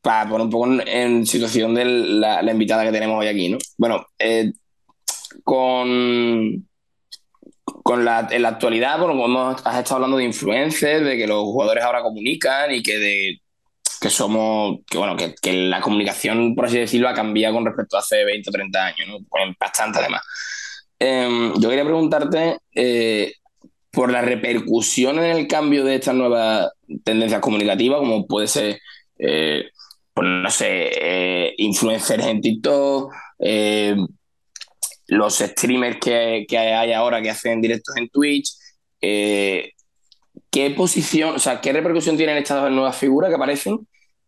para 0.00 0.28
poner 0.28 0.44
un 0.46 0.50
poco 0.50 0.66
en, 0.86 1.26
situación 1.26 1.74
de 1.74 1.84
la, 1.84 2.42
la 2.42 2.52
invitada 2.52 2.84
que 2.84 2.92
tenemos 2.92 3.18
hoy 3.20 3.28
aquí, 3.28 3.48
¿no? 3.50 3.58
Bueno, 3.76 4.06
eh, 4.18 4.52
con 5.44 6.66
con 7.86 8.04
la, 8.04 8.26
en 8.32 8.42
la 8.42 8.48
actualidad, 8.48 8.98
bueno, 8.98 9.12
como 9.14 9.26
hemos- 9.26 9.62
has 9.64 9.78
estado 9.78 9.96
hablando 9.96 10.16
de 10.16 10.24
influencers, 10.24 11.04
de 11.04 11.16
que 11.16 11.26
los 11.28 11.42
jugadores 11.44 11.84
ahora 11.84 12.02
comunican 12.02 12.72
y 12.74 12.82
que 12.82 12.98
de 12.98 13.40
que 14.00 14.10
somos, 14.10 14.78
que 14.90 14.98
bueno, 14.98 15.16
que, 15.16 15.34
que 15.40 15.52
la 15.68 15.80
comunicación, 15.80 16.54
por 16.56 16.66
así 16.66 16.78
decirlo, 16.78 17.08
ha 17.08 17.14
cambiado 17.14 17.54
con 17.54 17.64
respecto 17.66 17.96
a 17.96 18.00
hace 18.00 18.24
20 18.24 18.50
o 18.50 18.52
30 18.52 18.86
años, 18.86 19.08
¿no? 19.08 19.18
Pues 19.28 19.44
bastante 19.60 20.00
además. 20.00 20.22
Em, 20.98 21.54
yo 21.60 21.68
quería 21.68 21.84
preguntarte 21.84 22.58
eh, 22.74 23.32
por 23.92 24.10
la 24.12 24.22
repercusión 24.22 25.18
en 25.18 25.36
el 25.36 25.46
cambio 25.48 25.84
de 25.84 25.94
estas 25.96 26.14
nuevas 26.14 26.70
tendencias 27.04 27.40
comunicativas, 27.40 28.00
como 28.00 28.26
puede 28.26 28.48
ser, 28.48 28.80
eh, 29.18 29.66
pues 30.14 30.28
no 30.28 30.50
sé, 30.50 30.90
eh, 31.00 31.54
influencers 31.58 32.26
en 32.26 32.40
TikTok, 32.40 33.12
eh, 33.38 33.96
los 35.08 35.38
streamers 35.38 35.98
que, 36.00 36.46
que 36.48 36.58
hay 36.58 36.92
ahora 36.92 37.22
que 37.22 37.30
hacen 37.30 37.60
directos 37.60 37.96
en 37.96 38.08
Twitch, 38.08 38.50
eh, 39.00 39.72
¿qué 40.50 40.70
posición, 40.70 41.36
o 41.36 41.38
sea, 41.38 41.60
qué 41.60 41.72
repercusión 41.72 42.16
tienen 42.16 42.36
estas 42.38 42.70
nuevas 42.70 42.96
figuras 42.96 43.30
que 43.30 43.36
aparecen? 43.36 43.86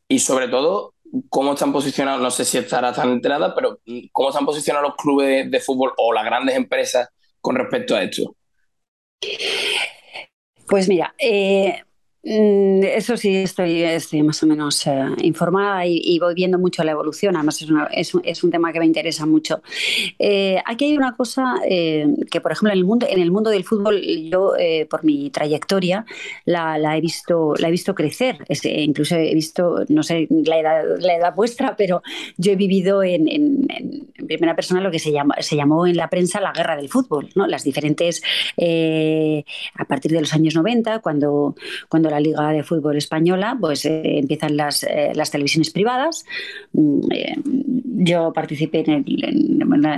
Y 0.08 0.20
sobre 0.20 0.48
todo, 0.48 0.94
¿cómo 1.28 1.54
están 1.54 1.72
posicionados? 1.72 2.20
No 2.20 2.30
sé 2.30 2.44
si 2.44 2.58
estará 2.58 2.92
tan 2.92 3.10
enterada, 3.10 3.54
pero 3.54 3.80
mm, 3.86 4.08
¿cómo 4.12 4.30
están 4.30 4.46
posicionados 4.46 4.90
los 4.90 4.96
clubes 4.96 5.50
de 5.50 5.60
fútbol 5.60 5.92
o 5.96 6.12
las 6.12 6.24
grandes 6.24 6.56
empresas 6.56 7.08
con 7.40 7.56
respecto 7.56 7.96
a 7.96 8.02
esto? 8.02 8.36
Pues 10.66 10.88
mira, 10.88 11.14
eh, 11.18 11.82
eso 12.30 13.16
sí, 13.16 13.36
estoy, 13.36 13.86
más 14.22 14.42
o 14.42 14.46
menos 14.46 14.86
eh, 14.86 15.06
informada 15.22 15.86
y, 15.86 16.18
voy 16.18 16.34
viendo 16.34 16.58
mucho 16.58 16.84
la 16.84 16.92
evolución. 16.92 17.36
Además, 17.36 17.64
es, 17.92 18.44
un, 18.44 18.50
tema 18.50 18.72
que 18.72 18.80
me 18.80 18.86
interesa 18.86 19.24
mucho. 19.24 19.62
Eh, 20.18 20.60
aquí 20.66 20.86
hay 20.86 20.96
una 20.96 21.16
cosa 21.16 21.54
eh, 21.66 22.06
que, 22.30 22.40
por 22.40 22.52
ejemplo, 22.52 22.72
en 22.72 22.78
el 22.78 22.84
mundo, 22.84 23.06
en 23.08 23.20
el 23.20 23.30
mundo 23.30 23.48
del 23.50 23.64
fútbol, 23.64 24.02
yo, 24.30 24.52
por 24.90 25.04
mi 25.04 25.30
trayectoria, 25.30 26.04
la, 26.44 26.96
he 26.96 27.00
visto, 27.00 27.54
la 27.58 27.68
he 27.68 27.70
visto 27.70 27.94
crecer. 27.94 28.44
incluso 28.64 29.16
he 29.16 29.34
visto, 29.34 29.84
no 29.88 30.02
sé 30.02 30.26
la 30.28 30.58
edad, 30.58 30.84
la 30.98 31.16
edad 31.16 31.34
vuestra, 31.34 31.76
pero 31.76 32.02
yo 32.36 32.52
he 32.52 32.56
vivido 32.56 33.02
en, 33.02 33.66
primera 34.26 34.54
persona 34.54 34.82
lo 34.82 34.90
que 34.90 34.98
se, 34.98 35.12
llama, 35.12 35.36
se 35.40 35.56
llamó 35.56 35.86
en 35.86 35.96
la 35.96 36.10
prensa 36.10 36.40
la 36.40 36.52
guerra 36.52 36.76
del 36.76 36.90
fútbol. 36.90 37.30
¿no? 37.34 37.46
Las 37.46 37.64
diferentes, 37.64 38.20
a 38.58 39.84
partir 39.86 40.12
de 40.12 40.20
los 40.20 40.34
años 40.34 40.54
90, 40.54 40.98
cuando, 40.98 41.54
cuando 41.88 42.10
la 42.10 42.17
Liga 42.20 42.50
de 42.50 42.62
Fútbol 42.62 42.96
Española, 42.96 43.56
pues 43.60 43.84
eh, 43.84 44.18
empiezan 44.18 44.56
las, 44.56 44.82
eh, 44.84 45.12
las, 45.14 45.30
televisiones 45.30 45.70
privadas. 45.70 46.24
Mm, 46.72 47.00
eh, 47.12 47.36
yo 48.00 48.32
participé 48.32 48.84
en, 48.86 49.04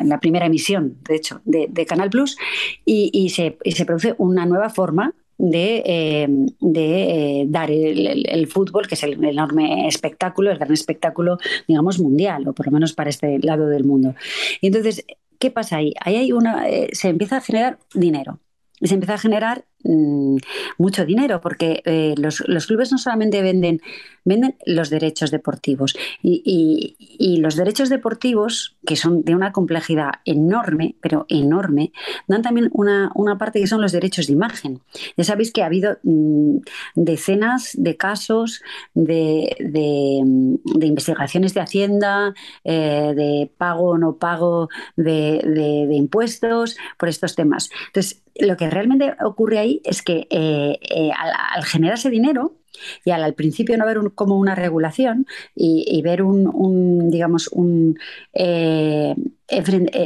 la, 0.08 0.20
primera 0.20 0.46
emisión, 0.46 0.96
de 1.08 1.16
hecho, 1.16 1.40
de, 1.44 1.86
Canal 1.86 2.10
Plus 2.10 2.36
y, 2.84 3.28
se, 3.30 3.56
produce 3.84 4.14
una 4.18 4.46
nueva 4.46 4.70
forma 4.70 5.14
de, 5.36 6.28
de 6.60 7.44
dar 7.48 7.70
el, 7.70 8.46
fútbol, 8.46 8.86
que 8.86 8.94
es 8.94 9.02
el 9.02 9.22
enorme 9.24 9.86
espectáculo, 9.86 10.50
el 10.50 10.58
gran 10.58 10.72
espectáculo, 10.72 11.38
digamos, 11.68 11.98
mundial, 11.98 12.48
o 12.48 12.52
por 12.52 12.66
lo 12.66 12.72
menos 12.72 12.92
para 12.94 13.10
este 13.10 13.38
lado 13.40 13.66
del 13.68 13.84
mundo. 13.84 14.14
Y 14.60 14.68
entonces, 14.68 15.04
¿qué 15.38 15.50
pasa 15.50 15.76
ahí? 15.76 15.92
Ahí 16.00 16.16
hay 16.16 16.32
una, 16.32 16.64
se 16.92 17.08
empieza 17.08 17.38
a 17.38 17.40
generar 17.40 17.78
dinero 17.94 18.40
se 18.82 18.94
empieza 18.94 19.14
a 19.14 19.18
generar 19.18 19.64
mm, 19.84 20.36
mucho 20.78 21.04
dinero, 21.04 21.40
porque 21.40 21.82
eh, 21.84 22.14
los, 22.16 22.42
los, 22.46 22.66
clubes 22.66 22.92
no 22.92 22.98
solamente 22.98 23.42
venden, 23.42 23.80
venden 24.24 24.56
los 24.66 24.90
derechos 24.90 25.30
deportivos, 25.30 25.96
y, 26.22 26.96
y, 26.98 27.36
los 27.38 27.56
derechos 27.56 27.88
deportivos, 27.88 28.76
que 28.86 28.96
son 28.96 29.22
de 29.22 29.34
una 29.34 29.52
complejidad 29.52 30.12
enorme, 30.24 30.96
pero 31.00 31.26
enorme, 31.28 31.92
dan 32.26 32.42
también 32.42 32.68
una, 32.72 33.10
una 33.14 33.38
parte 33.38 33.60
que 33.60 33.66
son 33.66 33.80
los 33.80 33.92
derechos 33.92 34.26
de 34.26 34.32
imagen. 34.34 34.80
Ya 35.16 35.24
sabéis 35.24 35.52
que 35.52 35.62
ha 35.62 35.66
habido 35.66 35.98
mm, 36.02 36.58
decenas 36.94 37.72
de 37.74 37.96
casos 37.96 38.62
de, 38.94 39.56
de, 39.60 40.86
investigaciones 40.86 41.54
de 41.54 41.60
Hacienda, 41.60 42.34
eh, 42.64 43.12
de 43.14 43.50
pago 43.56 43.90
o 43.90 43.98
no 43.98 44.16
pago 44.16 44.68
de, 44.96 45.40
de 45.44 45.94
impuestos 45.94 46.76
por 46.98 47.08
estos 47.08 47.34
temas. 47.34 47.70
Entonces, 47.88 48.22
lo 48.38 48.56
que 48.56 48.70
realmente 48.70 49.14
ocurre 49.24 49.58
ahí 49.58 49.69
es 49.84 50.02
que 50.02 50.26
eh, 50.30 50.78
eh, 50.80 51.10
al, 51.16 51.64
generarse 51.64 52.10
dinero 52.10 52.56
y 53.04 53.10
al, 53.10 53.34
principio 53.34 53.76
no 53.76 53.84
haber 53.84 53.98
como 54.14 54.38
una 54.38 54.54
regulación 54.54 55.26
y, 55.54 56.00
ver 56.02 56.22
un, 56.22 57.10
digamos, 57.10 57.48
un 57.48 57.98
eh, 58.32 59.14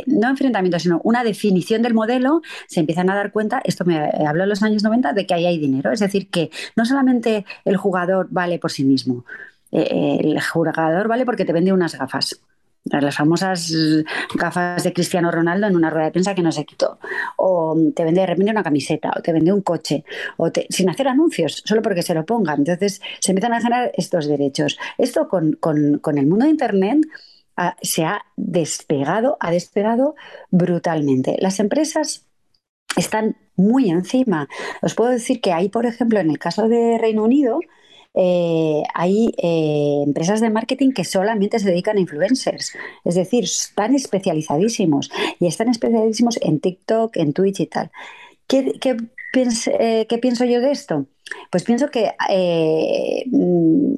no 0.07 0.29
enfrentamiento, 0.29 0.79
sino 0.79 1.01
una 1.05 1.23
definición 1.23 1.83
del 1.83 1.95
modelo, 1.95 2.43
se 2.67 2.81
empiezan 2.81 3.11
a 3.11 3.15
dar 3.15 3.31
cuenta, 3.33 3.61
esto 3.65 3.85
me 3.85 3.99
habló 4.27 4.43
en 4.43 4.49
los 4.49 4.63
años 4.63 4.83
90, 4.83 5.13
de 5.13 5.27
que 5.27 5.35
ahí 5.35 5.47
hay 5.47 5.59
dinero. 5.59 5.93
Es 5.93 6.01
decir, 6.01 6.31
que 6.31 6.51
no 6.75 6.85
solamente 6.85 7.45
el 7.65 7.77
jugador 7.77 8.29
vale 8.31 8.59
por 8.59 8.73
sí 8.73 8.85
mismo, 8.85 9.25
el 9.71 10.41
jugador 10.41 11.09
vale 11.09 11.25
porque 11.25 11.45
te 11.45 11.53
vende 11.53 11.73
unas 11.73 11.97
gafas 11.97 12.41
las 12.85 13.17
famosas 13.17 13.73
gafas 14.35 14.85
de 14.85 14.93
Cristiano 14.93 15.31
Ronaldo 15.31 15.67
en 15.67 15.77
una 15.77 15.91
rueda 15.91 16.07
de 16.07 16.13
prensa 16.13 16.35
que 16.35 16.43
no 16.43 16.53
se 16.53 16.65
quitó. 16.65 16.99
O 17.37 17.77
te 17.95 18.05
vende 18.05 18.21
de 18.21 18.27
repente 18.27 18.51
una 18.51 18.63
camiseta, 18.63 19.13
o 19.17 19.23
te 19.23 19.33
vende 19.33 19.53
un 19.53 19.63
coche, 19.63 20.05
o 20.37 20.51
sin 20.69 20.91
hacer 20.91 21.09
anuncios, 21.09 21.63
solo 21.65 21.83
porque 21.83 22.03
se 22.03 22.15
lo 22.15 22.25
pongan. 22.25 22.59
Entonces 22.59 23.01
se 23.21 23.33
empiezan 23.33 23.55
a 23.55 23.61
generar 23.61 23.93
estos 23.95 24.29
derechos. 24.29 24.79
Esto 24.99 25.29
con, 25.29 25.59
el 25.65 26.27
mundo 26.27 26.45
de 26.45 26.51
Internet 26.51 27.07
ah, 27.57 27.77
se 27.83 28.05
ha 28.05 28.25
despegado, 28.37 29.37
ha 29.41 29.51
despegado 29.51 30.15
brutalmente. 30.51 31.37
Las 31.41 31.61
empresas 31.61 32.27
están 32.97 33.37
muy 33.57 33.91
encima. 33.91 34.49
Os 34.83 34.95
puedo 34.95 35.11
decir 35.11 35.41
que 35.41 35.53
hay, 35.53 35.69
por 35.69 35.87
ejemplo, 35.87 36.21
en 36.21 36.31
el 36.31 36.39
caso 36.39 36.69
de 36.69 36.99
Reino 36.99 37.25
Unido, 37.25 37.61
eh, 38.15 38.83
hay 38.95 39.35
eh, 39.39 40.03
empresas 40.07 40.41
de 40.41 40.51
marketing 40.51 40.93
que 40.93 41.05
solamente 41.05 41.59
se 41.59 41.69
dedican 41.69 41.97
a 41.97 42.01
influencers, 42.01 42.73
es 43.05 43.15
decir, 43.17 43.45
están 43.45 43.95
especializadísimos 43.95 45.11
y 45.41 45.47
están 45.47 45.69
especializadísimos 45.69 46.39
en 46.41 46.61
TikTok, 46.61 47.17
en 47.17 47.33
Twitch 47.33 47.61
y 47.61 47.67
tal. 47.67 47.91
¿Qué, 48.47 48.75
qué, 48.81 48.97
eh, 49.37 50.07
pienso 50.21 50.45
yo 50.45 50.61
de 50.61 50.71
esto? 50.71 51.07
Pues 51.51 51.65
pienso 51.65 51.91
que 51.91 52.13
mm, 53.31 53.95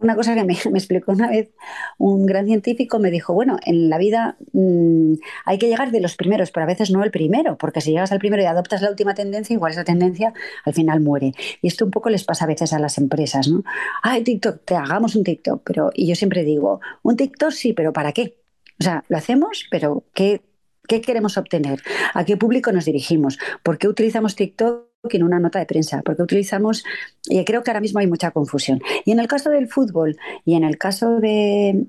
una 0.00 0.14
cosa 0.14 0.34
que 0.34 0.44
me, 0.44 0.52
explicó 0.52 1.12
una 1.12 1.28
vez 1.28 1.50
un 1.98 2.26
gran 2.26 2.46
científico 2.46 2.98
me 2.98 3.10
dijo, 3.10 3.34
bueno, 3.34 3.58
en 3.64 3.88
la 3.88 3.98
vida 3.98 4.36
mm, 4.52 5.14
hay 5.44 5.58
que 5.58 5.68
llegar 5.68 5.90
de 5.90 6.00
los 6.00 6.16
primeros, 6.16 6.50
pero 6.50 6.64
a 6.64 6.66
veces 6.66 6.90
no 6.90 7.02
el 7.02 7.10
primero, 7.10 7.56
porque 7.56 7.80
si 7.80 7.90
llegas 7.90 8.12
al 8.12 8.18
primero 8.18 8.42
y 8.42 8.46
adoptas 8.46 8.82
la 8.82 8.90
última 8.90 9.14
tendencia, 9.14 9.54
igual 9.54 9.72
esa 9.72 9.84
tendencia 9.84 10.32
al 10.64 10.74
final 10.74 11.00
muere. 11.00 11.32
Y 11.62 11.68
esto 11.68 11.84
un 11.84 11.90
poco 11.90 12.10
les 12.10 12.24
pasa 12.24 12.44
a 12.44 12.48
veces 12.48 12.72
a 12.72 12.78
las 12.78 12.98
empresas, 12.98 13.48
¿no? 13.48 13.62
Ay, 14.02 14.22
TikTok, 14.22 14.64
te 14.64 14.74
hagamos 14.74 15.16
un 15.16 15.24
TikTok, 15.24 15.62
pero 15.64 15.90
y 15.94 16.06
yo 16.06 16.14
siempre 16.14 16.44
digo, 16.44 16.80
un 17.02 17.16
TikTok 17.16 17.50
sí, 17.50 17.72
pero 17.72 17.92
¿para 17.92 18.12
qué? 18.12 18.38
O 18.78 18.84
sea, 18.84 19.04
lo 19.08 19.16
hacemos, 19.16 19.66
pero 19.70 20.04
¿qué, 20.12 20.42
qué 20.86 21.00
queremos 21.00 21.36
obtener? 21.36 21.82
¿A 22.14 22.24
qué 22.24 22.36
público 22.36 22.72
nos 22.72 22.84
dirigimos? 22.84 23.38
¿Por 23.62 23.78
qué 23.78 23.88
utilizamos 23.88 24.36
TikTok? 24.36 24.86
en 25.14 25.22
una 25.22 25.38
nota 25.38 25.58
de 25.58 25.66
prensa, 25.66 26.02
porque 26.04 26.22
utilizamos, 26.22 26.84
y 27.28 27.44
creo 27.44 27.62
que 27.62 27.70
ahora 27.70 27.80
mismo 27.80 28.00
hay 28.00 28.06
mucha 28.06 28.30
confusión. 28.30 28.80
Y 29.04 29.12
en 29.12 29.20
el 29.20 29.28
caso 29.28 29.50
del 29.50 29.68
fútbol 29.68 30.16
y 30.44 30.54
en 30.54 30.64
el 30.64 30.78
caso 30.78 31.20
de, 31.20 31.86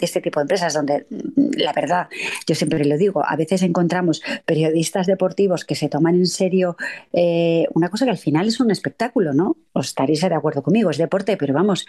este 0.00 0.20
tipo 0.20 0.40
de 0.40 0.42
empresas, 0.42 0.74
donde 0.74 1.06
mm, 1.08 1.58
la 1.58 1.72
verdad, 1.72 2.08
yo 2.46 2.54
siempre 2.54 2.84
lo 2.84 2.96
digo, 2.98 3.24
a 3.26 3.36
veces 3.36 3.62
encontramos 3.62 4.22
periodistas 4.44 5.06
deportivos 5.06 5.64
que 5.64 5.74
se 5.74 5.88
toman 5.88 6.14
en 6.16 6.26
serio 6.26 6.76
eh, 7.12 7.66
una 7.74 7.88
cosa 7.88 8.04
que 8.04 8.10
al 8.10 8.18
final 8.18 8.48
es 8.48 8.60
un 8.60 8.70
espectáculo, 8.70 9.32
¿no? 9.32 9.56
Os 9.72 9.88
estaréis 9.88 10.20
de 10.20 10.34
acuerdo 10.34 10.62
conmigo, 10.62 10.90
es 10.90 10.98
deporte, 10.98 11.36
pero 11.36 11.54
vamos, 11.54 11.86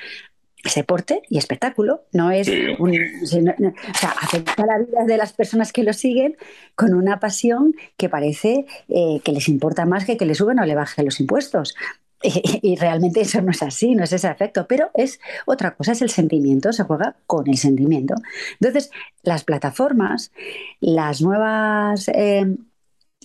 es 0.63 0.75
deporte 0.75 1.21
y 1.29 1.37
espectáculo, 1.37 2.05
no 2.11 2.31
es 2.31 2.47
un, 2.79 2.91
o 2.91 3.25
sea, 3.25 4.09
afecta 4.21 4.65
la 4.65 4.79
vida 4.79 5.05
de 5.05 5.17
las 5.17 5.33
personas 5.33 5.71
que 5.71 5.83
lo 5.83 5.93
siguen 5.93 6.35
con 6.75 6.93
una 6.93 7.19
pasión 7.19 7.75
que 7.95 8.09
parece 8.09 8.65
eh, 8.89 9.21
que 9.23 9.31
les 9.31 9.47
importa 9.49 9.85
más 9.85 10.05
que 10.05 10.17
que 10.17 10.25
le 10.25 10.35
suben 10.35 10.59
o 10.59 10.65
le 10.65 10.75
bajen 10.75 11.05
los 11.05 11.19
impuestos. 11.19 11.75
Y, 12.23 12.75
realmente 12.77 13.21
eso 13.21 13.43
no 13.43 13.51
es 13.51 13.61
así, 13.61 13.93
no 13.93 14.03
es 14.03 14.11
ese 14.11 14.27
efecto, 14.27 14.65
pero 14.67 14.89
es 14.95 15.19
otra 15.45 15.75
cosa, 15.75 15.91
es 15.91 16.01
el 16.01 16.09
sentimiento, 16.09 16.73
se 16.73 16.83
juega 16.83 17.15
con 17.27 17.47
el 17.47 17.57
sentimiento. 17.57 18.15
Entonces, 18.59 18.89
las 19.21 19.43
plataformas, 19.43 20.31
las 20.79 21.21
nuevas 21.21 22.07
eh, 22.07 22.57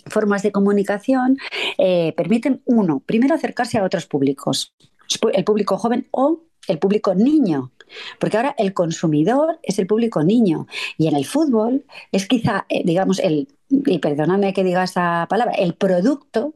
formas 0.07 0.43
de 0.43 0.53
comunicación 0.53 1.39
eh, 1.79 2.13
permiten, 2.19 2.61
uno, 2.67 3.01
primero 3.01 3.35
acercarse 3.35 3.79
a 3.79 3.85
otros 3.85 4.05
públicos, 4.05 4.75
el 5.33 5.45
público 5.45 5.79
joven 5.79 6.07
o 6.11 6.43
el 6.69 6.79
público 6.79 7.15
niño. 7.15 7.73
Porque 8.19 8.37
ahora 8.37 8.55
el 8.59 8.73
consumidor 8.73 9.59
es 9.63 9.79
el 9.79 9.87
público 9.87 10.23
niño. 10.23 10.67
Y 10.97 11.09
en 11.09 11.17
el 11.17 11.27
fútbol 11.27 11.85
es 12.11 12.27
quizá, 12.27 12.65
eh, 12.69 12.83
digamos, 12.85 13.19
el, 13.19 13.49
y 13.69 13.99
perdóname 13.99 14.53
que 14.55 14.65
diga 14.65 14.85
esa 14.85 15.27
palabra, 15.29 15.55
el 15.55 15.75
producto 15.75 16.55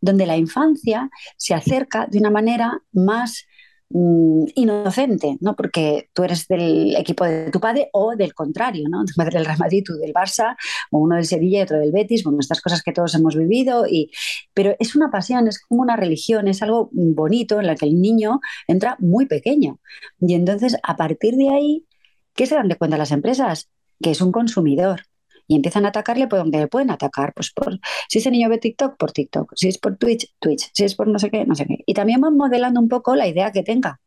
donde 0.00 0.26
la 0.26 0.36
infancia 0.36 1.10
se 1.36 1.54
acerca 1.54 2.06
de 2.06 2.18
una 2.18 2.30
manera 2.30 2.82
más 2.92 3.46
Mm, 3.94 4.44
inocente, 4.54 5.36
¿no? 5.40 5.54
Porque 5.54 6.08
tú 6.14 6.24
eres 6.24 6.48
del 6.48 6.96
equipo 6.96 7.26
de 7.26 7.50
tu 7.50 7.60
padre 7.60 7.90
o 7.92 8.16
del 8.16 8.32
contrario, 8.32 8.88
¿no? 8.88 9.04
Tu 9.04 9.12
madre 9.18 9.34
del 9.34 9.44
Real 9.44 9.58
Madrid, 9.58 9.82
tú 9.84 9.94
del 9.96 10.14
Barça, 10.14 10.56
o 10.90 10.98
uno 10.98 11.16
del 11.16 11.26
Sevilla 11.26 11.58
y 11.58 11.62
otro 11.62 11.78
del 11.78 11.92
Betis, 11.92 12.24
bueno, 12.24 12.38
estas 12.40 12.62
cosas 12.62 12.82
que 12.82 12.92
todos 12.92 13.14
hemos 13.14 13.36
vivido, 13.36 13.86
y, 13.86 14.10
pero 14.54 14.74
es 14.78 14.96
una 14.96 15.10
pasión, 15.10 15.46
es 15.46 15.60
como 15.60 15.82
una 15.82 15.96
religión, 15.96 16.48
es 16.48 16.62
algo 16.62 16.88
bonito 16.92 17.60
en 17.60 17.66
la 17.66 17.74
que 17.76 17.84
el 17.84 18.00
niño 18.00 18.40
entra 18.66 18.96
muy 18.98 19.26
pequeño. 19.26 19.78
Y 20.20 20.34
entonces, 20.34 20.76
a 20.82 20.96
partir 20.96 21.36
de 21.36 21.50
ahí, 21.50 21.86
¿qué 22.34 22.46
se 22.46 22.54
dan 22.54 22.68
de 22.68 22.76
cuenta 22.76 22.96
las 22.96 23.10
empresas? 23.10 23.68
Que 24.00 24.12
es 24.12 24.22
un 24.22 24.32
consumidor 24.32 25.02
y 25.46 25.56
empiezan 25.56 25.84
a 25.84 25.88
atacarle 25.88 26.28
por 26.28 26.38
donde 26.38 26.58
le 26.58 26.68
pueden 26.68 26.90
atacar. 26.90 27.32
Pues 27.34 27.52
por, 27.52 27.78
si 28.08 28.18
ese 28.18 28.30
niño 28.30 28.48
ve 28.48 28.58
TikTok, 28.58 28.96
por 28.96 29.12
TikTok. 29.12 29.52
Si 29.56 29.68
es 29.68 29.78
por 29.78 29.96
Twitch, 29.96 30.34
Twitch. 30.38 30.70
Si 30.72 30.84
es 30.84 30.94
por 30.94 31.08
no 31.08 31.18
sé 31.18 31.30
qué, 31.30 31.44
no 31.44 31.54
sé 31.54 31.66
qué. 31.66 31.78
Y 31.86 31.94
también 31.94 32.20
van 32.20 32.36
modelando 32.36 32.80
un 32.80 32.88
poco 32.88 33.16
la 33.16 33.26
idea 33.28 33.52
que 33.52 33.62
tenga. 33.62 34.00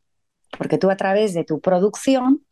Porque 0.58 0.78
tú 0.78 0.90
a 0.90 0.96
través 0.96 1.34
de 1.34 1.44
tu 1.44 1.60
producción, 1.60 2.46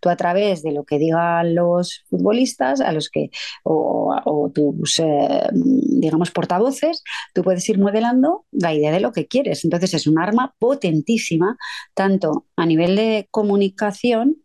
tú 0.00 0.08
a 0.08 0.16
través 0.16 0.62
de 0.62 0.72
lo 0.72 0.84
que 0.84 0.98
digan 0.98 1.54
los 1.54 2.04
futbolistas, 2.08 2.80
a 2.80 2.92
los 2.92 3.08
que, 3.10 3.30
o, 3.64 4.50
tus, 4.54 5.00
eh, 5.00 5.48
digamos, 5.52 6.30
portavoces, 6.30 7.02
tú 7.34 7.42
puedes 7.42 7.68
ir 7.68 7.78
modelando 7.78 8.44
la 8.52 8.74
idea 8.74 8.92
de 8.92 9.00
lo 9.00 9.12
que 9.12 9.26
quieres. 9.26 9.64
Entonces 9.64 9.94
es 9.94 10.06
un 10.06 10.18
arma 10.18 10.54
potentísima, 10.58 11.56
tanto 11.94 12.46
a 12.56 12.66
nivel 12.66 12.96
de 12.96 13.28
comunicación 13.30 14.36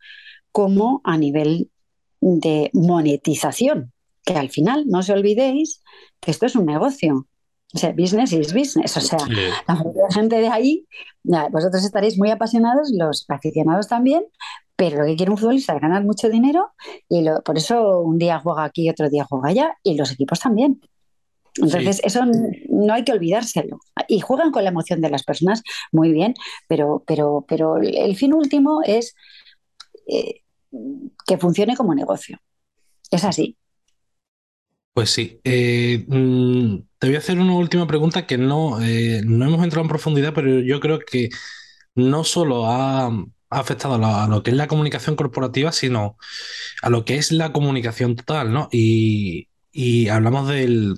como 0.51 1.01
a 1.03 1.17
nivel 1.17 1.71
de 2.23 2.69
monetización, 2.73 3.91
que 4.25 4.33
al 4.35 4.49
final 4.49 4.85
no 4.87 4.99
os 4.99 5.09
olvidéis 5.09 5.81
que 6.21 6.31
esto 6.31 6.45
es 6.45 6.55
un 6.55 6.65
negocio. 6.65 7.27
O 7.75 7.77
sea, 7.77 7.91
business 7.91 8.31
is 8.31 8.53
business. 8.53 8.95
O 8.97 9.01
sea, 9.01 9.17
la 9.67 10.11
gente 10.13 10.37
de 10.39 10.47
ahí, 10.47 10.85
vosotros 11.51 11.83
estaréis 11.83 12.17
muy 12.17 12.29
apasionados, 12.29 12.91
los 12.95 13.25
aficionados 13.29 13.87
también, 13.87 14.23
pero 14.75 14.99
lo 14.99 15.05
que 15.05 15.15
quiere 15.15 15.31
un 15.31 15.37
futbolista 15.37 15.73
es 15.75 15.81
ganar 15.81 16.03
mucho 16.03 16.29
dinero 16.29 16.71
y 17.09 17.23
lo- 17.23 17.41
por 17.41 17.57
eso 17.57 17.99
un 17.99 18.17
día 18.17 18.39
juega 18.39 18.63
aquí, 18.63 18.89
otro 18.89 19.09
día 19.09 19.25
juega 19.25 19.49
allá 19.49 19.77
y 19.83 19.95
los 19.95 20.11
equipos 20.11 20.39
también. 20.39 20.81
Entonces, 21.55 22.01
eso 22.03 22.21
no 22.69 22.93
hay 22.93 23.03
que 23.03 23.11
olvidárselo. 23.11 23.79
Y 24.07 24.19
juegan 24.21 24.51
con 24.51 24.63
la 24.63 24.69
emoción 24.71 25.01
de 25.01 25.09
las 25.09 25.23
personas, 25.23 25.61
muy 25.91 26.11
bien, 26.11 26.33
pero, 26.67 27.03
pero, 27.05 27.43
pero 27.47 27.77
el 27.77 28.15
fin 28.15 28.33
último 28.33 28.81
es 28.83 29.15
eh, 30.07 30.41
que 31.25 31.37
funcione 31.37 31.75
como 31.75 31.93
negocio. 31.95 32.39
Es 33.11 33.23
así. 33.23 33.57
Pues 34.93 35.09
sí. 35.09 35.39
Eh, 35.43 36.05
mm, 36.07 36.77
te 36.99 37.07
voy 37.07 37.15
a 37.15 37.19
hacer 37.19 37.39
una 37.39 37.55
última 37.55 37.87
pregunta 37.87 38.27
que 38.27 38.37
no, 38.37 38.81
eh, 38.81 39.21
no 39.25 39.45
hemos 39.45 39.63
entrado 39.63 39.83
en 39.83 39.89
profundidad, 39.89 40.33
pero 40.33 40.59
yo 40.59 40.79
creo 40.79 40.99
que 40.99 41.29
no 41.95 42.23
solo 42.23 42.67
ha, 42.67 43.11
afectado 43.49 43.95
a 43.95 44.27
lo, 44.27 44.43
que 44.43 44.51
es 44.51 44.57
la 44.57 44.67
comunicación 44.67 45.15
corporativa, 45.15 45.71
sino 45.71 46.17
a 46.81 46.89
lo 46.89 47.05
que 47.05 47.17
es 47.17 47.31
la 47.31 47.53
comunicación 47.53 48.15
total, 48.15 48.51
¿no? 48.53 48.69
Y, 48.71 49.49
y 49.71 50.07
hablamos 50.09 50.47
del, 50.49 50.95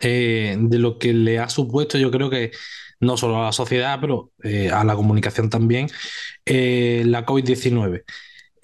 eh, 0.00 0.56
de 0.58 0.78
lo 0.78 0.98
que 0.98 1.12
le 1.14 1.38
ha 1.38 1.48
supuesto, 1.48 1.98
yo 1.98 2.10
creo 2.10 2.30
que 2.30 2.52
no 3.00 3.16
solo 3.16 3.40
a 3.40 3.46
la 3.46 3.52
sociedad, 3.52 3.98
pero 4.00 4.32
a 4.72 4.84
la 4.84 4.96
comunicación 4.96 5.50
también, 5.50 5.88
la 6.44 7.24
COVID-19. 7.26 8.04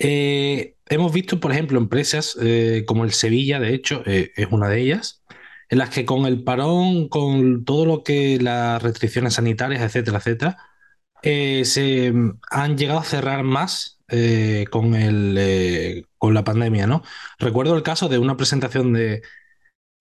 Eh, 0.06 0.76
hemos 0.86 1.12
visto, 1.14 1.40
por 1.40 1.50
ejemplo, 1.52 1.78
empresas 1.78 2.36
eh, 2.42 2.84
como 2.86 3.04
el 3.04 3.12
Sevilla, 3.12 3.58
de 3.58 3.74
hecho, 3.74 4.02
eh, 4.06 4.32
es 4.36 4.48
una 4.50 4.68
de 4.68 4.80
ellas, 4.82 5.24
en 5.70 5.78
las 5.78 5.88
que 5.90 6.04
con 6.04 6.26
el 6.26 6.44
parón, 6.44 7.08
con 7.08 7.64
todo 7.64 7.86
lo 7.86 8.02
que 8.02 8.38
las 8.40 8.82
restricciones 8.82 9.34
sanitarias, 9.34 9.80
etcétera, 9.82 10.18
etcétera, 10.18 10.58
eh, 11.22 11.64
se 11.64 12.12
mm, 12.12 12.40
han 12.50 12.78
llegado 12.78 13.00
a 13.00 13.04
cerrar 13.04 13.44
más 13.44 14.00
eh, 14.08 14.66
con 14.70 14.94
el, 14.94 15.36
eh, 15.38 16.06
con 16.18 16.34
la 16.34 16.44
pandemia, 16.44 16.86
¿no? 16.86 17.02
Recuerdo 17.38 17.76
el 17.76 17.82
caso 17.82 18.08
de 18.08 18.18
una 18.18 18.36
presentación 18.36 18.92
de, 18.92 19.22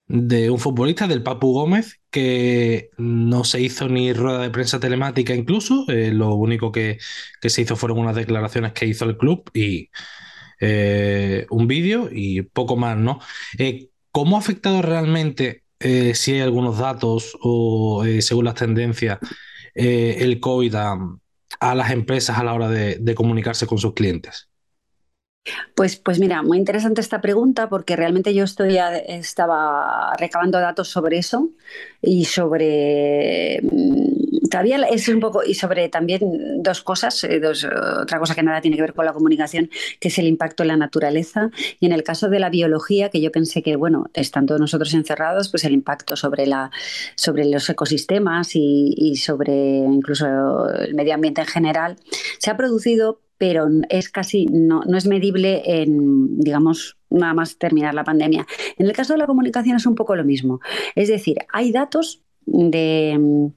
de 0.08 0.50
un 0.50 0.60
futbolista, 0.60 1.08
del 1.08 1.24
Papu 1.24 1.54
Gómez, 1.54 2.02
que 2.12 2.90
no 2.98 3.44
se 3.44 3.62
hizo 3.62 3.88
ni 3.88 4.14
rueda 4.14 4.40
de 4.40 4.50
prensa 4.50 4.80
telemática 4.80 5.34
incluso, 5.34 5.86
eh, 5.90 6.12
lo 6.12 6.36
único 6.36 6.72
que, 6.72 7.00
que 7.42 7.50
se 7.50 7.62
hizo 7.62 7.76
fueron 7.76 8.00
unas 8.00 8.16
declaraciones 8.16 8.74
que 8.74 8.86
hizo 8.86 9.06
el 9.06 9.18
club 9.18 9.50
y 9.54 9.90
eh, 10.60 11.46
un 11.50 11.68
vídeo 11.68 12.10
y 12.12 12.42
poco 12.44 12.76
más, 12.76 12.98
¿no? 12.98 13.20
Eh, 13.58 13.90
¿cómo 14.12 14.36
ha 14.36 14.40
afectado 14.40 14.82
realmente, 14.82 15.64
si 15.80 16.34
hay 16.34 16.40
algunos 16.40 16.78
datos 16.78 17.38
o 17.42 18.06
según 18.22 18.46
las 18.46 18.56
tendencias, 18.56 19.20
el 19.74 20.40
COVID 20.40 20.76
a, 20.76 21.76
las 21.76 21.92
empresas 21.92 22.38
a 22.38 22.44
la 22.44 22.54
hora 22.54 22.70
de 22.70 23.16
comunicarse 23.16 23.68
con 23.68 23.80
sus 23.80 23.94
clientes? 23.94 24.48
Pues, 25.76 25.98
pues 25.98 26.20
mira, 26.20 26.42
muy 26.42 26.58
interesante 26.58 27.02
esta 27.02 27.20
pregunta 27.20 27.68
porque 27.68 27.98
realmente 27.98 28.34
yo 28.34 28.46
estoy 28.46 28.78
estaba 29.08 30.14
recabando 30.18 30.60
datos 30.60 30.88
sobre 30.88 31.18
eso 31.18 31.50
y 32.02 32.26
sobre 32.26 33.60
mm, 33.62 34.48
todavía 34.50 34.78
es 34.88 35.10
un 35.10 35.20
poco 35.20 35.44
y 35.44 35.56
sobre 35.56 35.90
también 35.90 36.22
dos 36.64 36.82
cosas, 36.82 37.26
eh, 37.26 37.42
dos, 37.42 37.66
eh, 37.66 37.70
otra 38.02 38.20
cosa 38.20 38.36
que 38.36 38.44
nada 38.44 38.62
tiene 38.62 38.78
que 38.78 38.84
ver 38.84 38.94
con 38.94 39.06
la 39.06 39.12
comunicación, 39.12 39.70
que 40.00 40.08
es 40.08 40.18
el 40.18 40.28
impacto 40.28 40.64
en 40.64 40.70
la 40.70 40.78
naturaleza. 40.78 41.50
Y 41.80 41.88
en 41.88 41.92
el 41.92 42.04
caso 42.04 42.30
de 42.30 42.40
la 42.40 42.50
biología, 42.50 43.10
que 43.10 43.20
yo 43.20 43.32
pensé 43.32 43.62
que 43.62 43.76
bueno, 43.76 44.06
estando 44.14 44.58
nosotros 44.58 44.94
encerrados, 44.94 45.50
pues 45.50 45.66
el 45.66 45.74
impacto 45.74 46.16
sobre 46.16 46.48
la 46.48 46.72
sobre 47.16 47.46
los 47.46 47.70
ecosistemas 47.70 48.52
y 48.56 49.16
sobre 49.18 49.54
incluso 49.54 50.70
el 50.70 50.94
medio 50.96 51.16
ambiente 51.16 51.42
en 51.42 51.48
general 51.48 51.98
se 52.40 52.50
ha 52.50 52.56
producido 52.56 53.20
pero 53.44 53.68
es 53.90 54.08
casi, 54.08 54.46
no, 54.46 54.84
no 54.88 54.98
es 54.98 55.06
medible 55.06 55.64
en, 55.66 56.40
digamos, 56.40 56.96
nada 57.10 57.34
más 57.34 57.58
terminar 57.58 57.94
la 57.94 58.06
pandemia. 58.06 58.48
En 58.78 58.86
el 58.86 58.94
caso 58.94 59.12
de 59.12 59.20
la 59.20 59.28
comunicación 59.28 59.76
es 59.76 59.86
un 59.86 59.96
poco 59.96 60.16
lo 60.16 60.24
mismo. 60.24 60.62
Es 60.96 61.10
decir, 61.10 61.40
hay 61.52 61.74
datos 61.74 62.24
de, 62.46 63.52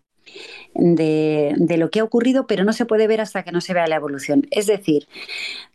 de, 0.74 1.54
de 1.56 1.76
lo 1.76 1.88
que 1.90 2.00
ha 2.00 2.02
ocurrido, 2.02 2.48
pero 2.48 2.64
no 2.64 2.72
se 2.72 2.84
puede 2.84 3.06
ver 3.06 3.20
hasta 3.20 3.44
que 3.44 3.52
no 3.52 3.60
se 3.60 3.74
vea 3.74 3.86
la 3.86 3.94
evolución. 3.94 4.48
Es 4.50 4.66
decir, 4.66 5.06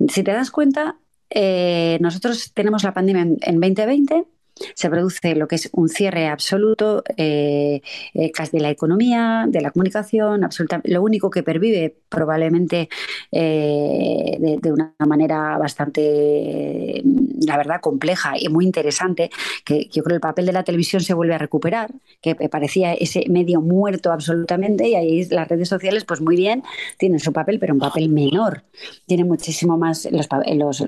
si 0.10 0.24
te 0.24 0.34
das 0.34 0.52
cuenta, 0.52 0.98
eh, 1.30 1.98
nosotros 2.02 2.52
tenemos 2.54 2.84
la 2.84 2.94
pandemia 2.94 3.22
en, 3.22 3.38
en 3.40 3.62
2020, 3.62 4.26
se 4.74 4.90
produce 4.90 5.36
lo 5.36 5.48
que 5.48 5.56
es 5.56 5.70
un 5.74 5.90
cierre 5.90 6.28
absoluto 6.28 7.04
eh, 7.18 7.82
eh, 8.14 8.32
de 8.52 8.60
la 8.60 8.70
economía, 8.70 9.46
de 9.48 9.62
la 9.62 9.72
comunicación, 9.72 10.48
lo 10.86 11.02
único 11.02 11.30
que 11.30 11.44
pervive 11.44 11.96
probablemente 12.10 12.90
eh, 13.32 14.38
de, 14.40 14.72
una 14.72 14.94
manera 15.00 15.58
bastante, 15.58 17.02
la 17.46 17.58
verdad, 17.58 17.82
compleja 17.82 18.34
y 18.38 18.50
muy 18.50 18.66
interesante, 18.66 19.30
que 19.66 19.88
yo 19.92 20.04
creo 20.04 20.16
el 20.16 20.22
papel 20.22 20.46
de 20.46 20.54
la 20.54 20.64
televisión 20.64 21.02
se 21.02 21.14
vuelve 21.14 21.36
a 21.36 21.38
recuperar, 21.38 21.92
que 22.22 22.36
parecía 22.36 22.94
ese 22.94 23.26
medio 23.30 23.62
muerto 23.62 24.12
absolutamente 24.12 24.88
y 24.88 24.96
ahí 24.96 25.26
las 25.26 25.48
redes 25.48 25.70
sociales, 25.70 26.06
pues 26.06 26.22
muy 26.22 26.36
bien, 26.36 26.64
tienen 26.98 27.20
su 27.20 27.34
papel, 27.34 27.60
pero 27.60 27.74
un 27.74 27.80
papel 27.80 28.10
menor, 28.10 28.64
tienen 29.06 29.28
muchísimo 29.28 29.78
más 29.78 30.08
los, 30.12 30.28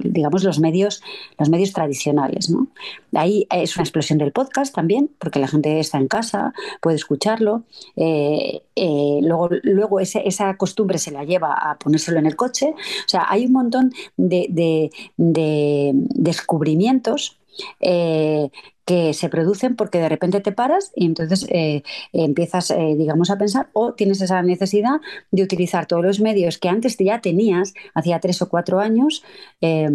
digamos, 0.03 0.43
los 0.43 0.59
medios, 0.59 1.01
los 1.37 1.49
medios 1.49 1.73
tradicionales, 1.73 2.49
¿no? 2.49 2.67
Ahí 3.13 3.45
es 3.63 3.75
una 3.75 3.83
explosión 3.83 4.19
del 4.19 4.31
podcast 4.31 4.73
también, 4.75 5.09
porque 5.19 5.39
la 5.39 5.47
gente 5.47 5.79
está 5.79 5.97
en 5.97 6.07
casa, 6.07 6.53
puede 6.81 6.97
escucharlo. 6.97 7.63
eh, 7.95 8.61
eh, 8.75 9.19
luego 9.21 9.49
luego 9.63 9.99
esa 9.99 10.57
costumbre 10.57 10.97
se 10.97 11.11
la 11.11 11.23
lleva 11.23 11.53
a 11.53 11.77
ponérselo 11.77 12.19
en 12.19 12.25
el 12.25 12.35
coche. 12.35 12.67
O 12.75 13.07
sea, 13.07 13.25
hay 13.29 13.45
un 13.45 13.53
montón 13.53 13.93
de, 14.17 14.47
de- 14.49 14.91
de 15.17 15.91
descubrimientos. 15.93 17.39
eh, 17.79 18.49
que 18.85 19.13
se 19.13 19.29
producen 19.29 19.75
porque 19.75 19.99
de 19.99 20.09
repente 20.09 20.41
te 20.41 20.51
paras 20.51 20.91
y 20.95 21.05
entonces 21.05 21.45
eh, 21.49 21.83
empiezas, 22.11 22.71
eh, 22.71 22.95
digamos, 22.97 23.29
a 23.29 23.37
pensar 23.37 23.69
o 23.73 23.93
tienes 23.93 24.21
esa 24.21 24.41
necesidad 24.41 24.99
de 25.31 25.43
utilizar 25.43 25.85
todos 25.85 26.03
los 26.03 26.19
medios 26.19 26.57
que 26.57 26.69
antes 26.69 26.97
ya 26.97 27.21
tenías, 27.21 27.73
hacía 27.93 28.19
tres 28.19 28.41
o 28.41 28.49
cuatro 28.49 28.79
años, 28.79 29.23
eh, 29.61 29.89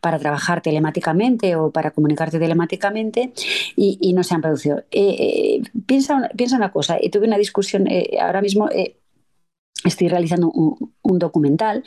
para 0.00 0.18
trabajar 0.18 0.62
telemáticamente 0.62 1.56
o 1.56 1.70
para 1.70 1.90
comunicarte 1.90 2.38
telemáticamente 2.38 3.32
y, 3.76 3.98
y 4.00 4.12
no 4.12 4.22
se 4.22 4.34
han 4.34 4.40
producido. 4.40 4.78
Eh, 4.90 5.16
eh, 5.18 5.62
piensa, 5.86 6.30
piensa 6.36 6.56
una 6.56 6.72
cosa, 6.72 6.98
y 7.00 7.10
tuve 7.10 7.26
una 7.26 7.38
discusión 7.38 7.86
eh, 7.86 8.16
ahora 8.20 8.40
mismo. 8.40 8.68
Estoy 9.82 10.08
realizando 10.08 10.50
un, 10.50 11.18
documental 11.18 11.82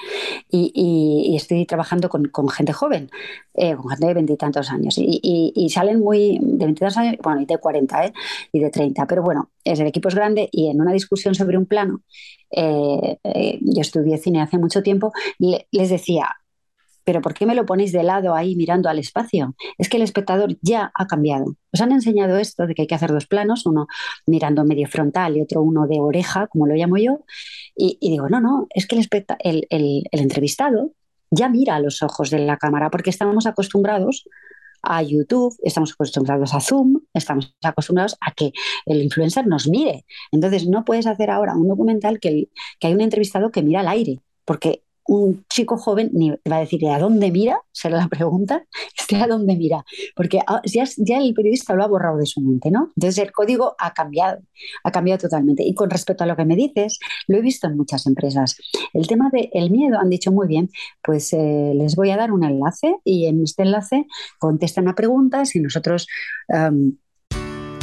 y, 0.50 1.34
estoy 1.36 1.66
trabajando 1.66 2.10
con, 2.10 2.50
gente 2.50 2.74
joven, 2.74 3.10
eh, 3.54 3.76
con 3.76 3.88
gente 3.90 4.08
de 4.08 4.14
veintitantos 4.16 4.72
años. 4.72 4.96
Y, 4.98 5.70
salen 5.70 6.00
muy 6.00 6.40
de 6.42 6.66
veintitantos 6.66 6.98
años, 6.98 7.16
bueno, 7.24 7.42
y 7.42 7.46
de 7.46 7.58
40 7.58 8.06
¿eh? 8.06 8.14
y 8.52 8.60
de 8.60 8.70
30. 8.72 9.06
Pero 9.06 9.22
bueno, 9.22 9.52
es, 9.64 9.80
el 9.80 9.88
equipo 9.88 10.10
es 10.10 10.16
grande 10.16 10.50
y 10.52 10.70
en 10.70 10.82
una 10.82 10.92
discusión 10.92 11.36
sobre 11.36 11.58
un 11.58 11.68
plano, 11.68 12.02
eh, 12.52 13.18
eh, 13.24 13.60
yo 13.62 13.82
estudié 13.82 14.18
cine 14.18 14.42
hace 14.42 14.58
mucho 14.58 14.82
tiempo, 14.82 15.14
le- 15.38 15.68
les 15.72 15.90
decía, 15.90 16.30
pero 17.04 17.22
¿por 17.22 17.34
qué 17.34 17.46
me 17.46 17.56
lo 17.56 17.66
ponéis 17.66 17.92
de 17.92 18.04
lado 18.04 18.36
ahí 18.36 18.56
mirando 18.56 18.90
al 18.90 19.00
espacio? 19.00 19.56
Es 19.78 19.90
que 19.90 19.98
el 19.98 20.04
espectador 20.04 20.58
ya 20.62 20.92
ha 20.96 21.08
cambiado. 21.08 21.56
Os 21.72 21.82
han 21.82 21.92
enseñado 21.92 22.38
esto 22.38 22.68
de 22.68 22.76
que 22.76 22.84
hay 22.84 22.88
que 22.88 22.96
hacer 22.96 23.12
dos 23.12 23.26
planos, 23.28 23.66
uno 23.66 23.88
mirando 24.26 24.64
medio 24.66 24.88
frontal 24.88 25.38
y 25.38 25.42
otro 25.42 25.62
uno 25.62 25.88
de 25.88 26.00
oreja, 26.00 26.48
como 26.48 26.68
lo 26.68 26.76
llamo 26.76 26.98
yo. 26.98 27.20
Y, 27.76 27.98
digo, 28.02 28.30
no, 28.30 28.40
no, 28.42 28.68
es 28.74 28.88
que 28.88 28.96
el, 28.98 29.08
el- 29.40 29.68
el- 29.70 30.04
el 30.12 30.20
entrevistado 30.20 30.92
ya 31.32 31.50
mira 31.50 31.76
a 31.76 31.80
los 31.80 32.04
ojos 32.04 32.30
de 32.30 32.40
la 32.40 32.58
cámara 32.58 32.90
porque 32.92 33.10
estamos 33.10 33.46
acostumbrados 33.48 34.28
a 34.86 35.02
YouTube, 35.02 35.56
estamos 35.64 35.94
acostumbrados 35.94 36.54
a 36.54 36.60
Zoom, 36.60 37.00
estamos 37.14 37.56
acostumbrados 37.64 38.18
a 38.20 38.32
que 38.34 38.52
el 38.86 39.02
influencer 39.02 39.48
nos 39.48 39.68
mire. 39.68 40.06
Entonces 40.32 40.68
no 40.68 40.84
puedes 40.84 41.08
hacer 41.08 41.30
ahora 41.30 41.56
un 41.56 41.68
documental 41.70 42.20
que, 42.20 42.50
que 42.80 42.88
hay 42.88 42.94
un 42.94 43.02
entrevistado 43.02 43.50
que 43.50 43.64
mira 43.64 43.80
al 43.80 43.88
aire, 43.88 44.20
porque 44.46 44.84
un 45.06 45.46
chico 45.50 45.78
joven 45.78 46.10
ni 46.14 46.32
va 46.32 46.58
a 46.58 46.60
decir 46.60 46.88
¿a 46.88 47.00
dónde 47.00 47.32
mira? 47.32 47.60
Será 47.72 47.98
la 47.98 48.08
pregunta, 48.08 48.66
este 48.98 49.16
a 49.18 49.28
dónde 49.28 49.56
mira, 49.56 49.84
porque 50.16 50.40
ah, 50.48 50.62
ya, 50.66 51.20
el 51.20 51.34
periodista 51.34 51.74
lo 51.74 51.84
ha 51.84 51.88
borrado 51.88 52.18
de 52.18 52.26
su 52.26 52.42
mente, 52.42 52.72
¿no? 52.72 52.92
Entonces 52.96 53.24
el 53.24 53.32
código 53.32 53.76
ha 53.80 53.94
cambiado, 53.94 54.40
ha 54.84 54.92
cambiado 54.92 55.20
totalmente. 55.20 55.64
Y 55.64 55.74
con 55.74 55.90
respecto 55.90 56.24
a 56.24 56.28
lo 56.28 56.36
que 56.36 56.46
me 56.46 56.56
dices, 56.56 57.00
lo 57.28 57.38
he 57.38 57.42
visto 57.42 57.68
en 57.68 57.78
muchas 57.78 58.06
empresas. 58.08 58.56
El 58.94 59.08
tema 59.08 59.30
del 59.32 59.72
miedo, 59.72 60.00
han 60.00 60.10
dicho 60.10 60.32
muy 60.32 60.48
bien, 60.48 60.70
pues 61.04 61.34
eh, 61.34 61.74
les 61.76 61.96
voy 61.96 62.12
a 62.12 62.18
dar 62.18 62.32
un 62.32 62.44
enlace 62.44 62.96
y 63.04 63.26
en 63.26 63.44
este 63.44 63.64
enlace 63.64 64.08
contestan 64.40 64.88
a 64.88 64.96
preguntas 64.96 65.56
y 65.56 65.60
nosotros... 65.60 66.08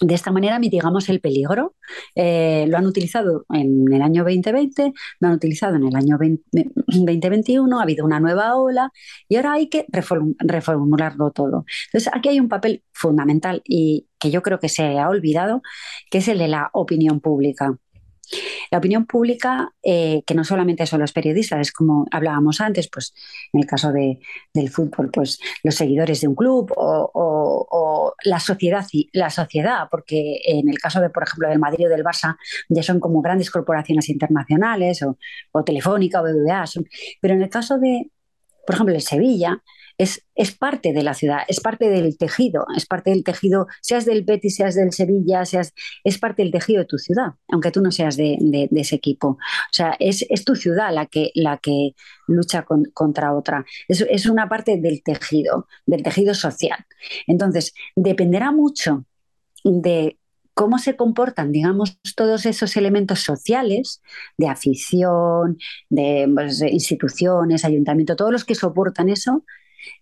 De 0.00 0.14
esta 0.14 0.32
manera 0.32 0.58
mitigamos 0.58 1.08
el 1.08 1.20
peligro. 1.20 1.74
Eh, 2.14 2.66
lo 2.68 2.78
han 2.78 2.86
utilizado 2.86 3.44
en 3.52 3.92
el 3.92 4.02
año 4.02 4.24
2020, 4.24 4.92
lo 5.20 5.28
han 5.28 5.34
utilizado 5.34 5.76
en 5.76 5.86
el 5.86 5.94
año 5.94 6.18
20, 6.18 6.42
2021, 6.86 7.78
ha 7.78 7.82
habido 7.82 8.04
una 8.04 8.20
nueva 8.20 8.56
ola 8.56 8.90
y 9.28 9.36
ahora 9.36 9.54
hay 9.54 9.68
que 9.68 9.86
reform, 9.88 10.34
reformularlo 10.38 11.30
todo. 11.30 11.64
Entonces, 11.86 12.10
aquí 12.12 12.28
hay 12.28 12.40
un 12.40 12.48
papel 12.48 12.82
fundamental 12.92 13.62
y 13.64 14.08
que 14.18 14.30
yo 14.30 14.42
creo 14.42 14.58
que 14.58 14.68
se 14.68 14.98
ha 14.98 15.08
olvidado, 15.08 15.62
que 16.10 16.18
es 16.18 16.28
el 16.28 16.38
de 16.38 16.48
la 16.48 16.70
opinión 16.72 17.20
pública. 17.20 17.76
La 18.70 18.78
opinión 18.78 19.06
pública, 19.06 19.70
eh, 19.82 20.22
que 20.26 20.34
no 20.34 20.44
solamente 20.44 20.86
son 20.86 21.00
los 21.00 21.12
periodistas, 21.12 21.60
es 21.60 21.72
como 21.72 22.06
hablábamos 22.10 22.60
antes, 22.60 22.88
pues 22.88 23.14
en 23.52 23.60
el 23.60 23.66
caso 23.66 23.92
de, 23.92 24.18
del 24.52 24.70
fútbol, 24.70 25.10
pues 25.10 25.38
los 25.62 25.74
seguidores 25.74 26.20
de 26.20 26.28
un 26.28 26.34
club 26.34 26.72
o, 26.76 28.14
la 28.24 28.40
sociedad, 28.40 28.86
la 29.12 29.30
sociedad, 29.30 29.88
porque 29.90 30.40
en 30.44 30.68
el 30.68 30.78
caso 30.78 31.00
de, 31.00 31.10
por 31.10 31.24
ejemplo, 31.24 31.48
del 31.48 31.58
Madrid 31.58 31.86
o 31.86 31.90
del 31.90 32.04
Barça, 32.04 32.36
ya 32.68 32.82
son 32.82 33.00
como 33.00 33.20
grandes 33.22 33.50
corporaciones 33.50 34.08
internacionales 34.08 35.02
o, 35.02 35.18
o 35.52 35.64
Telefónica 35.64 36.20
o 36.20 36.24
BBVA, 36.24 36.66
son, 36.66 36.86
pero 37.20 37.34
en 37.34 37.42
el 37.42 37.48
caso 37.48 37.78
de, 37.78 38.10
por 38.66 38.74
ejemplo, 38.74 38.94
el 38.94 39.02
Sevilla, 39.02 39.62
es, 39.98 40.26
es, 40.34 40.52
parte 40.56 40.92
de 40.92 41.02
la 41.02 41.14
ciudad, 41.14 41.40
es 41.48 41.60
parte 41.60 41.88
del 41.88 42.16
tejido, 42.18 42.66
es 42.76 42.86
parte 42.86 43.10
del 43.10 43.24
tejido, 43.24 43.66
seas 43.80 44.04
del 44.04 44.24
Betis, 44.24 44.56
seas 44.56 44.74
del 44.74 44.92
Sevilla, 44.92 45.44
seas, 45.44 45.72
es 46.02 46.18
parte 46.18 46.42
del 46.42 46.52
tejido 46.52 46.80
de 46.80 46.86
tu 46.86 46.98
ciudad, 46.98 47.34
aunque 47.48 47.70
tú 47.70 47.80
no 47.80 47.90
seas 47.90 48.16
de, 48.16 48.68
ese 48.72 48.96
equipo. 48.96 49.28
O 49.28 49.72
sea, 49.72 49.96
es, 49.98 50.24
es, 50.28 50.44
tu 50.44 50.56
ciudad 50.56 50.92
la 50.92 51.06
que, 51.06 51.30
la 51.34 51.58
que 51.58 51.94
lucha 52.26 52.62
con, 52.62 52.84
contra 52.92 53.34
otra. 53.34 53.64
Es, 53.88 54.00
es 54.00 54.26
una 54.26 54.48
parte 54.48 54.78
del 54.78 55.02
tejido, 55.02 55.66
del 55.86 56.02
tejido 56.02 56.34
social. 56.34 56.84
Entonces, 57.26 57.74
dependerá 57.94 58.52
mucho 58.52 59.04
de 59.64 60.18
cómo 60.54 60.78
se 60.78 60.96
comportan, 60.96 61.52
digamos, 61.52 61.98
todos 62.16 62.46
esos 62.46 62.76
elementos 62.76 63.20
sociales 63.20 64.00
de 64.38 64.48
afición, 64.48 65.58
de, 65.90 66.30
pues, 66.32 66.62
instituciones, 66.62 67.64
ayuntamiento, 67.64 68.16
todos 68.16 68.32
los 68.32 68.44
que 68.44 68.54
soportan 68.54 69.08
eso, 69.08 69.44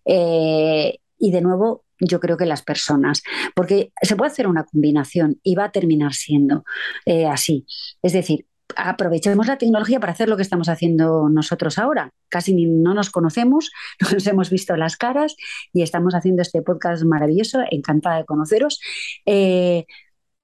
eh, 0.05 0.99
y 1.19 1.31
de 1.31 1.41
nuevo, 1.41 1.85
yo 2.01 2.21
creo 2.21 2.37
que 2.37 2.47
las 2.47 2.63
personas, 2.63 3.23
porque 3.55 3.93
se 4.03 4.17
puede 4.17 4.31
hacer 4.31 4.49
una 4.49 4.65
combinación 4.65 5.39
y 5.43 5.55
va 5.55 5.65
a 5.65 5.73
terminar 5.73 6.15
siendo 6.15 6.65
eh, 7.07 7.27
así. 7.27 7.65
Es 8.03 8.13
decir, 8.13 8.47
aprovechemos 8.77 9.47
la 9.47 9.59
tecnología 9.59 10.01
para 10.01 10.13
hacer 10.13 10.29
lo 10.29 10.37
que 10.37 10.43
estamos 10.43 10.69
haciendo 10.69 11.29
nosotros 11.29 11.79
ahora. 11.79 12.11
Casi 12.29 12.55
ni, 12.55 12.67
no 12.67 12.95
nos 12.95 13.11
conocemos, 13.11 13.71
no 14.01 14.11
nos 14.11 14.27
hemos 14.27 14.51
visto 14.51 14.77
las 14.77 14.97
caras 14.97 15.37
y 15.73 15.83
estamos 15.83 16.15
haciendo 16.15 16.43
este 16.43 16.63
podcast 16.63 17.05
maravilloso, 17.05 17.61
encantada 17.71 18.19
de 18.19 18.25
conoceros. 18.25 18.81
Eh, 19.27 19.87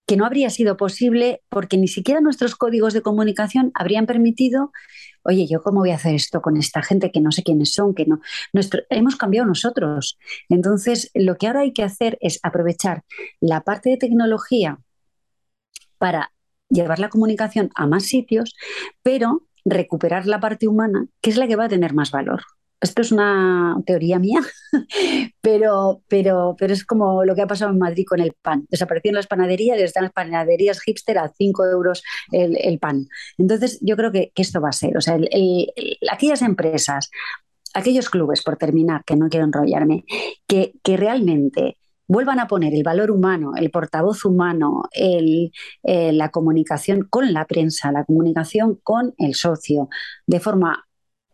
que 0.08 0.16
no 0.16 0.24
habría 0.24 0.48
sido 0.48 0.78
posible 0.78 1.42
porque 1.50 1.76
ni 1.76 1.86
siquiera 1.86 2.22
nuestros 2.22 2.56
códigos 2.56 2.94
de 2.94 3.02
comunicación 3.02 3.70
habrían 3.74 4.06
permitido, 4.06 4.72
oye, 5.22 5.46
yo 5.46 5.62
cómo 5.62 5.80
voy 5.80 5.90
a 5.90 5.96
hacer 5.96 6.14
esto 6.14 6.40
con 6.40 6.56
esta 6.56 6.82
gente 6.82 7.12
que 7.12 7.20
no 7.20 7.30
sé 7.30 7.42
quiénes 7.42 7.74
son, 7.74 7.94
que 7.94 8.06
no, 8.06 8.22
hemos 8.88 9.16
cambiado 9.16 9.46
nosotros. 9.46 10.18
Entonces, 10.48 11.10
lo 11.12 11.36
que 11.36 11.46
ahora 11.46 11.60
hay 11.60 11.74
que 11.74 11.82
hacer 11.82 12.16
es 12.22 12.40
aprovechar 12.42 13.04
la 13.38 13.60
parte 13.60 13.90
de 13.90 13.98
tecnología 13.98 14.78
para 15.98 16.32
llevar 16.70 17.00
la 17.00 17.10
comunicación 17.10 17.68
a 17.74 17.86
más 17.86 18.04
sitios, 18.04 18.56
pero 19.02 19.46
recuperar 19.66 20.26
la 20.26 20.40
parte 20.40 20.68
humana, 20.68 21.06
que 21.20 21.28
es 21.28 21.36
la 21.36 21.46
que 21.46 21.56
va 21.56 21.66
a 21.66 21.68
tener 21.68 21.92
más 21.92 22.10
valor 22.12 22.40
esto 22.80 23.02
es 23.02 23.12
una 23.12 23.76
teoría 23.86 24.18
mía, 24.18 24.40
pero, 25.40 26.02
pero, 26.08 26.54
pero 26.58 26.72
es 26.72 26.84
como 26.84 27.24
lo 27.24 27.34
que 27.34 27.42
ha 27.42 27.46
pasado 27.46 27.72
en 27.72 27.78
Madrid 27.78 28.04
con 28.08 28.20
el 28.20 28.34
pan. 28.40 28.66
Desaparecieron 28.70 29.16
las 29.16 29.26
panaderías 29.26 29.78
y 29.78 29.82
están 29.82 30.04
las 30.04 30.12
panaderías 30.12 30.80
hipster 30.80 31.18
a 31.18 31.28
5 31.28 31.66
euros 31.66 32.02
el, 32.32 32.56
el, 32.56 32.78
pan. 32.78 33.08
Entonces, 33.36 33.78
yo 33.82 33.96
creo 33.96 34.12
que, 34.12 34.32
esto 34.36 34.60
va 34.60 34.68
a 34.68 34.72
ser. 34.72 34.96
O 34.96 35.00
sea, 35.00 35.16
el, 35.16 35.28
el, 35.32 35.72
aquellas 36.10 36.42
empresas, 36.42 37.10
aquellos 37.74 38.10
clubes, 38.10 38.42
por 38.42 38.56
terminar, 38.56 39.02
que 39.04 39.16
no 39.16 39.28
quiero 39.28 39.46
enrollarme, 39.46 40.04
que, 40.46 40.74
que 40.82 40.96
realmente 40.96 41.76
vuelvan 42.08 42.40
a 42.40 42.48
poner 42.48 42.74
el 42.74 42.82
valor 42.82 43.10
humano, 43.10 43.52
el 43.56 43.70
portavoz 43.70 44.24
humano, 44.24 44.84
el, 44.92 45.52
eh, 45.82 46.12
la 46.12 46.30
comunicación 46.30 47.06
con 47.08 47.32
la 47.32 47.44
prensa, 47.44 47.92
la 47.92 48.04
comunicación 48.04 48.80
con 48.82 49.14
el 49.18 49.34
socio, 49.34 49.88
de 50.26 50.40
forma 50.40 50.87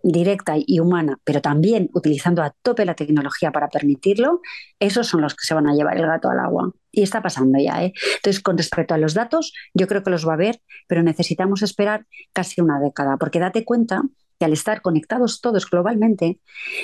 directa 0.04 0.54
y 0.58 0.80
humana, 0.80 1.18
pero 1.24 1.40
también 1.40 1.88
utilizando 1.94 2.42
a 2.42 2.54
tope 2.62 2.84
la 2.84 2.94
tecnología 2.94 3.50
para 3.50 3.68
permitirlo, 3.68 4.42
esos 4.78 5.08
son 5.08 5.22
los 5.22 5.34
que 5.34 5.46
se 5.46 5.54
van 5.54 5.66
a 5.66 5.74
llevar 5.74 5.96
el 5.96 6.06
gato 6.06 6.28
al 6.28 6.38
agua. 6.38 6.72
Y 6.92 7.02
está 7.02 7.22
pasando 7.22 7.58
ya. 7.58 7.82
¿eh? 7.82 7.92
Entonces, 8.16 8.42
con 8.42 8.56
respecto 8.56 8.94
a 8.94 8.98
los 8.98 9.14
datos, 9.14 9.52
yo 9.72 9.88
creo 9.88 10.02
que 10.02 10.10
los 10.10 10.26
va 10.26 10.32
a 10.32 10.34
haber, 10.34 10.60
pero 10.86 11.02
necesitamos 11.02 11.62
esperar 11.62 12.06
casi 12.32 12.60
una 12.60 12.78
década, 12.78 13.16
porque 13.16 13.40
date 13.40 13.64
cuenta 13.64 14.02
que 14.38 14.44
al 14.44 14.52
estar 14.52 14.82
conectados 14.82 15.40
todos 15.40 15.68
globalmente, 15.68 16.38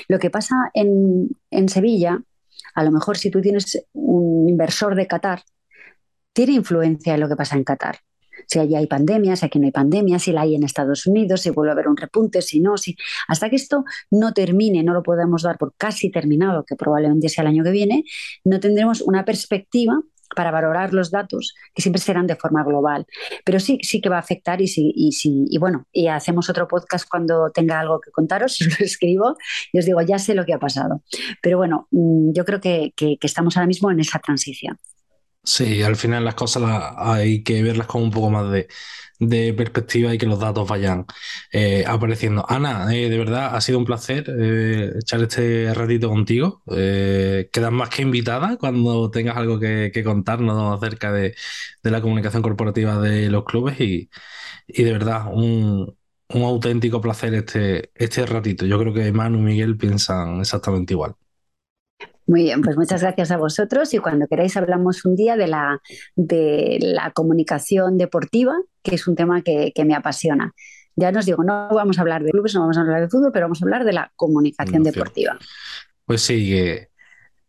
lo 0.09 0.19
que 0.19 0.31
pasa 0.31 0.71
en, 0.73 1.29
en 1.51 1.69
Sevilla, 1.69 2.23
a 2.75 2.85
lo 2.85 2.91
mejor 2.91 3.19
si 3.19 3.31
tú 3.31 3.41
tienes 3.43 3.85
un 3.93 4.49
inversor 4.49 4.95
de 4.95 5.07
Qatar, 5.07 5.43
tiene 6.33 6.53
influencia 6.55 7.15
en 7.15 7.21
lo 7.21 7.29
que 7.29 7.37
pasa 7.37 7.57
en 7.57 7.65
Qatar 7.65 7.99
si 8.51 8.59
allí 8.59 8.75
hay 8.75 8.87
pandemias, 8.87 9.41
si 9.41 9.47
aquí 9.47 9.59
no 9.59 9.67
hay 9.67 9.73
pandemia, 9.73 10.19
si 10.19 10.33
la 10.33 10.43
hay 10.43 10.57
en 10.57 10.65
Estados 10.65 11.07
Unidos, 11.07 11.43
si 11.43 11.51
vuelve 11.51 11.71
a 11.71 11.75
haber 11.75 11.89
un 11.89 11.97
repunte, 11.97 12.43
si 12.43 12.61
no, 12.61 12.77
si 12.77 12.97
hasta 13.29 13.49
que 13.49 13.57
esto 13.57 13.85
no 14.11 14.33
termine, 14.33 14.83
no 14.83 14.93
lo 14.93 15.03
podemos 15.03 15.43
dar 15.43 15.57
por 15.57 15.75
casi 15.77 16.11
terminado, 16.11 16.65
que 16.65 16.75
probablemente 16.75 17.29
sea 17.29 17.43
el 17.43 17.49
año 17.49 17.63
que 17.63 17.71
viene, 17.71 18.05
no 18.45 18.59
tendremos 18.59 19.03
una 19.03 19.25
perspectiva 19.25 20.01
para 20.35 20.51
valorar 20.51 20.93
los 20.95 21.11
datos 21.11 21.55
que 21.75 21.83
siempre 21.83 22.01
serán 22.01 22.27
de 22.27 22.37
forma 22.37 22.63
global. 22.63 23.07
Pero 23.45 23.61
sí, 23.61 23.79
sí 23.83 24.01
que 24.01 24.09
va 24.09 24.17
a 24.17 24.21
afectar 24.21 24.61
y 24.61 24.69
sí, 24.69 24.93
y 24.95 25.13
sí, 25.13 25.47
y 25.49 25.59
bueno, 25.59 25.87
y 25.93 26.07
hacemos 26.07 26.49
otro 26.49 26.69
podcast 26.69 27.09
cuando 27.09 27.51
tenga 27.51 27.81
algo 27.81 28.01
que 28.01 28.11
contaros, 28.11 28.61
os 28.61 28.67
lo 28.81 28.85
escribo 28.85 29.37
y 29.73 29.79
os 29.79 29.85
digo, 29.85 30.01
ya 30.03 30.19
sé 30.19 30.35
lo 30.35 30.45
que 30.45 30.55
ha 30.55 30.59
pasado. 30.59 31.03
Pero 31.43 31.59
bueno, 31.59 31.89
mm, 31.91 32.33
yo 32.33 32.45
creo 32.45 32.61
que, 32.61 32.93
que, 32.97 33.17
que 33.19 33.27
estamos 33.27 33.57
ahora 33.57 33.67
mismo 33.67 33.91
en 33.91 34.01
esa 34.01 34.19
transición. 34.19 34.79
Sí, 35.43 35.83
al 35.83 35.97
final 35.97 36.25
las 36.25 36.35
cosas 36.35 36.62
hay 36.99 37.43
que 37.43 37.62
verlas 37.62 37.87
con 37.87 38.03
un 38.03 38.11
poco 38.11 38.31
más 38.31 38.51
de, 38.53 38.69
de, 39.19 39.55
perspectiva 39.55 40.15
y 40.15 40.19
que 40.19 40.27
los 40.27 40.39
datos 40.39 40.69
vayan 40.69 41.07
eh, 41.53 41.85
apareciendo. 41.87 42.45
Ana, 42.49 42.95
eh, 42.95 43.09
de 43.09 43.19
verdad 43.19 43.57
ha 43.57 43.61
sido 43.62 43.79
un 43.79 43.87
placer 43.87 44.27
eh, 44.39 44.93
echar 45.01 45.23
este 45.23 45.73
ratito 45.75 46.09
contigo. 46.11 46.62
Quedas 46.67 47.73
más 47.73 47.89
que 47.89 48.03
invitada 48.03 48.57
cuando 48.59 49.11
tengas 49.11 49.37
algo 49.37 49.59
que, 49.59 49.91
que 49.93 50.05
contarnos 50.05 50.77
acerca 50.79 51.11
de, 51.12 51.35
de, 51.83 51.91
la 51.91 52.01
comunicación 52.03 52.43
corporativa 52.43 52.99
de 53.01 53.31
los 53.31 53.45
clubes 53.45 53.81
y, 53.81 54.11
y 54.67 54.83
de 54.85 54.93
verdad 54.93 55.27
un, 55.33 55.97
un 56.29 56.43
auténtico 56.43 57.01
placer 57.01 57.35
este, 57.35 57.91
este 57.95 58.27
ratito. 58.27 58.67
Yo 58.67 58.79
creo 58.79 58.93
que 58.95 59.11
Manu 59.12 59.39
y 59.39 59.43
Miguel 59.43 59.77
piensan 59.79 60.41
exactamente 60.41 60.93
igual. 60.95 61.17
Muy 62.31 62.44
bien, 62.44 62.62
pues 62.62 62.77
muchas 62.77 63.02
gracias 63.02 63.32
a 63.32 63.39
vosotros 63.39 63.93
y 63.93 63.98
cuando 63.98 64.28
queráis 64.28 64.57
hablamos 64.57 65.05
un 65.05 65.16
día 65.16 65.36
de 65.36 65.48
la, 65.48 65.81
de 66.15 66.78
la 66.81 67.11
comunicación 67.11 67.98
deportiva, 67.98 68.55
que 68.85 68.94
es 68.94 69.09
un 69.09 69.16
tema 69.16 69.43
que, 69.43 69.73
que 69.74 69.85
me 69.85 69.97
apasiona. 69.97 70.52
Ya 70.94 71.11
nos 71.11 71.27
digo, 71.27 71.43
no 71.43 71.69
vamos 71.73 71.98
a 71.98 72.02
hablar 72.02 72.23
de 72.23 72.31
clubes, 72.31 72.55
no 72.55 72.61
vamos 72.61 72.78
a 72.78 72.82
hablar 72.82 73.01
de 73.01 73.09
fútbol, 73.09 73.32
pero 73.32 73.47
vamos 73.47 73.61
a 73.61 73.65
hablar 73.65 73.85
de 73.85 73.94
la 73.94 74.12
comunicación 74.15 74.85
deportiva. 74.85 75.40
Pues 76.05 76.23
sí, 76.23 76.48
que 76.51 76.90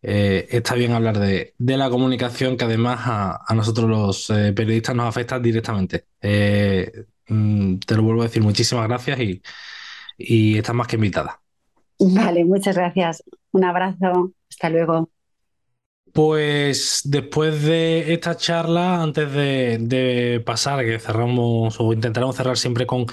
eh, 0.01 0.47
está 0.49 0.73
bien 0.73 0.93
hablar 0.93 1.19
de, 1.19 1.53
de, 1.59 1.77
la 1.77 1.91
comunicación 1.91 2.57
que 2.57 2.65
además 2.65 3.01
a, 3.03 3.39
a 3.47 3.53
nosotros 3.53 3.87
los 3.87 4.31
eh, 4.31 4.51
periodistas 4.51 4.95
nos 4.95 5.05
afecta 5.05 5.37
directamente. 5.37 6.05
Eh, 6.19 6.91
mm, 7.27 7.75
te 7.85 7.95
lo 7.95 8.01
vuelvo 8.01 8.21
a 8.21 8.25
decir, 8.25 8.41
muchísimas 8.41 8.87
gracias 8.87 9.19
y, 9.19 9.43
y 10.17 10.57
estás 10.57 10.73
más 10.73 10.87
que 10.87 10.95
invitada. 10.95 11.39
Vale, 11.99 12.43
muchas 12.45 12.75
gracias. 12.75 13.21
Un 13.51 13.63
abrazo. 13.63 14.33
Hasta 14.49 14.69
luego. 14.69 15.09
Pues 16.13 17.01
después 17.05 17.63
de 17.63 18.13
esta 18.13 18.35
charla, 18.35 19.01
antes 19.01 19.31
de, 19.31 20.43
pasar, 20.45 20.83
que 20.83 20.99
cerramos 20.99 21.79
o 21.79 21.93
intentaremos 21.93 22.35
cerrar 22.35 22.57
siempre 22.57 22.85
con 22.85 23.05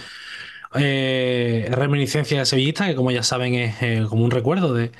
eh, 0.74 1.68
reminiscencia 1.70 2.40
de 2.40 2.46
Sevillista, 2.46 2.86
que 2.86 2.96
como 2.96 3.12
ya 3.12 3.22
saben 3.22 3.54
es 3.54 3.82
eh, 3.82 4.04
como 4.08 4.24
un 4.24 4.30
recuerdo 4.32 4.74
de, 4.74 4.90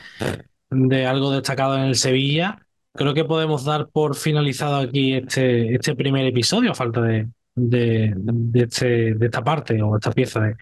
de 0.71 1.07
algo 1.07 1.33
destacado 1.33 1.77
en 1.77 1.85
el 1.85 1.97
Sevilla. 1.97 2.65
Creo 2.95 3.15
que 3.15 3.25
podemos 3.25 3.65
dar 3.65 3.89
por 3.89 4.17
finalizado 4.17 4.77
aquí 4.77 5.15
este, 5.15 5.75
este 5.75 5.97
primer 5.97 6.27
episodio, 6.27 6.73
a 6.73 6.75
falta 6.75 7.01
de, 7.01 7.29
de, 7.59 8.15
este- 8.55 9.15
de 9.15 9.27
esta 9.27 9.43
parte 9.45 9.81
o 9.83 9.97
esta 9.97 10.13
pieza 10.13 10.41
de 10.41 10.57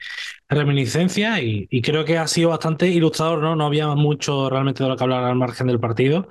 reminiscencia, 0.49 1.41
y, 1.43 1.69
creo 1.83 2.05
que 2.05 2.19
ha 2.19 2.27
sido 2.29 2.51
bastante 2.51 2.89
ilustrador, 2.89 3.41
¿no? 3.43 3.57
No 3.57 3.67
había 3.67 3.89
mucho 3.95 4.51
realmente 4.51 4.83
de 4.85 4.89
lo 4.91 4.97
que 4.97 5.05
hablar 5.05 5.25
al 5.25 5.37
margen 5.37 5.67
del 5.69 5.81
partido, 5.81 6.29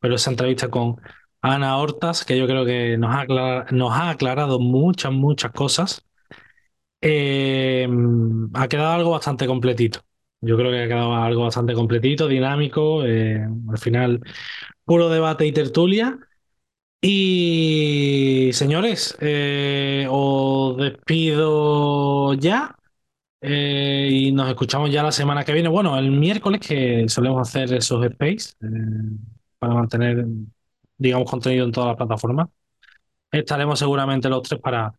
pero 0.00 0.16
esa 0.16 0.30
entrevista 0.30 0.68
con 0.70 0.96
Ana 1.42 1.78
Hortas, 1.78 2.24
que 2.24 2.38
yo 2.38 2.46
creo 2.46 2.64
que 2.66 2.96
nos 2.98 3.14
ha 3.14 3.22
aclar- 3.22 3.72
nos 3.72 3.92
ha 3.92 4.10
aclarado 4.10 4.60
muchas, 4.60 5.12
muchas 5.12 5.52
cosas. 5.52 6.04
Eh, 7.00 7.86
ha 8.54 8.68
quedado 8.68 8.92
algo 8.92 9.10
bastante 9.10 9.46
completito. 9.46 10.00
Yo 10.40 10.56
creo 10.56 10.70
que 10.70 10.82
ha 10.82 10.88
quedado 10.88 11.14
algo 11.14 11.44
bastante 11.44 11.74
completito, 11.74 12.28
dinámico, 12.28 13.04
eh, 13.04 13.46
al 13.70 13.78
final 13.78 14.20
puro 14.84 15.08
debate 15.10 15.46
y 15.46 15.52
tertulia. 15.52 16.18
Y 17.06 18.48
señores, 18.54 19.14
eh, 19.20 20.06
os 20.08 20.74
despido 20.78 22.32
ya 22.32 22.74
eh, 23.42 24.08
y 24.10 24.32
nos 24.32 24.48
escuchamos 24.48 24.90
ya 24.90 25.02
la 25.02 25.12
semana 25.12 25.44
que 25.44 25.52
viene. 25.52 25.68
Bueno, 25.68 25.98
el 25.98 26.10
miércoles 26.10 26.66
que 26.66 27.06
solemos 27.10 27.46
hacer 27.46 27.74
esos 27.74 28.02
space 28.06 28.54
eh, 28.62 29.18
para 29.58 29.74
mantener, 29.74 30.24
digamos, 30.96 31.30
contenido 31.30 31.66
en 31.66 31.72
todas 31.72 31.88
las 31.88 31.96
plataformas. 31.98 32.48
Estaremos 33.30 33.78
seguramente 33.78 34.30
los 34.30 34.40
tres 34.40 34.58
para 34.62 34.90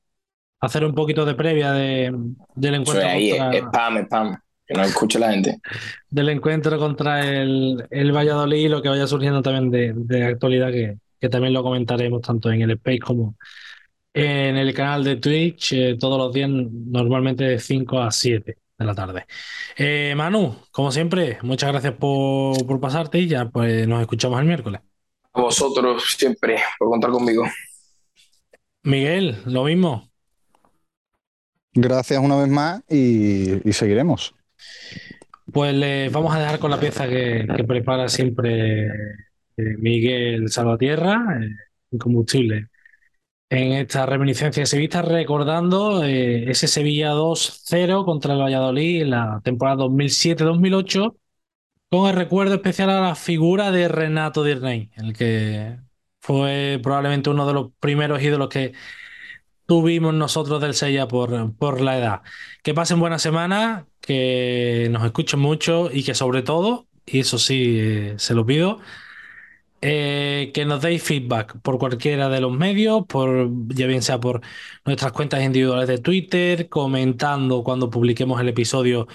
hacer 0.60 0.86
un 0.86 0.94
poquito 0.94 1.26
de 1.26 1.34
previa 1.34 1.72
de, 1.72 2.15
del 2.53 2.76
encuentro 2.76 3.07
ahí, 3.07 3.32
contra, 3.32 3.57
spam, 3.61 3.98
spam. 4.06 4.38
Que 4.68 4.73
no 4.76 4.84
escuche 4.84 5.18
la 5.18 5.32
gente. 5.32 5.60
del 6.07 6.30
encuentro 6.30 6.77
contra 6.77 7.26
el, 7.26 7.84
el 7.90 8.11
Valladolid 8.11 8.57
y 8.57 8.69
lo 8.69 8.84
que 8.84 8.90
vaya 8.90 9.07
surgiendo 9.07 9.41
también 9.41 9.72
de, 9.72 9.94
de 9.95 10.23
actualidad, 10.23 10.72
que, 10.72 10.99
que 11.26 11.30
también 11.30 11.53
lo 11.53 11.64
comentaremos 11.64 12.22
tanto 12.22 12.52
en 12.52 12.61
el 12.61 12.72
Space 12.72 12.99
como 12.99 13.35
en 14.14 14.57
el 14.57 14.76
canal 14.76 15.03
de 15.03 15.15
Twitch, 15.15 15.73
eh, 15.73 15.97
todos 15.99 16.19
los 16.19 16.31
días, 16.31 16.47
normalmente 16.52 17.43
de 17.45 17.60
5 17.60 17.99
a 17.99 18.11
7 18.11 18.57
de 18.77 18.85
la 18.85 18.93
tarde. 18.93 19.26
Eh, 19.76 20.14
Manu, 20.15 20.56
como 20.69 20.91
siempre, 20.91 21.39
muchas 21.41 21.72
gracias 21.72 21.93
por, 21.95 22.64
por 22.68 22.80
pasarte 22.80 23.18
y 23.18 23.27
ya 23.27 23.49
pues 23.49 23.88
nos 23.88 24.02
escuchamos 24.02 24.39
el 24.39 24.45
miércoles. 24.45 24.81
A 25.34 25.41
vosotros 25.41 26.15
siempre 26.15 26.60
por 26.77 26.89
contar 26.89 27.10
conmigo. 27.10 27.43
Miguel, 28.84 29.38
lo 29.45 29.64
mismo. 29.64 30.11
Gracias 31.73 32.22
una 32.22 32.38
vez 32.38 32.49
más 32.49 32.84
y, 32.88 33.68
y 33.68 33.73
seguiremos. 33.73 34.35
Pues 35.52 35.73
les 35.73 36.11
vamos 36.11 36.35
a 36.35 36.39
dejar 36.39 36.60
con 36.60 36.69
la 36.69 36.80
pieza 36.80 37.07
que, 37.10 37.47
que 37.57 37.64
prepara 37.64 38.07
siempre 38.10 38.89
Miguel 39.57 40.49
Salvatierra, 40.49 41.40
eh, 41.41 41.49
Incombustible, 41.91 42.69
en 43.49 43.73
esta 43.73 44.06
reminiscencia 44.06 44.65
sevillista, 44.65 45.02
recordando 45.02 46.03
eh, 46.03 46.49
ese 46.49 46.68
Sevilla 46.68 47.14
2-0 47.14 48.06
contra 48.06 48.34
el 48.34 48.41
Valladolid 48.41 49.03
en 49.03 49.11
la 49.11 49.41
temporada 49.44 49.77
2007-2008, 49.86 51.15
con 51.90 52.10
el 52.10 52.15
recuerdo 52.15 52.56
especial 52.56 52.90
a 52.90 53.02
la 53.02 53.15
figura 53.15 53.72
de 53.72 53.88
Renato 53.88 54.44
Dirney, 54.44 54.91
el 54.95 55.14
que 55.14 55.77
fue 56.22 56.80
probablemente 56.84 57.30
uno 57.30 57.48
de 57.48 57.53
los 57.53 57.72
primeros 57.80 58.22
ídolos 58.22 58.49
que 58.49 58.73
tuvimos 59.65 60.14
nosotros 60.14 60.61
del 60.61 60.73
Sella 60.73 61.07
por, 61.07 61.56
por 61.56 61.82
la 61.82 61.98
edad. 61.98 62.22
Que 62.64 62.73
pasen 62.73 62.99
buena 62.99 63.19
semana, 63.19 63.88
que 64.02 64.88
nos 64.91 65.06
escuchen 65.06 65.40
mucho 65.40 65.90
y 65.91 66.03
que 66.03 66.15
sobre 66.15 66.41
todo, 66.41 66.88
y 67.06 67.19
eso 67.19 67.38
sí, 67.38 67.77
eh, 67.80 68.15
se 68.18 68.34
lo 68.34 68.45
pido, 68.45 68.80
eh, 69.81 70.52
que 70.53 70.65
nos 70.65 70.81
deis 70.81 71.03
feedback 71.03 71.60
por 71.61 71.77
cualquiera 71.80 72.30
de 72.30 72.41
los 72.41 72.52
medios, 72.52 73.06
por, 73.07 73.49
ya 73.76 73.88
bien 73.88 74.02
sea 74.02 74.19
por 74.19 74.41
nuestras 74.85 75.11
cuentas 75.11 75.43
individuales 75.43 75.88
de 75.88 75.97
Twitter, 75.99 76.69
comentando 76.69 77.64
cuando 77.64 77.89
publiquemos 77.89 78.39
el 78.41 78.49
episodio 78.49 79.07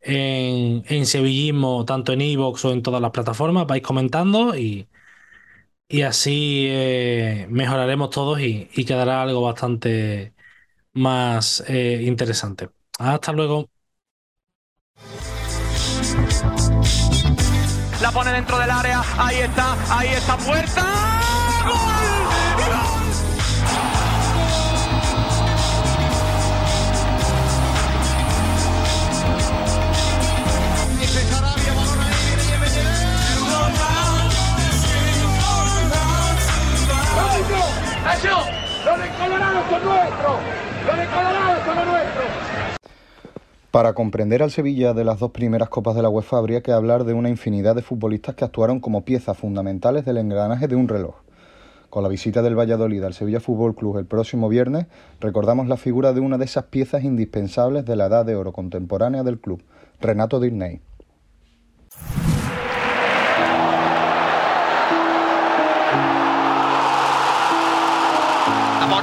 en, 0.00 0.84
en 0.88 1.06
Sevillismo, 1.06 1.84
tanto 1.84 2.12
en 2.12 2.22
iVoox 2.22 2.64
o 2.66 2.72
en 2.72 2.82
todas 2.82 3.02
las 3.02 3.10
plataformas, 3.12 3.66
vais 3.66 3.82
comentando 3.82 4.56
y, 4.56 4.88
y 5.88 6.02
así 6.02 6.66
eh, 6.68 7.46
mejoraremos 7.50 8.10
todos 8.10 8.40
y, 8.40 8.68
y 8.74 8.84
quedará 8.84 9.22
algo 9.22 9.42
bastante 9.42 10.34
más 10.94 11.64
eh, 11.68 12.02
interesante. 12.06 12.70
Hasta 12.98 13.32
luego. 13.32 13.70
La 18.04 18.10
pone 18.10 18.32
dentro 18.32 18.58
del 18.58 18.70
área. 18.70 19.02
Ahí 19.16 19.38
está, 19.38 19.74
ahí 19.88 20.08
está 20.08 20.36
puerta. 20.36 20.82
¡Nacho! 38.04 38.46
¡Los 38.84 38.98
de 38.98 39.08
Colorado 39.16 39.62
son 39.70 39.82
nuestros! 39.82 40.40
¡Los 40.86 40.98
de 40.98 41.06
Colorado 41.06 41.64
son 41.64 41.76
los 41.76 41.86
nuestros! 41.86 42.63
Para 43.74 43.92
comprender 43.92 44.40
al 44.40 44.52
Sevilla 44.52 44.94
de 44.94 45.02
las 45.02 45.18
dos 45.18 45.32
primeras 45.32 45.68
copas 45.68 45.96
de 45.96 46.02
la 46.02 46.08
UEFA 46.08 46.38
habría 46.38 46.62
que 46.62 46.70
hablar 46.70 47.02
de 47.02 47.12
una 47.12 47.28
infinidad 47.28 47.74
de 47.74 47.82
futbolistas 47.82 48.36
que 48.36 48.44
actuaron 48.44 48.78
como 48.78 49.04
piezas 49.04 49.36
fundamentales 49.36 50.04
del 50.04 50.18
engranaje 50.18 50.68
de 50.68 50.76
un 50.76 50.86
reloj. 50.86 51.16
Con 51.90 52.04
la 52.04 52.08
visita 52.08 52.40
del 52.40 52.56
Valladolid 52.56 53.02
al 53.02 53.14
Sevilla 53.14 53.40
Fútbol 53.40 53.74
Club 53.74 53.98
el 53.98 54.06
próximo 54.06 54.48
viernes, 54.48 54.86
recordamos 55.18 55.66
la 55.66 55.76
figura 55.76 56.12
de 56.12 56.20
una 56.20 56.38
de 56.38 56.44
esas 56.44 56.66
piezas 56.66 57.02
indispensables 57.02 57.84
de 57.84 57.96
la 57.96 58.06
edad 58.06 58.24
de 58.24 58.36
oro 58.36 58.52
contemporánea 58.52 59.24
del 59.24 59.40
club, 59.40 59.60
Renato 60.00 60.38
Dirney. 60.38 60.80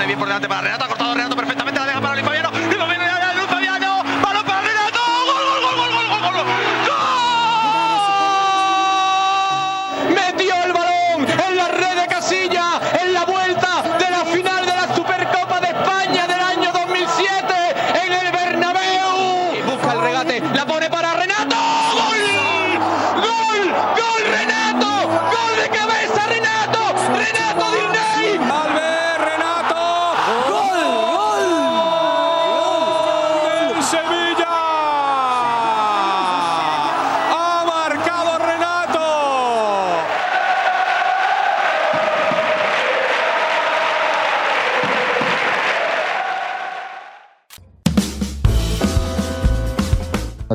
Bien 0.08 0.18
por 0.18 0.28
delante 0.28 0.48
para 0.50 0.62
Renato. 0.62 0.88
Cortado 0.88 1.14
Renato 1.14 1.36
perfectamente. 1.36 1.71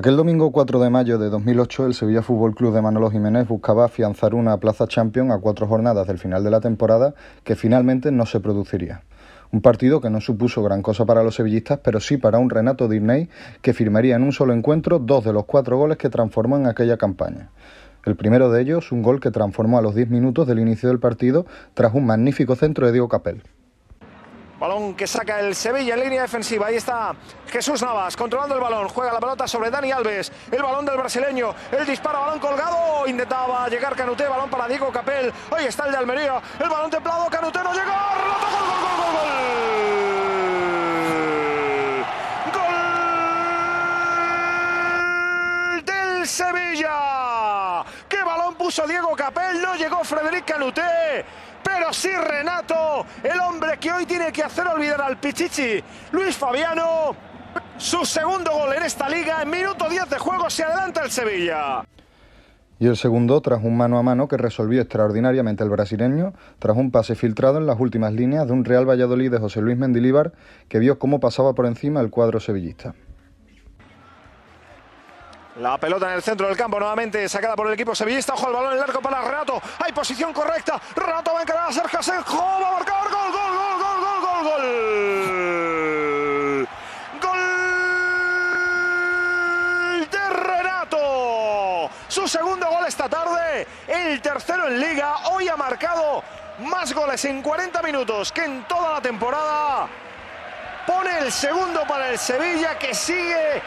Aquel 0.06 0.18
domingo 0.18 0.52
4 0.52 0.78
de 0.78 0.88
mayo 0.88 1.18
de 1.18 1.28
2008, 1.30 1.86
el 1.86 1.94
Sevilla 1.94 2.22
Fútbol 2.22 2.54
Club 2.54 2.72
de 2.72 2.80
Manolo 2.80 3.10
Jiménez 3.10 3.48
buscaba 3.48 3.86
afianzar 3.86 4.36
una 4.36 4.56
plaza 4.58 4.86
champion 4.86 5.32
a 5.32 5.38
cuatro 5.38 5.66
jornadas 5.66 6.06
del 6.06 6.20
final 6.20 6.44
de 6.44 6.50
la 6.52 6.60
temporada 6.60 7.16
que 7.42 7.56
finalmente 7.56 8.12
no 8.12 8.24
se 8.24 8.38
produciría. 8.38 9.02
Un 9.50 9.62
partido 9.62 10.00
que 10.00 10.08
no 10.08 10.20
supuso 10.20 10.62
gran 10.62 10.80
cosa 10.80 11.04
para 11.06 11.24
los 11.24 11.34
sevillistas, 11.34 11.80
pero 11.82 11.98
sí 11.98 12.18
para 12.18 12.38
un 12.38 12.50
Renato 12.50 12.86
Dirney 12.86 13.28
que 13.62 13.72
firmaría 13.72 14.14
en 14.14 14.22
un 14.22 14.30
solo 14.30 14.52
encuentro 14.52 15.00
dos 15.00 15.24
de 15.24 15.32
los 15.32 15.44
cuatro 15.44 15.76
goles 15.76 15.98
que 15.98 16.08
transformó 16.08 16.56
en 16.56 16.68
aquella 16.68 16.98
campaña. 16.98 17.50
El 18.04 18.14
primero 18.14 18.48
de 18.48 18.62
ellos, 18.62 18.92
un 18.92 19.02
gol 19.02 19.18
que 19.18 19.32
transformó 19.32 19.76
a 19.76 19.82
los 19.82 19.96
10 19.96 20.08
minutos 20.10 20.46
del 20.46 20.60
inicio 20.60 20.88
del 20.88 21.00
partido 21.00 21.46
tras 21.74 21.94
un 21.94 22.06
magnífico 22.06 22.54
centro 22.54 22.86
de 22.86 22.92
Diego 22.92 23.08
Capel. 23.08 23.42
Balón 24.58 24.94
que 24.94 25.06
saca 25.06 25.38
el 25.40 25.54
Sevilla 25.54 25.94
en 25.94 26.00
línea 26.00 26.22
defensiva. 26.22 26.68
Ahí 26.68 26.76
está 26.76 27.14
Jesús 27.48 27.82
Navas 27.82 28.16
controlando 28.16 28.54
el 28.54 28.60
balón. 28.60 28.88
Juega 28.88 29.12
la 29.12 29.20
pelota 29.20 29.46
sobre 29.46 29.70
Dani 29.70 29.92
Alves. 29.92 30.32
El 30.50 30.62
balón 30.62 30.86
del 30.86 30.96
brasileño. 30.96 31.54
El 31.70 31.84
disparo, 31.84 32.20
balón 32.20 32.38
colgado. 32.38 33.06
Intentaba 33.06 33.68
llegar 33.68 33.94
Canuté. 33.94 34.26
Balón 34.26 34.48
para 34.48 34.66
Diego 34.66 34.90
Capel. 34.90 35.30
Ahí 35.54 35.66
está 35.66 35.84
el 35.84 35.92
de 35.92 35.98
Almería. 35.98 36.40
El 36.58 36.70
balón 36.70 36.90
templado. 36.90 37.28
Canuté 37.28 37.58
no. 37.58 37.72
Relato, 37.72 37.86
gol, 38.50 38.64
gol, 38.66 38.80
gol, 38.80 38.96
gol, 38.96 39.12
gol. 39.12 39.28
Gol 45.74 45.84
del 45.84 46.26
Sevilla. 46.26 47.84
¡Qué 48.08 48.22
balón 48.22 48.54
puso 48.54 48.86
Diego 48.86 49.14
Capel! 49.14 49.60
No 49.60 49.74
llegó 49.74 50.02
Frederic 50.02 50.46
Canuté. 50.46 51.26
Pero 51.76 51.92
sí 51.92 52.08
Renato, 52.08 53.04
el 53.22 53.38
hombre 53.38 53.76
que 53.78 53.92
hoy 53.92 54.06
tiene 54.06 54.32
que 54.32 54.42
hacer 54.42 54.66
olvidar 54.66 55.02
al 55.02 55.20
Pichichi, 55.20 55.82
Luis 56.10 56.34
Fabiano, 56.34 57.14
su 57.76 58.02
segundo 58.06 58.50
gol 58.50 58.72
en 58.74 58.82
esta 58.82 59.10
liga, 59.10 59.42
en 59.42 59.50
minuto 59.50 59.86
10 59.86 60.08
de 60.08 60.18
juego 60.18 60.48
se 60.48 60.64
adelanta 60.64 61.04
el 61.04 61.10
Sevilla. 61.10 61.84
Y 62.78 62.86
el 62.86 62.96
segundo 62.96 63.42
tras 63.42 63.62
un 63.62 63.76
mano 63.76 63.98
a 63.98 64.02
mano 64.02 64.26
que 64.26 64.38
resolvió 64.38 64.80
extraordinariamente 64.80 65.64
el 65.64 65.70
brasileño, 65.70 66.32
tras 66.58 66.78
un 66.78 66.90
pase 66.90 67.14
filtrado 67.14 67.58
en 67.58 67.66
las 67.66 67.78
últimas 67.78 68.14
líneas 68.14 68.46
de 68.46 68.54
un 68.54 68.64
Real 68.64 68.88
Valladolid 68.88 69.30
de 69.30 69.38
José 69.38 69.60
Luis 69.60 69.76
Mendilíbar, 69.76 70.32
que 70.68 70.78
vio 70.78 70.98
cómo 70.98 71.20
pasaba 71.20 71.52
por 71.52 71.66
encima 71.66 72.00
el 72.00 72.08
cuadro 72.08 72.40
sevillista. 72.40 72.94
La 75.58 75.78
pelota 75.78 76.08
en 76.08 76.14
el 76.16 76.22
centro 76.22 76.48
del 76.48 76.56
campo, 76.56 76.78
nuevamente 76.78 77.26
sacada 77.30 77.56
por 77.56 77.66
el 77.66 77.72
equipo 77.72 77.94
sevillista. 77.94 78.34
Ojo 78.34 78.48
al 78.48 78.52
balón 78.52 78.72
en 78.72 78.76
el 78.76 78.84
arco 78.84 79.00
para 79.00 79.22
Renato. 79.22 79.58
Hay 79.82 79.90
posición 79.90 80.34
correcta. 80.34 80.78
Renato 80.94 81.32
va 81.32 81.38
a 81.38 81.42
encarar 81.42 81.70
a 81.70 81.72
Sergio 81.72 81.98
Asenjo. 81.98 82.36
Va 82.36 82.68
a 82.68 82.72
marcar 82.72 83.04
gol, 83.04 83.32
gol, 83.32 83.32
gol, 83.32 83.78
gol, 83.78 84.00
gol, 84.02 84.20
gol, 84.20 84.44
gol. 84.44 84.60
Gol 90.02 90.10
de 90.10 90.28
Renato. 90.28 91.88
Su 92.08 92.28
segundo 92.28 92.68
gol 92.68 92.84
esta 92.86 93.08
tarde. 93.08 93.66
El 93.88 94.20
tercero 94.20 94.68
en 94.68 94.78
liga. 94.78 95.28
Hoy 95.30 95.48
ha 95.48 95.56
marcado 95.56 96.22
más 96.58 96.92
goles 96.92 97.24
en 97.24 97.40
40 97.40 97.80
minutos 97.80 98.30
que 98.30 98.44
en 98.44 98.68
toda 98.68 98.92
la 98.92 99.00
temporada. 99.00 99.88
Pone 100.86 101.20
el 101.20 101.32
segundo 101.32 101.84
para 101.88 102.10
el 102.10 102.18
Sevilla 102.18 102.78
que 102.78 102.94
sigue 102.94 103.62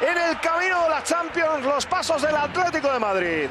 en 0.00 0.16
el 0.16 0.40
camino 0.40 0.82
de 0.84 0.88
la 0.88 1.02
Champions, 1.02 1.64
los 1.64 1.86
pasos 1.86 2.22
del 2.22 2.34
Atlético 2.34 2.92
de 2.92 2.98
Madrid. 2.98 3.48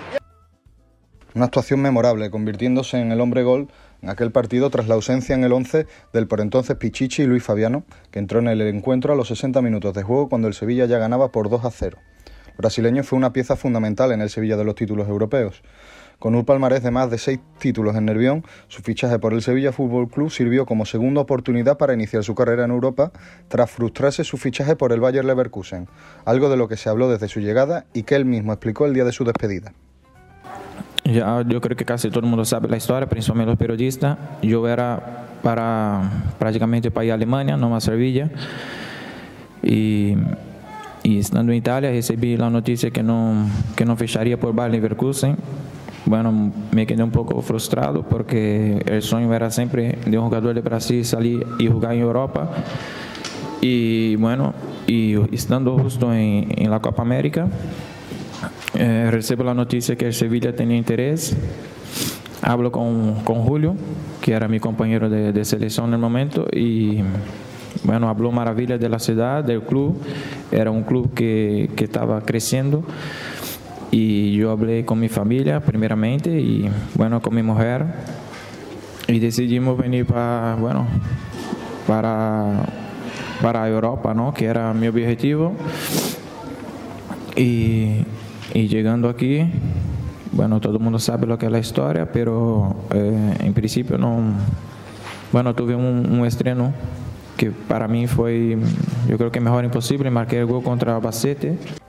Una 1.34 1.46
actuación 1.46 1.82
memorable, 1.82 2.30
convirtiéndose 2.30 2.98
en 2.98 3.12
el 3.12 3.22
hombre 3.22 3.44
gol 3.44 3.70
en 4.02 4.10
aquel 4.10 4.32
partido 4.32 4.70
tras 4.70 4.88
la 4.88 4.96
ausencia 4.96 5.36
en 5.36 5.44
el 5.44 5.54
11 5.54 5.86
del 6.12 6.28
por 6.28 6.42
entonces 6.42 6.76
Pichichi 6.76 7.24
y 7.24 7.26
Luis 7.26 7.44
Fabiano, 7.44 7.84
que 8.10 8.20
entró 8.20 8.40
en 8.40 8.48
el 8.48 8.62
encuentro 8.62 9.14
a 9.14 9.16
los 9.16 9.28
60 9.28 9.62
minutos 9.62 9.94
de 9.94 10.04
juego 10.04 10.28
cuando 10.28 10.48
el 10.48 10.54
Sevilla 10.54 10.86
ya 10.86 10.98
ganaba 10.98 11.32
por 11.32 11.50
2 11.50 11.64
a 11.66 11.72
0. 11.72 11.98
El 12.48 12.58
brasileño 12.58 13.04
fue 13.04 13.18
una 13.18 13.32
pieza 13.32 13.56
fundamental 13.56 14.12
en 14.12 14.22
el 14.22 14.30
Sevilla 14.30 14.58
de 14.58 14.66
los 14.66 14.76
títulos 14.76 15.08
europeos. 15.08 15.62
Con 16.22 16.36
un 16.36 16.46
palmarés 16.46 16.84
de 16.84 16.92
más 16.92 17.10
de 17.10 17.18
seis 17.18 17.40
títulos 17.58 17.96
en 17.96 18.06
Nervión, 18.06 18.46
su 18.68 18.84
fichaje 18.84 19.18
por 19.18 19.34
el 19.34 19.42
Sevilla 19.42 19.72
Fútbol 19.72 20.08
Club 20.08 20.30
sirvió 20.30 20.68
como 20.68 20.86
segunda 20.86 21.20
oportunidad 21.20 21.80
para 21.80 21.96
iniciar 21.96 22.24
su 22.24 22.36
carrera 22.36 22.64
en 22.64 22.70
Europa 22.70 23.12
tras 23.48 23.72
frustrarse 23.72 24.24
su 24.24 24.38
fichaje 24.38 24.76
por 24.76 24.94
el 24.94 25.00
Bayer 25.00 25.26
Leverkusen, 25.26 25.88
algo 26.24 26.48
de 26.50 26.58
lo 26.58 26.68
que 26.68 26.78
se 26.78 26.90
habló 26.90 27.10
desde 27.10 27.28
su 27.28 27.40
llegada 27.40 27.86
y 27.96 28.04
que 28.04 28.14
él 28.14 28.26
mismo 28.26 28.54
explicó 28.54 28.86
el 28.86 28.94
día 28.94 29.04
de 29.04 29.12
su 29.14 29.24
despedida. 29.24 29.74
Ya, 31.06 31.44
yo 31.48 31.60
creo 31.60 31.76
que 31.76 31.86
casi 31.86 32.10
todo 32.10 32.20
el 32.20 32.28
mundo 32.28 32.46
sabe 32.46 32.70
la 32.70 32.78
historia, 32.78 33.10
principalmente 33.10 33.50
los 33.50 33.58
periodistas. 33.58 34.20
Yo 34.44 34.68
era 34.68 35.26
para 35.42 36.04
prácticamente 36.38 36.92
para 36.92 37.06
ir 37.06 37.12
a 37.14 37.16
Alemania, 37.16 37.58
no 37.58 37.76
a 37.76 37.82
Sevilla. 37.82 38.30
Y, 39.64 40.14
y 41.02 41.18
estando 41.18 41.52
en 41.52 41.58
Italia 41.58 41.90
recibí 41.90 42.38
la 42.38 42.52
noticia 42.52 42.92
que 42.92 43.02
no, 43.02 43.50
que 43.76 43.86
no 43.86 43.96
fecharía 43.96 44.40
por 44.40 44.54
Bayer 44.54 44.74
Leverkusen 44.74 45.38
bueno, 46.06 46.52
me 46.72 46.86
quedé 46.88 47.04
un 47.04 47.12
poco 47.12 47.42
frustrado 47.42 48.04
porque 48.04 48.82
el 48.86 49.02
sueño 49.02 49.34
era 49.34 49.52
siempre 49.52 49.98
de 50.06 50.18
un 50.18 50.26
jugador 50.26 50.56
de 50.56 50.62
Brasil 50.62 51.06
salir 51.06 51.46
y 51.60 51.68
jugar 51.68 51.94
en 51.94 52.02
Europa. 52.02 52.50
Y 53.62 54.16
bueno, 54.16 54.54
y 54.88 55.16
estando 55.34 55.78
justo 55.78 56.12
en, 56.14 56.48
en 56.58 56.72
la 56.72 56.80
Copa 56.80 57.04
América, 57.04 57.48
eh, 58.74 59.10
recibo 59.12 59.44
la 59.44 59.54
noticia 59.54 59.96
que 59.96 60.08
el 60.08 60.14
Sevilla 60.14 60.56
tenía 60.56 60.78
interés. 60.78 61.38
Hablo 62.42 62.72
con, 62.72 63.24
con 63.24 63.44
Julio, 63.44 63.76
que 64.20 64.34
era 64.34 64.48
mi 64.48 64.60
compañero 64.60 65.10
de, 65.10 65.32
de 65.32 65.46
selección 65.46 65.90
en 65.90 65.94
el 65.94 66.00
momento, 66.00 66.48
y 66.52 67.04
bueno, 67.84 68.10
habló 68.10 68.32
maravillas 68.32 68.80
de 68.80 68.90
la 68.90 68.98
ciudad, 68.98 69.44
del 69.44 69.62
club. 69.62 70.02
Era 70.52 70.72
un 70.72 70.82
club 70.82 71.14
que, 71.14 71.70
que 71.76 71.84
estaba 71.84 72.22
creciendo. 72.22 72.84
Y 73.92 74.34
yo 74.38 74.52
hablé 74.52 74.86
con 74.86 75.00
mi 75.00 75.10
familia 75.10 75.60
primeramente 75.60 76.30
y 76.40 76.70
bueno, 76.96 77.22
con 77.22 77.36
mi 77.36 77.44
mujer 77.44 77.86
y 79.08 79.20
decidimos 79.20 79.78
venir 79.78 80.06
para, 80.06 80.56
bueno, 80.56 80.88
para, 81.86 82.64
para 83.42 83.68
Europa, 83.68 84.14
¿no? 84.14 84.34
Que 84.34 84.46
era 84.46 84.74
mi 84.74 84.88
objetivo. 84.88 85.54
Y, 87.36 88.06
y 88.54 88.68
llegando 88.68 89.10
aquí, 89.10 89.46
bueno, 90.32 90.62
todo 90.62 90.78
el 90.78 90.84
mundo 90.84 91.00
sabe 91.00 91.28
lo 91.28 91.38
que 91.38 91.46
es 91.46 91.52
la 91.52 91.60
historia, 91.60 92.10
pero 92.12 92.76
eh, 92.94 93.36
en 93.40 93.54
principio 93.54 93.98
no, 93.98 94.34
bueno, 95.32 95.54
tuve 95.54 95.76
un, 95.76 96.26
estreno 96.26 96.74
que 97.38 97.52
para 97.52 97.88
mí 97.88 98.08
fue, 98.08 98.58
yo 99.10 99.18
creo 99.18 99.32
que 99.32 99.40
mejor 99.40 99.66
imposible, 99.66 100.10
marqué 100.10 100.40
el 100.40 100.46
gol 100.46 100.64
contra 100.64 100.96
Albacete. 100.96 101.81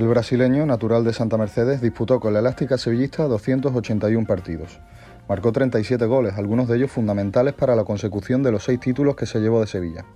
El 0.00 0.08
brasileño, 0.08 0.64
natural 0.64 1.04
de 1.04 1.12
Santa 1.12 1.36
Mercedes, 1.36 1.82
disputó 1.82 2.20
con 2.20 2.32
la 2.32 2.38
elástica 2.38 2.78
sevillista 2.78 3.24
281 3.24 4.26
partidos. 4.26 4.80
Marcó 5.28 5.52
37 5.52 6.06
goles, 6.06 6.38
algunos 6.38 6.68
de 6.68 6.78
ellos 6.78 6.90
fundamentales 6.90 7.52
para 7.52 7.76
la 7.76 7.84
consecución 7.84 8.42
de 8.42 8.50
los 8.50 8.64
seis 8.64 8.80
títulos 8.80 9.14
que 9.14 9.26
se 9.26 9.40
llevó 9.40 9.60
de 9.60 9.66
Sevilla. 9.66 10.06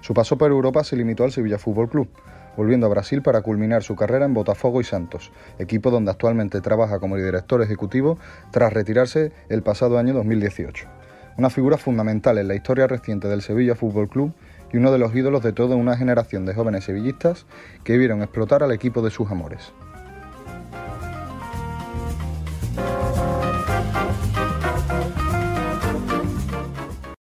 Su 0.00 0.14
paso 0.14 0.36
por 0.36 0.50
Europa 0.50 0.82
se 0.82 0.96
limitó 0.96 1.22
al 1.22 1.30
Sevilla 1.30 1.60
Fútbol 1.60 1.88
Club, 1.88 2.08
volviendo 2.56 2.86
a 2.86 2.90
Brasil 2.90 3.22
para 3.22 3.40
culminar 3.40 3.84
su 3.84 3.94
carrera 3.94 4.24
en 4.24 4.34
Botafogo 4.34 4.80
y 4.80 4.84
Santos, 4.84 5.30
equipo 5.60 5.92
donde 5.92 6.10
actualmente 6.10 6.60
trabaja 6.60 6.98
como 6.98 7.14
director 7.14 7.62
ejecutivo 7.62 8.18
tras 8.50 8.72
retirarse 8.72 9.30
el 9.48 9.62
pasado 9.62 9.96
año 9.96 10.12
2018. 10.12 10.88
Una 11.38 11.50
figura 11.50 11.78
fundamental 11.78 12.36
en 12.38 12.48
la 12.48 12.56
historia 12.56 12.88
reciente 12.88 13.28
del 13.28 13.42
Sevilla 13.42 13.76
Fútbol 13.76 14.08
Club 14.08 14.32
y 14.72 14.76
uno 14.76 14.92
de 14.92 14.98
los 14.98 15.14
ídolos 15.14 15.42
de 15.42 15.52
toda 15.52 15.76
una 15.76 15.96
generación 15.96 16.46
de 16.46 16.54
jóvenes 16.54 16.84
sevillistas 16.84 17.46
que 17.84 17.98
vieron 17.98 18.22
explotar 18.22 18.62
al 18.62 18.72
equipo 18.72 19.02
de 19.02 19.10
sus 19.10 19.30
amores. 19.30 19.72